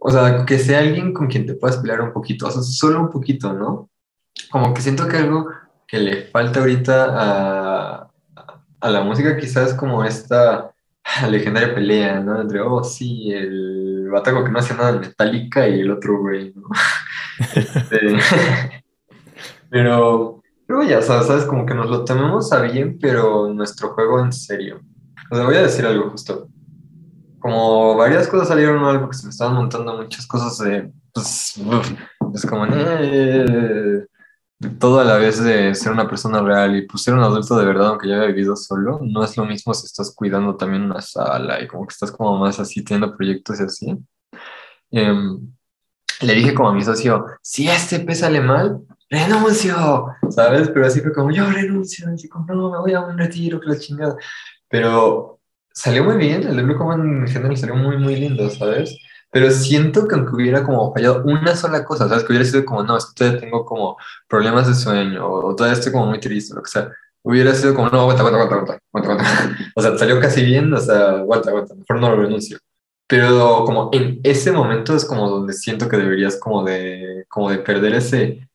o 0.01 0.11
sea, 0.11 0.45
que 0.45 0.59
sea 0.59 0.81
alguien 0.81 1.13
con 1.13 1.29
quien 1.29 1.47
te 1.47 1.55
puedas 1.55 1.77
pelear 1.77 2.01
un 2.01 2.13
poquito, 2.13 2.49
o 2.49 2.51
sea, 2.51 2.63
solo 2.63 3.01
un 3.01 3.11
poquito, 3.11 3.53
¿no? 3.53 3.91
Como 4.51 4.75
que 4.75 4.81
siento 4.81 5.07
que 5.07 5.19
algo 5.19 5.47
que 5.91 5.99
le 5.99 6.23
falta 6.27 6.61
ahorita 6.61 7.07
a, 7.11 8.11
a 8.81 8.91
la 8.91 9.03
música 9.03 9.37
quizás 9.37 9.75
como 9.75 10.05
esta 10.05 10.73
legendaria 11.29 11.75
pelea, 11.75 12.21
¿no? 12.21 12.41
Entre, 12.41 12.61
oh, 12.61 12.83
sí, 12.83 13.33
el 13.33 14.09
bataco 14.11 14.45
que 14.45 14.51
no 14.51 14.59
hace 14.59 14.75
nada 14.75 14.93
de 14.93 15.01
Metallica 15.01 15.69
y 15.69 15.81
el 15.81 15.91
otro 15.91 16.19
güey, 16.19 16.53
¿no? 16.55 16.69
Este, 17.55 18.19
pero, 19.71 20.43
pero 20.67 20.83
ya, 20.83 21.01
sabes, 21.01 21.47
como 21.47 21.65
que 21.65 21.73
nos 21.73 21.89
lo 21.89 22.05
tomemos 22.05 22.53
a 22.53 22.61
bien, 22.61 22.99
pero 23.01 23.49
nuestro 23.55 23.95
juego 23.95 24.21
en 24.23 24.31
serio. 24.31 24.83
O 25.31 25.45
voy 25.45 25.55
a 25.55 25.63
decir 25.63 25.87
algo 25.87 26.11
justo. 26.11 26.49
Como 27.39 27.97
varias 27.97 28.29
cosas 28.29 28.49
salieron 28.49 28.83
mal 28.83 29.01
porque 29.01 29.17
se 29.17 29.25
me 29.25 29.31
estaban 29.31 29.55
montando 29.55 29.97
muchas 29.97 30.27
cosas 30.27 30.59
de, 30.59 30.93
pues, 31.15 31.59
es 32.35 32.45
como, 32.45 32.67
eh, 32.67 34.07
todo 34.79 35.01
a 35.01 35.05
la 35.05 35.17
vez 35.17 35.43
de 35.43 35.75
ser 35.75 35.93
una 35.93 36.09
persona 36.09 36.43
real 36.43 36.77
y 36.77 36.83
pues 36.87 37.03
ser 37.03 37.15
un 37.15 37.23
adulto 37.23 37.57
de 37.57 37.65
verdad, 37.65 37.89
aunque 37.89 38.09
ya 38.09 38.17
haya 38.17 38.27
vivido 38.27 38.57
solo, 38.57 39.01
no 39.03 39.25
es 39.25 39.37
lo 39.37 39.47
mismo 39.47 39.73
si 39.73 39.87
estás 39.87 40.15
cuidando 40.15 40.57
también 40.57 40.83
una 40.83 41.01
sala 41.01 41.63
y 41.63 41.67
como 41.67 41.87
que 41.87 41.93
estás 41.93 42.13
como 42.13 42.39
más 42.39 42.61
así 42.61 42.85
teniendo 42.85 43.17
proyectos 43.17 43.61
y 43.61 43.63
así. 43.63 43.97
Em, 44.91 45.53
le 46.23 46.35
dije 46.35 46.55
como 46.55 46.69
a 46.69 46.75
mi 46.75 46.83
socio, 46.83 47.25
si 47.43 47.69
este 47.69 47.97
EP 47.97 48.15
sale 48.15 48.41
mal, 48.41 48.81
renuncio, 49.09 50.09
¿sabes? 50.29 50.69
Pero 50.69 50.87
así 50.87 51.01
fue 51.01 51.13
como, 51.13 51.31
yo 51.31 51.51
renuncio, 51.51 52.09
así 52.13 52.29
como, 52.29 52.47
no, 52.55 52.71
me 52.71 52.79
voy 52.79 52.93
a 52.93 53.01
un 53.01 53.17
retiro, 53.17 53.61
que 53.61 53.69
la 53.71 53.79
chingada. 53.79 54.17
Pero 54.69 55.41
salió 55.73 56.05
muy 56.05 56.17
bien, 56.17 56.47
el 56.47 56.59
EP 56.59 56.77
como 56.77 56.93
en 56.95 57.27
general 57.27 57.57
salió 57.57 57.77
muy, 57.77 57.97
muy 57.97 58.17
lindo, 58.17 58.51
¿sabes? 58.51 58.97
Pero 59.31 59.51
siento 59.51 60.09
que 60.09 60.17
aunque 60.17 60.35
hubiera 60.35 60.65
como 60.65 60.93
fallado 60.93 61.23
una 61.25 61.55
sola 61.57 61.85
cosa, 61.85 62.09
¿sabes? 62.09 62.25
Que 62.25 62.33
hubiera 62.33 62.45
sido 62.45 62.65
como, 62.65 62.83
no, 62.83 62.97
es 62.97 63.07
que 63.07 63.15
todavía 63.15 63.41
tengo 63.41 63.65
como 63.65 63.97
problemas 64.29 64.67
de 64.67 64.75
sueño, 64.75 65.27
o 65.29 65.55
todavía 65.55 65.79
estoy 65.79 65.93
como 65.93 66.07
muy 66.07 66.21
triste, 66.21 66.55
lo 66.55 66.63
que 66.63 66.71
sea, 66.71 66.91
hubiera 67.23 67.55
sido 67.55 67.75
como, 67.75 67.89
no, 67.91 68.01
aguanta, 68.01 68.23
aguanta, 68.23 68.55
aguanta, 68.55 68.81
aguanta, 68.93 69.13
aguanta, 69.13 69.59
O 69.77 69.83
sea, 69.83 69.97
salió 69.99 70.21
casi 70.21 70.45
bien, 70.45 70.73
o 70.73 70.81
sea, 70.81 71.11
aguanta, 71.11 71.51
aguanta, 71.51 71.75
mejor 71.75 72.01
no 72.01 72.11
lo 72.11 72.23
renuncio. 72.23 72.59
Pero 73.07 73.65
como 73.65 73.91
en 73.93 74.21
ese 74.23 74.53
momento 74.53 74.95
es 74.95 75.05
como 75.05 75.29
donde 75.29 75.53
siento 75.53 75.89
que 75.89 75.97
deberías 75.97 76.37
como 76.39 76.65
de, 76.65 77.25
como 77.29 77.51
de 77.51 77.59
perder 77.59 77.95
ese, 77.95 78.49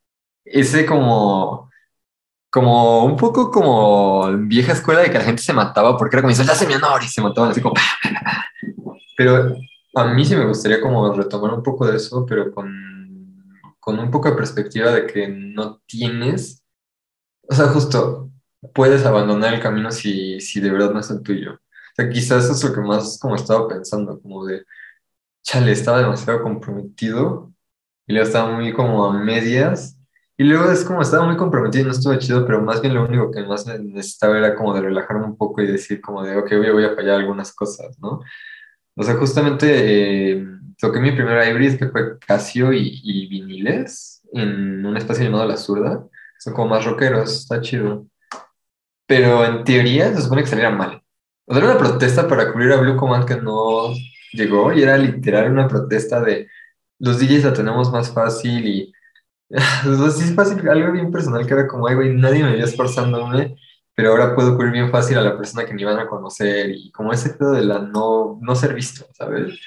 ese 0.46 0.86
como, 0.86 1.70
como 2.50 3.06
un 3.06 3.18
poco 3.18 3.52
como 3.52 4.32
vieja 4.47 4.74
escuela 4.74 5.02
de 5.02 5.12
que 5.12 5.20
la 5.20 5.26
gente 5.26 5.42
se 5.43 5.54
mataba 5.54 5.97
porque 5.97 6.16
era 6.18 6.22
como, 6.24 6.34
se 6.34 6.68
mi 6.68 6.76
honor 6.76 7.04
y 7.04 7.08
se 7.08 7.22
mataban 7.22 7.52
así 7.52 7.62
como, 7.62 7.76
pero 9.18 9.56
a 9.96 10.13
mí 10.13 10.26
sí 10.26 10.36
me 10.36 10.46
gustaría 10.46 10.82
como 10.82 11.13
retomar 11.13 11.54
un 11.54 11.63
poco 11.63 11.88
de 11.88 11.97
eso, 11.97 12.26
pero 12.26 12.51
con, 12.54 12.70
con 13.80 14.00
un 14.00 14.12
poco 14.12 14.30
de 14.30 14.36
perspectiva 14.36 14.92
de 14.92 15.08
que 15.08 15.28
no 15.28 15.82
tienes, 15.88 16.63
o 17.50 17.55
sea, 17.55 17.67
justo 17.67 18.32
puedes 18.74 19.05
abandonar 19.05 19.54
el 19.54 19.62
camino 19.62 19.92
si, 19.92 20.39
si 20.42 20.59
de 20.59 20.72
verdad 20.72 20.92
no 20.92 21.00
es 21.00 21.09
el 21.12 21.24
tuyo. 21.24 21.54
O 21.55 21.96
sea, 21.96 22.09
quizás 22.09 22.46
eso 22.46 22.54
es 22.54 22.63
lo 22.63 22.74
que 22.74 22.82
más 22.82 23.20
como 23.20 23.36
estaba 23.36 23.67
pensando, 23.67 24.20
como 24.22 24.46
de, 24.46 24.66
chale, 25.43 25.72
estaba 25.72 26.00
demasiado 26.01 26.43
comprometido 26.43 27.54
y 28.08 28.13
luego 28.13 28.28
estaba 28.28 28.51
muy 28.55 28.74
como 28.74 29.05
a 29.05 29.13
medias. 29.13 29.97
Y 30.38 30.43
luego 30.46 30.72
es 30.72 30.84
como 30.86 31.01
estaba 31.01 31.26
muy 31.26 31.38
comprometido 31.38 31.84
y 31.84 31.88
no 31.88 31.92
estuvo 31.93 32.16
chido, 32.17 32.46
pero 32.46 32.62
más 32.62 32.82
bien 32.82 32.93
lo 32.96 33.05
único 33.05 33.32
que 33.32 33.43
más 33.43 33.66
necesitaba 33.67 34.38
era 34.38 34.55
como 34.55 34.74
de 34.74 34.82
relajarme 34.82 35.26
un 35.26 35.38
poco 35.38 35.62
y 35.62 35.67
decir 35.67 36.01
como 36.01 36.24
de, 36.24 36.38
ok, 36.38 36.51
voy, 36.58 36.72
voy 36.72 36.86
a 36.86 36.96
fallar 36.96 37.16
algunas 37.22 37.54
cosas, 37.54 37.97
¿no? 38.00 38.22
O 38.96 39.04
sea, 39.04 39.16
justamente 39.16 40.32
eh, 40.32 40.46
toqué 40.80 41.00
mi 41.00 41.12
primera 41.12 41.50
hybrid 41.50 41.78
que 41.78 41.89
fue 41.89 42.17
Casio 42.20 42.72
y, 42.74 43.28
viniles 43.28 44.22
en 44.34 44.86
un 44.86 44.97
espacio 44.97 45.26
llamado 45.26 45.47
La 45.47 45.58
Zurda. 45.58 46.08
Son 46.39 46.54
como 46.54 46.70
más 46.70 46.86
rockeros, 46.86 47.34
está 47.34 47.62
chido. 47.62 48.08
Pero 49.08 49.46
en 49.46 49.63
teoría 49.63 50.13
se 50.13 50.22
supone 50.22 50.42
que 50.42 50.47
saliera 50.50 50.72
mal. 50.72 51.01
O 51.46 51.54
sea, 51.54 51.63
era 51.63 51.74
una 51.74 51.80
protesta 51.80 52.28
para 52.28 52.51
cubrir 52.51 52.72
a 52.72 52.78
Blue 52.78 52.96
Command 52.96 53.26
que 53.26 53.36
no 53.38 53.93
llegó 54.34 54.74
y 54.74 54.82
era 54.84 54.97
literal 54.97 55.51
una 55.51 55.67
protesta 55.67 56.22
de 56.22 56.47
los 57.00 57.20
DJs 57.20 57.43
la 57.46 57.54
tenemos 57.54 57.92
más 57.92 58.12
fácil 58.12 58.66
y 58.67 58.93
sí 59.50 60.24
es 60.24 60.36
fácil, 60.36 60.67
algo 60.70 60.92
bien 60.92 61.12
personal 61.12 61.46
que 61.46 61.54
era 61.54 61.67
como, 61.67 61.88
ay, 61.88 61.96
güey, 61.96 62.16
nadie 62.16 62.43
me 62.43 62.55
vio 62.55 62.66
esforzándome 62.66 63.55
pero 63.96 64.12
ahora 64.12 64.36
puedo 64.36 64.55
cubrir 64.55 64.74
bien 64.74 64.92
fácil 64.92 65.17
a 65.17 65.22
la 65.22 65.38
persona 65.38 65.66
que 65.66 65.74
me 65.74 65.82
iban 65.82 66.00
a 66.00 66.08
conocer 66.08 66.70
y 66.72 66.92
como 66.92 67.13
ese 67.13 67.32
pedo 67.32 67.54
de 67.54 67.63
la 67.66 67.80
no, 67.80 68.39
no 68.42 68.55
ser 68.55 68.74
visto, 68.74 69.08
¿sabes? 69.13 69.58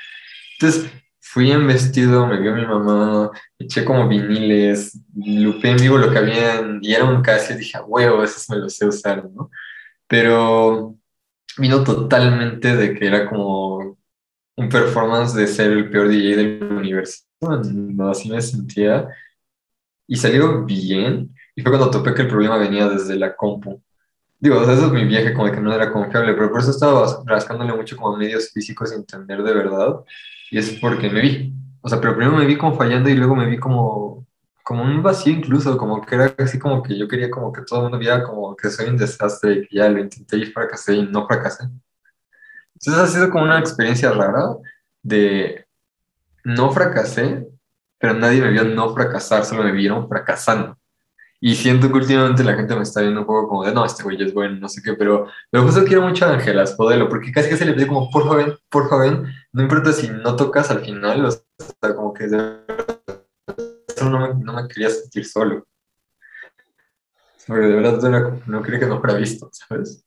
Entonces 0.60 0.90
fui 1.20 1.50
en 1.50 1.66
vestido, 1.66 2.26
me 2.26 2.40
vio 2.40 2.54
mi 2.54 2.66
mamá, 2.66 3.30
eché 3.58 3.84
como 3.84 4.08
viniles, 4.08 4.98
lupé 5.14 5.70
en 5.70 5.76
vivo 5.78 5.98
lo 5.98 6.10
que 6.10 6.18
habían 6.18 6.78
y 6.82 6.94
era 6.94 7.04
un 7.04 7.22
Casio 7.22 7.56
y 7.56 7.58
dije, 7.58 7.78
huevo, 7.80 8.22
esos 8.22 8.48
me 8.50 8.56
los 8.56 8.74
sé 8.76 8.86
usar, 8.86 9.24
¿no? 9.30 9.50
pero 10.08 10.96
vino 11.58 11.84
totalmente 11.84 12.74
de 12.74 12.94
que 12.94 13.06
era 13.06 13.28
como 13.28 13.98
un 14.56 14.68
performance 14.68 15.34
de 15.34 15.46
ser 15.46 15.70
el 15.70 15.90
peor 15.90 16.08
DJ 16.08 16.36
del 16.36 16.62
universo. 16.72 17.24
No, 17.40 18.10
así 18.10 18.28
me 18.30 18.40
sentía. 18.42 19.06
Y 20.08 20.16
salió 20.16 20.64
bien. 20.64 21.34
Y 21.54 21.62
fue 21.62 21.70
cuando 21.70 21.90
topé 21.90 22.14
que 22.14 22.22
el 22.22 22.28
problema 22.28 22.56
venía 22.56 22.88
desde 22.88 23.16
la 23.16 23.36
compu. 23.36 23.80
Digo, 24.40 24.62
eso 24.62 24.86
es 24.86 24.92
mi 24.92 25.04
viaje, 25.04 25.34
como 25.34 25.50
que 25.50 25.60
no 25.60 25.72
era 25.72 25.92
confiable, 25.92 26.34
pero 26.34 26.50
por 26.50 26.60
eso 26.60 26.70
estaba 26.70 27.22
rascándole 27.26 27.72
mucho 27.74 27.96
como 27.96 28.16
medios 28.16 28.50
físicos 28.52 28.90
sin 28.90 29.00
entender 29.00 29.42
de 29.42 29.52
verdad. 29.52 29.96
Y 30.50 30.58
es 30.58 30.70
porque 30.80 31.10
me 31.10 31.20
vi. 31.20 31.54
O 31.80 31.88
sea, 31.88 32.00
pero 32.00 32.16
primero 32.16 32.36
me 32.36 32.46
vi 32.46 32.56
como 32.56 32.76
fallando 32.76 33.08
y 33.08 33.14
luego 33.14 33.34
me 33.34 33.46
vi 33.46 33.58
como, 33.58 34.26
como 34.62 34.82
un 34.82 35.02
vacío 35.02 35.32
incluso, 35.32 35.76
como 35.76 36.00
que 36.04 36.14
era 36.14 36.34
así 36.38 36.58
como 36.58 36.82
que 36.82 36.96
yo 36.96 37.08
quería 37.08 37.30
como 37.30 37.52
que 37.52 37.62
todo 37.62 37.80
el 37.80 37.82
mundo 37.84 37.98
viera 37.98 38.22
como 38.22 38.54
que 38.54 38.70
soy 38.70 38.88
un 38.88 38.96
desastre 38.96 39.54
y 39.54 39.62
que 39.66 39.76
ya 39.76 39.88
lo 39.88 39.98
intenté 40.00 40.36
y 40.38 40.46
fracasé 40.46 40.94
y 40.96 41.06
no 41.06 41.26
fracasé. 41.26 41.64
Entonces 42.74 43.02
ha 43.02 43.06
sido 43.08 43.30
como 43.30 43.44
una 43.44 43.58
experiencia 43.58 44.12
rara 44.12 44.56
de 45.02 45.66
no 46.44 46.70
fracasé, 46.70 47.48
pero 47.98 48.14
nadie 48.14 48.40
me 48.40 48.50
vio 48.50 48.64
no 48.64 48.94
fracasar, 48.94 49.44
solo 49.44 49.64
me 49.64 49.72
vieron 49.72 50.08
fracasando. 50.08 50.78
Y 51.40 51.54
siento 51.54 51.88
que 51.88 51.98
últimamente 51.98 52.42
la 52.42 52.54
gente 52.54 52.74
me 52.74 52.82
está 52.82 53.00
viendo 53.00 53.20
un 53.20 53.26
poco 53.26 53.48
como 53.48 53.64
de, 53.64 53.72
no, 53.72 53.84
este 53.84 54.02
güey 54.02 54.20
es 54.20 54.34
bueno, 54.34 54.56
no 54.56 54.68
sé 54.68 54.82
qué, 54.82 54.94
pero, 54.94 55.28
pero 55.50 55.64
justo 55.64 55.84
quiero 55.84 56.02
mucho 56.02 56.26
a 56.26 56.32
Ángela 56.32 56.66
Spodelo, 56.66 57.08
porque 57.08 57.30
casi 57.30 57.48
que 57.48 57.56
se 57.56 57.64
le 57.64 57.74
pide 57.74 57.86
como, 57.86 58.10
por 58.10 58.24
joven, 58.24 58.54
por 58.68 58.88
joven, 58.88 59.26
no 59.52 59.62
importa 59.62 59.92
si 59.92 60.08
no 60.08 60.34
tocas 60.34 60.70
al 60.70 60.80
final, 60.80 61.24
o 61.24 61.30
sea, 61.30 61.94
como 61.94 62.12
que 62.12 62.26
de 62.26 62.58
no 64.04 64.18
me, 64.18 64.34
no 64.34 64.52
me 64.52 64.68
quería 64.68 64.90
sentir 64.90 65.24
solo. 65.26 65.66
Porque 67.46 67.66
de 67.66 67.74
verdad 67.76 68.32
no 68.46 68.62
quería 68.62 68.80
que 68.80 68.86
no 68.86 69.00
fuera 69.00 69.16
visto, 69.16 69.48
¿sabes? 69.52 70.04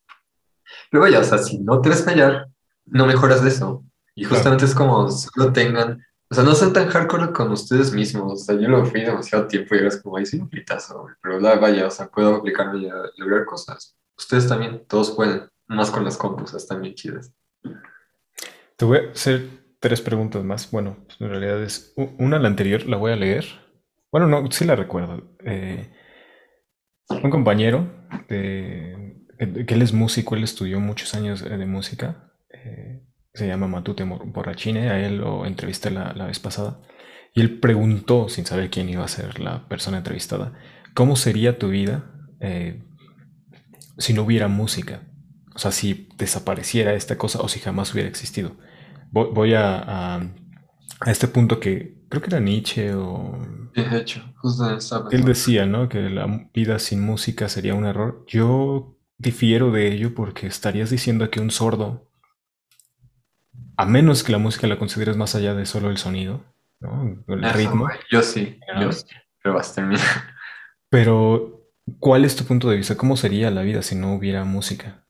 Pero 0.90 1.02
vaya, 1.02 1.20
o 1.20 1.24
sea, 1.24 1.38
si 1.38 1.60
no 1.60 1.82
te 1.82 1.90
ves 1.90 2.04
fallar, 2.04 2.48
no 2.86 3.06
mejoras 3.06 3.44
de 3.44 3.50
eso. 3.50 3.84
Y 4.16 4.26
justamente 4.26 4.66
es 4.66 4.76
como 4.76 5.10
solo 5.10 5.52
tengan, 5.52 6.04
o 6.32 6.34
sea, 6.34 6.46
no 6.46 6.56
sean 6.56 6.72
tan 6.72 6.88
hardcore 6.88 7.34
con 7.34 7.52
ustedes 7.52 7.92
mismos. 7.92 8.34
O 8.34 8.38
sea, 8.38 8.56
yo 8.56 8.70
lo 8.70 8.86
fui 8.86 9.02
demasiado 9.02 9.48
tiempo 9.48 9.76
y 9.76 9.80
eres 9.80 10.02
como, 10.02 10.16
ahí 10.16 10.26
sí, 10.26 10.40
un 10.40 10.48
plitazo, 10.48 11.08
pero 11.22 11.42
la, 11.42 11.56
vaya, 11.56 11.86
o 11.88 11.92
sea, 11.92 12.08
puedo 12.08 12.36
aplicarme 12.36 12.80
y 12.80 12.90
lograr 13.20 13.44
cosas. 13.44 13.98
Ustedes 14.18 14.48
también, 14.48 14.86
todos 14.88 15.12
pueden, 15.12 15.50
más 15.68 15.92
con 15.92 16.06
las 16.06 16.16
compus, 16.16 16.54
están 16.54 16.82
bien 16.82 16.96
chidas. 16.96 17.34
Te 18.78 18.86
voy 18.86 19.00
a 19.00 19.12
hacer 19.12 19.46
tres 19.82 20.00
preguntas 20.00 20.42
más. 20.42 20.72
Bueno, 20.72 21.06
en 21.20 21.30
realidad 21.30 21.62
es 21.62 21.94
una, 21.96 22.40
la 22.40 22.48
anterior, 22.48 22.88
la 22.88 22.96
voy 22.96 23.12
a 23.12 23.18
leer. 23.18 23.46
Bueno, 24.10 24.28
no, 24.28 24.50
sí 24.52 24.64
la 24.64 24.78
recuerdo. 24.78 25.36
Eh, 25.44 25.92
un 27.10 27.30
compañero 27.30 27.86
que 28.30 29.26
él 29.38 29.82
es 29.82 29.92
músico, 29.92 30.36
él 30.36 30.44
estudió 30.46 30.80
muchos 30.80 31.14
años 31.14 31.44
de 31.44 31.66
música. 31.66 32.32
Eh, 32.50 32.91
se 33.34 33.48
llama 33.48 33.68
Matute 33.68 34.04
Borrachine, 34.04 34.90
a 34.90 35.00
él 35.00 35.18
lo 35.18 35.46
entrevisté 35.46 35.90
la, 35.90 36.14
vez 36.26 36.40
pasada, 36.40 36.80
y 37.34 37.42
él 37.42 37.60
preguntó, 37.60 38.28
sin 38.30 38.46
saber 38.46 38.70
quién 38.70 38.90
iba 38.90 39.06
a 39.06 39.08
ser 39.08 39.40
la 39.40 39.68
persona 39.68 39.98
entrevistada, 39.98 40.54
¿cómo 40.94 41.16
sería 41.16 41.58
tu 41.58 41.70
vida 41.70 42.12
eh, 42.42 42.84
si 43.98 44.14
no 44.14 44.24
hubiera 44.24 44.48
música? 44.48 45.04
O 45.56 45.60
sea, 45.60 45.72
si 45.72 46.10
desapareciera 46.18 46.94
esta 46.94 47.18
cosa 47.18 47.40
o 47.42 47.48
si 47.48 47.60
jamás 47.60 47.94
hubiera 47.94 48.10
existido. 48.10 48.56
Voy, 49.12 49.54
a, 49.54 50.16
a, 50.16 50.32
este 51.06 51.28
punto 51.28 51.60
que 51.60 51.98
creo 52.08 52.22
que 52.22 52.30
era 52.30 52.40
Nietzsche 52.40 52.94
o... 52.94 53.38
De 53.76 53.98
hecho, 53.98 54.22
justo 54.38 55.10
Él 55.12 55.24
decía, 55.24 55.66
¿no? 55.66 55.90
Que 55.90 56.10
la 56.10 56.50
vida 56.54 56.80
sin 56.80 57.02
música 57.02 57.50
sería 57.50 57.76
un 57.76 57.86
error. 57.86 58.26
Yo 58.28 58.98
difiero 59.18 59.72
de 59.72 59.94
ello 59.94 60.14
porque 60.16 60.48
estarías 60.48 60.90
diciendo 60.90 61.30
que 61.30 61.42
un 61.42 61.52
sordo 61.52 62.11
a 63.82 63.86
menos 63.86 64.24
que 64.24 64.32
la 64.32 64.38
música 64.38 64.68
la 64.68 64.78
consideres 64.78 65.18
más 65.18 65.34
allá 65.34 65.56
de 65.56 65.66
solo 65.66 65.90
el 65.90 65.98
sonido, 65.98 66.42
¿no? 66.80 67.24
El 67.28 67.50
ritmo. 67.52 67.90
Yo 68.12 68.22
sí, 68.22 68.60
yo 68.80 68.92
sí, 68.92 69.08
pero 69.42 69.56
vas 69.56 69.72
a 69.72 69.76
terminar. 69.76 70.06
Pero, 70.90 71.64
¿cuál 72.00 72.24
es 72.26 72.36
tu 72.36 72.44
punto 72.44 72.70
de 72.70 72.78
vista? 72.78 72.96
¿Cómo 72.96 73.18
sería 73.18 73.50
la 73.50 73.64
vida 73.64 73.82
si 73.82 73.96
no 73.96 74.14
hubiera 74.14 74.44
música? 74.44 75.04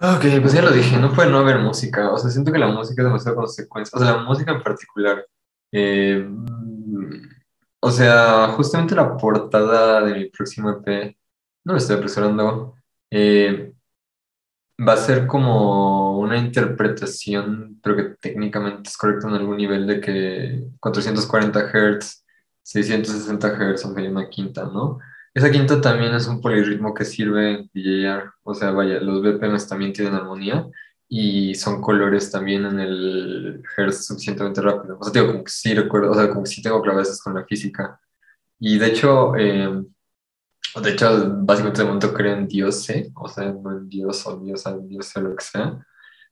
Ok, 0.00 0.24
pues 0.42 0.52
ya 0.52 0.60
lo 0.60 0.70
dije, 0.70 0.98
no 0.98 1.12
puede 1.12 1.30
no 1.30 1.38
haber 1.38 1.60
música. 1.60 2.12
O 2.12 2.18
sea, 2.18 2.28
siento 2.28 2.52
que 2.52 2.58
la 2.58 2.66
música 2.66 3.00
es 3.00 3.06
demasiado 3.06 3.36
consecuencia. 3.36 3.96
O 3.96 4.04
sea, 4.04 4.16
la 4.16 4.22
música 4.24 4.52
en 4.52 4.62
particular. 4.62 5.26
Eh, 5.70 6.28
o 7.80 7.90
sea, 7.90 8.48
justamente 8.48 8.94
la 8.94 9.16
portada 9.16 10.04
de 10.04 10.14
mi 10.14 10.24
próximo 10.26 10.70
EP, 10.70 11.16
no 11.64 11.72
lo 11.72 11.78
estoy 11.78 11.96
apresurando, 11.96 12.74
eh, 13.10 13.71
va 14.80 14.94
a 14.94 14.96
ser 14.96 15.26
como 15.26 16.18
una 16.18 16.36
interpretación, 16.38 17.78
pero 17.82 17.96
que 17.96 18.02
técnicamente 18.20 18.88
es 18.88 18.96
correcta 18.96 19.28
en 19.28 19.34
algún 19.34 19.56
nivel 19.56 19.86
de 19.86 20.00
que 20.00 20.64
440 20.80 21.70
Hz, 21.70 22.24
660 22.62 23.48
Hz, 23.48 23.84
aunque 23.84 24.02
hay 24.02 24.08
una 24.08 24.28
quinta, 24.28 24.64
¿no? 24.64 24.98
Esa 25.34 25.50
quinta 25.50 25.80
también 25.80 26.14
es 26.14 26.26
un 26.26 26.40
polirritmo 26.40 26.92
que 26.94 27.04
sirve 27.04 27.52
en 27.54 27.70
DJR, 27.72 28.32
o 28.42 28.54
sea, 28.54 28.70
vaya, 28.70 29.00
los 29.00 29.22
BPMs 29.22 29.66
también 29.68 29.92
tienen 29.92 30.14
armonía 30.14 30.66
y 31.08 31.54
son 31.54 31.80
colores 31.80 32.30
también 32.30 32.66
en 32.66 32.80
el 32.80 33.62
Hertz 33.76 34.06
suficientemente 34.06 34.60
rápido. 34.60 34.98
O 35.00 35.04
sea, 35.04 35.12
digo, 35.12 35.32
como 35.32 35.44
que 35.44 35.50
sí 35.50 35.74
recuerdo, 35.74 36.10
o 36.10 36.14
sea, 36.14 36.28
como 36.28 36.42
que 36.44 36.50
sí 36.50 36.62
tengo 36.62 36.82
claves 36.82 37.20
con 37.22 37.34
la 37.34 37.44
física. 37.44 37.98
Y 38.58 38.78
de 38.78 38.86
hecho, 38.86 39.36
eh, 39.36 39.84
de 40.80 40.90
hecho, 40.90 41.34
básicamente 41.38 41.80
de 41.80 41.84
momento 41.84 42.14
creo 42.14 42.34
en 42.34 42.48
Dios, 42.48 42.84
¿sí? 42.84 43.10
O 43.14 43.28
sea, 43.28 43.52
no 43.52 43.72
en 43.72 43.88
Dios 43.88 44.26
o 44.26 44.38
Dios, 44.38 44.64
en 44.66 44.88
Dios 44.88 45.16
o 45.16 45.20
lo 45.20 45.36
que 45.36 45.44
sea. 45.44 45.86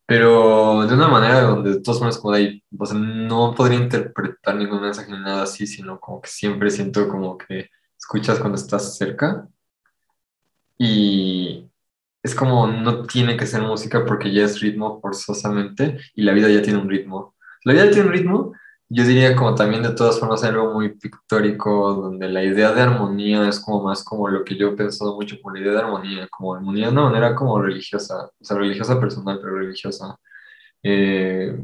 Pero 0.07 0.87
de 0.87 0.95
una 0.95 1.09
manera 1.09 1.43
donde 1.43 1.75
de 1.75 1.81
todas 1.81 2.01
maneras 2.01 2.19
como 2.19 2.35
de 2.35 2.39
ahí, 2.41 2.65
o 2.79 2.87
sea, 2.87 2.99
no 2.99 3.55
podría 3.55 3.79
interpretar 3.79 4.57
ningún 4.57 4.83
mensaje 4.83 5.13
ni 5.13 5.19
nada 5.19 5.45
así, 5.45 5.67
sino 5.67 6.01
como 6.01 6.21
que 6.21 6.29
siempre 6.29 6.71
siento 6.71 7.09
como 7.09 7.39
que 7.39 7.71
escuchas 7.99 8.39
cuando 8.41 8.57
estás 8.57 8.97
cerca. 8.97 9.49
Y 10.79 11.71
es 12.23 12.35
como 12.35 12.67
no 12.67 13.05
tiene 13.05 13.37
que 13.37 13.47
ser 13.47 13.63
música 13.63 14.05
porque 14.05 14.33
ya 14.33 14.45
es 14.45 14.61
ritmo 14.61 15.01
forzosamente 15.01 15.99
y 16.15 16.23
la 16.23 16.33
vida 16.33 16.49
ya 16.49 16.63
tiene 16.63 16.79
un 16.79 16.89
ritmo. 16.89 17.35
La 17.65 17.73
vida 17.75 17.91
tiene 17.91 18.09
un 18.09 18.13
ritmo, 18.13 18.53
yo 18.93 19.05
diría 19.05 19.37
como 19.37 19.55
también 19.55 19.85
de 19.85 19.95
todas 19.95 20.19
formas 20.19 20.43
algo 20.43 20.75
muy 20.75 20.91
pictórico, 20.99 21.95
donde 21.95 22.29
la 22.29 22.43
idea 22.43 22.73
de 22.73 22.83
armonía 22.83 23.49
es 23.49 23.61
como 23.61 23.85
más 23.85 24.03
como 24.03 24.29
lo 24.29 24.45
que 24.45 24.57
yo 24.57 24.71
he 24.71 24.77
pensado 24.77 25.15
mucho 25.15 25.37
como 25.41 25.55
la 25.55 25.61
idea 25.61 25.73
de 25.73 25.79
armonía, 25.79 26.29
como 26.29 26.55
armonía 26.55 26.87
de 26.87 26.93
una 26.93 27.05
manera 27.05 27.35
como 27.37 27.63
religiosa, 27.63 28.27
o 28.41 28.45
sea, 28.45 28.57
religiosa 28.59 28.99
personal, 29.01 29.39
pero 29.41 29.57
religiosa. 29.59 30.19
Eh, 30.83 31.57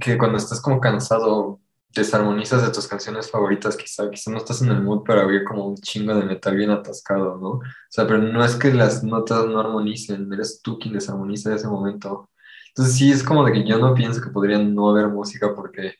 que 0.00 0.18
cuando 0.18 0.38
estás 0.38 0.60
como 0.60 0.80
cansado, 0.80 1.60
desarmonizas 1.94 2.62
de 2.62 2.72
tus 2.72 2.86
canciones 2.86 3.30
favoritas, 3.30 3.76
quizá, 3.76 4.10
quizá 4.10 4.30
no 4.30 4.38
estás 4.38 4.62
en 4.62 4.70
el 4.70 4.82
mood 4.82 5.04
para 5.04 5.26
oír 5.26 5.44
como 5.44 5.66
un 5.66 5.76
chingo 5.76 6.14
de 6.14 6.24
metal 6.24 6.56
bien 6.56 6.70
atascado, 6.70 7.36
¿no? 7.38 7.48
O 7.48 7.62
sea, 7.88 8.06
pero 8.06 8.18
no 8.18 8.44
es 8.44 8.56
que 8.56 8.72
las 8.72 9.02
notas 9.04 9.46
no 9.46 9.60
armonicen, 9.60 10.32
eres 10.32 10.60
tú 10.62 10.78
quien 10.78 10.94
desarmoniza 10.94 11.54
ese 11.54 11.68
momento. 11.68 12.30
Entonces 12.68 12.96
sí, 12.96 13.10
es 13.12 13.22
como 13.24 13.44
de 13.44 13.52
que 13.52 13.64
yo 13.64 13.78
no 13.78 13.94
pienso 13.94 14.20
que 14.20 14.30
podría 14.30 14.58
no 14.58 14.90
haber 14.90 15.08
música 15.08 15.54
porque 15.54 15.94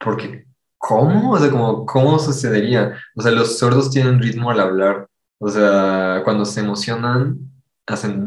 porque, 0.00 0.46
¿cómo? 0.78 1.32
O 1.32 1.38
sea, 1.38 1.50
como, 1.50 1.86
¿cómo 1.86 2.18
sucedería? 2.18 2.98
O 3.16 3.22
sea, 3.22 3.32
los 3.32 3.58
sordos 3.58 3.90
tienen 3.90 4.20
ritmo 4.20 4.50
al 4.50 4.60
hablar. 4.60 5.08
O 5.38 5.48
sea, 5.48 6.22
cuando 6.24 6.44
se 6.44 6.60
emocionan, 6.60 7.38
hacen 7.86 8.24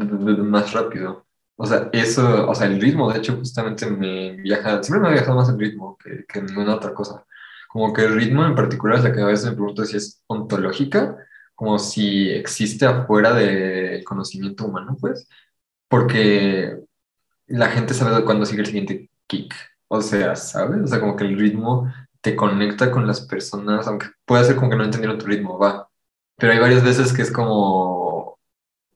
más 0.50 0.72
rápido. 0.72 1.26
O 1.56 1.66
sea, 1.66 1.88
eso, 1.92 2.48
o 2.48 2.54
sea, 2.54 2.66
el 2.66 2.80
ritmo, 2.80 3.12
de 3.12 3.18
hecho, 3.18 3.36
justamente 3.36 3.86
me 3.90 4.32
viaja, 4.32 4.82
siempre 4.82 5.00
me 5.02 5.08
ha 5.08 5.12
viajado 5.12 5.36
más 5.36 5.48
el 5.48 5.58
ritmo 5.58 5.96
que, 6.02 6.24
que 6.26 6.42
ninguna 6.42 6.74
otra 6.76 6.94
cosa. 6.94 7.24
Como 7.68 7.92
que 7.92 8.02
el 8.04 8.14
ritmo 8.14 8.44
en 8.44 8.54
particular 8.54 8.98
es 8.98 9.04
la 9.04 9.12
que 9.12 9.20
a 9.22 9.26
veces 9.26 9.46
me 9.46 9.52
pregunto 9.52 9.84
si 9.84 9.96
es 9.96 10.22
ontológica, 10.26 11.16
como 11.54 11.78
si 11.78 12.30
existe 12.30 12.86
afuera 12.86 13.34
del 13.34 14.04
conocimiento 14.04 14.66
humano, 14.66 14.96
pues, 15.00 15.28
porque 15.88 16.76
la 17.46 17.68
gente 17.68 17.94
sabe 17.94 18.24
cuándo 18.24 18.46
sigue 18.46 18.60
el 18.62 18.66
siguiente 18.66 19.10
kick. 19.26 19.54
O 19.88 20.00
sea, 20.00 20.36
¿sabes? 20.36 20.82
O 20.82 20.86
sea, 20.86 21.00
como 21.00 21.16
que 21.16 21.24
el 21.24 21.38
ritmo 21.38 21.92
te 22.20 22.36
conecta 22.36 22.90
con 22.90 23.06
las 23.06 23.20
personas, 23.22 23.86
aunque 23.86 24.08
puede 24.24 24.44
ser 24.44 24.56
como 24.56 24.70
que 24.70 24.76
no 24.76 24.84
entendieron 24.84 25.18
tu 25.18 25.26
ritmo, 25.26 25.58
va. 25.58 25.88
Pero 26.36 26.52
hay 26.52 26.58
varias 26.58 26.82
veces 26.84 27.12
que 27.12 27.22
es 27.22 27.30
como, 27.30 28.38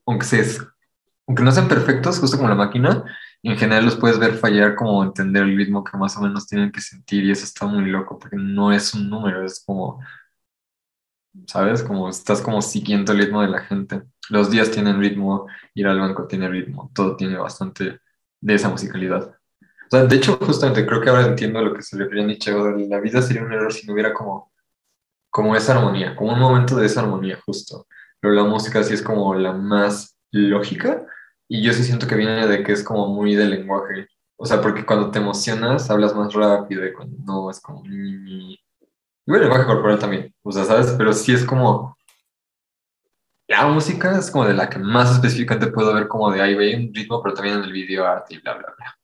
aunque, 0.06 0.26
se, 0.26 0.58
aunque 1.26 1.42
no 1.44 1.52
sean 1.52 1.68
perfectos, 1.68 2.18
justo 2.20 2.36
como 2.38 2.48
la 2.50 2.54
máquina, 2.56 3.04
en 3.42 3.56
general 3.58 3.84
los 3.84 3.96
puedes 3.96 4.18
ver 4.18 4.34
fallar 4.36 4.74
como 4.76 5.04
entender 5.04 5.44
el 5.44 5.56
ritmo 5.56 5.84
que 5.84 5.96
más 5.98 6.16
o 6.16 6.22
menos 6.22 6.46
tienen 6.46 6.72
que 6.72 6.80
sentir 6.80 7.24
y 7.24 7.30
eso 7.32 7.44
está 7.44 7.66
muy 7.66 7.84
loco 7.86 8.18
porque 8.18 8.36
no 8.36 8.72
es 8.72 8.94
un 8.94 9.10
número, 9.10 9.44
es 9.44 9.64
como, 9.64 10.00
¿sabes? 11.46 11.82
Como 11.82 12.08
estás 12.08 12.40
como 12.40 12.62
siguiendo 12.62 13.12
el 13.12 13.18
ritmo 13.18 13.42
de 13.42 13.48
la 13.48 13.60
gente. 13.60 14.02
Los 14.30 14.50
días 14.50 14.70
tienen 14.70 15.00
ritmo, 15.00 15.46
ir 15.74 15.86
al 15.86 16.00
banco 16.00 16.26
tiene 16.26 16.48
ritmo, 16.48 16.90
todo 16.94 17.16
tiene 17.16 17.36
bastante 17.36 18.00
de 18.40 18.54
esa 18.54 18.68
musicalidad. 18.68 19.37
O 19.88 19.90
sea, 19.90 20.04
de 20.04 20.16
hecho, 20.16 20.36
justamente 20.36 20.84
creo 20.84 21.00
que 21.00 21.08
ahora 21.08 21.26
entiendo 21.26 21.58
a 21.58 21.62
lo 21.62 21.72
que 21.72 21.80
se 21.80 21.96
refería 21.96 22.24
Nietzsche. 22.24 22.52
La 22.88 23.00
vida 23.00 23.22
sería 23.22 23.42
un 23.42 23.52
error 23.52 23.72
si 23.72 23.86
no 23.86 23.94
hubiera 23.94 24.12
como, 24.12 24.52
como 25.30 25.56
esa 25.56 25.78
armonía, 25.78 26.14
como 26.14 26.34
un 26.34 26.40
momento 26.40 26.76
de 26.76 26.86
esa 26.86 27.00
armonía, 27.00 27.40
justo. 27.46 27.86
pero 28.20 28.34
la 28.34 28.44
música 28.44 28.82
sí 28.84 28.92
es 28.94 29.02
como 29.02 29.34
la 29.34 29.52
más 29.52 30.18
lógica 30.30 31.06
y 31.48 31.62
yo 31.62 31.72
sí 31.72 31.84
siento 31.84 32.06
que 32.06 32.16
viene 32.16 32.46
de 32.46 32.62
que 32.62 32.72
es 32.72 32.84
como 32.84 33.08
muy 33.08 33.34
del 33.34 33.50
lenguaje. 33.50 34.08
O 34.36 34.44
sea, 34.44 34.60
porque 34.60 34.84
cuando 34.84 35.10
te 35.10 35.20
emocionas 35.20 35.90
hablas 35.90 36.14
más 36.14 36.34
rápido 36.34 36.86
y 36.86 36.92
cuando 36.92 37.16
no 37.24 37.50
es 37.50 37.60
como... 37.60 37.82
Y 37.86 38.60
el 39.26 39.40
lenguaje 39.40 39.66
corporal 39.66 39.98
también, 39.98 40.34
o 40.42 40.52
sea, 40.52 40.64
¿sabes? 40.64 40.94
Pero 40.98 41.12
sí 41.14 41.32
es 41.32 41.44
como... 41.44 41.96
La 43.48 43.66
música 43.66 44.18
es 44.18 44.30
como 44.30 44.44
de 44.44 44.54
la 44.54 44.68
que 44.68 44.78
más 44.78 45.12
específicamente 45.12 45.72
puedo 45.72 45.94
ver 45.94 46.08
como 46.08 46.30
de 46.30 46.42
ahí 46.42 46.54
ve 46.54 46.76
un 46.76 46.94
ritmo, 46.94 47.22
pero 47.22 47.34
también 47.34 47.56
en 47.56 47.64
el 47.64 47.72
video 47.72 48.06
arte 48.06 48.34
y 48.34 48.38
bla, 48.38 48.54
bla, 48.54 48.74
bla. 48.76 48.98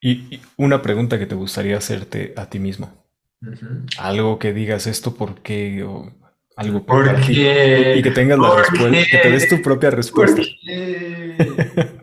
Y, 0.00 0.40
una 0.56 0.80
pregunta 0.82 1.18
que 1.18 1.26
te 1.26 1.34
gustaría 1.34 1.76
hacerte 1.76 2.34
a 2.36 2.46
ti 2.46 2.58
mismo. 2.58 2.92
Algo 3.98 4.38
que 4.38 4.52
digas 4.52 4.86
esto 4.86 5.14
porque... 5.14 5.82
O 5.84 6.12
algo 6.56 6.84
¿Por 6.84 7.20
qué? 7.20 7.94
Y, 7.96 8.02
que 8.02 8.10
tengas 8.10 8.38
la 8.38 8.56
respuesta, 8.56 9.10
que 9.10 9.18
te 9.18 9.30
des 9.30 9.48
tu 9.48 9.62
propia 9.62 9.90
respuesta. 9.90 10.42
¿Por 10.42 10.46
qué? 10.64 11.98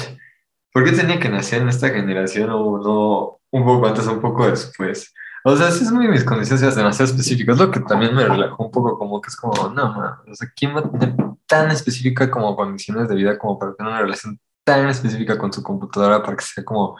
¿Por 0.72 0.84
qué 0.84 0.92
tenía 0.92 1.20
que 1.20 1.28
nacer 1.28 1.60
en 1.60 1.68
esta 1.68 1.90
generación 1.90 2.50
o 2.50 2.78
no 2.78 3.40
un 3.50 3.64
poco 3.64 3.86
antes 3.86 4.06
o 4.06 4.12
un 4.14 4.20
poco 4.20 4.48
después? 4.48 5.12
O 5.44 5.56
sea, 5.56 5.70
sí 5.70 5.84
es 5.84 5.92
muy 5.92 6.08
mis 6.08 6.24
condiciones 6.24 6.74
demasiado 6.74 7.10
específicas, 7.10 7.58
lo 7.58 7.70
que 7.70 7.80
también 7.80 8.14
me 8.14 8.26
relajó 8.26 8.64
un 8.64 8.70
poco, 8.70 8.98
como 8.98 9.20
que 9.20 9.28
es 9.28 9.36
como, 9.36 9.68
no, 9.68 9.92
ma, 9.92 10.22
o 10.26 10.34
sea, 10.34 10.48
¿quién 10.56 10.74
va 10.74 10.80
a 10.80 10.90
tener 10.90 11.14
tan 11.46 11.70
específica 11.70 12.30
como 12.30 12.56
condiciones 12.56 13.08
de 13.08 13.14
vida 13.14 13.38
como 13.38 13.58
para 13.58 13.74
tener 13.74 13.92
una 13.92 14.00
relación 14.02 14.40
tan 14.66 14.88
específica 14.88 15.38
con 15.38 15.52
su 15.52 15.62
computadora 15.62 16.22
para 16.22 16.36
que 16.36 16.44
sea 16.44 16.64
como 16.64 16.96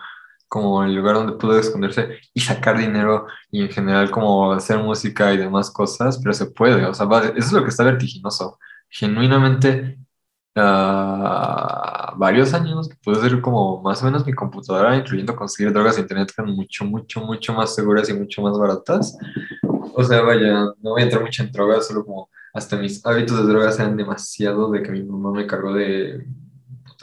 como 0.48 0.84
el 0.84 0.94
lugar 0.94 1.16
donde 1.16 1.32
pudo 1.34 1.58
esconderse 1.58 2.20
y 2.32 2.40
sacar 2.40 2.78
dinero 2.78 3.26
y 3.50 3.62
en 3.62 3.68
general 3.68 4.10
como 4.10 4.52
hacer 4.52 4.78
música 4.78 5.32
y 5.32 5.38
demás 5.38 5.70
cosas, 5.70 6.18
pero 6.18 6.32
se 6.32 6.46
puede, 6.46 6.84
o 6.84 6.94
sea, 6.94 7.06
eso 7.06 7.32
es 7.36 7.52
lo 7.52 7.62
que 7.62 7.70
está 7.70 7.84
vertiginoso. 7.84 8.58
Genuinamente, 8.88 9.98
uh, 10.54 12.16
varios 12.16 12.54
años, 12.54 12.88
puede 13.04 13.20
ser 13.20 13.40
como 13.40 13.82
más 13.82 14.02
o 14.02 14.06
menos 14.06 14.24
mi 14.24 14.32
computadora, 14.32 14.96
incluyendo 14.96 15.34
conseguir 15.34 15.72
drogas 15.72 15.96
de 15.96 16.02
internet 16.02 16.32
que 16.34 16.42
mucho, 16.42 16.84
mucho, 16.84 17.20
mucho 17.22 17.52
más 17.52 17.74
seguras 17.74 18.08
y 18.08 18.14
mucho 18.14 18.42
más 18.42 18.56
baratas. 18.58 19.18
O 19.94 20.04
sea, 20.04 20.22
vaya, 20.22 20.54
no 20.80 20.90
voy 20.90 21.02
a 21.02 21.04
entrar 21.04 21.22
mucho 21.22 21.42
en 21.42 21.50
drogas, 21.50 21.88
solo 21.88 22.04
como 22.04 22.30
hasta 22.54 22.76
mis 22.76 23.04
hábitos 23.04 23.38
de 23.38 23.52
drogas 23.52 23.76
sean 23.76 23.96
demasiado 23.96 24.70
de 24.70 24.82
que 24.82 24.92
mi 24.92 25.02
mamá 25.02 25.32
me 25.32 25.46
cargó 25.46 25.74
de... 25.74 26.26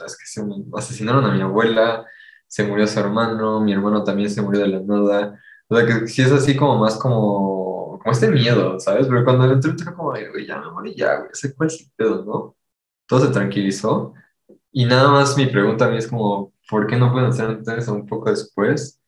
Es 0.06 0.16
que 0.18 0.26
se 0.26 0.42
asesinaron 0.76 1.24
a 1.24 1.32
mi 1.32 1.40
abuela, 1.40 2.06
se 2.46 2.64
murió 2.64 2.86
su 2.86 2.98
hermano, 3.00 3.60
mi 3.60 3.72
hermano 3.72 4.04
también 4.04 4.30
se 4.30 4.42
murió 4.42 4.60
de 4.62 4.68
la 4.68 4.80
nada. 4.80 5.40
O 5.68 5.76
sea, 5.76 5.86
que 5.86 6.08
si 6.08 6.22
es 6.22 6.32
así 6.32 6.56
como 6.56 6.78
más 6.78 6.96
como, 6.96 7.98
como 8.00 8.12
este 8.12 8.28
miedo, 8.28 8.78
¿sabes? 8.80 9.06
Pero 9.06 9.24
cuando 9.24 9.50
entré, 9.52 9.70
entré 9.70 9.92
como, 9.94 10.10
güey, 10.10 10.46
ya 10.46 10.58
me 10.60 10.70
morí, 10.70 10.94
ya, 10.94 11.16
güey, 11.18 11.30
sé 11.32 11.54
cuál 11.54 11.68
es 11.68 11.80
el 11.80 11.90
pedo, 11.96 12.24
¿no? 12.24 12.56
Todo 13.06 13.26
se 13.26 13.32
tranquilizó. 13.32 14.14
Y 14.72 14.86
nada 14.86 15.10
más 15.10 15.36
mi 15.36 15.46
pregunta 15.46 15.86
a 15.86 15.90
mí 15.90 15.98
es 15.98 16.08
como, 16.08 16.52
¿por 16.68 16.86
qué 16.86 16.96
no 16.96 17.12
pueden 17.12 17.28
hacer 17.30 17.50
entonces 17.50 17.88
un 17.88 18.06
poco 18.06 18.30
después? 18.30 19.00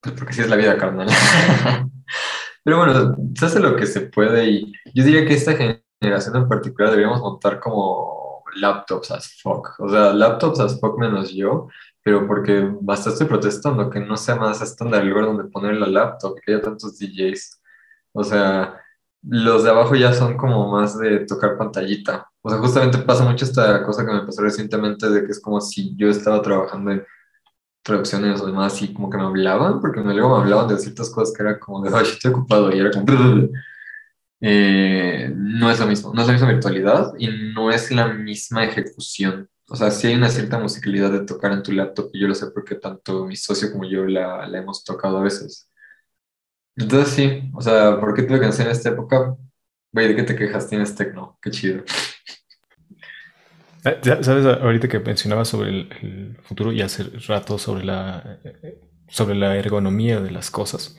Pues 0.00 0.14
porque 0.16 0.32
sí 0.34 0.40
es 0.42 0.50
la 0.50 0.56
vida 0.56 0.76
carnal. 0.76 1.08
Pero 2.64 2.78
bueno, 2.78 3.16
se 3.34 3.46
hace 3.46 3.60
lo 3.60 3.76
que 3.76 3.86
se 3.86 4.02
puede 4.02 4.46
y 4.50 4.72
yo 4.94 5.04
diría 5.04 5.26
que 5.26 5.34
esta 5.34 5.52
generación 6.00 6.36
en 6.36 6.48
particular 6.48 6.90
deberíamos 6.90 7.20
montar 7.20 7.60
como 7.60 8.23
laptops 8.56 9.10
as 9.10 9.40
fuck. 9.40 9.78
O 9.78 9.88
sea, 9.88 10.12
laptops 10.12 10.60
as 10.60 10.80
fuck 10.80 10.98
menos 10.98 11.32
yo, 11.32 11.68
pero 12.02 12.26
porque 12.26 12.68
basta 12.80 13.10
estoy 13.10 13.26
protestando 13.26 13.90
que 13.90 14.00
no 14.00 14.16
sea 14.16 14.36
más 14.36 14.60
estándar 14.60 15.02
el 15.02 15.08
lugar 15.10 15.26
donde 15.26 15.44
poner 15.44 15.76
la 15.76 15.86
laptop, 15.86 16.36
que 16.40 16.52
haya 16.52 16.62
tantos 16.62 16.98
DJs. 16.98 17.60
O 18.12 18.24
sea, 18.24 18.80
los 19.22 19.64
de 19.64 19.70
abajo 19.70 19.94
ya 19.94 20.12
son 20.12 20.36
como 20.36 20.70
más 20.70 20.98
de 20.98 21.20
tocar 21.20 21.56
pantallita. 21.56 22.28
O 22.42 22.50
sea, 22.50 22.58
justamente 22.58 22.98
pasa 22.98 23.24
mucho 23.24 23.44
esta 23.44 23.82
cosa 23.84 24.04
que 24.04 24.12
me 24.12 24.22
pasó 24.26 24.42
recientemente 24.42 25.08
de 25.08 25.24
que 25.24 25.32
es 25.32 25.40
como 25.40 25.60
si 25.60 25.96
yo 25.96 26.08
estaba 26.08 26.42
trabajando 26.42 26.90
en 26.92 27.06
traducciones 27.82 28.40
o 28.40 28.46
demás 28.46 28.80
y 28.82 28.92
como 28.92 29.10
que 29.10 29.18
me 29.18 29.24
hablaban, 29.24 29.80
porque 29.80 30.00
luego 30.00 30.36
me 30.36 30.42
hablaban 30.42 30.68
de 30.68 30.78
ciertas 30.78 31.10
cosas 31.10 31.34
que 31.34 31.42
era 31.42 31.58
como 31.58 31.82
de, 31.82 31.96
ay, 31.96 32.04
estoy 32.04 32.32
ocupado 32.32 32.74
y 32.74 32.78
era 32.78 32.90
como... 32.90 33.06
Eh, 34.40 35.32
no 35.34 35.70
es 35.70 35.80
lo 35.80 35.86
mismo, 35.86 36.12
no 36.12 36.20
es 36.20 36.26
la 36.26 36.32
misma 36.34 36.48
virtualidad 36.50 37.12
y 37.18 37.28
no 37.54 37.70
es 37.70 37.90
la 37.90 38.08
misma 38.08 38.64
ejecución. 38.64 39.48
O 39.68 39.76
sea, 39.76 39.90
sí 39.90 40.08
hay 40.08 40.14
una 40.14 40.28
cierta 40.28 40.58
musicalidad 40.58 41.10
de 41.10 41.24
tocar 41.24 41.52
en 41.52 41.62
tu 41.62 41.72
laptop 41.72 42.10
y 42.12 42.20
yo 42.20 42.28
lo 42.28 42.34
sé 42.34 42.48
porque 42.52 42.74
tanto 42.74 43.24
mi 43.24 43.36
socio 43.36 43.72
como 43.72 43.84
yo 43.84 44.04
la, 44.04 44.46
la 44.46 44.58
hemos 44.58 44.84
tocado 44.84 45.18
a 45.18 45.22
veces. 45.22 45.70
Entonces 46.76 47.14
sí, 47.14 47.50
o 47.54 47.60
sea, 47.60 47.98
¿por 48.00 48.14
qué 48.14 48.22
tuve 48.22 48.40
que 48.40 48.46
en 48.46 48.68
esta 48.68 48.88
época? 48.90 49.36
Güey, 49.92 50.08
¿de 50.08 50.16
qué 50.16 50.22
te 50.24 50.36
quejas? 50.36 50.68
Tienes 50.68 50.94
tecno, 50.94 51.38
qué 51.40 51.50
chido. 51.50 51.84
Eh, 53.84 54.00
Sabes, 54.22 54.46
ahorita 54.46 54.88
que 54.88 54.98
mencionabas 54.98 55.48
sobre 55.48 55.68
el, 55.70 56.38
futuro 56.42 56.72
y 56.72 56.80
hace 56.82 57.04
rato 57.28 57.58
sobre 57.58 57.84
la, 57.84 58.40
sobre 59.08 59.34
la 59.34 59.56
ergonomía 59.56 60.20
de 60.20 60.30
las 60.30 60.50
cosas. 60.50 60.96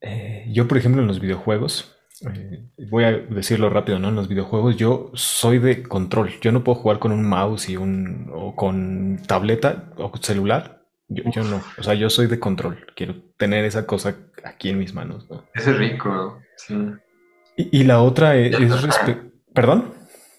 Eh, 0.00 0.46
yo, 0.48 0.66
por 0.66 0.78
ejemplo, 0.78 1.02
en 1.02 1.08
los 1.08 1.20
videojuegos, 1.20 1.97
eh, 2.22 2.68
voy 2.90 3.04
a 3.04 3.12
decirlo 3.12 3.70
rápido, 3.70 3.98
¿no? 3.98 4.08
En 4.08 4.16
los 4.16 4.28
videojuegos 4.28 4.76
yo 4.76 5.10
soy 5.14 5.58
de 5.58 5.82
control. 5.82 6.30
Yo 6.40 6.52
no 6.52 6.64
puedo 6.64 6.78
jugar 6.78 6.98
con 6.98 7.12
un 7.12 7.28
mouse 7.28 7.68
y 7.68 7.76
un 7.76 8.30
o 8.32 8.54
con 8.54 9.20
tableta 9.26 9.92
o 9.96 10.12
celular. 10.18 10.82
Yo, 11.08 11.42
no. 11.42 11.62
O 11.78 11.82
sea, 11.82 11.94
yo 11.94 12.10
soy 12.10 12.26
de 12.26 12.38
control. 12.38 12.86
Quiero 12.94 13.14
tener 13.36 13.64
esa 13.64 13.86
cosa 13.86 14.16
aquí 14.44 14.68
en 14.70 14.78
mis 14.78 14.92
manos. 14.92 15.26
¿no? 15.30 15.44
es 15.54 15.76
rico, 15.76 16.38
sí. 16.56 16.74
Y, 17.56 17.84
la 17.84 18.02
otra 18.02 18.36
es, 18.36 18.56
¿Perdón? 19.54 19.92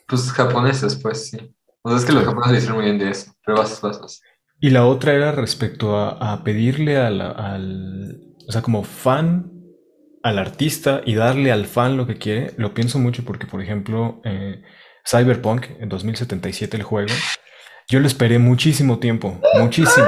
Pues 0.07 0.31
japoneses, 0.31 0.95
pues 0.95 1.29
sí. 1.29 1.37
O 1.81 1.89
sea, 1.89 1.97
es 1.97 2.05
que 2.05 2.13
los 2.13 2.23
japoneses 2.23 2.61
dicen 2.61 2.75
muy 2.75 2.85
bien 2.85 2.97
de 2.97 3.09
eso, 3.09 3.33
pero 3.45 3.57
vas, 3.57 3.81
vas, 3.81 3.99
vas. 3.99 4.21
Y 4.61 4.69
la 4.69 4.85
otra 4.85 5.13
era 5.13 5.31
respecto 5.31 5.97
a, 5.97 6.43
pedirle 6.43 6.97
al, 6.97 8.19
o 8.47 8.51
sea, 8.51 8.61
como 8.61 8.83
fan 8.83 9.51
al 10.23 10.39
artista 10.39 11.01
y 11.05 11.15
darle 11.15 11.51
al 11.51 11.65
fan 11.65 11.97
lo 11.97 12.07
que 12.07 12.17
quiere, 12.17 12.53
lo 12.57 12.73
pienso 12.73 12.99
mucho 12.99 13.23
porque, 13.23 13.47
por 13.47 13.61
ejemplo, 13.61 14.21
eh, 14.23 14.61
Cyberpunk 15.05 15.67
en 15.79 15.89
2077, 15.89 16.77
el 16.77 16.83
juego, 16.83 17.13
yo 17.87 17.99
lo 17.99 18.07
esperé 18.07 18.39
muchísimo 18.39 18.99
tiempo, 18.99 19.39
muchísimo. 19.59 20.07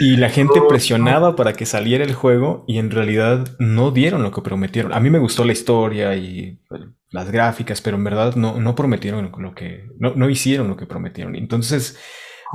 Y, 0.00 0.16
la 0.16 0.30
gente 0.30 0.62
presionaba 0.66 1.36
para 1.36 1.52
que 1.52 1.66
saliera 1.66 2.02
el 2.02 2.14
juego 2.14 2.64
y 2.66 2.78
en 2.78 2.90
realidad 2.90 3.46
no 3.58 3.90
dieron 3.90 4.22
lo 4.22 4.30
que 4.30 4.40
prometieron. 4.40 4.94
A 4.94 5.00
mí 5.00 5.10
me 5.10 5.18
gustó 5.18 5.44
la 5.44 5.52
historia 5.52 6.16
y 6.16 6.62
pues, 6.66 6.80
las 7.10 7.30
gráficas, 7.30 7.82
pero 7.82 7.98
en 7.98 8.04
verdad 8.04 8.36
no, 8.36 8.58
no 8.58 8.74
prometieron 8.74 9.30
lo 9.36 9.54
que, 9.54 9.86
no, 9.98 10.14
no 10.16 10.30
hicieron 10.30 10.68
lo 10.68 10.78
que 10.78 10.86
prometieron. 10.86 11.36
Entonces, 11.36 11.98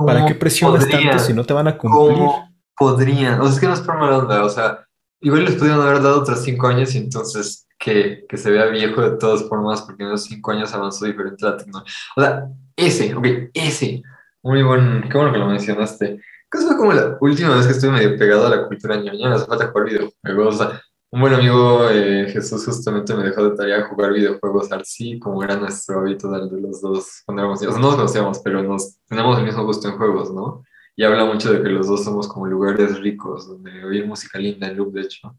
¿para 0.04 0.26
qué 0.26 0.34
presionas 0.34 0.88
tanto 0.88 1.20
si 1.20 1.32
no 1.32 1.44
te 1.44 1.52
van 1.52 1.68
a 1.68 1.78
cumplir? 1.78 2.28
Podrían, 2.76 3.40
o 3.40 3.44
sea, 3.44 3.52
es 3.52 3.60
que 3.60 3.66
no 3.68 3.74
es 3.74 3.80
por 3.82 3.98
mala 3.98 4.18
onda, 4.18 4.44
o 4.44 4.48
sea, 4.48 4.84
Igual 5.22 5.44
les 5.44 5.54
pudieron 5.54 5.80
haber 5.80 6.02
dado 6.02 6.20
otros 6.20 6.42
cinco 6.42 6.66
años 6.66 6.94
y 6.94 6.98
entonces 6.98 7.66
que, 7.78 8.24
que, 8.28 8.36
se 8.36 8.50
vea 8.50 8.66
viejo 8.66 9.00
de 9.02 9.16
todas 9.16 9.48
formas, 9.48 9.82
porque 9.82 10.02
en 10.02 10.08
esos 10.10 10.24
cinco 10.24 10.50
años 10.50 10.72
avanzó 10.74 11.04
diferente 11.06 11.44
la 11.44 11.56
tecnología. 11.56 11.94
O 12.16 12.20
sea, 12.20 12.48
ese, 12.76 13.14
ok, 13.14 13.26
ese. 13.54 14.02
Muy 14.42 14.62
buen, 14.62 15.08
qué 15.08 15.16
bueno 15.16 15.32
que 15.32 15.38
lo 15.38 15.46
mencionaste. 15.46 16.20
Que 16.50 16.58
fue 16.58 16.76
como 16.76 16.92
la 16.92 17.16
última 17.20 17.56
vez 17.56 17.66
que 17.66 17.72
estuve 17.72 17.92
medio 17.92 18.18
pegado 18.18 18.46
a 18.46 18.50
la 18.50 18.66
cultura 18.66 18.96
ñoña, 18.96 19.28
me 19.28 19.34
hace 19.36 19.46
falta 19.46 19.68
jugar 19.68 19.86
videojuegos. 19.86 20.54
O 20.54 20.58
sea, 20.58 20.82
un 21.12 21.20
buen 21.20 21.34
amigo, 21.34 21.88
eh, 21.90 22.26
Jesús, 22.32 22.64
justamente 22.64 23.14
me 23.14 23.24
dejó 23.24 23.48
de 23.48 23.56
tarea 23.56 23.86
jugar 23.86 24.12
videojuegos 24.12 24.72
así, 24.72 25.18
como 25.18 25.42
era 25.44 25.56
nuestro 25.56 26.00
hábito 26.00 26.30
de 26.30 26.60
los 26.60 26.80
dos 26.80 27.22
cuando 27.24 27.42
éramos 27.42 27.60
niños. 27.60 27.76
No 27.76 27.88
nos 27.88 27.96
conocíamos, 27.96 28.40
pero 28.40 28.62
nos 28.62 28.98
tenemos 29.06 29.38
el 29.38 29.44
mismo 29.44 29.64
gusto 29.64 29.88
en 29.88 29.96
juegos, 29.96 30.32
¿no? 30.32 30.64
Y 30.94 31.04
habla 31.04 31.24
mucho 31.24 31.52
de 31.52 31.62
que 31.62 31.68
los 31.68 31.86
dos 31.86 32.04
somos 32.04 32.28
como 32.28 32.46
lugares 32.46 32.98
ricos 33.00 33.48
donde 33.48 33.84
oír 33.84 34.06
música 34.06 34.38
linda 34.38 34.68
en 34.68 34.76
loop, 34.76 34.92
de 34.92 35.02
hecho. 35.02 35.36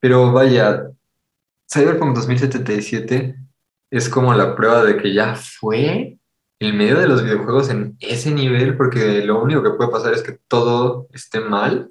Pero 0.00 0.32
vaya, 0.32 0.90
Cyberpunk 1.72 2.14
2077 2.14 3.36
es 3.90 4.08
como 4.08 4.34
la 4.34 4.54
prueba 4.54 4.84
de 4.84 4.96
que 4.96 5.14
ya 5.14 5.34
fue 5.34 6.18
el 6.58 6.74
medio 6.74 6.98
de 6.98 7.08
los 7.08 7.22
videojuegos 7.22 7.70
en 7.70 7.96
ese 8.00 8.30
nivel, 8.30 8.76
porque 8.76 9.24
lo 9.24 9.42
único 9.42 9.62
que 9.62 9.70
puede 9.70 9.90
pasar 9.90 10.12
es 10.12 10.22
que 10.22 10.38
todo 10.48 11.08
esté 11.12 11.40
mal 11.40 11.90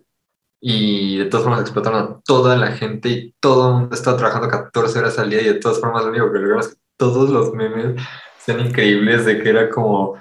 y 0.61 1.17
de 1.17 1.25
todas 1.25 1.43
formas 1.43 1.61
explotaron 1.61 2.01
a 2.01 2.21
toda 2.23 2.55
la 2.55 2.71
gente 2.71 3.09
y 3.09 3.35
todo 3.39 3.69
el 3.69 3.75
mundo 3.81 3.95
está 3.95 4.15
trabajando 4.15 4.47
14 4.47 4.99
horas 4.99 5.19
al 5.19 5.29
día 5.29 5.41
y 5.41 5.45
de 5.45 5.53
todas 5.55 5.79
formas 5.79 6.03
lo 6.03 6.11
único 6.11 6.31
que 6.31 6.39
logramos 6.39 6.67
es 6.67 6.75
que 6.75 6.81
todos 6.97 7.29
los 7.29 7.53
memes 7.53 8.01
sean 8.37 8.61
increíbles 8.61 9.25
de 9.25 9.41
que 9.41 9.49
era 9.49 9.69
como 9.69 10.17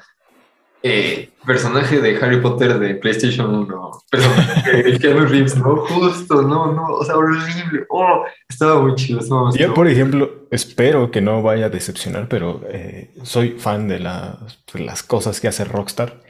eh, 0.83 1.31
personaje 1.47 2.01
de 2.01 2.17
Harry 2.17 2.41
Potter 2.41 2.79
de 2.79 2.95
PlayStation 2.97 3.55
1, 3.55 3.91
personaje 4.11 4.83
de 4.83 4.99
Keanu 5.01 5.27
Reeves, 5.27 5.57
¿no? 5.57 5.77
Justo, 5.77 6.43
no, 6.43 6.73
no, 6.73 6.87
o 6.87 7.05
sea, 7.05 7.17
horrible. 7.17 7.87
Oh, 7.89 8.25
estaba 8.49 8.81
muy 8.81 8.95
chido. 8.95 9.21
Yo, 9.57 9.75
por 9.75 9.89
ejemplo, 9.89 10.47
espero 10.51 11.11
que 11.11 11.21
no 11.21 11.43
vaya 11.43 11.67
a 11.67 11.71
decepcionar, 11.71 12.29
pero 12.29 12.63
eh, 12.69 13.15
soy 13.23 13.51
fan 13.59 13.89
de, 13.89 14.01
las 14.01 15.03
cosas 15.03 15.41
que 15.41 15.49
hace 15.49 15.65
Rockstar 15.65 16.21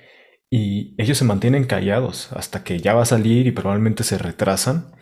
y 0.50 0.94
ellos 0.98 1.16
se 1.16 1.24
mantienen 1.24 1.64
callados 1.64 2.30
hasta 2.32 2.62
que 2.62 2.78
ya 2.78 2.92
va 2.92 3.02
a 3.02 3.06
salir 3.06 3.46
y 3.46 3.52
probablemente 3.52 4.04
se 4.04 4.18
retrasan. 4.18 4.92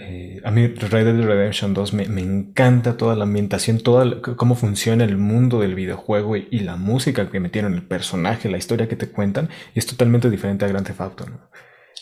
Eh, 0.00 0.40
a 0.44 0.50
mí 0.50 0.66
Red 0.66 1.04
Dead 1.04 1.24
Redemption 1.24 1.72
2 1.72 1.92
me, 1.94 2.04
encanta 2.20 2.96
toda 2.96 3.14
la 3.14 3.24
ambientación, 3.24 3.80
toda 3.80 4.20
cómo 4.22 4.54
funciona 4.54 5.04
el 5.04 5.16
mundo 5.16 5.60
del 5.60 5.74
videojuego 5.74 6.36
y, 6.36 6.60
la 6.60 6.76
música 6.76 7.30
que 7.30 7.40
metieron, 7.40 7.74
el 7.74 7.82
personaje, 7.82 8.48
la 8.48 8.58
historia 8.58 8.88
que 8.88 8.96
te 8.96 9.10
cuentan, 9.10 9.48
es 9.74 9.86
totalmente 9.86 10.30
diferente 10.30 10.64
a 10.64 10.68
Grand 10.68 10.86
Theft 10.86 11.00
Auto. 11.00 11.26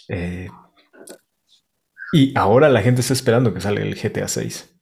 Eh, 0.08 0.48
y 2.12 2.32
ahora 2.36 2.68
la 2.68 2.82
gente 2.82 3.00
está 3.00 3.12
esperando 3.12 3.52
que 3.52 3.60
salga 3.60 3.82
el 3.82 3.94
GTA 3.94 4.28
6. 4.28 4.80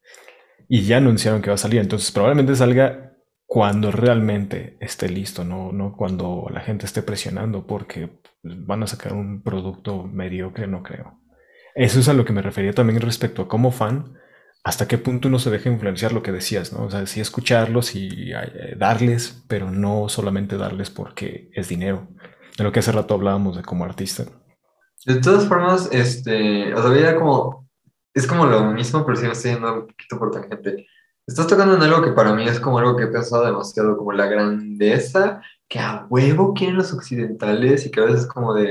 Y 0.68 0.82
ya 0.82 0.98
anunciaron 0.98 1.42
que 1.42 1.50
va 1.50 1.54
a 1.54 1.58
salir, 1.58 1.80
entonces 1.80 2.10
probablemente 2.12 2.54
salga 2.56 3.12
cuando 3.46 3.90
realmente 3.90 4.76
esté 4.80 5.08
listo, 5.08 5.44
no, 5.44 5.72
no 5.72 5.94
cuando 5.96 6.46
la 6.50 6.60
gente 6.60 6.86
esté 6.86 7.02
presionando, 7.02 7.66
porque 7.66 8.20
van 8.42 8.82
a 8.82 8.86
sacar 8.86 9.12
un 9.12 9.42
producto 9.42 10.04
mediocre, 10.04 10.66
no 10.66 10.82
creo. 10.82 11.23
Eso 11.74 12.01
es 12.01 12.09
a 12.09 12.14
lo 12.14 12.24
que 12.24 12.32
me 12.32 12.42
refería 12.42 12.72
también 12.72 13.01
respecto 13.01 13.42
a 13.42 13.48
como 13.48 13.72
fan, 13.72 14.18
hasta 14.62 14.88
qué 14.88 14.96
punto 14.96 15.28
uno 15.28 15.38
se 15.38 15.51
deja 15.51 15.68
influenciar 15.68 16.12
lo 16.12 16.22
que 16.22 16.32
decías, 16.32 16.72
¿no? 16.72 16.84
O 16.84 16.90
sea, 16.90 17.06
sí 17.06 17.20
escucharlos 17.20 17.94
y 17.94 18.32
eh, 18.32 18.74
darles, 18.78 19.44
pero 19.46 19.70
no 19.70 20.09
solamente 20.09 20.56
darles 20.56 20.88
porque 20.88 21.51
es 21.52 21.68
dinero. 21.68 22.09
De 22.56 22.64
lo 22.64 22.72
que 22.72 22.78
hace 22.78 22.92
rato 22.92 23.14
hablábamos 23.14 23.56
de 23.56 23.62
como 23.62 23.84
artista. 23.84 24.24
De 25.05 25.20
todas 25.20 25.46
formas, 25.46 25.90
este, 25.92 26.72
o 26.72 26.82
sea, 26.82 26.98
ya 26.98 27.18
como, 27.18 27.68
es 28.14 28.26
como 28.26 28.46
lo 28.46 28.64
mismo, 28.72 29.05
pero 29.05 29.16
sí 29.16 29.26
me 29.26 29.32
estoy 29.32 29.52
yendo 29.52 29.74
un 29.74 29.86
poquito 29.86 30.18
por 30.18 30.30
tangente. 30.30 30.86
Estás 31.26 31.46
tocando 31.46 31.74
en 31.74 31.82
algo 31.82 32.02
que 32.02 32.12
para 32.12 32.32
mí 32.34 32.46
es 32.48 32.60
como 32.60 32.78
algo 32.78 32.96
que 32.96 33.05
he 33.05 33.09
pensado 33.09 33.44
demasiado, 33.44 33.98
como 33.98 34.12
la 34.12 34.26
grandeza 34.26 35.42
que 35.74 35.80
a 35.80 36.06
huevo 36.09 36.55
quieren 36.55 36.76
los 36.76 36.92
occidentales 36.92 37.84
y 37.84 37.90
que 37.90 38.01
a 38.01 38.05
veces 38.05 38.20
es 38.20 38.26
como 38.28 38.55
de, 38.55 38.64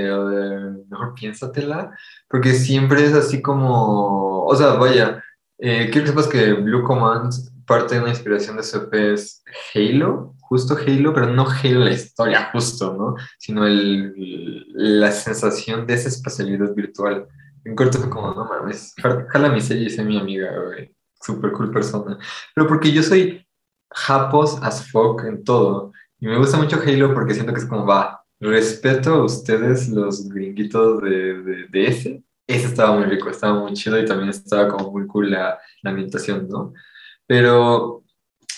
mejor 0.89 1.13
piénsatela, 1.13 1.91
porque 2.30 2.53
siempre 2.53 3.03
es 3.03 3.13
así 3.13 3.41
como, 3.41 4.45
o 4.45 4.55
sea, 4.55 4.75
vaya, 4.75 5.21
eh, 5.57 5.89
quiero 5.91 6.05
que 6.05 6.11
sepas 6.11 6.27
que 6.30 6.53
Blue 6.53 6.84
Command 6.84 7.34
parte 7.65 7.95
de 7.95 8.01
una 8.01 8.11
inspiración 8.11 8.55
de 8.55 8.63
su 8.63 8.88
es 8.93 9.43
Halo, 9.75 10.34
justo 10.39 10.77
Halo, 10.77 11.13
pero 11.13 11.27
no 11.27 11.45
Halo 11.45 11.81
la 11.81 11.91
historia, 11.91 12.49
justo, 12.53 12.95
¿no? 12.97 13.15
Sino 13.38 13.67
el, 13.67 14.65
la 14.73 15.11
sensación 15.11 15.85
de 15.85 15.95
esa 15.95 16.07
espacialidad 16.07 16.73
virtual. 16.73 17.27
En 17.65 17.75
corto 17.75 17.97
fue 17.97 18.09
como, 18.09 18.34
no 18.34 18.45
mames, 18.45 18.95
jala 19.27 19.49
mi 19.49 19.59
sello 19.59 19.84
y 19.84 19.89
sé 19.89 20.05
mi 20.05 20.17
amiga, 20.17 20.49
güey 20.57 20.95
súper 21.23 21.51
cool 21.53 21.71
persona. 21.71 22.17
Pero 22.53 22.67
porque 22.67 22.91
yo 22.91 23.01
soy 23.01 23.47
japos 23.89 24.57
as 24.61 24.89
fuck 24.91 25.23
en 25.23 25.43
todo. 25.43 25.92
Y 26.23 26.25
me 26.25 26.37
gusta 26.37 26.55
mucho 26.55 26.79
Halo 26.81 27.13
porque 27.13 27.33
siento 27.33 27.51
que 27.51 27.59
es 27.59 27.65
como, 27.65 27.85
va, 27.85 28.23
respeto 28.39 29.13
a 29.15 29.25
ustedes 29.25 29.89
los 29.89 30.29
gringuitos 30.29 31.01
de, 31.01 31.67
de, 31.69 31.85
ese. 31.85 32.23
Ese 32.47 32.67
estaba 32.67 32.95
muy 32.95 33.03
rico, 33.07 33.29
estaba 33.29 33.59
muy 33.59 33.73
chido 33.73 33.99
y 33.99 34.05
también 34.05 34.29
estaba 34.29 34.69
como 34.69 34.89
muy 34.89 35.05
cool 35.05 35.31
la, 35.31 35.59
la 35.81 35.89
ambientación, 35.89 36.47
¿no? 36.47 36.71
Pero 37.27 38.05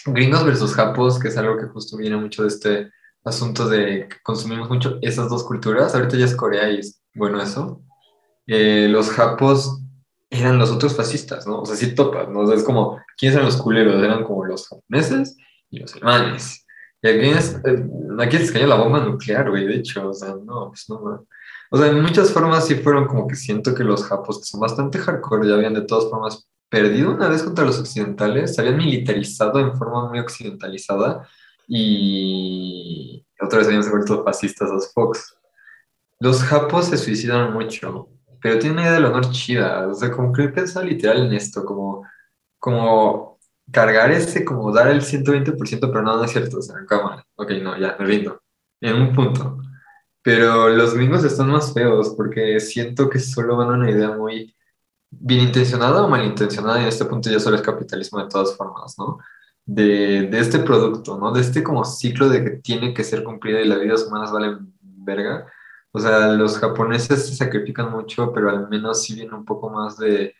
gringos 0.06 0.46
versus 0.46 0.76
japos, 0.76 1.18
que 1.18 1.30
es 1.30 1.38
algo 1.38 1.58
que 1.58 1.66
justo 1.66 1.98
viene 1.98 2.18
mucho 2.18 2.44
de 2.44 2.50
este 2.50 2.92
asunto 3.24 3.68
de 3.68 4.10
que 4.10 4.18
consumimos 4.22 4.70
mucho 4.70 5.00
esas 5.02 5.28
dos 5.28 5.44
culturas. 5.44 5.96
Ahorita 5.96 6.18
ya 6.18 6.26
es 6.26 6.36
Corea 6.36 6.70
y 6.70 6.82
es 6.82 7.02
bueno 7.16 7.42
eso. 7.42 7.82
Eh, 8.46 8.88
los 8.92 9.10
japos 9.10 9.82
eran 10.30 10.60
los 10.60 10.70
otros 10.70 10.96
fascistas, 10.96 11.48
¿no? 11.48 11.62
O 11.62 11.66
sea, 11.66 11.76
sí 11.76 11.96
topas, 11.96 12.30
¿no? 12.30 12.42
O 12.42 12.48
sea, 12.48 12.58
es 12.58 12.64
como, 12.64 13.02
¿quiénes 13.18 13.38
eran 13.38 13.48
los 13.48 13.58
culeros? 13.58 14.04
Eran 14.04 14.24
como 14.24 14.46
los 14.46 14.68
japoneses 14.68 15.36
y 15.72 15.80
los 15.80 15.96
alemanes. 15.96 16.65
Y 17.06 17.08
aquí, 17.08 17.28
es, 17.28 17.62
aquí 18.18 18.38
se 18.40 18.52
cayó 18.52 18.66
la 18.66 18.78
bomba 18.78 19.00
nuclear, 19.00 19.52
güey, 19.52 19.68
de 19.68 19.76
hecho, 19.76 20.10
o 20.10 20.14
sea, 20.14 20.30
no, 20.44 20.70
pues 20.70 20.90
no, 20.90 21.28
O 21.70 21.78
sea, 21.78 21.88
en 21.88 22.02
muchas 22.02 22.32
formas 22.32 22.66
sí 22.66 22.74
fueron 22.74 23.06
como 23.06 23.28
que 23.28 23.36
siento 23.36 23.76
que 23.76 23.84
los 23.84 24.04
japos, 24.06 24.40
que 24.40 24.46
son 24.46 24.60
bastante 24.60 24.98
hardcore, 24.98 25.48
ya 25.48 25.54
habían 25.54 25.76
de 25.76 25.84
todas 25.84 26.10
formas 26.10 26.50
perdido 26.68 27.12
una 27.14 27.28
vez 27.28 27.44
contra 27.44 27.64
los 27.64 27.78
occidentales, 27.80 28.56
se 28.56 28.62
habían 28.62 28.78
militarizado 28.78 29.60
en 29.60 29.78
forma 29.78 30.10
muy 30.10 30.18
occidentalizada 30.18 31.28
y 31.68 33.24
otra 33.40 33.60
vez 33.60 33.68
habían 33.68 33.88
vuelto 33.88 34.24
fascistas 34.24 34.72
los 34.72 34.92
Fox. 34.92 35.38
Los 36.20 36.42
japos 36.42 36.88
se 36.88 36.98
suicidaron 36.98 37.54
mucho 37.54 38.10
pero 38.42 38.58
tiene 38.58 38.74
una 38.74 38.82
idea 38.84 38.94
del 38.94 39.06
honor 39.06 39.30
chida, 39.32 39.88
o 39.88 39.94
sea, 39.94 40.12
como 40.12 40.34
que 40.34 40.50
piensa 40.50 40.84
literal 40.84 41.28
en 41.28 41.34
esto, 41.34 41.64
como, 41.64 42.04
como 42.60 43.35
cargar 43.72 44.12
ese, 44.12 44.46
como 44.46 44.72
dar 44.72 44.88
el 44.88 45.02
120%, 45.02 45.80
pero 45.80 46.02
no, 46.02 46.18
no 46.18 46.24
es 46.24 46.32
cierto, 46.32 46.60
o 46.60 46.62
sea, 46.62 46.76
cámara, 46.88 47.26
ok, 47.36 47.52
no, 47.62 47.78
ya, 47.78 47.96
me 48.00 48.06
rindo, 48.06 48.42
en 48.82 48.96
un 49.02 49.14
punto. 49.14 49.58
Pero 50.22 50.70
los 50.70 50.96
gringos 50.96 51.24
están 51.24 51.50
más 51.50 51.74
feos 51.74 52.14
porque 52.18 52.60
siento 52.60 53.10
que 53.10 53.20
solo 53.20 53.58
van 53.58 53.70
a 53.70 53.74
una 53.74 53.92
idea 53.92 54.12
muy 54.12 54.56
bien 55.12 55.42
intencionada 55.42 56.04
o 56.04 56.10
malintencionada 56.10 56.80
y 56.80 56.84
en 56.84 56.90
este 56.90 57.06
punto 57.06 57.30
ya 57.30 57.40
solo 57.40 57.56
es 57.56 57.62
capitalismo 57.62 58.20
de 58.20 58.30
todas 58.30 58.56
formas, 58.58 58.96
¿no? 58.98 59.20
De, 59.66 60.24
de 60.24 60.40
este 60.40 60.60
producto, 60.60 61.18
¿no? 61.18 61.32
De 61.32 61.42
este 61.42 61.64
como 61.64 61.86
ciclo 61.86 62.30
de 62.30 62.44
que 62.44 62.50
tiene 62.52 62.94
que 62.94 63.04
ser 63.04 63.24
cumplido 63.24 63.60
y 63.60 63.66
las 63.68 63.80
vidas 63.80 64.04
humanas 64.08 64.32
valen 64.32 64.74
verga 64.82 65.48
o 65.96 66.00
sea, 66.02 66.28
los 66.34 66.58
japoneses 66.60 67.26
se 67.26 67.36
sacrifican 67.38 67.90
mucho, 67.90 68.34
pero 68.34 68.50
al 68.50 68.68
menos 68.68 69.02
sí 69.02 69.16
viene 69.16 69.34
un 69.34 69.46
poco 69.46 69.70
más 69.70 69.96
de, 69.98 70.36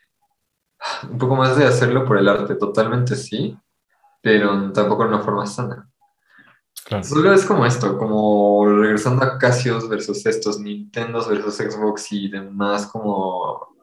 un 1.10 1.18
poco 1.18 1.36
más 1.36 1.56
de 1.56 1.66
hacerlo 1.66 2.04
por 2.04 2.18
el 2.18 2.28
arte, 2.28 2.54
totalmente 2.54 3.16
sí, 3.16 3.56
pero 4.22 4.72
tampoco 4.72 5.04
de 5.04 5.08
una 5.10 5.20
forma 5.20 5.46
sana. 5.46 5.88
Solo 7.02 7.32
es 7.32 7.44
como 7.44 7.66
esto, 7.66 7.98
como 7.98 8.64
regresando 8.66 9.24
a 9.24 9.38
Casios 9.38 9.88
versus 9.88 10.24
estos, 10.24 10.60
Nintendo 10.60 11.24
versus 11.28 11.56
Xbox 11.56 12.12
y 12.12 12.28
demás, 12.28 12.86
como 12.86 13.76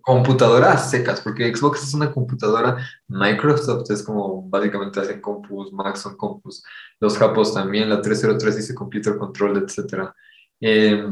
computadoras 0.00 0.90
secas, 0.90 1.20
porque 1.20 1.54
Xbox 1.54 1.84
es 1.84 1.94
una 1.94 2.12
computadora, 2.12 2.76
Microsoft 3.08 3.90
es 3.90 4.02
como 4.02 4.42
básicamente 4.48 5.00
hacen 5.00 5.20
compus, 5.20 5.72
Mac 5.72 5.96
son 5.96 6.16
compus, 6.16 6.62
los 7.00 7.16
japos 7.16 7.54
también, 7.54 7.88
la 7.88 8.02
303 8.02 8.56
dice 8.56 8.74
computer 8.74 9.16
control, 9.16 9.64
etcétera. 9.64 10.14
Eh, 10.60 11.06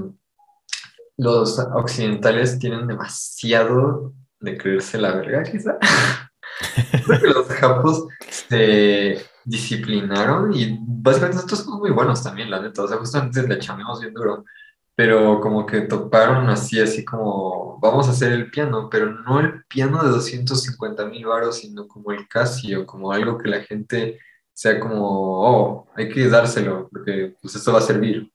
los 1.17 1.59
occidentales 1.59 2.59
tienen 2.59 2.87
demasiado 2.87 4.13
de 4.43 4.59
creerse 4.59 4.99
la 4.99 5.15
verga, 5.15 5.43
quizá. 5.43 5.79
los 7.23 7.47
japos 7.49 8.07
se 8.29 9.19
disciplinaron 9.45 10.53
y 10.55 10.79
básicamente 10.81 11.37
nosotros 11.37 11.61
somos 11.61 11.81
muy 11.81 11.91
buenos 11.91 12.23
también, 12.23 12.51
la 12.51 12.61
neta. 12.61 12.83
O 12.83 12.89
sea, 12.89 12.99
justamente 12.99 13.47
le 13.47 13.55
echamos 13.55 14.01
bien 14.01 14.15
duro, 14.15 14.45
pero 14.95 15.41
como 15.41 15.67
que 15.67 15.83
toparon 15.83 16.49
así, 16.51 16.81
así 16.81 17.05
como, 17.05 17.79
vamos 17.81 18.09
a 18.09 18.11
hacer 18.11 18.33
el 18.33 18.51
piano, 18.51 18.89
pero 18.91 19.11
no 19.11 19.41
el 19.41 19.65
piano 19.65 20.03
de 20.03 20.11
250 20.11 21.07
mil 21.07 21.27
baros, 21.27 21.59
sino 21.59 21.89
como 21.89 22.13
el 22.13 22.29
Casio, 22.29 22.87
como 22.87 23.13
algo 23.13 23.39
que 23.39 23.49
la 23.49 23.63
gente 23.63 24.19
sea 24.53 24.79
como, 24.79 24.99
oh, 25.01 25.89
hay 25.97 26.09
que 26.09 26.29
dárselo, 26.29 26.89
porque 26.91 27.35
pues 27.41 27.55
esto 27.57 27.73
va 27.73 27.79
a 27.79 27.83
servir. 27.83 28.31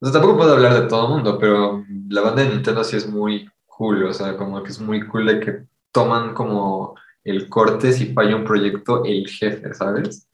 O 0.00 0.06
sea, 0.06 0.12
tampoco 0.12 0.36
puedo 0.38 0.52
hablar 0.52 0.74
de 0.74 0.88
todo 0.88 1.06
el 1.06 1.14
mundo, 1.14 1.38
pero 1.38 1.84
la 2.08 2.20
banda 2.20 2.42
de 2.42 2.50
Nintendo 2.50 2.84
sí 2.84 2.96
es 2.96 3.08
muy 3.08 3.48
cool, 3.76 4.04
o 4.04 4.12
sea, 4.12 4.36
como 4.36 4.62
que 4.62 4.70
es 4.70 4.80
muy 4.80 5.06
cool 5.06 5.26
de 5.26 5.40
que 5.40 5.66
toman 5.92 6.34
como 6.34 6.94
el 7.24 7.48
corte 7.48 7.92
si 7.92 8.12
falla 8.12 8.36
un 8.36 8.44
proyecto 8.44 9.04
el 9.04 9.28
jefe, 9.28 9.74
¿sabes? 9.74 10.28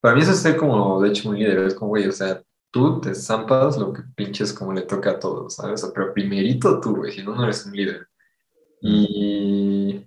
Para 0.00 0.14
mí 0.14 0.22
eso 0.22 0.32
es 0.32 0.38
ser 0.38 0.56
como, 0.56 1.00
de 1.00 1.08
hecho, 1.08 1.28
un 1.28 1.38
líder, 1.38 1.58
es 1.60 1.74
como, 1.74 1.90
güey, 1.90 2.06
o 2.06 2.12
sea, 2.12 2.42
tú 2.70 3.00
te 3.00 3.14
zampas 3.14 3.78
lo 3.78 3.92
que 3.92 4.02
pinches 4.14 4.52
como 4.52 4.72
le 4.72 4.82
toca 4.82 5.12
a 5.12 5.18
todos, 5.18 5.56
¿sabes? 5.56 5.84
Pero 5.94 6.12
primerito 6.12 6.80
tú, 6.80 6.96
güey, 6.96 7.12
si 7.12 7.22
no, 7.22 7.34
no 7.34 7.44
eres 7.44 7.66
un 7.66 7.72
líder. 7.72 8.08
Y... 8.80 10.06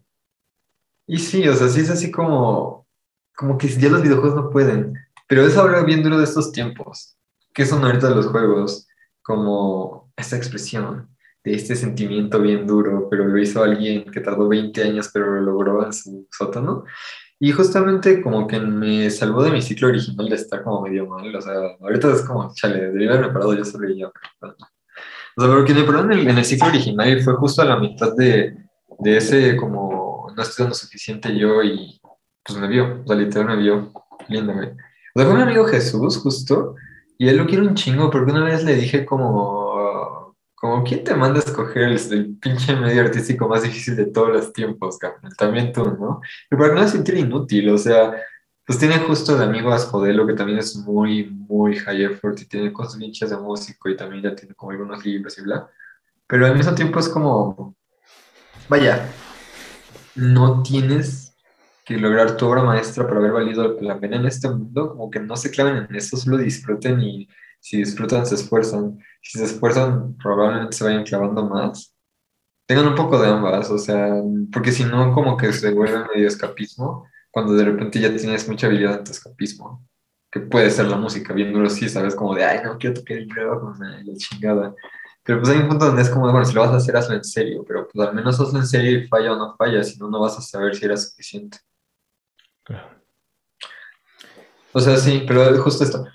Y 1.07 1.17
sí, 1.17 1.47
o 1.47 1.55
sea, 1.55 1.67
sí 1.67 1.81
es 1.81 1.89
así 1.89 2.11
como, 2.11 2.87
como 3.35 3.57
que 3.57 3.67
ya 3.67 3.89
los 3.89 4.03
videojuegos 4.03 4.35
no 4.35 4.49
pueden, 4.51 4.93
pero 5.27 5.41
eso 5.43 5.61
habla 5.61 5.83
bien 5.83 6.03
duro 6.03 6.19
de 6.19 6.23
estos 6.23 6.51
tiempos. 6.51 7.17
¿Qué 7.51 7.65
son 7.65 7.83
ahorita 7.83 8.11
los 8.11 8.27
juegos? 8.27 8.87
como 9.29 10.11
esta 10.17 10.37
expresión 10.37 11.15
de 11.43 11.53
este 11.53 11.75
sentimiento 11.75 12.41
bien 12.41 12.67
duro, 12.67 13.07
pero 13.09 13.25
lo 13.25 13.37
hizo 13.37 13.63
alguien 13.63 14.05
que 14.11 14.19
tardó 14.19 14.47
20 14.47 14.83
años, 14.83 15.09
pero 15.13 15.35
lo 15.35 15.41
logró 15.41 15.85
en 15.85 15.93
su 15.93 16.27
sótano. 16.31 16.83
Y 17.39 17.51
justamente 17.51 18.21
como 18.21 18.47
que 18.47 18.59
me 18.59 19.09
salvó 19.09 19.43
de 19.43 19.51
mi 19.51 19.61
ciclo 19.61 19.87
original 19.87 20.27
de 20.27 20.35
estar 20.35 20.61
como 20.61 20.81
medio 20.81 21.07
mal, 21.07 21.33
o 21.33 21.41
sea, 21.41 21.53
ahorita 21.79 22.13
es 22.13 22.21
como, 22.23 22.53
chale, 22.53 22.81
debería 22.81 23.11
haberme 23.11 23.31
parado 23.31 23.53
yo 23.53 23.63
solo 23.63 23.89
y. 23.89 24.03
O 24.03 24.11
sea, 24.41 24.53
pero 25.37 25.63
que 25.63 25.73
me 25.73 25.83
paró 25.83 26.01
en 26.01 26.11
el, 26.11 26.27
en 26.27 26.37
el 26.37 26.45
ciclo 26.45 26.67
original 26.67 27.21
fue 27.21 27.35
justo 27.35 27.61
a 27.61 27.65
la 27.65 27.77
mitad 27.77 28.13
de, 28.15 28.57
de 28.99 29.17
ese 29.17 29.55
como, 29.55 30.27
no 30.35 30.41
estoy 30.41 30.63
dando 30.63 30.75
suficiente 30.75 31.37
yo 31.37 31.63
y 31.63 31.99
pues 32.43 32.59
me 32.59 32.67
vio, 32.67 33.01
o 33.03 33.07
sea, 33.07 33.15
literal 33.15 33.47
me 33.47 33.63
vio, 33.63 33.93
güey. 34.27 34.39
O 34.41 35.19
sea, 35.19 35.25
fue 35.25 35.35
mi 35.35 35.41
amigo 35.41 35.65
Jesús 35.65 36.17
justo, 36.17 36.75
y 37.17 37.27
él 37.27 37.37
lo 37.37 37.45
quiere 37.45 37.63
un 37.63 37.75
chingo, 37.75 38.09
porque 38.09 38.31
una 38.31 38.45
vez 38.45 38.63
le 38.63 38.75
dije 38.75 39.05
como, 39.05 39.68
como 40.59 40.83
¿quién 40.83 41.03
te 41.03 41.15
manda 41.15 41.39
a 41.39 41.43
escoger 41.43 41.83
el, 41.83 42.37
pinche 42.37 42.75
medio 42.75 43.01
artístico 43.01 43.47
más 43.47 43.63
difícil 43.63 43.95
de 43.95 44.07
todos 44.07 44.29
los 44.29 44.53
tiempos, 44.53 44.97
cabrón? 44.97 45.31
También 45.37 45.71
tú, 45.71 45.85
¿no? 45.85 46.21
Pero 46.49 46.61
para 46.61 46.73
no 46.73 46.87
sentir 46.87 47.15
inútil, 47.15 47.69
o 47.69 47.77
sea, 47.77 48.13
pues 48.65 48.77
tiene 48.77 48.99
justo 48.99 49.37
de 49.37 49.45
amigo 49.45 49.71
a 49.71 49.79
Jodelo, 49.79 50.27
que 50.27 50.33
también 50.33 50.59
es 50.59 50.75
muy, 50.75 51.25
muy 51.25 51.77
high 51.77 52.03
effort 52.03 52.39
y 52.41 52.45
tiene 52.45 52.73
cosas 52.73 52.97
bien 52.97 53.11
de 53.11 53.37
músico 53.37 53.89
y 53.89 53.95
también 53.95 54.21
ya 54.21 54.35
tiene 54.35 54.53
como 54.53 54.71
algunos 54.71 55.03
libros 55.05 55.37
y 55.37 55.41
bla. 55.43 55.69
Pero 56.27 56.45
al 56.45 56.55
mismo 56.55 56.75
tiempo 56.75 56.99
es 56.99 57.07
como, 57.07 57.75
vaya, 58.67 59.09
no 60.15 60.61
tienes 60.61 61.35
que 61.85 61.97
lograr 61.97 62.37
tu 62.37 62.45
obra 62.45 62.63
maestra 62.63 63.07
para 63.07 63.19
haber 63.19 63.31
valido 63.31 63.77
la 63.81 63.99
pena 63.99 64.17
en 64.17 64.25
este 64.25 64.49
mundo, 64.49 64.89
como 64.89 65.09
que 65.09 65.19
no 65.19 65.35
se 65.37 65.49
claven 65.49 65.87
en 65.89 65.95
eso, 65.95 66.17
solo 66.17 66.37
disfruten 66.37 67.01
y 67.01 67.27
si 67.59 67.77
disfrutan 67.77 68.25
se 68.25 68.35
esfuerzan. 68.35 68.99
Si 69.21 69.37
se 69.37 69.45
esfuerzan, 69.45 70.15
probablemente 70.17 70.77
se 70.77 70.83
vayan 70.83 71.03
clavando 71.03 71.45
más. 71.45 71.93
Tengan 72.65 72.87
un 72.87 72.95
poco 72.95 73.19
de 73.19 73.27
ambas, 73.27 73.69
o 73.71 73.77
sea, 73.77 74.13
porque 74.51 74.71
si 74.71 74.83
no, 74.83 75.13
como 75.13 75.35
que 75.37 75.51
se 75.51 75.71
vuelve 75.71 76.05
medio 76.13 76.27
escapismo, 76.27 77.07
cuando 77.31 77.53
de 77.53 77.65
repente 77.65 77.99
ya 77.99 78.15
tienes 78.15 78.47
mucha 78.47 78.67
habilidad 78.67 78.99
en 78.99 79.03
tu 79.03 79.11
escapismo, 79.11 79.87
que 80.31 80.39
puede 80.41 80.69
ser 80.69 80.87
la 80.87 80.97
música, 80.97 81.33
viéndolo 81.33 81.67
así, 81.67 81.89
sabes, 81.89 82.15
como 82.15 82.35
de, 82.35 82.45
ay, 82.45 82.59
no 82.63 82.77
quiero 82.77 82.95
tocar 82.95 83.17
el 83.17 83.27
con 83.27 83.79
la 83.79 84.15
chingada. 84.15 84.75
Pero 85.23 85.39
pues 85.41 85.51
hay 85.51 85.61
un 85.61 85.69
punto 85.69 85.85
donde 85.85 86.01
es 86.01 86.09
como, 86.09 86.31
bueno, 86.31 86.45
si 86.45 86.53
lo 86.53 86.61
vas 86.61 86.71
a 86.71 86.77
hacer, 86.77 86.95
hazlo 86.95 87.15
en 87.15 87.23
serio, 87.23 87.63
pero 87.67 87.87
pues 87.87 88.07
al 88.07 88.15
menos 88.15 88.39
hazlo 88.39 88.59
en 88.59 88.67
serio 88.67 88.97
y 88.99 89.07
falla 89.07 89.33
o 89.33 89.35
no 89.35 89.55
falla, 89.55 89.83
si 89.83 89.97
no, 89.99 90.09
no 90.09 90.19
vas 90.19 90.37
a 90.37 90.41
saber 90.41 90.75
si 90.75 90.85
era 90.85 90.97
suficiente. 90.97 91.57
O 94.71 94.79
sea, 94.79 94.97
sí, 94.97 95.23
pero 95.27 95.61
justo 95.61 95.83
esto, 95.83 96.05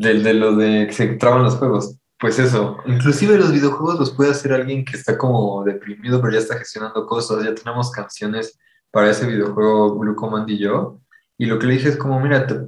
de, 0.00 0.34
lo 0.34 0.56
de 0.56 0.86
que 0.86 0.92
se 0.92 1.06
traban 1.16 1.44
los 1.44 1.56
juegos. 1.56 1.96
Pues 2.18 2.38
eso, 2.38 2.78
inclusive 2.86 3.38
los 3.38 3.52
videojuegos 3.52 3.98
los 3.98 4.10
puede 4.10 4.30
hacer 4.30 4.52
alguien 4.52 4.84
que 4.84 4.96
está 4.96 5.16
como 5.16 5.64
deprimido, 5.64 6.20
pero 6.20 6.34
ya 6.34 6.38
está 6.38 6.58
gestionando 6.58 7.06
cosas, 7.06 7.44
ya 7.44 7.54
tenemos 7.54 7.90
canciones 7.90 8.58
para 8.90 9.10
ese 9.10 9.26
videojuego 9.26 9.98
Blue 9.98 10.16
Command 10.16 10.48
y 10.50 10.58
yo, 10.58 11.00
y 11.38 11.46
lo 11.46 11.58
que 11.58 11.66
le 11.66 11.74
dije 11.74 11.88
es 11.88 11.96
como, 11.96 12.20
mira, 12.20 12.46
te 12.46 12.60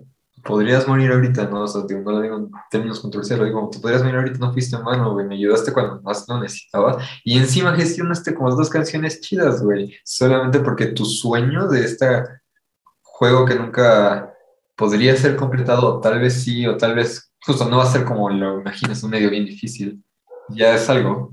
podrías 0.42 0.88
morir 0.88 1.12
ahorita, 1.12 1.48
¿no? 1.48 1.62
O 1.62 1.68
sea, 1.68 1.82
no 1.82 2.10
lo 2.10 2.20
digo 2.22 2.36
en 2.36 2.50
términos 2.70 3.00
controversiales, 3.00 3.40
lo 3.40 3.46
digo, 3.46 3.70
te 3.70 3.78
podrías 3.78 4.02
morir 4.02 4.16
ahorita, 4.16 4.38
no 4.38 4.52
fuiste 4.52 4.76
en 4.76 4.84
mano, 4.84 5.12
güey, 5.12 5.26
me 5.26 5.34
ayudaste 5.34 5.72
cuando 5.72 6.00
más 6.00 6.26
lo 6.28 6.40
necesitaba, 6.40 6.98
y 7.22 7.38
encima 7.38 7.74
gestionaste 7.74 8.34
como 8.34 8.54
dos 8.54 8.70
canciones 8.70 9.20
chidas, 9.20 9.62
güey, 9.62 9.94
solamente 10.02 10.60
porque 10.60 10.86
tu 10.86 11.04
sueño 11.04 11.68
de 11.68 11.84
este 11.84 12.06
juego 13.02 13.44
que 13.44 13.54
nunca 13.54 14.31
podría 14.76 15.16
ser 15.16 15.36
completado, 15.36 16.00
tal 16.00 16.20
vez 16.20 16.42
sí, 16.42 16.66
o 16.66 16.76
tal 16.76 16.94
vez 16.94 17.32
justo 17.44 17.68
no 17.68 17.78
va 17.78 17.84
a 17.84 17.92
ser 17.92 18.04
como 18.04 18.30
lo 18.30 18.60
imaginas, 18.60 19.02
un 19.02 19.10
medio 19.10 19.30
bien 19.30 19.44
difícil. 19.44 20.02
Ya 20.48 20.74
es 20.74 20.88
algo. 20.88 21.32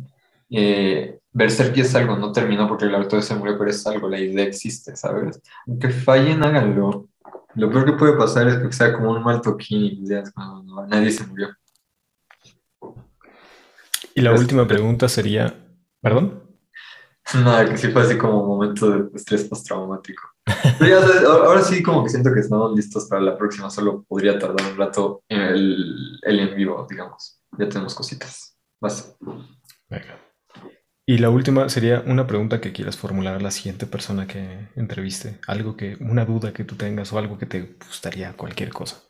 Eh, 0.50 1.20
Berserk 1.32 1.78
es 1.78 1.94
algo, 1.96 2.16
no 2.16 2.32
terminó 2.32 2.68
porque 2.68 2.86
el 2.86 2.96
autor 2.96 3.22
se 3.22 3.36
murió, 3.36 3.58
pero 3.58 3.70
es 3.70 3.86
algo, 3.86 4.10
la 4.10 4.20
idea 4.20 4.46
existe, 4.46 4.96
¿sabes? 4.96 5.42
Aunque 5.68 5.90
fallen, 5.90 6.44
háganlo. 6.44 7.08
Lo 7.56 7.70
peor 7.70 7.86
que 7.86 7.94
puede 7.94 8.18
pasar 8.18 8.48
es 8.48 8.58
que 8.58 8.72
sea 8.72 8.94
como 8.94 9.12
un 9.12 9.24
mal 9.24 9.42
toquín 9.42 9.82
y 9.84 10.02
nadie 10.88 11.12
se 11.12 11.26
murió. 11.26 11.50
Y 14.16 14.22
la 14.22 14.34
última 14.34 14.68
pregunta 14.68 15.08
sería, 15.08 15.56
¿perdón? 16.02 16.44
Nada, 17.36 17.70
que 17.70 17.78
sí 17.78 17.90
fue 17.90 18.02
así 18.02 18.18
como 18.18 18.42
un 18.42 18.48
momento 18.48 18.90
de 18.90 19.16
estrés 19.16 19.44
postraumático. 19.46 20.29
Ahora 21.28 21.62
sí 21.62 21.84
como 21.84 22.04
que 22.04 22.10
siento 22.10 22.34
que 22.34 22.40
estamos 22.40 22.76
listos 22.76 23.08
para 23.08 23.22
la 23.22 23.38
próxima, 23.38 23.70
solo 23.70 24.04
podría 24.08 24.38
tardar 24.38 24.72
un 24.72 24.78
rato 24.78 25.24
en 25.30 25.42
el, 25.42 26.20
el 26.22 26.40
en 26.40 26.56
vivo, 26.56 26.86
digamos. 26.90 27.42
Ya 27.58 27.68
tenemos 27.68 27.96
cositas. 27.96 28.56
Vas. 28.80 29.18
Y 31.06 31.18
la 31.18 31.32
última 31.32 31.70
sería 31.70 32.04
una 32.06 32.28
pregunta 32.28 32.62
que 32.62 32.72
quieras 32.72 32.96
formular 32.96 33.36
a 33.36 33.40
la 33.40 33.50
siguiente 33.50 33.88
persona 33.88 34.28
que 34.28 34.70
entreviste. 34.76 35.40
Algo 35.48 35.76
que, 35.76 35.98
una 36.02 36.24
duda 36.24 36.54
que 36.54 36.64
tú 36.64 36.76
tengas 36.76 37.12
o 37.12 37.18
algo 37.18 37.38
que 37.40 37.48
te 37.48 37.78
gustaría, 37.88 38.34
cualquier 38.34 38.70
cosa. 38.70 39.02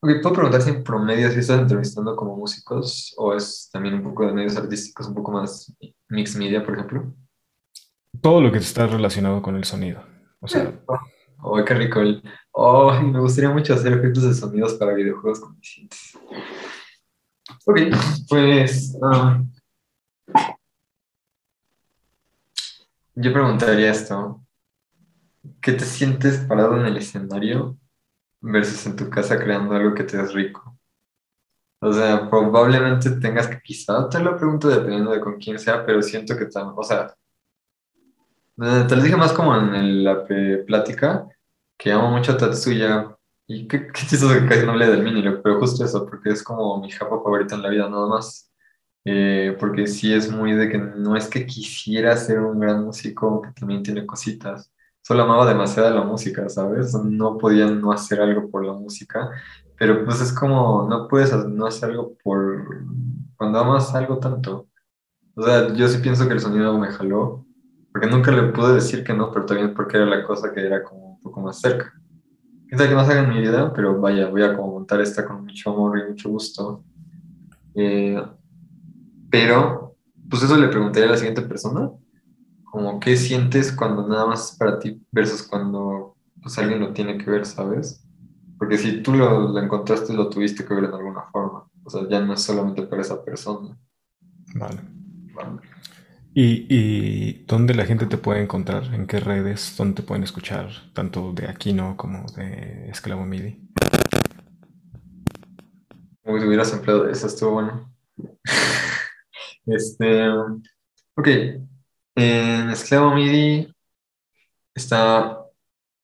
Ok, 0.00 0.22
¿puedo 0.22 0.34
preguntar 0.36 0.62
si 0.62 0.70
en 0.70 0.82
promedio 0.82 1.30
si 1.30 1.40
estás 1.40 1.60
entrevistando 1.60 2.16
como 2.16 2.34
músicos 2.34 3.12
o 3.18 3.34
es 3.34 3.68
también 3.70 3.96
un 3.96 4.04
poco 4.04 4.26
de 4.26 4.32
medios 4.32 4.56
artísticos, 4.56 5.06
un 5.08 5.14
poco 5.14 5.32
más 5.32 5.70
mix 6.08 6.34
media, 6.34 6.64
por 6.64 6.74
ejemplo? 6.74 7.12
Todo 8.22 8.40
lo 8.40 8.50
que 8.50 8.58
está 8.58 8.86
relacionado 8.86 9.42
con 9.42 9.54
el 9.56 9.64
sonido. 9.64 10.02
O 10.40 10.48
sea. 10.48 10.72
Oh, 11.40 11.64
qué 11.64 11.74
rico. 11.74 12.00
Oh, 12.52 12.92
me 13.00 13.20
gustaría 13.20 13.50
mucho 13.50 13.74
hacer 13.74 13.92
efectos 13.92 14.24
de 14.24 14.34
sonidos 14.34 14.74
para 14.74 14.94
videojuegos 14.94 15.40
conscientes. 15.40 16.18
Ok, 17.64 17.80
pues. 18.28 18.96
Ah, 19.02 19.42
yo 23.14 23.32
preguntaría 23.32 23.90
esto. 23.90 24.44
¿Qué 25.60 25.72
te 25.72 25.84
sientes 25.84 26.38
parado 26.38 26.76
en 26.76 26.86
el 26.86 26.96
escenario 26.96 27.76
versus 28.40 28.86
en 28.86 28.96
tu 28.96 29.10
casa 29.10 29.38
creando 29.38 29.74
algo 29.74 29.94
que 29.94 30.04
te 30.04 30.20
es 30.20 30.32
rico? 30.32 30.78
O 31.80 31.92
sea, 31.92 32.28
probablemente 32.28 33.10
tengas 33.12 33.46
que, 33.46 33.60
quizá 33.62 34.08
te 34.08 34.18
lo 34.18 34.36
pregunto 34.36 34.68
dependiendo 34.68 35.12
de 35.12 35.20
con 35.20 35.36
quién 35.38 35.58
sea, 35.58 35.86
pero 35.86 36.02
siento 36.02 36.36
que, 36.36 36.44
o 36.44 36.82
sea, 36.82 37.14
te 38.58 38.96
lo 38.96 39.02
dije 39.02 39.16
más 39.16 39.32
como 39.32 39.54
en 39.56 40.04
la 40.04 40.24
plática, 40.66 41.28
que 41.76 41.92
amo 41.92 42.10
mucho 42.10 42.32
a 42.32 42.36
Tatsuya. 42.36 43.16
Y 43.46 43.66
qué, 43.68 43.86
qué 43.92 44.02
chistoso 44.06 44.34
que 44.34 44.46
casi 44.46 44.66
no 44.66 44.72
hablé 44.72 44.88
del 44.88 45.02
mini, 45.02 45.22
pero 45.42 45.58
justo 45.60 45.84
eso, 45.84 46.04
porque 46.06 46.30
es 46.30 46.42
como 46.42 46.80
mi 46.80 46.90
japa 46.90 47.16
favorita 47.22 47.54
en 47.54 47.62
la 47.62 47.70
vida, 47.70 47.88
nada 47.88 48.06
más. 48.08 48.50
Eh, 49.04 49.56
porque 49.58 49.86
sí 49.86 50.12
es 50.12 50.30
muy 50.30 50.52
de 50.52 50.68
que 50.68 50.78
no 50.78 51.16
es 51.16 51.28
que 51.28 51.46
quisiera 51.46 52.16
ser 52.16 52.40
un 52.40 52.60
gran 52.60 52.84
músico, 52.84 53.40
que 53.42 53.52
también 53.52 53.82
tiene 53.82 54.06
cositas. 54.06 54.72
Solo 55.02 55.22
amaba 55.22 55.46
demasiado 55.48 55.90
la 55.94 56.02
música, 56.02 56.48
¿sabes? 56.48 56.92
No 56.94 57.38
podía 57.38 57.66
no 57.70 57.92
hacer 57.92 58.20
algo 58.20 58.50
por 58.50 58.66
la 58.66 58.74
música, 58.74 59.30
pero 59.78 60.04
pues 60.04 60.20
es 60.20 60.32
como, 60.32 60.86
no 60.88 61.08
puedes 61.08 61.32
no 61.46 61.66
hacer 61.66 61.90
algo 61.90 62.16
por 62.22 62.84
cuando 63.36 63.60
amas 63.60 63.94
algo 63.94 64.18
tanto. 64.18 64.68
O 65.36 65.42
sea, 65.42 65.72
yo 65.74 65.88
sí 65.88 65.98
pienso 65.98 66.26
que 66.28 66.34
el 66.34 66.40
sonido 66.40 66.76
me 66.78 66.88
jaló, 66.88 67.46
porque 67.92 68.06
nunca 68.06 68.30
le 68.30 68.52
pude 68.52 68.74
decir 68.74 69.04
que 69.04 69.14
no, 69.14 69.30
pero 69.32 69.46
también 69.46 69.74
porque 69.74 69.96
era 69.96 70.06
la 70.06 70.24
cosa 70.24 70.52
que 70.52 70.64
era 70.64 70.82
como 70.82 71.12
un 71.12 71.20
poco 71.20 71.40
más 71.40 71.60
cerca. 71.60 71.92
Quizá 72.68 72.86
que 72.86 72.94
no 72.94 73.00
haga 73.00 73.22
en 73.22 73.30
mi 73.30 73.40
vida, 73.40 73.72
pero 73.72 73.98
vaya, 74.00 74.28
voy 74.28 74.42
a 74.42 74.54
como 74.54 74.72
montar 74.72 75.00
esta 75.00 75.26
con 75.26 75.44
mucho 75.44 75.70
amor 75.70 75.98
y 75.98 76.10
mucho 76.10 76.28
gusto. 76.28 76.84
Eh, 77.74 78.22
pero, 79.30 79.96
pues 80.28 80.42
eso 80.42 80.56
le 80.56 80.68
preguntaría 80.68 81.08
a 81.08 81.12
la 81.12 81.18
siguiente 81.18 81.42
persona, 81.42 81.90
como 82.64 83.00
qué 83.00 83.16
sientes 83.16 83.72
cuando 83.72 84.06
nada 84.06 84.26
más 84.26 84.50
es 84.50 84.58
para 84.58 84.78
ti 84.78 85.02
versus 85.10 85.42
cuando 85.42 86.16
pues 86.42 86.58
alguien 86.58 86.80
lo 86.80 86.92
tiene 86.92 87.16
que 87.18 87.30
ver, 87.30 87.46
¿sabes? 87.46 88.04
Porque 88.58 88.76
si 88.76 89.02
tú 89.02 89.14
lo, 89.14 89.48
lo 89.48 89.58
encontraste, 89.58 90.12
lo 90.12 90.28
tuviste 90.28 90.64
que 90.64 90.74
ver 90.74 90.84
en 90.84 90.94
alguna 90.94 91.22
forma. 91.32 91.64
O 91.84 91.90
sea, 91.90 92.06
ya 92.08 92.20
no 92.20 92.34
es 92.34 92.42
solamente 92.42 92.82
para 92.82 93.02
esa 93.02 93.24
persona. 93.24 93.78
Vale. 94.54 94.80
vale. 95.34 95.60
¿Y, 96.40 97.44
dónde 97.46 97.74
la 97.74 97.84
gente 97.84 98.06
te 98.06 98.16
puede 98.16 98.40
encontrar? 98.40 98.94
¿En 98.94 99.08
qué 99.08 99.18
redes? 99.18 99.74
¿Dónde 99.76 99.96
te 99.96 100.02
pueden 100.06 100.22
escuchar? 100.22 100.70
Tanto 100.92 101.32
de 101.32 101.48
Aquino 101.48 101.96
como 101.96 102.30
de 102.30 102.88
Esclavo 102.90 103.26
MIDI. 103.26 103.60
Uy, 106.22 106.44
hubieras 106.44 106.72
empleado 106.72 107.08
eso, 107.08 107.26
estuvo 107.26 107.54
bueno. 107.54 107.92
este, 109.66 110.28
ok. 111.16 111.28
En 112.14 112.70
Esclavo 112.70 113.12
MIDI 113.16 113.74
está. 114.76 115.40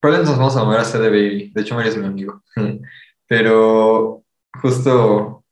Probablemente 0.00 0.32
nos 0.32 0.38
vamos 0.40 0.56
a 0.56 0.64
mover 0.64 0.80
a 0.80 0.84
CD 0.84 1.10
Baby. 1.10 1.52
De 1.54 1.62
hecho, 1.62 1.76
María 1.76 1.92
es 1.92 1.96
mi 1.96 2.06
amigo. 2.06 2.42
Pero 3.28 4.24
justo 4.60 5.44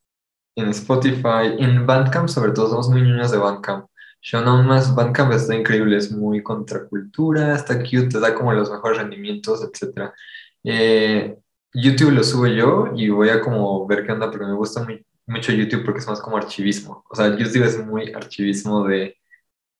en 0.56 0.70
Spotify, 0.70 1.54
en 1.60 1.86
Bandcamp, 1.86 2.28
sobre 2.28 2.50
todo, 2.50 2.68
somos 2.68 2.88
muy 2.88 3.02
niños 3.02 3.30
de 3.30 3.38
Bandcamp. 3.38 3.86
Sean 4.22 4.66
más 4.66 4.94
Bandcamp 4.94 5.32
está 5.32 5.54
increíble, 5.56 5.96
es 5.96 6.12
muy 6.12 6.42
contracultura, 6.42 7.56
está 7.56 7.78
cute, 7.80 8.08
te 8.08 8.20
da 8.20 8.34
como 8.34 8.52
los 8.52 8.70
mejores 8.70 8.98
rendimientos, 8.98 9.62
etc. 9.64 10.12
Eh, 10.64 11.38
YouTube 11.74 12.12
lo 12.12 12.22
subo 12.24 12.46
yo 12.46 12.92
y 12.94 13.08
voy 13.10 13.30
a 13.30 13.40
como 13.40 13.86
ver 13.86 14.06
qué 14.06 14.12
onda, 14.12 14.30
porque 14.30 14.46
me 14.46 14.54
gusta 14.54 14.86
mucho 15.26 15.52
YouTube 15.52 15.84
porque 15.84 16.00
es 16.00 16.06
más 16.06 16.20
como 16.20 16.36
archivismo. 16.36 17.04
O 17.10 17.16
sea, 17.16 17.36
YouTube 17.36 17.64
es 17.64 17.84
muy 17.84 18.12
archivismo 18.12 18.86
de 18.86 19.16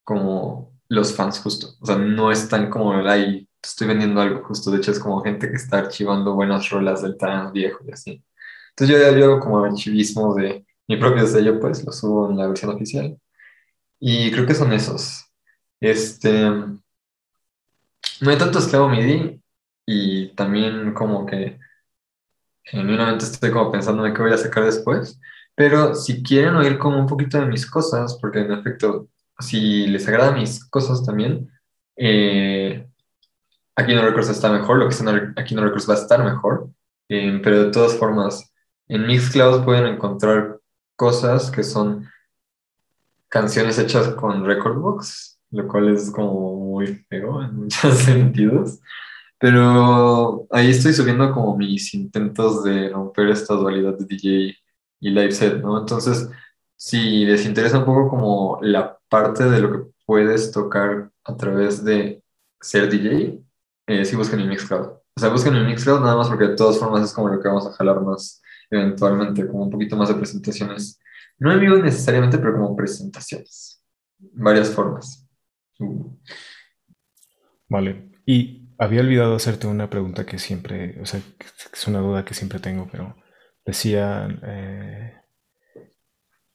como 0.05 0.73
los 0.89 1.15
fans 1.15 1.41
justo. 1.41 1.69
O 1.81 1.87
sea, 1.87 1.97
no 1.97 2.33
es 2.33 2.49
tan 2.49 2.71
como, 2.71 2.93
ay, 2.95 3.49
estoy 3.63 3.89
vendiendo 3.89 4.21
algo 4.21 4.45
justo. 4.45 4.71
De 4.71 4.79
hecho, 4.79 4.93
es 4.93 4.99
como 4.99 5.23
gente 5.23 5.49
que 5.51 5.57
está 5.57 5.79
archivando 5.79 6.35
buenas 6.35 6.69
rolas 6.71 7.03
del 7.03 7.17
trans 7.17 7.53
viejo 7.53 7.85
y 7.87 7.93
así. 7.93 8.25
Entonces 8.71 8.97
yo, 8.99 9.19
yo 9.19 9.25
hago 9.27 9.41
como 9.41 9.65
archivismo 9.65 10.35
de 10.35 10.67
mi 10.89 10.97
propio 10.97 11.27
sello, 11.27 11.61
pues 11.61 11.85
lo 11.85 11.93
subo 11.93 12.31
en 12.31 12.39
la 12.39 12.47
versión 12.49 12.75
oficial. 12.75 13.19
Y 14.05 14.33
creo 14.33 14.45
que 14.47 14.55
son 14.57 14.73
esos. 14.73 15.27
Este, 15.81 16.51
no 16.51 16.81
hay 18.27 18.37
tanto 18.37 18.59
esclavo 18.59 18.89
MIDI 18.89 19.41
y 19.87 20.35
también 20.35 20.93
como 20.93 21.25
que 21.25 21.61
genuinamente 22.65 23.25
estoy 23.25 23.53
como 23.53 23.71
pensando 23.71 24.05
en 24.05 24.13
qué 24.13 24.23
voy 24.23 24.33
a 24.33 24.39
sacar 24.39 24.65
después. 24.65 25.21
Pero 25.55 25.95
si 25.95 26.21
quieren 26.21 26.57
oír 26.57 26.79
como 26.79 26.99
un 26.99 27.07
poquito 27.07 27.39
de 27.39 27.47
mis 27.47 27.65
cosas, 27.65 28.19
porque 28.21 28.41
en 28.41 28.51
efecto, 28.51 29.09
si 29.39 29.87
les 29.87 30.09
agrada 30.09 30.33
mis 30.33 30.65
cosas 30.65 31.05
también, 31.05 31.49
eh, 31.97 32.89
aquí 33.77 33.95
no 33.95 34.03
Records 34.03 34.31
está 34.31 34.51
mejor, 34.51 34.79
lo 34.79 34.89
que 34.89 34.95
está 34.97 35.33
aquí 35.37 35.55
no 35.55 35.63
Records 35.63 35.89
va 35.89 35.95
a 35.95 35.99
estar 35.99 36.25
mejor, 36.25 36.71
eh, 37.09 37.41
pero 37.41 37.67
de 37.67 37.71
todas 37.71 37.97
formas, 37.97 38.53
en 38.89 39.07
Mixcloud 39.07 39.65
pueden 39.65 39.87
encontrar 39.87 40.59
cosas 40.97 41.53
que 41.53 41.63
son 41.63 42.09
canciones 43.33 43.79
hechas 43.79 44.09
con 44.15 44.45
Recordbox, 44.45 45.41
lo 45.53 45.67
cual 45.67 45.89
es 45.89 46.11
como 46.11 46.55
muy 46.55 47.07
feo 47.09 47.43
en 47.43 47.57
muchos 47.63 47.97
sentidos. 47.99 48.79
Pero 49.39 50.47
ahí 50.51 50.71
estoy 50.71 50.93
subiendo 50.93 51.33
como 51.33 51.57
mis 51.57 51.95
intentos 51.95 52.63
de 52.63 52.91
romper 52.91 53.31
esta 53.31 53.55
dualidad 53.55 53.95
de 53.99 54.05
DJ 54.05 54.55
y 55.01 55.11
live 55.11 55.33
set, 55.33 55.63
¿no? 55.63 55.81
Entonces, 55.81 56.29
si 56.77 57.25
les 57.25 57.47
interesa 57.47 57.79
un 57.79 57.87
poco 57.87 58.09
como 58.11 58.59
la 58.63 58.99
parte 59.09 59.45
de 59.45 59.61
lo 59.61 59.73
que 59.73 59.91
puedes 60.07 60.53
tocar 60.53 61.11
a 61.25 61.37
través 61.37 61.85
de 61.85 62.23
ser 62.61 62.91
DJ, 62.91 63.41
eh, 63.87 64.05
sí 64.05 64.15
busquen 64.15 64.41
el 64.41 64.49
Mixcloud. 64.49 64.89
O 65.17 65.21
sea, 65.21 65.31
busquen 65.31 65.55
el 65.57 65.67
Mixcloud 65.67 66.01
nada 66.01 66.17
más 66.17 66.29
porque 66.29 66.49
de 66.49 66.57
todas 66.57 66.79
formas 66.79 67.03
es 67.05 67.13
como 67.15 67.29
lo 67.29 67.41
que 67.41 67.49
vamos 67.49 67.67
a 67.67 67.73
jalar 67.73 68.01
más 68.03 68.43
eventualmente, 68.71 69.47
como 69.47 69.65
un 69.65 69.71
poquito 69.71 69.97
más 69.97 70.09
de 70.09 70.17
presentaciones. 70.17 70.99
No 71.39 71.53
en 71.53 71.61
vivo 71.61 71.77
necesariamente, 71.77 72.39
pero 72.39 72.55
como 72.55 72.77
presentaciones. 72.77 73.83
Varias 74.19 74.71
formas. 74.71 75.29
Vale. 77.69 78.11
Y 78.27 78.69
había 78.79 79.01
olvidado 79.01 79.35
hacerte 79.35 79.67
una 79.67 79.91
pregunta 79.91 80.27
que 80.27 80.39
siempre, 80.39 81.01
o 81.01 81.07
sea, 81.07 81.21
es 81.73 81.87
una 81.87 82.01
duda 82.01 82.25
que 82.25 82.35
siempre 82.35 82.59
tengo, 82.59 82.89
pero 82.91 83.17
decía 83.65 84.29
eh, 84.43 85.15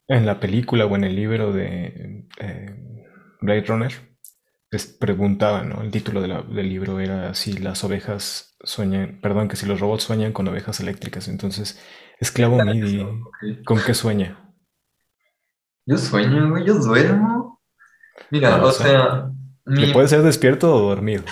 en 0.07 0.25
la 0.25 0.39
película 0.39 0.85
o 0.85 0.95
en 0.95 1.03
el 1.03 1.15
libro 1.15 1.51
de 1.51 2.27
eh, 2.39 3.07
Blade 3.41 3.65
Runner, 3.65 3.93
les 4.71 4.87
preguntaba, 4.87 5.63
¿no? 5.63 5.81
El 5.81 5.91
título 5.91 6.21
del 6.21 6.69
libro 6.69 6.99
era 6.99 7.33
si 7.33 7.53
las 7.53 7.83
ovejas 7.83 8.57
sueñan, 8.63 9.19
perdón, 9.21 9.47
que 9.47 9.55
si 9.55 9.65
los 9.65 9.79
robots 9.79 10.03
sueñan 10.03 10.33
con 10.33 10.47
ovejas 10.47 10.79
eléctricas. 10.79 11.27
Entonces, 11.27 11.81
esclavo 12.19 12.63
MIDI, 12.63 13.05
¿con 13.65 13.79
qué 13.85 13.93
sueña? 13.93 14.46
Yo 15.87 15.97
sueño, 15.97 16.49
güey, 16.49 16.65
yo 16.65 16.73
duermo. 16.75 17.61
Mira, 18.29 18.63
o 18.63 18.71
sea... 18.71 19.31
puede 19.93 20.07
ser 20.09 20.21
despierto 20.21 20.75
o 20.75 20.89
dormido. 20.89 21.23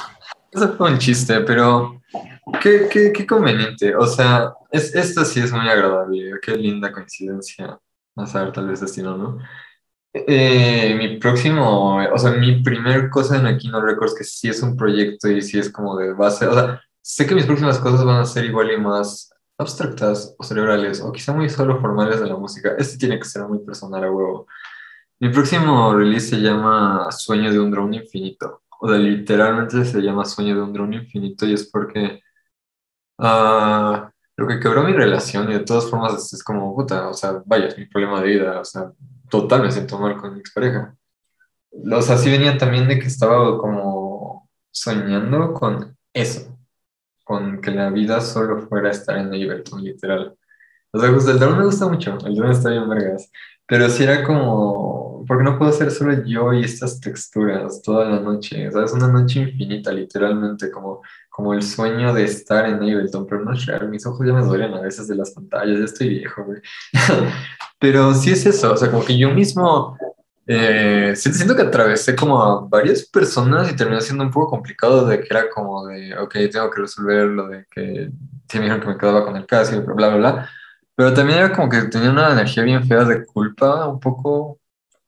Eso 0.49 0.73
fue 0.77 0.91
un 0.91 0.97
chiste, 0.97 1.41
pero 1.41 2.01
qué, 2.61 2.87
qué, 2.89 3.11
qué 3.11 3.27
conveniente. 3.27 3.93
O 3.97 4.07
sea, 4.07 4.53
es, 4.71 4.95
esto 4.95 5.25
sí 5.25 5.41
es 5.41 5.51
muy 5.51 5.67
agradable. 5.67 6.39
Qué 6.41 6.55
linda 6.55 6.93
coincidencia. 6.93 7.77
A 8.15 8.25
saber, 8.25 8.53
tal 8.53 8.69
vez 8.69 8.79
destino, 8.79 9.17
¿no? 9.17 9.39
Eh, 10.13 10.95
mi 10.97 11.17
próximo, 11.17 11.97
o 11.97 12.17
sea, 12.17 12.31
mi 12.31 12.63
primer 12.63 13.09
cosa 13.09 13.35
en 13.37 13.47
Aquino 13.47 13.81
Records, 13.81 14.15
que 14.17 14.23
sí 14.23 14.47
es 14.47 14.61
un 14.61 14.77
proyecto 14.77 15.27
y 15.29 15.41
sí 15.41 15.59
es 15.59 15.69
como 15.69 15.97
de 15.97 16.13
base, 16.13 16.47
o 16.47 16.53
sea, 16.53 16.81
sé 17.01 17.27
que 17.27 17.35
mis 17.35 17.45
próximas 17.45 17.77
cosas 17.79 18.05
van 18.05 18.21
a 18.21 18.25
ser 18.25 18.45
igual 18.45 18.71
y 18.71 18.77
más 18.77 19.29
abstractas 19.57 20.35
o 20.37 20.43
cerebrales, 20.43 21.01
o 21.01 21.11
quizá 21.11 21.33
muy 21.33 21.49
solo 21.49 21.79
formales 21.79 22.19
de 22.19 22.27
la 22.27 22.35
música. 22.35 22.75
Este 22.77 22.97
tiene 22.97 23.19
que 23.19 23.25
ser 23.25 23.43
muy 23.47 23.59
personal 23.59 24.03
a 24.03 24.11
huevo. 24.11 24.47
Mi 25.19 25.29
próximo 25.29 25.93
release 25.95 26.29
se 26.29 26.37
llama 26.37 27.11
Sueño 27.11 27.51
de 27.51 27.59
un 27.59 27.71
drone 27.71 27.97
infinito. 27.97 28.63
O 28.79 28.89
sea, 28.89 28.97
literalmente 28.97 29.85
se 29.85 30.01
llama 30.01 30.25
Sueño 30.25 30.55
de 30.55 30.61
un 30.61 30.73
drone 30.73 30.97
infinito 30.97 31.45
y 31.45 31.53
es 31.53 31.69
porque 31.69 32.21
uh, 33.17 34.07
lo 34.37 34.47
que 34.47 34.59
quebró 34.59 34.83
mi 34.83 34.93
relación 34.93 35.49
y 35.49 35.53
de 35.53 35.59
todas 35.61 35.89
formas 35.89 36.33
es, 36.33 36.43
como, 36.43 36.75
puta, 36.75 37.07
o 37.09 37.13
sea, 37.13 37.41
vaya, 37.45 37.67
es 37.67 37.77
mi 37.77 37.85
problema 37.85 38.21
de 38.21 38.27
vida, 38.27 38.59
o 38.59 38.65
sea, 38.65 38.91
total 39.29 39.63
me 39.63 39.71
siento 39.71 39.97
mal 39.99 40.17
con 40.17 40.33
mi 40.33 40.39
expareja. 40.39 40.95
O 41.71 42.01
sea, 42.01 42.17
sí 42.17 42.29
venía 42.29 42.57
también 42.57 42.87
de 42.87 42.99
que 42.99 43.07
estaba 43.07 43.57
como 43.57 44.49
soñando 44.71 45.53
con 45.53 45.97
eso, 46.13 46.54
con 47.25 47.59
que 47.59 47.71
la 47.71 47.89
vida 47.89 48.21
solo 48.21 48.67
fuera 48.69 48.91
estar 48.91 49.17
en 49.17 49.27
Ableton, 49.27 49.83
literal. 49.83 50.35
O 50.91 50.99
sea, 50.99 51.11
pues 51.11 51.27
el 51.27 51.39
drone 51.39 51.57
me 51.57 51.65
gusta 51.65 51.87
mucho, 51.89 52.17
el 52.25 52.35
drone 52.35 52.53
está 52.53 52.69
bien 52.69 52.87
vergas, 52.87 53.29
pero 53.67 53.89
sí 53.89 54.03
era 54.03 54.23
como, 54.23 55.25
porque 55.27 55.43
no 55.43 55.57
puedo 55.57 55.71
ser 55.73 55.91
solo 55.91 56.23
yo 56.23 56.53
y 56.53 56.63
estas 56.63 57.01
texturas 57.01 57.81
toda 57.81 58.05
la 58.09 58.19
noche? 58.19 58.69
O 58.69 58.71
sea, 58.71 58.85
es 58.85 58.93
una 58.93 59.07
noche 59.09 59.41
infinita, 59.41 59.91
literalmente, 59.91 60.71
como, 60.71 61.01
como 61.29 61.53
el 61.53 61.63
sueño 61.63 62.13
de 62.13 62.25
estar 62.25 62.65
en 62.65 62.75
Ableton, 62.75 63.25
pero 63.27 63.43
no 63.43 63.53
es 63.53 63.65
real, 63.65 63.89
mis 63.89 64.05
ojos 64.05 64.25
ya 64.25 64.33
me 64.33 64.45
duelen 64.45 64.73
a 64.75 64.81
veces 64.81 65.07
de 65.07 65.15
las 65.15 65.31
pantallas, 65.31 65.79
ya 65.79 65.85
estoy 65.85 66.09
viejo, 66.09 66.45
güey. 66.45 66.61
pero 67.79 68.13
sí 68.13 68.31
es 68.31 68.45
eso, 68.45 68.71
o 68.73 68.77
sea, 68.77 68.91
como 68.91 69.03
que 69.03 69.17
yo 69.17 69.31
mismo 69.31 69.97
eh, 70.47 71.13
siento 71.15 71.55
que 71.55 71.63
atravesé 71.63 72.15
como 72.15 72.41
a 72.41 72.67
varias 72.67 73.05
personas 73.07 73.71
y 73.71 73.75
terminó 73.75 73.99
siendo 74.01 74.23
un 74.23 74.31
poco 74.31 74.51
complicado 74.51 75.05
de 75.07 75.19
que 75.19 75.27
era 75.29 75.49
como 75.49 75.87
de, 75.87 76.17
ok, 76.17 76.33
tengo 76.51 76.69
que 76.69 76.81
resolver 76.81 77.25
lo 77.27 77.47
de 77.47 77.65
que 77.71 78.11
sí 78.47 78.57
me 78.59 78.65
dijeron 78.65 78.81
que 78.81 78.87
me 78.87 78.97
quedaba 78.97 79.25
con 79.25 79.35
el 79.37 79.45
caso 79.47 79.75
y 79.75 79.79
bla, 79.79 79.93
bla, 79.95 80.15
bla. 80.17 80.49
Pero 80.95 81.13
también 81.13 81.39
era 81.39 81.53
como 81.53 81.69
que 81.69 81.83
tenía 81.83 82.11
una 82.11 82.31
energía 82.31 82.63
bien 82.63 82.85
fea 82.87 83.03
de 83.05 83.25
culpa, 83.25 83.87
un 83.87 83.99
poco, 83.99 84.59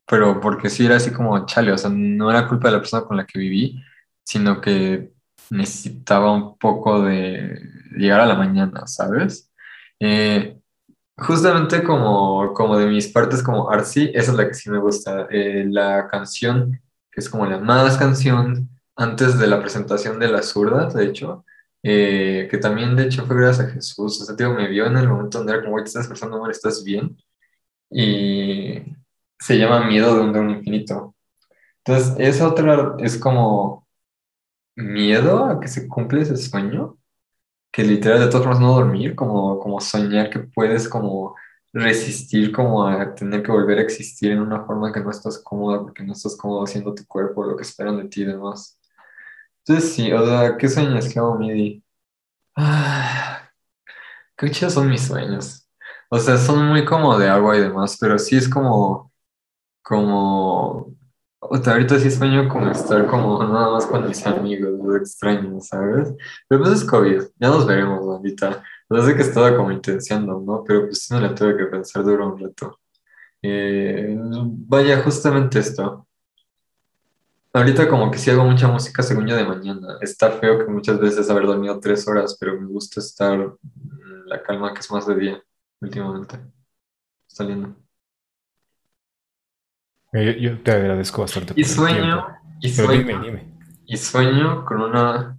pero 0.07 0.39
porque 0.41 0.69
sí 0.69 0.85
era 0.85 0.97
así 0.97 1.11
como 1.11 1.45
chale, 1.45 1.71
o 1.71 1.77
sea, 1.77 1.89
no 1.91 2.29
era 2.31 2.47
culpa 2.47 2.69
de 2.69 2.75
la 2.75 2.81
persona 2.81 3.03
con 3.05 3.17
la 3.17 3.25
que 3.25 3.39
viví, 3.39 3.81
sino 4.23 4.61
que 4.61 5.11
necesitaba 5.49 6.33
un 6.33 6.57
poco 6.57 7.01
de 7.03 7.59
llegar 7.97 8.21
a 8.21 8.25
la 8.25 8.35
mañana, 8.35 8.87
¿sabes? 8.87 9.51
Eh, 9.99 10.57
justamente 11.17 11.83
como, 11.83 12.53
como 12.53 12.77
de 12.77 12.87
mis 12.87 13.07
partes 13.07 13.43
como 13.43 13.69
artsy, 13.69 14.11
esa 14.13 14.31
es 14.31 14.37
la 14.37 14.47
que 14.47 14.53
sí 14.53 14.69
me 14.69 14.79
gusta. 14.79 15.27
Eh, 15.31 15.65
la 15.69 16.07
canción, 16.07 16.81
que 17.11 17.19
es 17.21 17.29
como 17.29 17.45
la 17.45 17.59
más 17.59 17.97
canción 17.97 18.69
antes 18.95 19.37
de 19.39 19.47
la 19.47 19.59
presentación 19.61 20.19
de 20.19 20.29
las 20.29 20.47
zurdas, 20.47 20.93
de 20.93 21.05
hecho, 21.05 21.45
eh, 21.83 22.47
que 22.51 22.57
también 22.57 22.95
de 22.95 23.05
hecho 23.05 23.25
fue 23.25 23.37
gracias 23.37 23.67
a 23.67 23.71
Jesús. 23.71 24.21
O 24.21 24.25
sea, 24.25 24.35
tío, 24.35 24.53
me 24.53 24.67
vio 24.67 24.85
en 24.87 24.97
el 24.97 25.07
momento 25.09 25.39
donde 25.39 25.53
era 25.53 25.63
como, 25.63 25.79
estás 25.79 26.07
pasando 26.07 26.39
mal, 26.41 26.51
estás 26.51 26.83
bien. 26.83 27.17
Y 27.89 28.95
se 29.39 29.57
llama 29.57 29.85
Miedo 29.87 30.15
de 30.15 30.21
un 30.21 30.33
don 30.33 30.49
infinito. 30.49 31.15
Entonces, 31.83 32.15
esa 32.19 32.47
otra 32.49 32.95
es 32.99 33.17
como 33.17 33.87
miedo 34.75 35.45
a 35.45 35.59
que 35.59 35.67
se 35.67 35.87
cumple 35.87 36.21
ese 36.21 36.37
sueño, 36.37 36.97
que 37.71 37.83
literal 37.83 38.19
de 38.19 38.27
todas 38.27 38.43
formas 38.43 38.59
no 38.61 38.73
dormir, 38.73 39.15
como, 39.15 39.59
como 39.59 39.79
soñar 39.81 40.29
que 40.29 40.39
puedes 40.39 40.87
como 40.89 41.35
resistir 41.73 42.51
como 42.51 42.87
a 42.87 43.13
tener 43.13 43.43
que 43.43 43.51
volver 43.51 43.79
a 43.79 43.81
existir 43.83 44.31
en 44.31 44.39
una 44.39 44.65
forma 44.65 44.91
que 44.91 44.99
no 45.01 45.11
estás 45.11 45.39
cómoda 45.43 45.81
porque 45.81 46.03
no 46.03 46.13
estás 46.13 46.35
cómodo 46.35 46.63
haciendo 46.63 46.93
tu 46.95 47.05
cuerpo, 47.05 47.43
lo 47.45 47.55
que 47.55 47.63
esperan 47.63 47.97
de 47.97 48.05
ti 48.09 48.21
y 48.23 48.25
demás. 48.25 48.79
Entonces 49.65 49.93
sí, 49.93 50.11
o 50.13 50.25
sea, 50.25 50.57
¿qué 50.57 50.69
sueños 50.69 51.09
que 51.13 51.19
hago 51.19 51.37
MIDI? 51.37 51.83
Ah, 52.55 53.51
qué 54.37 54.51
chidos 54.51 54.73
son 54.73 54.89
mis 54.89 55.03
sueños. 55.07 55.67
O 56.09 56.19
sea, 56.19 56.37
son 56.37 56.67
muy 56.67 56.85
como 56.85 57.17
de 57.17 57.29
agua 57.29 57.57
y 57.57 57.61
demás, 57.61 57.97
pero 57.99 58.19
sí 58.19 58.37
es 58.37 58.49
como, 58.49 59.11
como, 59.83 60.96
o 61.39 61.57
sea, 61.57 61.73
ahorita 61.73 61.99
sí 61.99 62.09
sueño 62.11 62.49
como 62.49 62.69
estar 62.71 63.07
como 63.07 63.43
nada 63.43 63.71
más 63.71 63.85
con 63.85 64.07
mis 64.07 64.25
amigos, 64.25 64.71
lo 64.83 64.95
extraño, 64.97 65.59
¿sabes? 65.61 66.13
Pero 66.47 66.61
pues 66.61 66.73
es 66.81 66.85
COVID, 66.85 67.21
ya 67.39 67.47
nos 67.49 67.65
veremos 67.65 68.01
ahorita. 68.01 68.63
No 68.89 69.01
sé 69.03 69.15
que 69.15 69.21
estaba 69.21 69.55
como 69.55 69.71
intenciando, 69.71 70.39
¿no? 70.39 70.63
Pero 70.65 70.85
pues 70.85 71.03
sí 71.03 71.13
no 71.13 71.19
le 71.19 71.29
tuve 71.29 71.57
que 71.57 71.65
pensar 71.65 72.03
duro 72.03 72.33
un 72.33 72.39
reto. 72.39 72.79
Eh, 73.41 74.15
vaya, 74.17 75.01
justamente 75.03 75.59
esto. 75.59 76.07
Ahorita 77.53 77.87
como 77.89 78.11
que 78.11 78.19
sí 78.19 78.29
hago 78.29 78.43
mucha 78.43 78.67
música 78.67 79.01
según 79.03 79.27
yo 79.27 79.35
de 79.35 79.45
mañana. 79.45 79.97
Está 80.01 80.31
feo 80.31 80.59
que 80.59 80.71
muchas 80.71 80.99
veces 80.99 81.29
haber 81.29 81.45
dormido 81.47 81.79
tres 81.79 82.07
horas, 82.07 82.37
pero 82.39 82.59
me 82.59 82.67
gusta 82.67 82.99
estar 82.99 83.33
en 83.39 84.29
la 84.29 84.41
calma 84.43 84.73
que 84.73 84.79
es 84.81 84.91
más 84.91 85.07
de 85.07 85.15
día 85.15 85.43
últimamente. 85.81 86.39
Está 87.27 87.43
lindo. 87.43 87.86
Eh, 90.17 90.39
yo, 90.39 90.59
te 90.63 90.71
agradezco 90.71 91.21
bastante. 91.21 91.53
Y 91.55 91.63
sueño, 91.63 92.25
y 92.59 92.69
sueño, 92.69 93.21
y 93.85 93.97
sueño 93.97 94.65
con 94.65 94.81
una 94.81 95.37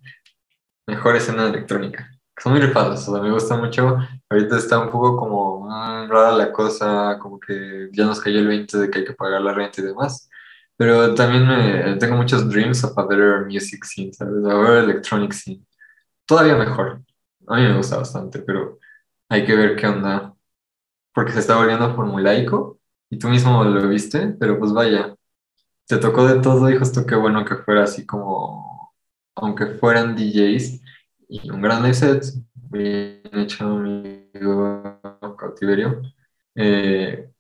mejor 0.86 1.16
escena 1.16 1.48
electrónica. 1.48 2.08
Son 2.40 2.52
muy 2.52 2.60
rifados, 2.60 3.08
o 3.08 3.12
sea, 3.12 3.20
me 3.20 3.32
gusta 3.32 3.56
mucho. 3.56 3.96
Ahorita 4.30 4.56
está 4.56 4.78
un 4.78 4.88
poco 4.90 5.16
como 5.16 5.66
mm, 5.66 6.08
rara 6.08 6.30
la 6.30 6.52
cosa, 6.52 7.18
como 7.18 7.40
que 7.40 7.88
ya 7.92 8.04
nos 8.04 8.20
cayó 8.20 8.38
el 8.38 8.46
20 8.46 8.78
de 8.78 8.88
que 8.88 9.00
hay 9.00 9.04
que 9.04 9.14
pagar 9.14 9.40
la 9.40 9.52
renta 9.52 9.80
y 9.80 9.84
demás. 9.84 10.30
Pero 10.76 11.12
también 11.12 11.48
me, 11.48 11.96
tengo 11.96 12.14
muchos 12.16 12.48
dreams 12.48 12.84
of 12.84 12.96
a 12.96 13.04
better 13.04 13.46
music 13.46 13.84
scene, 13.84 14.12
¿sabes? 14.12 14.44
A 14.44 14.54
better 14.54 14.84
electronic 14.84 15.32
scene. 15.32 15.64
Todavía 16.24 16.54
mejor. 16.54 17.02
A 17.48 17.56
mí 17.56 17.62
me 17.62 17.76
gusta 17.76 17.96
bastante, 17.96 18.38
pero 18.40 18.78
hay 19.28 19.44
que 19.44 19.56
ver 19.56 19.74
qué 19.74 19.88
onda. 19.88 20.34
Porque 21.12 21.32
se 21.32 21.40
está 21.40 21.56
volviendo 21.56 21.92
formulaico 21.96 22.77
y 23.10 23.18
tú 23.18 23.28
mismo 23.28 23.64
lo 23.64 23.88
viste, 23.88 24.28
pero 24.38 24.58
pues 24.58 24.72
vaya, 24.72 25.14
te 25.86 25.98
tocó 25.98 26.26
de 26.26 26.40
todo 26.40 26.70
y 26.70 26.76
justo 26.78 27.06
qué 27.06 27.16
bueno 27.16 27.44
que 27.44 27.56
fuera 27.56 27.84
así 27.84 28.06
como, 28.06 28.94
aunque 29.34 29.66
fueran 29.66 30.16
DJs 30.16 30.80
y 31.28 31.50
un 31.50 31.62
gran 31.62 31.92
set, 31.94 32.24
bien 32.54 33.22
hecho, 33.32 33.64
amigo 33.66 35.00
cautiverio. 35.38 36.02
Eh, 36.54 37.30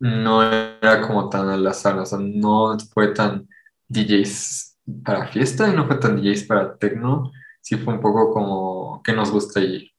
no 0.00 0.42
era 0.42 1.00
como 1.06 1.28
tan 1.28 1.48
al 1.48 1.66
azar, 1.66 1.98
o 1.98 2.06
sea, 2.06 2.18
no 2.20 2.76
fue 2.92 3.08
tan 3.08 3.48
DJs 3.88 4.78
para 5.04 5.26
fiesta 5.28 5.68
y 5.68 5.76
no 5.76 5.86
fue 5.86 5.96
tan 5.98 6.16
DJs 6.16 6.44
para 6.44 6.76
techno, 6.78 7.32
sí 7.60 7.76
fue 7.76 7.94
un 7.94 8.00
poco 8.00 8.32
como 8.32 9.02
que 9.02 9.12
nos 9.12 9.30
gusta 9.30 9.60
ir. 9.60 9.90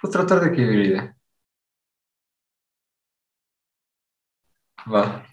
Pues 0.00 0.12
tratar 0.12 0.40
de 0.40 0.48
equilibrar. 0.48 1.16
Va. 4.92 5.24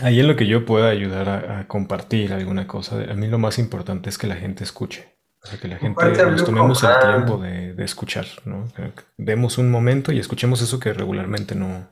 Ahí 0.00 0.20
en 0.20 0.28
lo 0.28 0.36
que 0.36 0.46
yo 0.46 0.64
pueda 0.64 0.88
ayudar 0.88 1.28
a, 1.28 1.60
a 1.60 1.68
compartir 1.68 2.32
alguna 2.32 2.66
cosa, 2.66 2.96
a 2.96 3.14
mí 3.14 3.26
lo 3.28 3.38
más 3.38 3.58
importante 3.58 4.08
es 4.08 4.18
que 4.18 4.26
la 4.26 4.36
gente 4.36 4.64
escuche. 4.64 5.14
O 5.42 5.46
sea, 5.46 5.58
que 5.58 5.68
la 5.68 5.76
gente 5.76 6.24
nos 6.24 6.44
tomemos 6.44 6.82
el 6.82 6.90
tiempo 7.00 7.36
de, 7.36 7.74
de 7.74 7.84
escuchar, 7.84 8.24
¿no? 8.46 8.66
Que 8.74 8.92
demos 9.18 9.58
un 9.58 9.70
momento 9.70 10.10
y 10.10 10.18
escuchemos 10.18 10.62
eso 10.62 10.80
que 10.80 10.94
regularmente 10.94 11.54
no. 11.54 11.86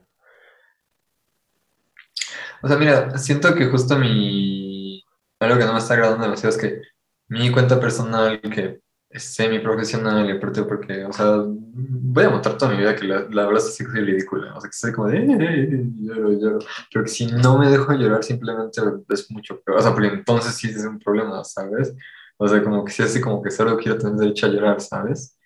O 2.62 2.68
sea, 2.68 2.78
mira, 2.78 3.18
siento 3.18 3.54
que 3.54 3.66
justo 3.66 3.98
mi... 3.98 5.04
Algo 5.38 5.58
que 5.58 5.66
no 5.66 5.74
me 5.74 5.80
está 5.80 5.94
agradando 5.94 6.24
demasiado 6.24 6.56
es 6.56 6.62
que 6.62 6.80
mi 7.28 7.50
cuenta 7.50 7.78
personal, 7.78 8.40
que 8.40 8.80
semi-profesional, 9.14 10.26
y 10.28 10.32
aparte 10.32 10.62
porque, 10.64 11.04
o 11.04 11.12
sea, 11.12 11.44
voy 11.46 12.24
a 12.24 12.30
mostrar 12.30 12.56
toda 12.58 12.72
mi 12.72 12.78
vida 12.78 12.94
que 12.96 13.04
la, 13.06 13.20
la 13.30 13.46
verdad 13.46 13.58
es 13.64 13.76
soy 13.76 13.86
ridícula. 13.86 14.54
O 14.54 14.60
sea, 14.60 14.70
que 14.70 14.76
soy 14.76 14.92
como 14.92 15.08
de... 15.08 15.18
"Eh, 15.18 15.26
eh, 15.40 15.68
eh", 15.72 15.84
lloro, 16.00 16.32
lloro. 16.32 16.58
Pero 16.92 17.04
que 17.04 17.10
si 17.10 17.26
no 17.26 17.58
me 17.58 17.68
dejo 17.70 17.92
llorar 17.94 18.24
simplemente 18.24 18.80
es 19.10 19.30
mucho 19.30 19.60
peor. 19.60 19.78
O 19.78 19.82
sea, 19.82 19.92
porque 19.92 20.08
entonces 20.08 20.54
sí 20.54 20.68
es 20.70 20.84
un 20.84 20.98
problema, 20.98 21.42
¿sabes? 21.44 21.94
O 22.36 22.48
sea, 22.48 22.62
como 22.62 22.84
que 22.84 22.92
sí, 22.92 23.02
así 23.02 23.20
como 23.20 23.42
que 23.42 23.50
solo 23.50 23.76
quiero 23.76 23.98
tener 23.98 24.16
derecho 24.16 24.46
a 24.46 24.48
llorar, 24.50 24.80
¿sabes? 24.80 25.38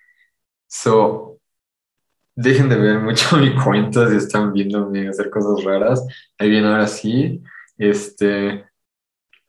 So, 0.68 1.40
dejen 2.34 2.68
de 2.68 2.76
ver 2.76 3.00
mucho 3.00 3.36
mi 3.38 3.54
cuenta 3.54 4.08
si 4.10 4.16
están 4.16 4.52
viéndome 4.52 5.08
hacer 5.08 5.30
cosas 5.30 5.64
raras. 5.64 6.06
Ahí 6.38 6.50
viene 6.50 6.68
ahora 6.68 6.86
sí. 6.86 7.42
Este, 7.78 8.64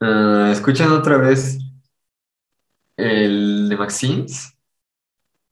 ah, 0.01 0.49
escuchen 0.51 0.89
otra 0.91 1.17
vez 1.17 1.59
el 2.97 3.69
de 3.69 3.77
Maxines, 3.77 4.57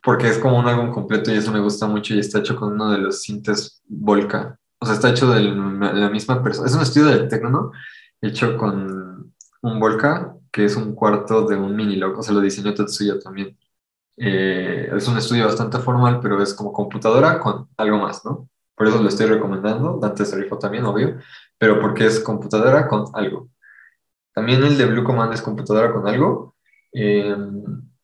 porque 0.03 0.30
es 0.30 0.38
como 0.39 0.59
un 0.59 0.67
álbum 0.67 0.91
completo 0.91 1.31
y 1.31 1.38
eso 1.38 1.51
me 1.51 1.59
gusta 1.59 1.88
mucho 1.88 2.13
y 2.13 2.19
está 2.19 2.39
hecho 2.39 2.55
con 2.55 2.73
uno 2.73 2.91
de 2.91 2.99
los 2.99 3.22
sintes 3.23 3.81
Volca. 3.88 4.59
O 4.80 4.85
sea, 4.85 4.95
está 4.95 5.09
hecho 5.09 5.30
de 5.31 5.41
la 5.41 6.09
misma 6.09 6.43
persona. 6.43 6.67
Es 6.67 6.76
un 6.76 6.81
estudio 6.81 7.07
de 7.07 7.27
techno 7.27 7.72
hecho 8.22 8.57
con 8.57 9.34
un 9.61 9.80
Volca, 9.80 10.35
que 10.51 10.65
es 10.65 10.76
un 10.76 10.93
cuarto 10.95 11.45
de 11.47 11.55
un 11.55 11.76
mini 11.76 11.95
loco. 11.95 12.22
Se 12.23 12.34
lo 12.34 12.41
diseñó 12.41 12.73
Tetsuya 12.73 13.19
también. 13.19 13.57
Eh, 14.17 14.89
es 14.95 15.07
un 15.07 15.17
estudio 15.17 15.45
bastante 15.45 15.80
formal, 15.80 16.19
pero 16.22 16.41
es 16.41 16.53
como 16.53 16.72
computadora 16.73 17.39
con 17.39 17.69
algo 17.77 17.97
más, 17.99 18.23
¿no? 18.26 18.49
Por 18.76 18.88
eso 18.88 19.01
lo 19.01 19.09
estoy 19.09 19.27
recomendando. 19.27 19.99
Dante 20.01 20.26
se 20.26 20.43
también, 20.61 20.85
obvio, 20.85 21.17
pero 21.57 21.80
porque 21.80 22.05
es 22.05 22.19
computadora 22.19 22.88
con 22.88 23.05
algo. 23.13 23.49
También 24.34 24.63
el 24.63 24.77
de 24.77 24.85
Blue 24.85 25.03
Command 25.03 25.34
es 25.34 25.41
computadora 25.41 25.93
con 25.93 26.07
algo. 26.07 26.55
Eh, 26.95 27.35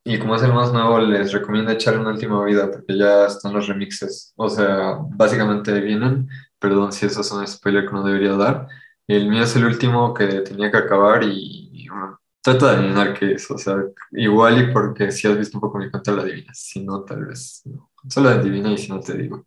y 0.03 0.19
como 0.19 0.35
es 0.35 0.43
el 0.43 0.53
más 0.53 0.73
nuevo, 0.73 0.99
les 0.99 1.31
recomiendo 1.31 1.71
echarle 1.71 2.01
una 2.01 2.11
última 2.11 2.43
vida 2.43 2.69
porque 2.71 2.97
ya 2.97 3.27
están 3.27 3.53
los 3.53 3.67
remixes. 3.67 4.33
O 4.35 4.49
sea, 4.49 4.97
básicamente 5.11 5.79
vienen. 5.79 6.27
Perdón 6.59 6.91
si 6.91 7.05
eso 7.05 7.21
es 7.21 7.31
un 7.31 7.47
spoiler 7.47 7.85
que 7.85 7.91
no 7.93 8.03
debería 8.03 8.33
dar. 8.33 8.67
El 9.07 9.29
mío 9.29 9.43
es 9.43 9.55
el 9.55 9.65
último 9.65 10.13
que 10.13 10.25
tenía 10.41 10.71
que 10.71 10.77
acabar 10.77 11.23
y, 11.23 11.69
y, 11.73 11.87
bueno, 11.89 12.19
trato 12.41 12.65
de 12.67 12.77
adivinar 12.77 13.13
qué 13.17 13.33
es. 13.33 13.49
O 13.51 13.57
sea, 13.57 13.75
igual 14.11 14.69
y 14.69 14.73
porque 14.73 15.11
si 15.11 15.27
has 15.27 15.37
visto 15.37 15.57
un 15.57 15.61
poco 15.61 15.77
mi 15.77 15.89
cuenta 15.91 16.11
la 16.11 16.23
adivinas. 16.23 16.57
Si 16.59 16.83
no, 16.83 17.03
tal 17.03 17.25
vez 17.25 17.61
no. 17.65 17.91
Solo 18.09 18.29
adivina 18.29 18.71
y 18.71 18.77
si 18.77 18.89
no 18.89 18.99
te 18.99 19.15
digo. 19.17 19.45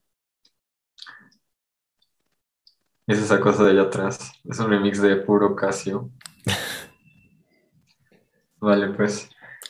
Es 3.06 3.18
esa 3.18 3.40
cosa 3.40 3.64
de 3.64 3.70
allá 3.72 3.82
atrás. 3.82 4.32
Es 4.44 4.58
un 4.58 4.68
remix 4.70 5.00
de 5.00 5.16
puro 5.16 5.54
Casio. 5.56 6.10
Vale, 8.60 8.88
pues. 8.94 9.28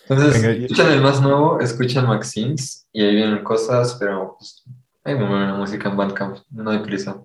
Entonces, 0.09 0.43
Venga, 0.43 0.65
escuchan 0.65 0.93
el 0.93 1.01
más 1.01 1.23
nuevo, 1.23 1.61
escuchan 1.61 2.07
Maxines 2.07 2.87
y 2.93 3.03
ahí 3.03 3.15
vienen 3.15 3.43
cosas, 3.43 3.97
pero 3.99 4.37
pues, 4.39 4.65
hay 5.03 5.15
muy 5.15 5.27
buena 5.27 5.55
música 5.55 5.89
en 5.89 5.97
Bandcamp, 5.97 6.39
no 6.51 6.71
hay 6.71 6.79
prisa. 6.81 7.23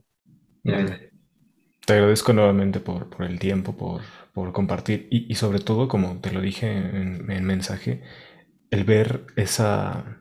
Te 1.85 1.93
agradezco 1.93 2.33
nuevamente 2.33 2.79
por, 2.79 3.09
por 3.09 3.25
el 3.25 3.39
tiempo, 3.39 3.75
por, 3.75 4.01
por 4.33 4.51
compartir 4.51 5.07
y, 5.11 5.31
y 5.31 5.35
sobre 5.35 5.59
todo, 5.59 5.87
como 5.87 6.19
te 6.19 6.31
lo 6.31 6.39
dije 6.39 6.71
en, 6.71 7.29
en 7.29 7.43
mensaje, 7.43 8.03
el 8.69 8.83
ver 8.83 9.25
esa, 9.35 10.19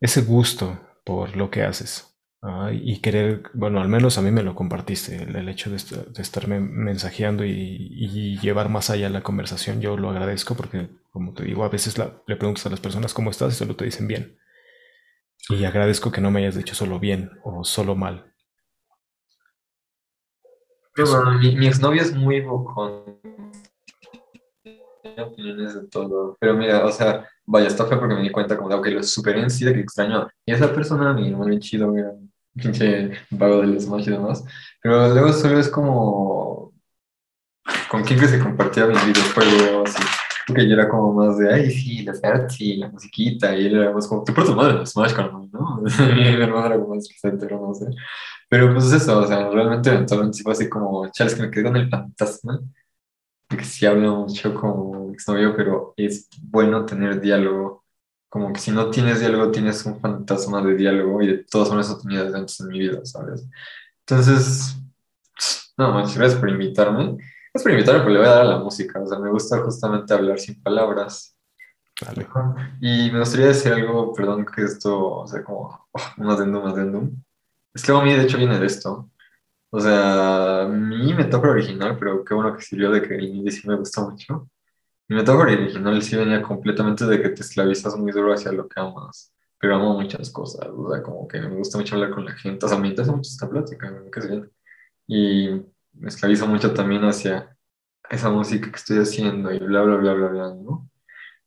ese 0.00 0.22
gusto 0.22 0.80
por 1.04 1.36
lo 1.36 1.50
que 1.50 1.62
haces. 1.62 2.15
¿Ah? 2.42 2.70
y 2.72 3.00
querer, 3.00 3.42
bueno, 3.54 3.80
al 3.80 3.88
menos 3.88 4.18
a 4.18 4.22
mí 4.22 4.30
me 4.30 4.42
lo 4.42 4.54
compartiste, 4.54 5.22
el, 5.22 5.36
el 5.36 5.48
hecho 5.48 5.70
de, 5.70 5.76
est- 5.76 5.92
de 5.92 6.22
estarme 6.22 6.60
mensajeando 6.60 7.44
y, 7.44 7.50
y 7.52 8.38
llevar 8.40 8.68
más 8.68 8.90
allá 8.90 9.08
la 9.10 9.22
conversación, 9.22 9.80
yo 9.80 9.96
lo 9.96 10.10
agradezco 10.10 10.54
porque, 10.54 10.88
como 11.10 11.34
te 11.34 11.44
digo, 11.44 11.64
a 11.64 11.68
veces 11.68 11.98
la- 11.98 12.22
le 12.26 12.36
preguntas 12.36 12.66
a 12.66 12.70
las 12.70 12.80
personas 12.80 13.14
cómo 13.14 13.30
estás 13.30 13.54
y 13.54 13.56
solo 13.56 13.76
te 13.76 13.84
dicen 13.84 14.06
bien. 14.08 14.38
Y 15.48 15.64
agradezco 15.64 16.10
que 16.12 16.20
no 16.20 16.30
me 16.30 16.40
hayas 16.40 16.56
dicho 16.56 16.74
solo 16.74 16.98
bien 16.98 17.30
o 17.44 17.64
solo 17.64 17.94
mal. 17.94 18.32
Pero 20.94 21.06
Eso. 21.08 21.16
bueno, 21.22 21.38
mi, 21.38 21.54
mi 21.56 21.66
exnovio 21.66 22.02
es 22.02 22.14
muy 22.14 22.40
bocón. 22.40 23.20
Opiniones 25.18 25.74
de 25.74 25.86
todo. 25.88 26.36
Pero 26.40 26.54
mira, 26.54 26.84
o 26.84 26.90
sea, 26.90 27.28
vaya, 27.46 27.68
está 27.68 27.86
feo 27.86 27.98
porque 27.98 28.14
me 28.14 28.22
di 28.22 28.30
cuenta 28.30 28.56
como 28.56 28.68
de, 28.68 28.74
ok, 28.74 28.86
lo 28.88 29.02
superé 29.02 29.40
en 29.40 29.50
sí 29.50 29.64
de 29.64 29.72
que 29.72 29.80
extraño. 29.80 30.28
Y 30.44 30.52
esa 30.52 30.72
persona, 30.74 31.12
mi 31.12 31.28
hermano 31.30 31.58
chido, 31.60 31.92
pinche 32.56 33.12
vago 33.30 33.60
del 33.60 33.80
Smash 33.80 34.08
y 34.08 34.12
demás. 34.12 34.44
Pero 34.82 35.08
luego 35.12 35.32
solo 35.32 35.58
es 35.58 35.68
como 35.68 36.72
con 37.90 38.02
quién 38.04 38.18
que 38.20 38.28
se 38.28 38.38
compartía 38.38 38.86
mis 38.86 39.04
videojuegos. 39.06 39.90
Y 39.90 40.26
porque 40.46 40.68
yo 40.68 40.74
era 40.74 40.88
como 40.88 41.12
más 41.12 41.38
de, 41.38 41.52
ay, 41.52 41.70
sí, 41.70 42.02
las 42.02 42.22
arts 42.22 42.60
y 42.60 42.76
la 42.76 42.88
musiquita. 42.88 43.56
Y 43.56 43.66
él 43.66 43.76
era 43.76 43.92
más 43.92 44.06
como, 44.06 44.22
te 44.24 44.32
portas 44.32 44.54
madre 44.54 44.74
en 44.74 44.78
el 44.80 44.86
Smash, 44.86 45.12
carnal, 45.12 45.48
¿no? 45.52 45.82
mi 46.14 46.26
hermano 46.26 46.66
era 46.66 46.76
como 46.76 46.94
más 46.94 47.08
presente, 47.08 47.46
no 47.54 47.74
sé. 47.74 47.86
Pero 48.48 48.72
pues 48.72 48.92
eso, 48.92 49.18
o 49.18 49.26
sea, 49.26 49.50
realmente 49.50 49.90
eventualmente 49.90 50.38
sí 50.38 50.42
fue 50.42 50.52
así 50.52 50.68
como, 50.68 51.08
chales, 51.10 51.34
que 51.34 51.42
me 51.42 51.50
quedé 51.50 51.64
con 51.64 51.76
el 51.76 51.88
fantasma, 51.90 52.60
de 53.50 53.56
que 53.56 53.64
sí 53.64 53.86
hablo 53.86 54.16
mucho 54.26 54.54
como 54.54 55.10
exnovio, 55.12 55.54
pero 55.56 55.94
es 55.96 56.28
bueno 56.42 56.84
tener 56.86 57.20
diálogo. 57.20 57.84
Como 58.36 58.52
que 58.52 58.60
si 58.60 58.70
no 58.70 58.90
tienes 58.90 59.20
diálogo, 59.20 59.50
tienes 59.50 59.86
un 59.86 59.98
fantasma 59.98 60.60
de 60.60 60.74
diálogo 60.74 61.22
y 61.22 61.26
de 61.26 61.38
todas 61.44 61.68
formas 61.68 61.86
eso 61.86 61.98
tenía 61.98 62.22
desde 62.22 62.36
antes 62.36 62.60
en 62.60 62.68
mi 62.68 62.80
vida, 62.80 63.02
¿sabes? 63.02 63.48
Entonces, 64.00 64.76
no, 65.78 65.90
muchas 65.94 66.18
gracias 66.18 66.38
por 66.38 66.50
invitarme. 66.50 67.16
Gracias 67.16 67.62
por 67.62 67.72
invitarme, 67.72 68.00
porque 68.00 68.12
le 68.12 68.18
voy 68.18 68.28
a 68.28 68.32
dar 68.32 68.42
a 68.42 68.44
la 68.44 68.58
música. 68.58 69.00
O 69.00 69.06
sea, 69.06 69.18
me 69.18 69.30
gusta 69.30 69.62
justamente 69.62 70.12
hablar 70.12 70.38
sin 70.38 70.62
palabras. 70.62 71.34
Dale. 71.98 72.28
Y 72.78 73.10
me 73.10 73.20
gustaría 73.20 73.46
decir 73.46 73.72
algo, 73.72 74.12
perdón 74.12 74.44
que 74.44 74.64
esto, 74.64 75.20
o 75.20 75.26
sea, 75.26 75.42
como 75.42 75.88
oh, 75.92 76.00
un 76.18 76.28
adendum, 76.28 76.66
adendum. 76.66 77.16
Es 77.72 77.82
que 77.82 77.90
a 77.90 78.02
mí 78.02 78.12
de 78.12 78.24
hecho 78.24 78.36
viene 78.36 78.58
de 78.58 78.66
esto. 78.66 79.10
O 79.70 79.80
sea, 79.80 80.68
mi 80.70 81.14
metáfora 81.14 81.52
original, 81.52 81.96
pero 81.98 82.22
qué 82.22 82.34
bueno 82.34 82.54
que 82.54 82.60
sirvió 82.60 82.90
de 82.90 83.00
que 83.00 83.14
el 83.14 83.50
sí 83.50 83.66
me 83.66 83.76
gustó 83.76 84.10
mucho. 84.10 84.46
Metáfora 85.08 85.52
original 85.52 86.02
sí 86.02 86.16
venía 86.16 86.42
completamente 86.42 87.06
de 87.06 87.22
que 87.22 87.28
te 87.30 87.42
esclavizas 87.42 87.96
muy 87.96 88.12
duro 88.12 88.32
hacia 88.32 88.50
lo 88.52 88.68
que 88.68 88.80
amas, 88.80 89.32
pero 89.58 89.76
amo 89.76 89.94
muchas 89.94 90.30
cosas, 90.30 90.66
o 90.68 90.92
sea, 90.92 91.02
como 91.02 91.28
que 91.28 91.40
me 91.40 91.56
gusta 91.56 91.78
mucho 91.78 91.94
hablar 91.94 92.10
con 92.10 92.24
la 92.24 92.32
gente, 92.32 92.66
o 92.66 92.68
sea, 92.68 92.78
me 92.78 92.88
interesa 92.88 93.12
mucho 93.12 93.30
esta 93.30 93.48
plática, 93.48 93.90
bien. 94.28 94.50
Y 95.06 95.50
me 95.92 96.08
esclavizo 96.08 96.46
mucho 96.48 96.74
también 96.74 97.04
hacia 97.04 97.56
esa 98.10 98.30
música 98.30 98.70
que 98.70 98.76
estoy 98.76 98.98
haciendo 98.98 99.52
y 99.52 99.58
bla, 99.60 99.82
bla, 99.82 99.96
bla, 99.96 100.14
bla, 100.14 100.28
bla, 100.28 100.54
¿no? 100.54 100.90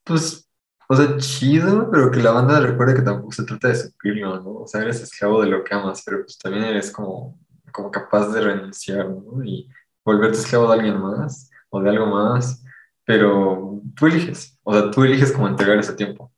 Pues, 0.03 0.49
o 0.90 0.95
sea, 0.95 1.18
chido, 1.18 1.90
pero 1.91 2.11
que 2.11 2.22
la 2.22 2.31
banda 2.31 2.60
recuerde 2.61 2.95
que 2.95 3.02
tampoco 3.03 3.31
se 3.31 3.45
trata 3.45 3.68
de 3.69 3.76
suplirlo, 3.76 4.41
¿no? 4.41 4.52
O 4.64 4.68
sea, 4.68 4.81
eres 4.81 5.02
esclavo 5.02 5.41
de 5.41 5.49
lo 5.49 5.64
que 5.64 5.76
amas, 5.76 6.02
pero 6.06 6.23
pues 6.23 6.38
también 6.38 6.64
eres 6.65 6.91
como, 6.91 7.40
como 7.72 7.91
capaz 7.91 8.30
de 8.30 8.41
renunciar, 8.41 9.10
¿no? 9.10 9.44
Y 9.44 9.69
volverte 10.03 10.40
esclavo 10.40 10.68
de 10.68 10.73
alguien 10.76 10.99
más 10.99 11.49
o 11.69 11.81
de 11.81 11.90
algo 11.90 12.07
más, 12.07 12.64
pero 13.10 13.81
tú 13.95 14.06
eliges, 14.06 14.60
o 14.61 14.72
sea, 14.72 14.91
tú 14.91 15.03
eliges 15.03 15.31
cómo 15.31 15.48
entregar 15.48 15.80
ese 15.80 15.94
tiempo. 15.95 16.31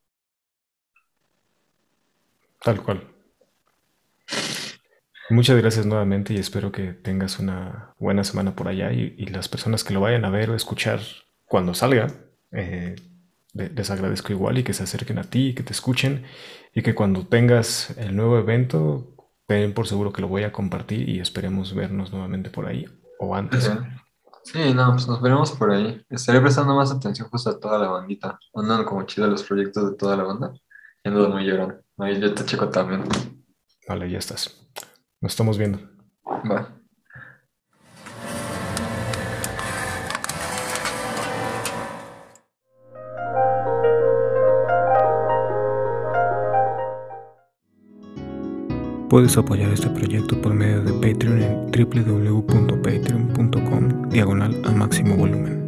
Tal 2.63 2.81
cual. 2.81 3.07
Muchas 5.29 5.57
gracias 5.57 5.85
nuevamente 5.85 6.33
y 6.33 6.37
espero 6.37 6.71
que 6.71 6.93
tengas 6.93 7.39
una 7.39 7.93
buena 7.99 8.23
semana 8.23 8.55
por 8.55 8.69
allá 8.69 8.93
y, 8.93 9.15
y 9.17 9.25
las 9.25 9.49
personas 9.49 9.83
que 9.83 9.93
lo 9.93 9.99
vayan 9.99 10.23
a 10.23 10.29
ver 10.29 10.49
o 10.49 10.55
escuchar 10.55 11.01
cuando 11.45 11.73
salga, 11.73 12.07
eh, 12.53 12.95
le- 13.53 13.69
les 13.69 13.91
agradezco 13.91 14.31
igual 14.31 14.57
y 14.57 14.63
que 14.63 14.73
se 14.73 14.83
acerquen 14.83 15.19
a 15.19 15.23
ti, 15.23 15.53
que 15.53 15.63
te 15.63 15.73
escuchen 15.73 16.23
y 16.73 16.83
que 16.83 16.95
cuando 16.95 17.27
tengas 17.27 17.97
el 17.97 18.15
nuevo 18.15 18.37
evento, 18.39 19.13
ten 19.45 19.73
por 19.73 19.87
seguro 19.87 20.13
que 20.13 20.21
lo 20.21 20.29
voy 20.29 20.43
a 20.43 20.53
compartir 20.53 21.09
y 21.09 21.19
esperemos 21.19 21.75
vernos 21.75 22.13
nuevamente 22.13 22.49
por 22.49 22.65
ahí 22.65 22.85
o 23.19 23.35
antes. 23.35 23.69
Sí, 24.43 24.73
no, 24.73 24.91
pues 24.91 25.07
nos 25.07 25.21
veremos 25.21 25.51
por 25.51 25.71
ahí. 25.71 26.03
Estaré 26.09 26.41
prestando 26.41 26.75
más 26.75 26.91
atención 26.91 27.29
justo 27.29 27.49
a 27.51 27.59
toda 27.59 27.77
la 27.77 27.89
bandita. 27.89 28.39
Andan 28.53 28.83
como 28.85 29.03
chidos 29.03 29.29
los 29.29 29.43
proyectos 29.43 29.91
de 29.91 29.97
toda 29.97 30.17
la 30.17 30.23
banda. 30.23 30.53
Y 31.03 31.09
ando 31.09 31.29
muy 31.29 31.45
llorón. 31.45 31.81
Ahí 31.97 32.19
yo 32.19 32.33
te 32.33 32.45
checo 32.45 32.69
también. 32.69 33.03
Vale, 33.87 34.09
ya 34.09 34.17
estás. 34.17 34.67
Nos 35.19 35.33
estamos 35.33 35.57
viendo. 35.57 35.79
Va. 36.25 36.80
Puedes 49.11 49.35
apoyar 49.35 49.73
este 49.73 49.89
proyecto 49.89 50.41
por 50.41 50.53
medio 50.53 50.81
de 50.83 50.93
Patreon 50.93 51.41
en 51.41 51.69
www.patreon.com 51.69 54.09
diagonal 54.09 54.61
a 54.63 54.71
máximo 54.71 55.17
volumen. 55.17 55.60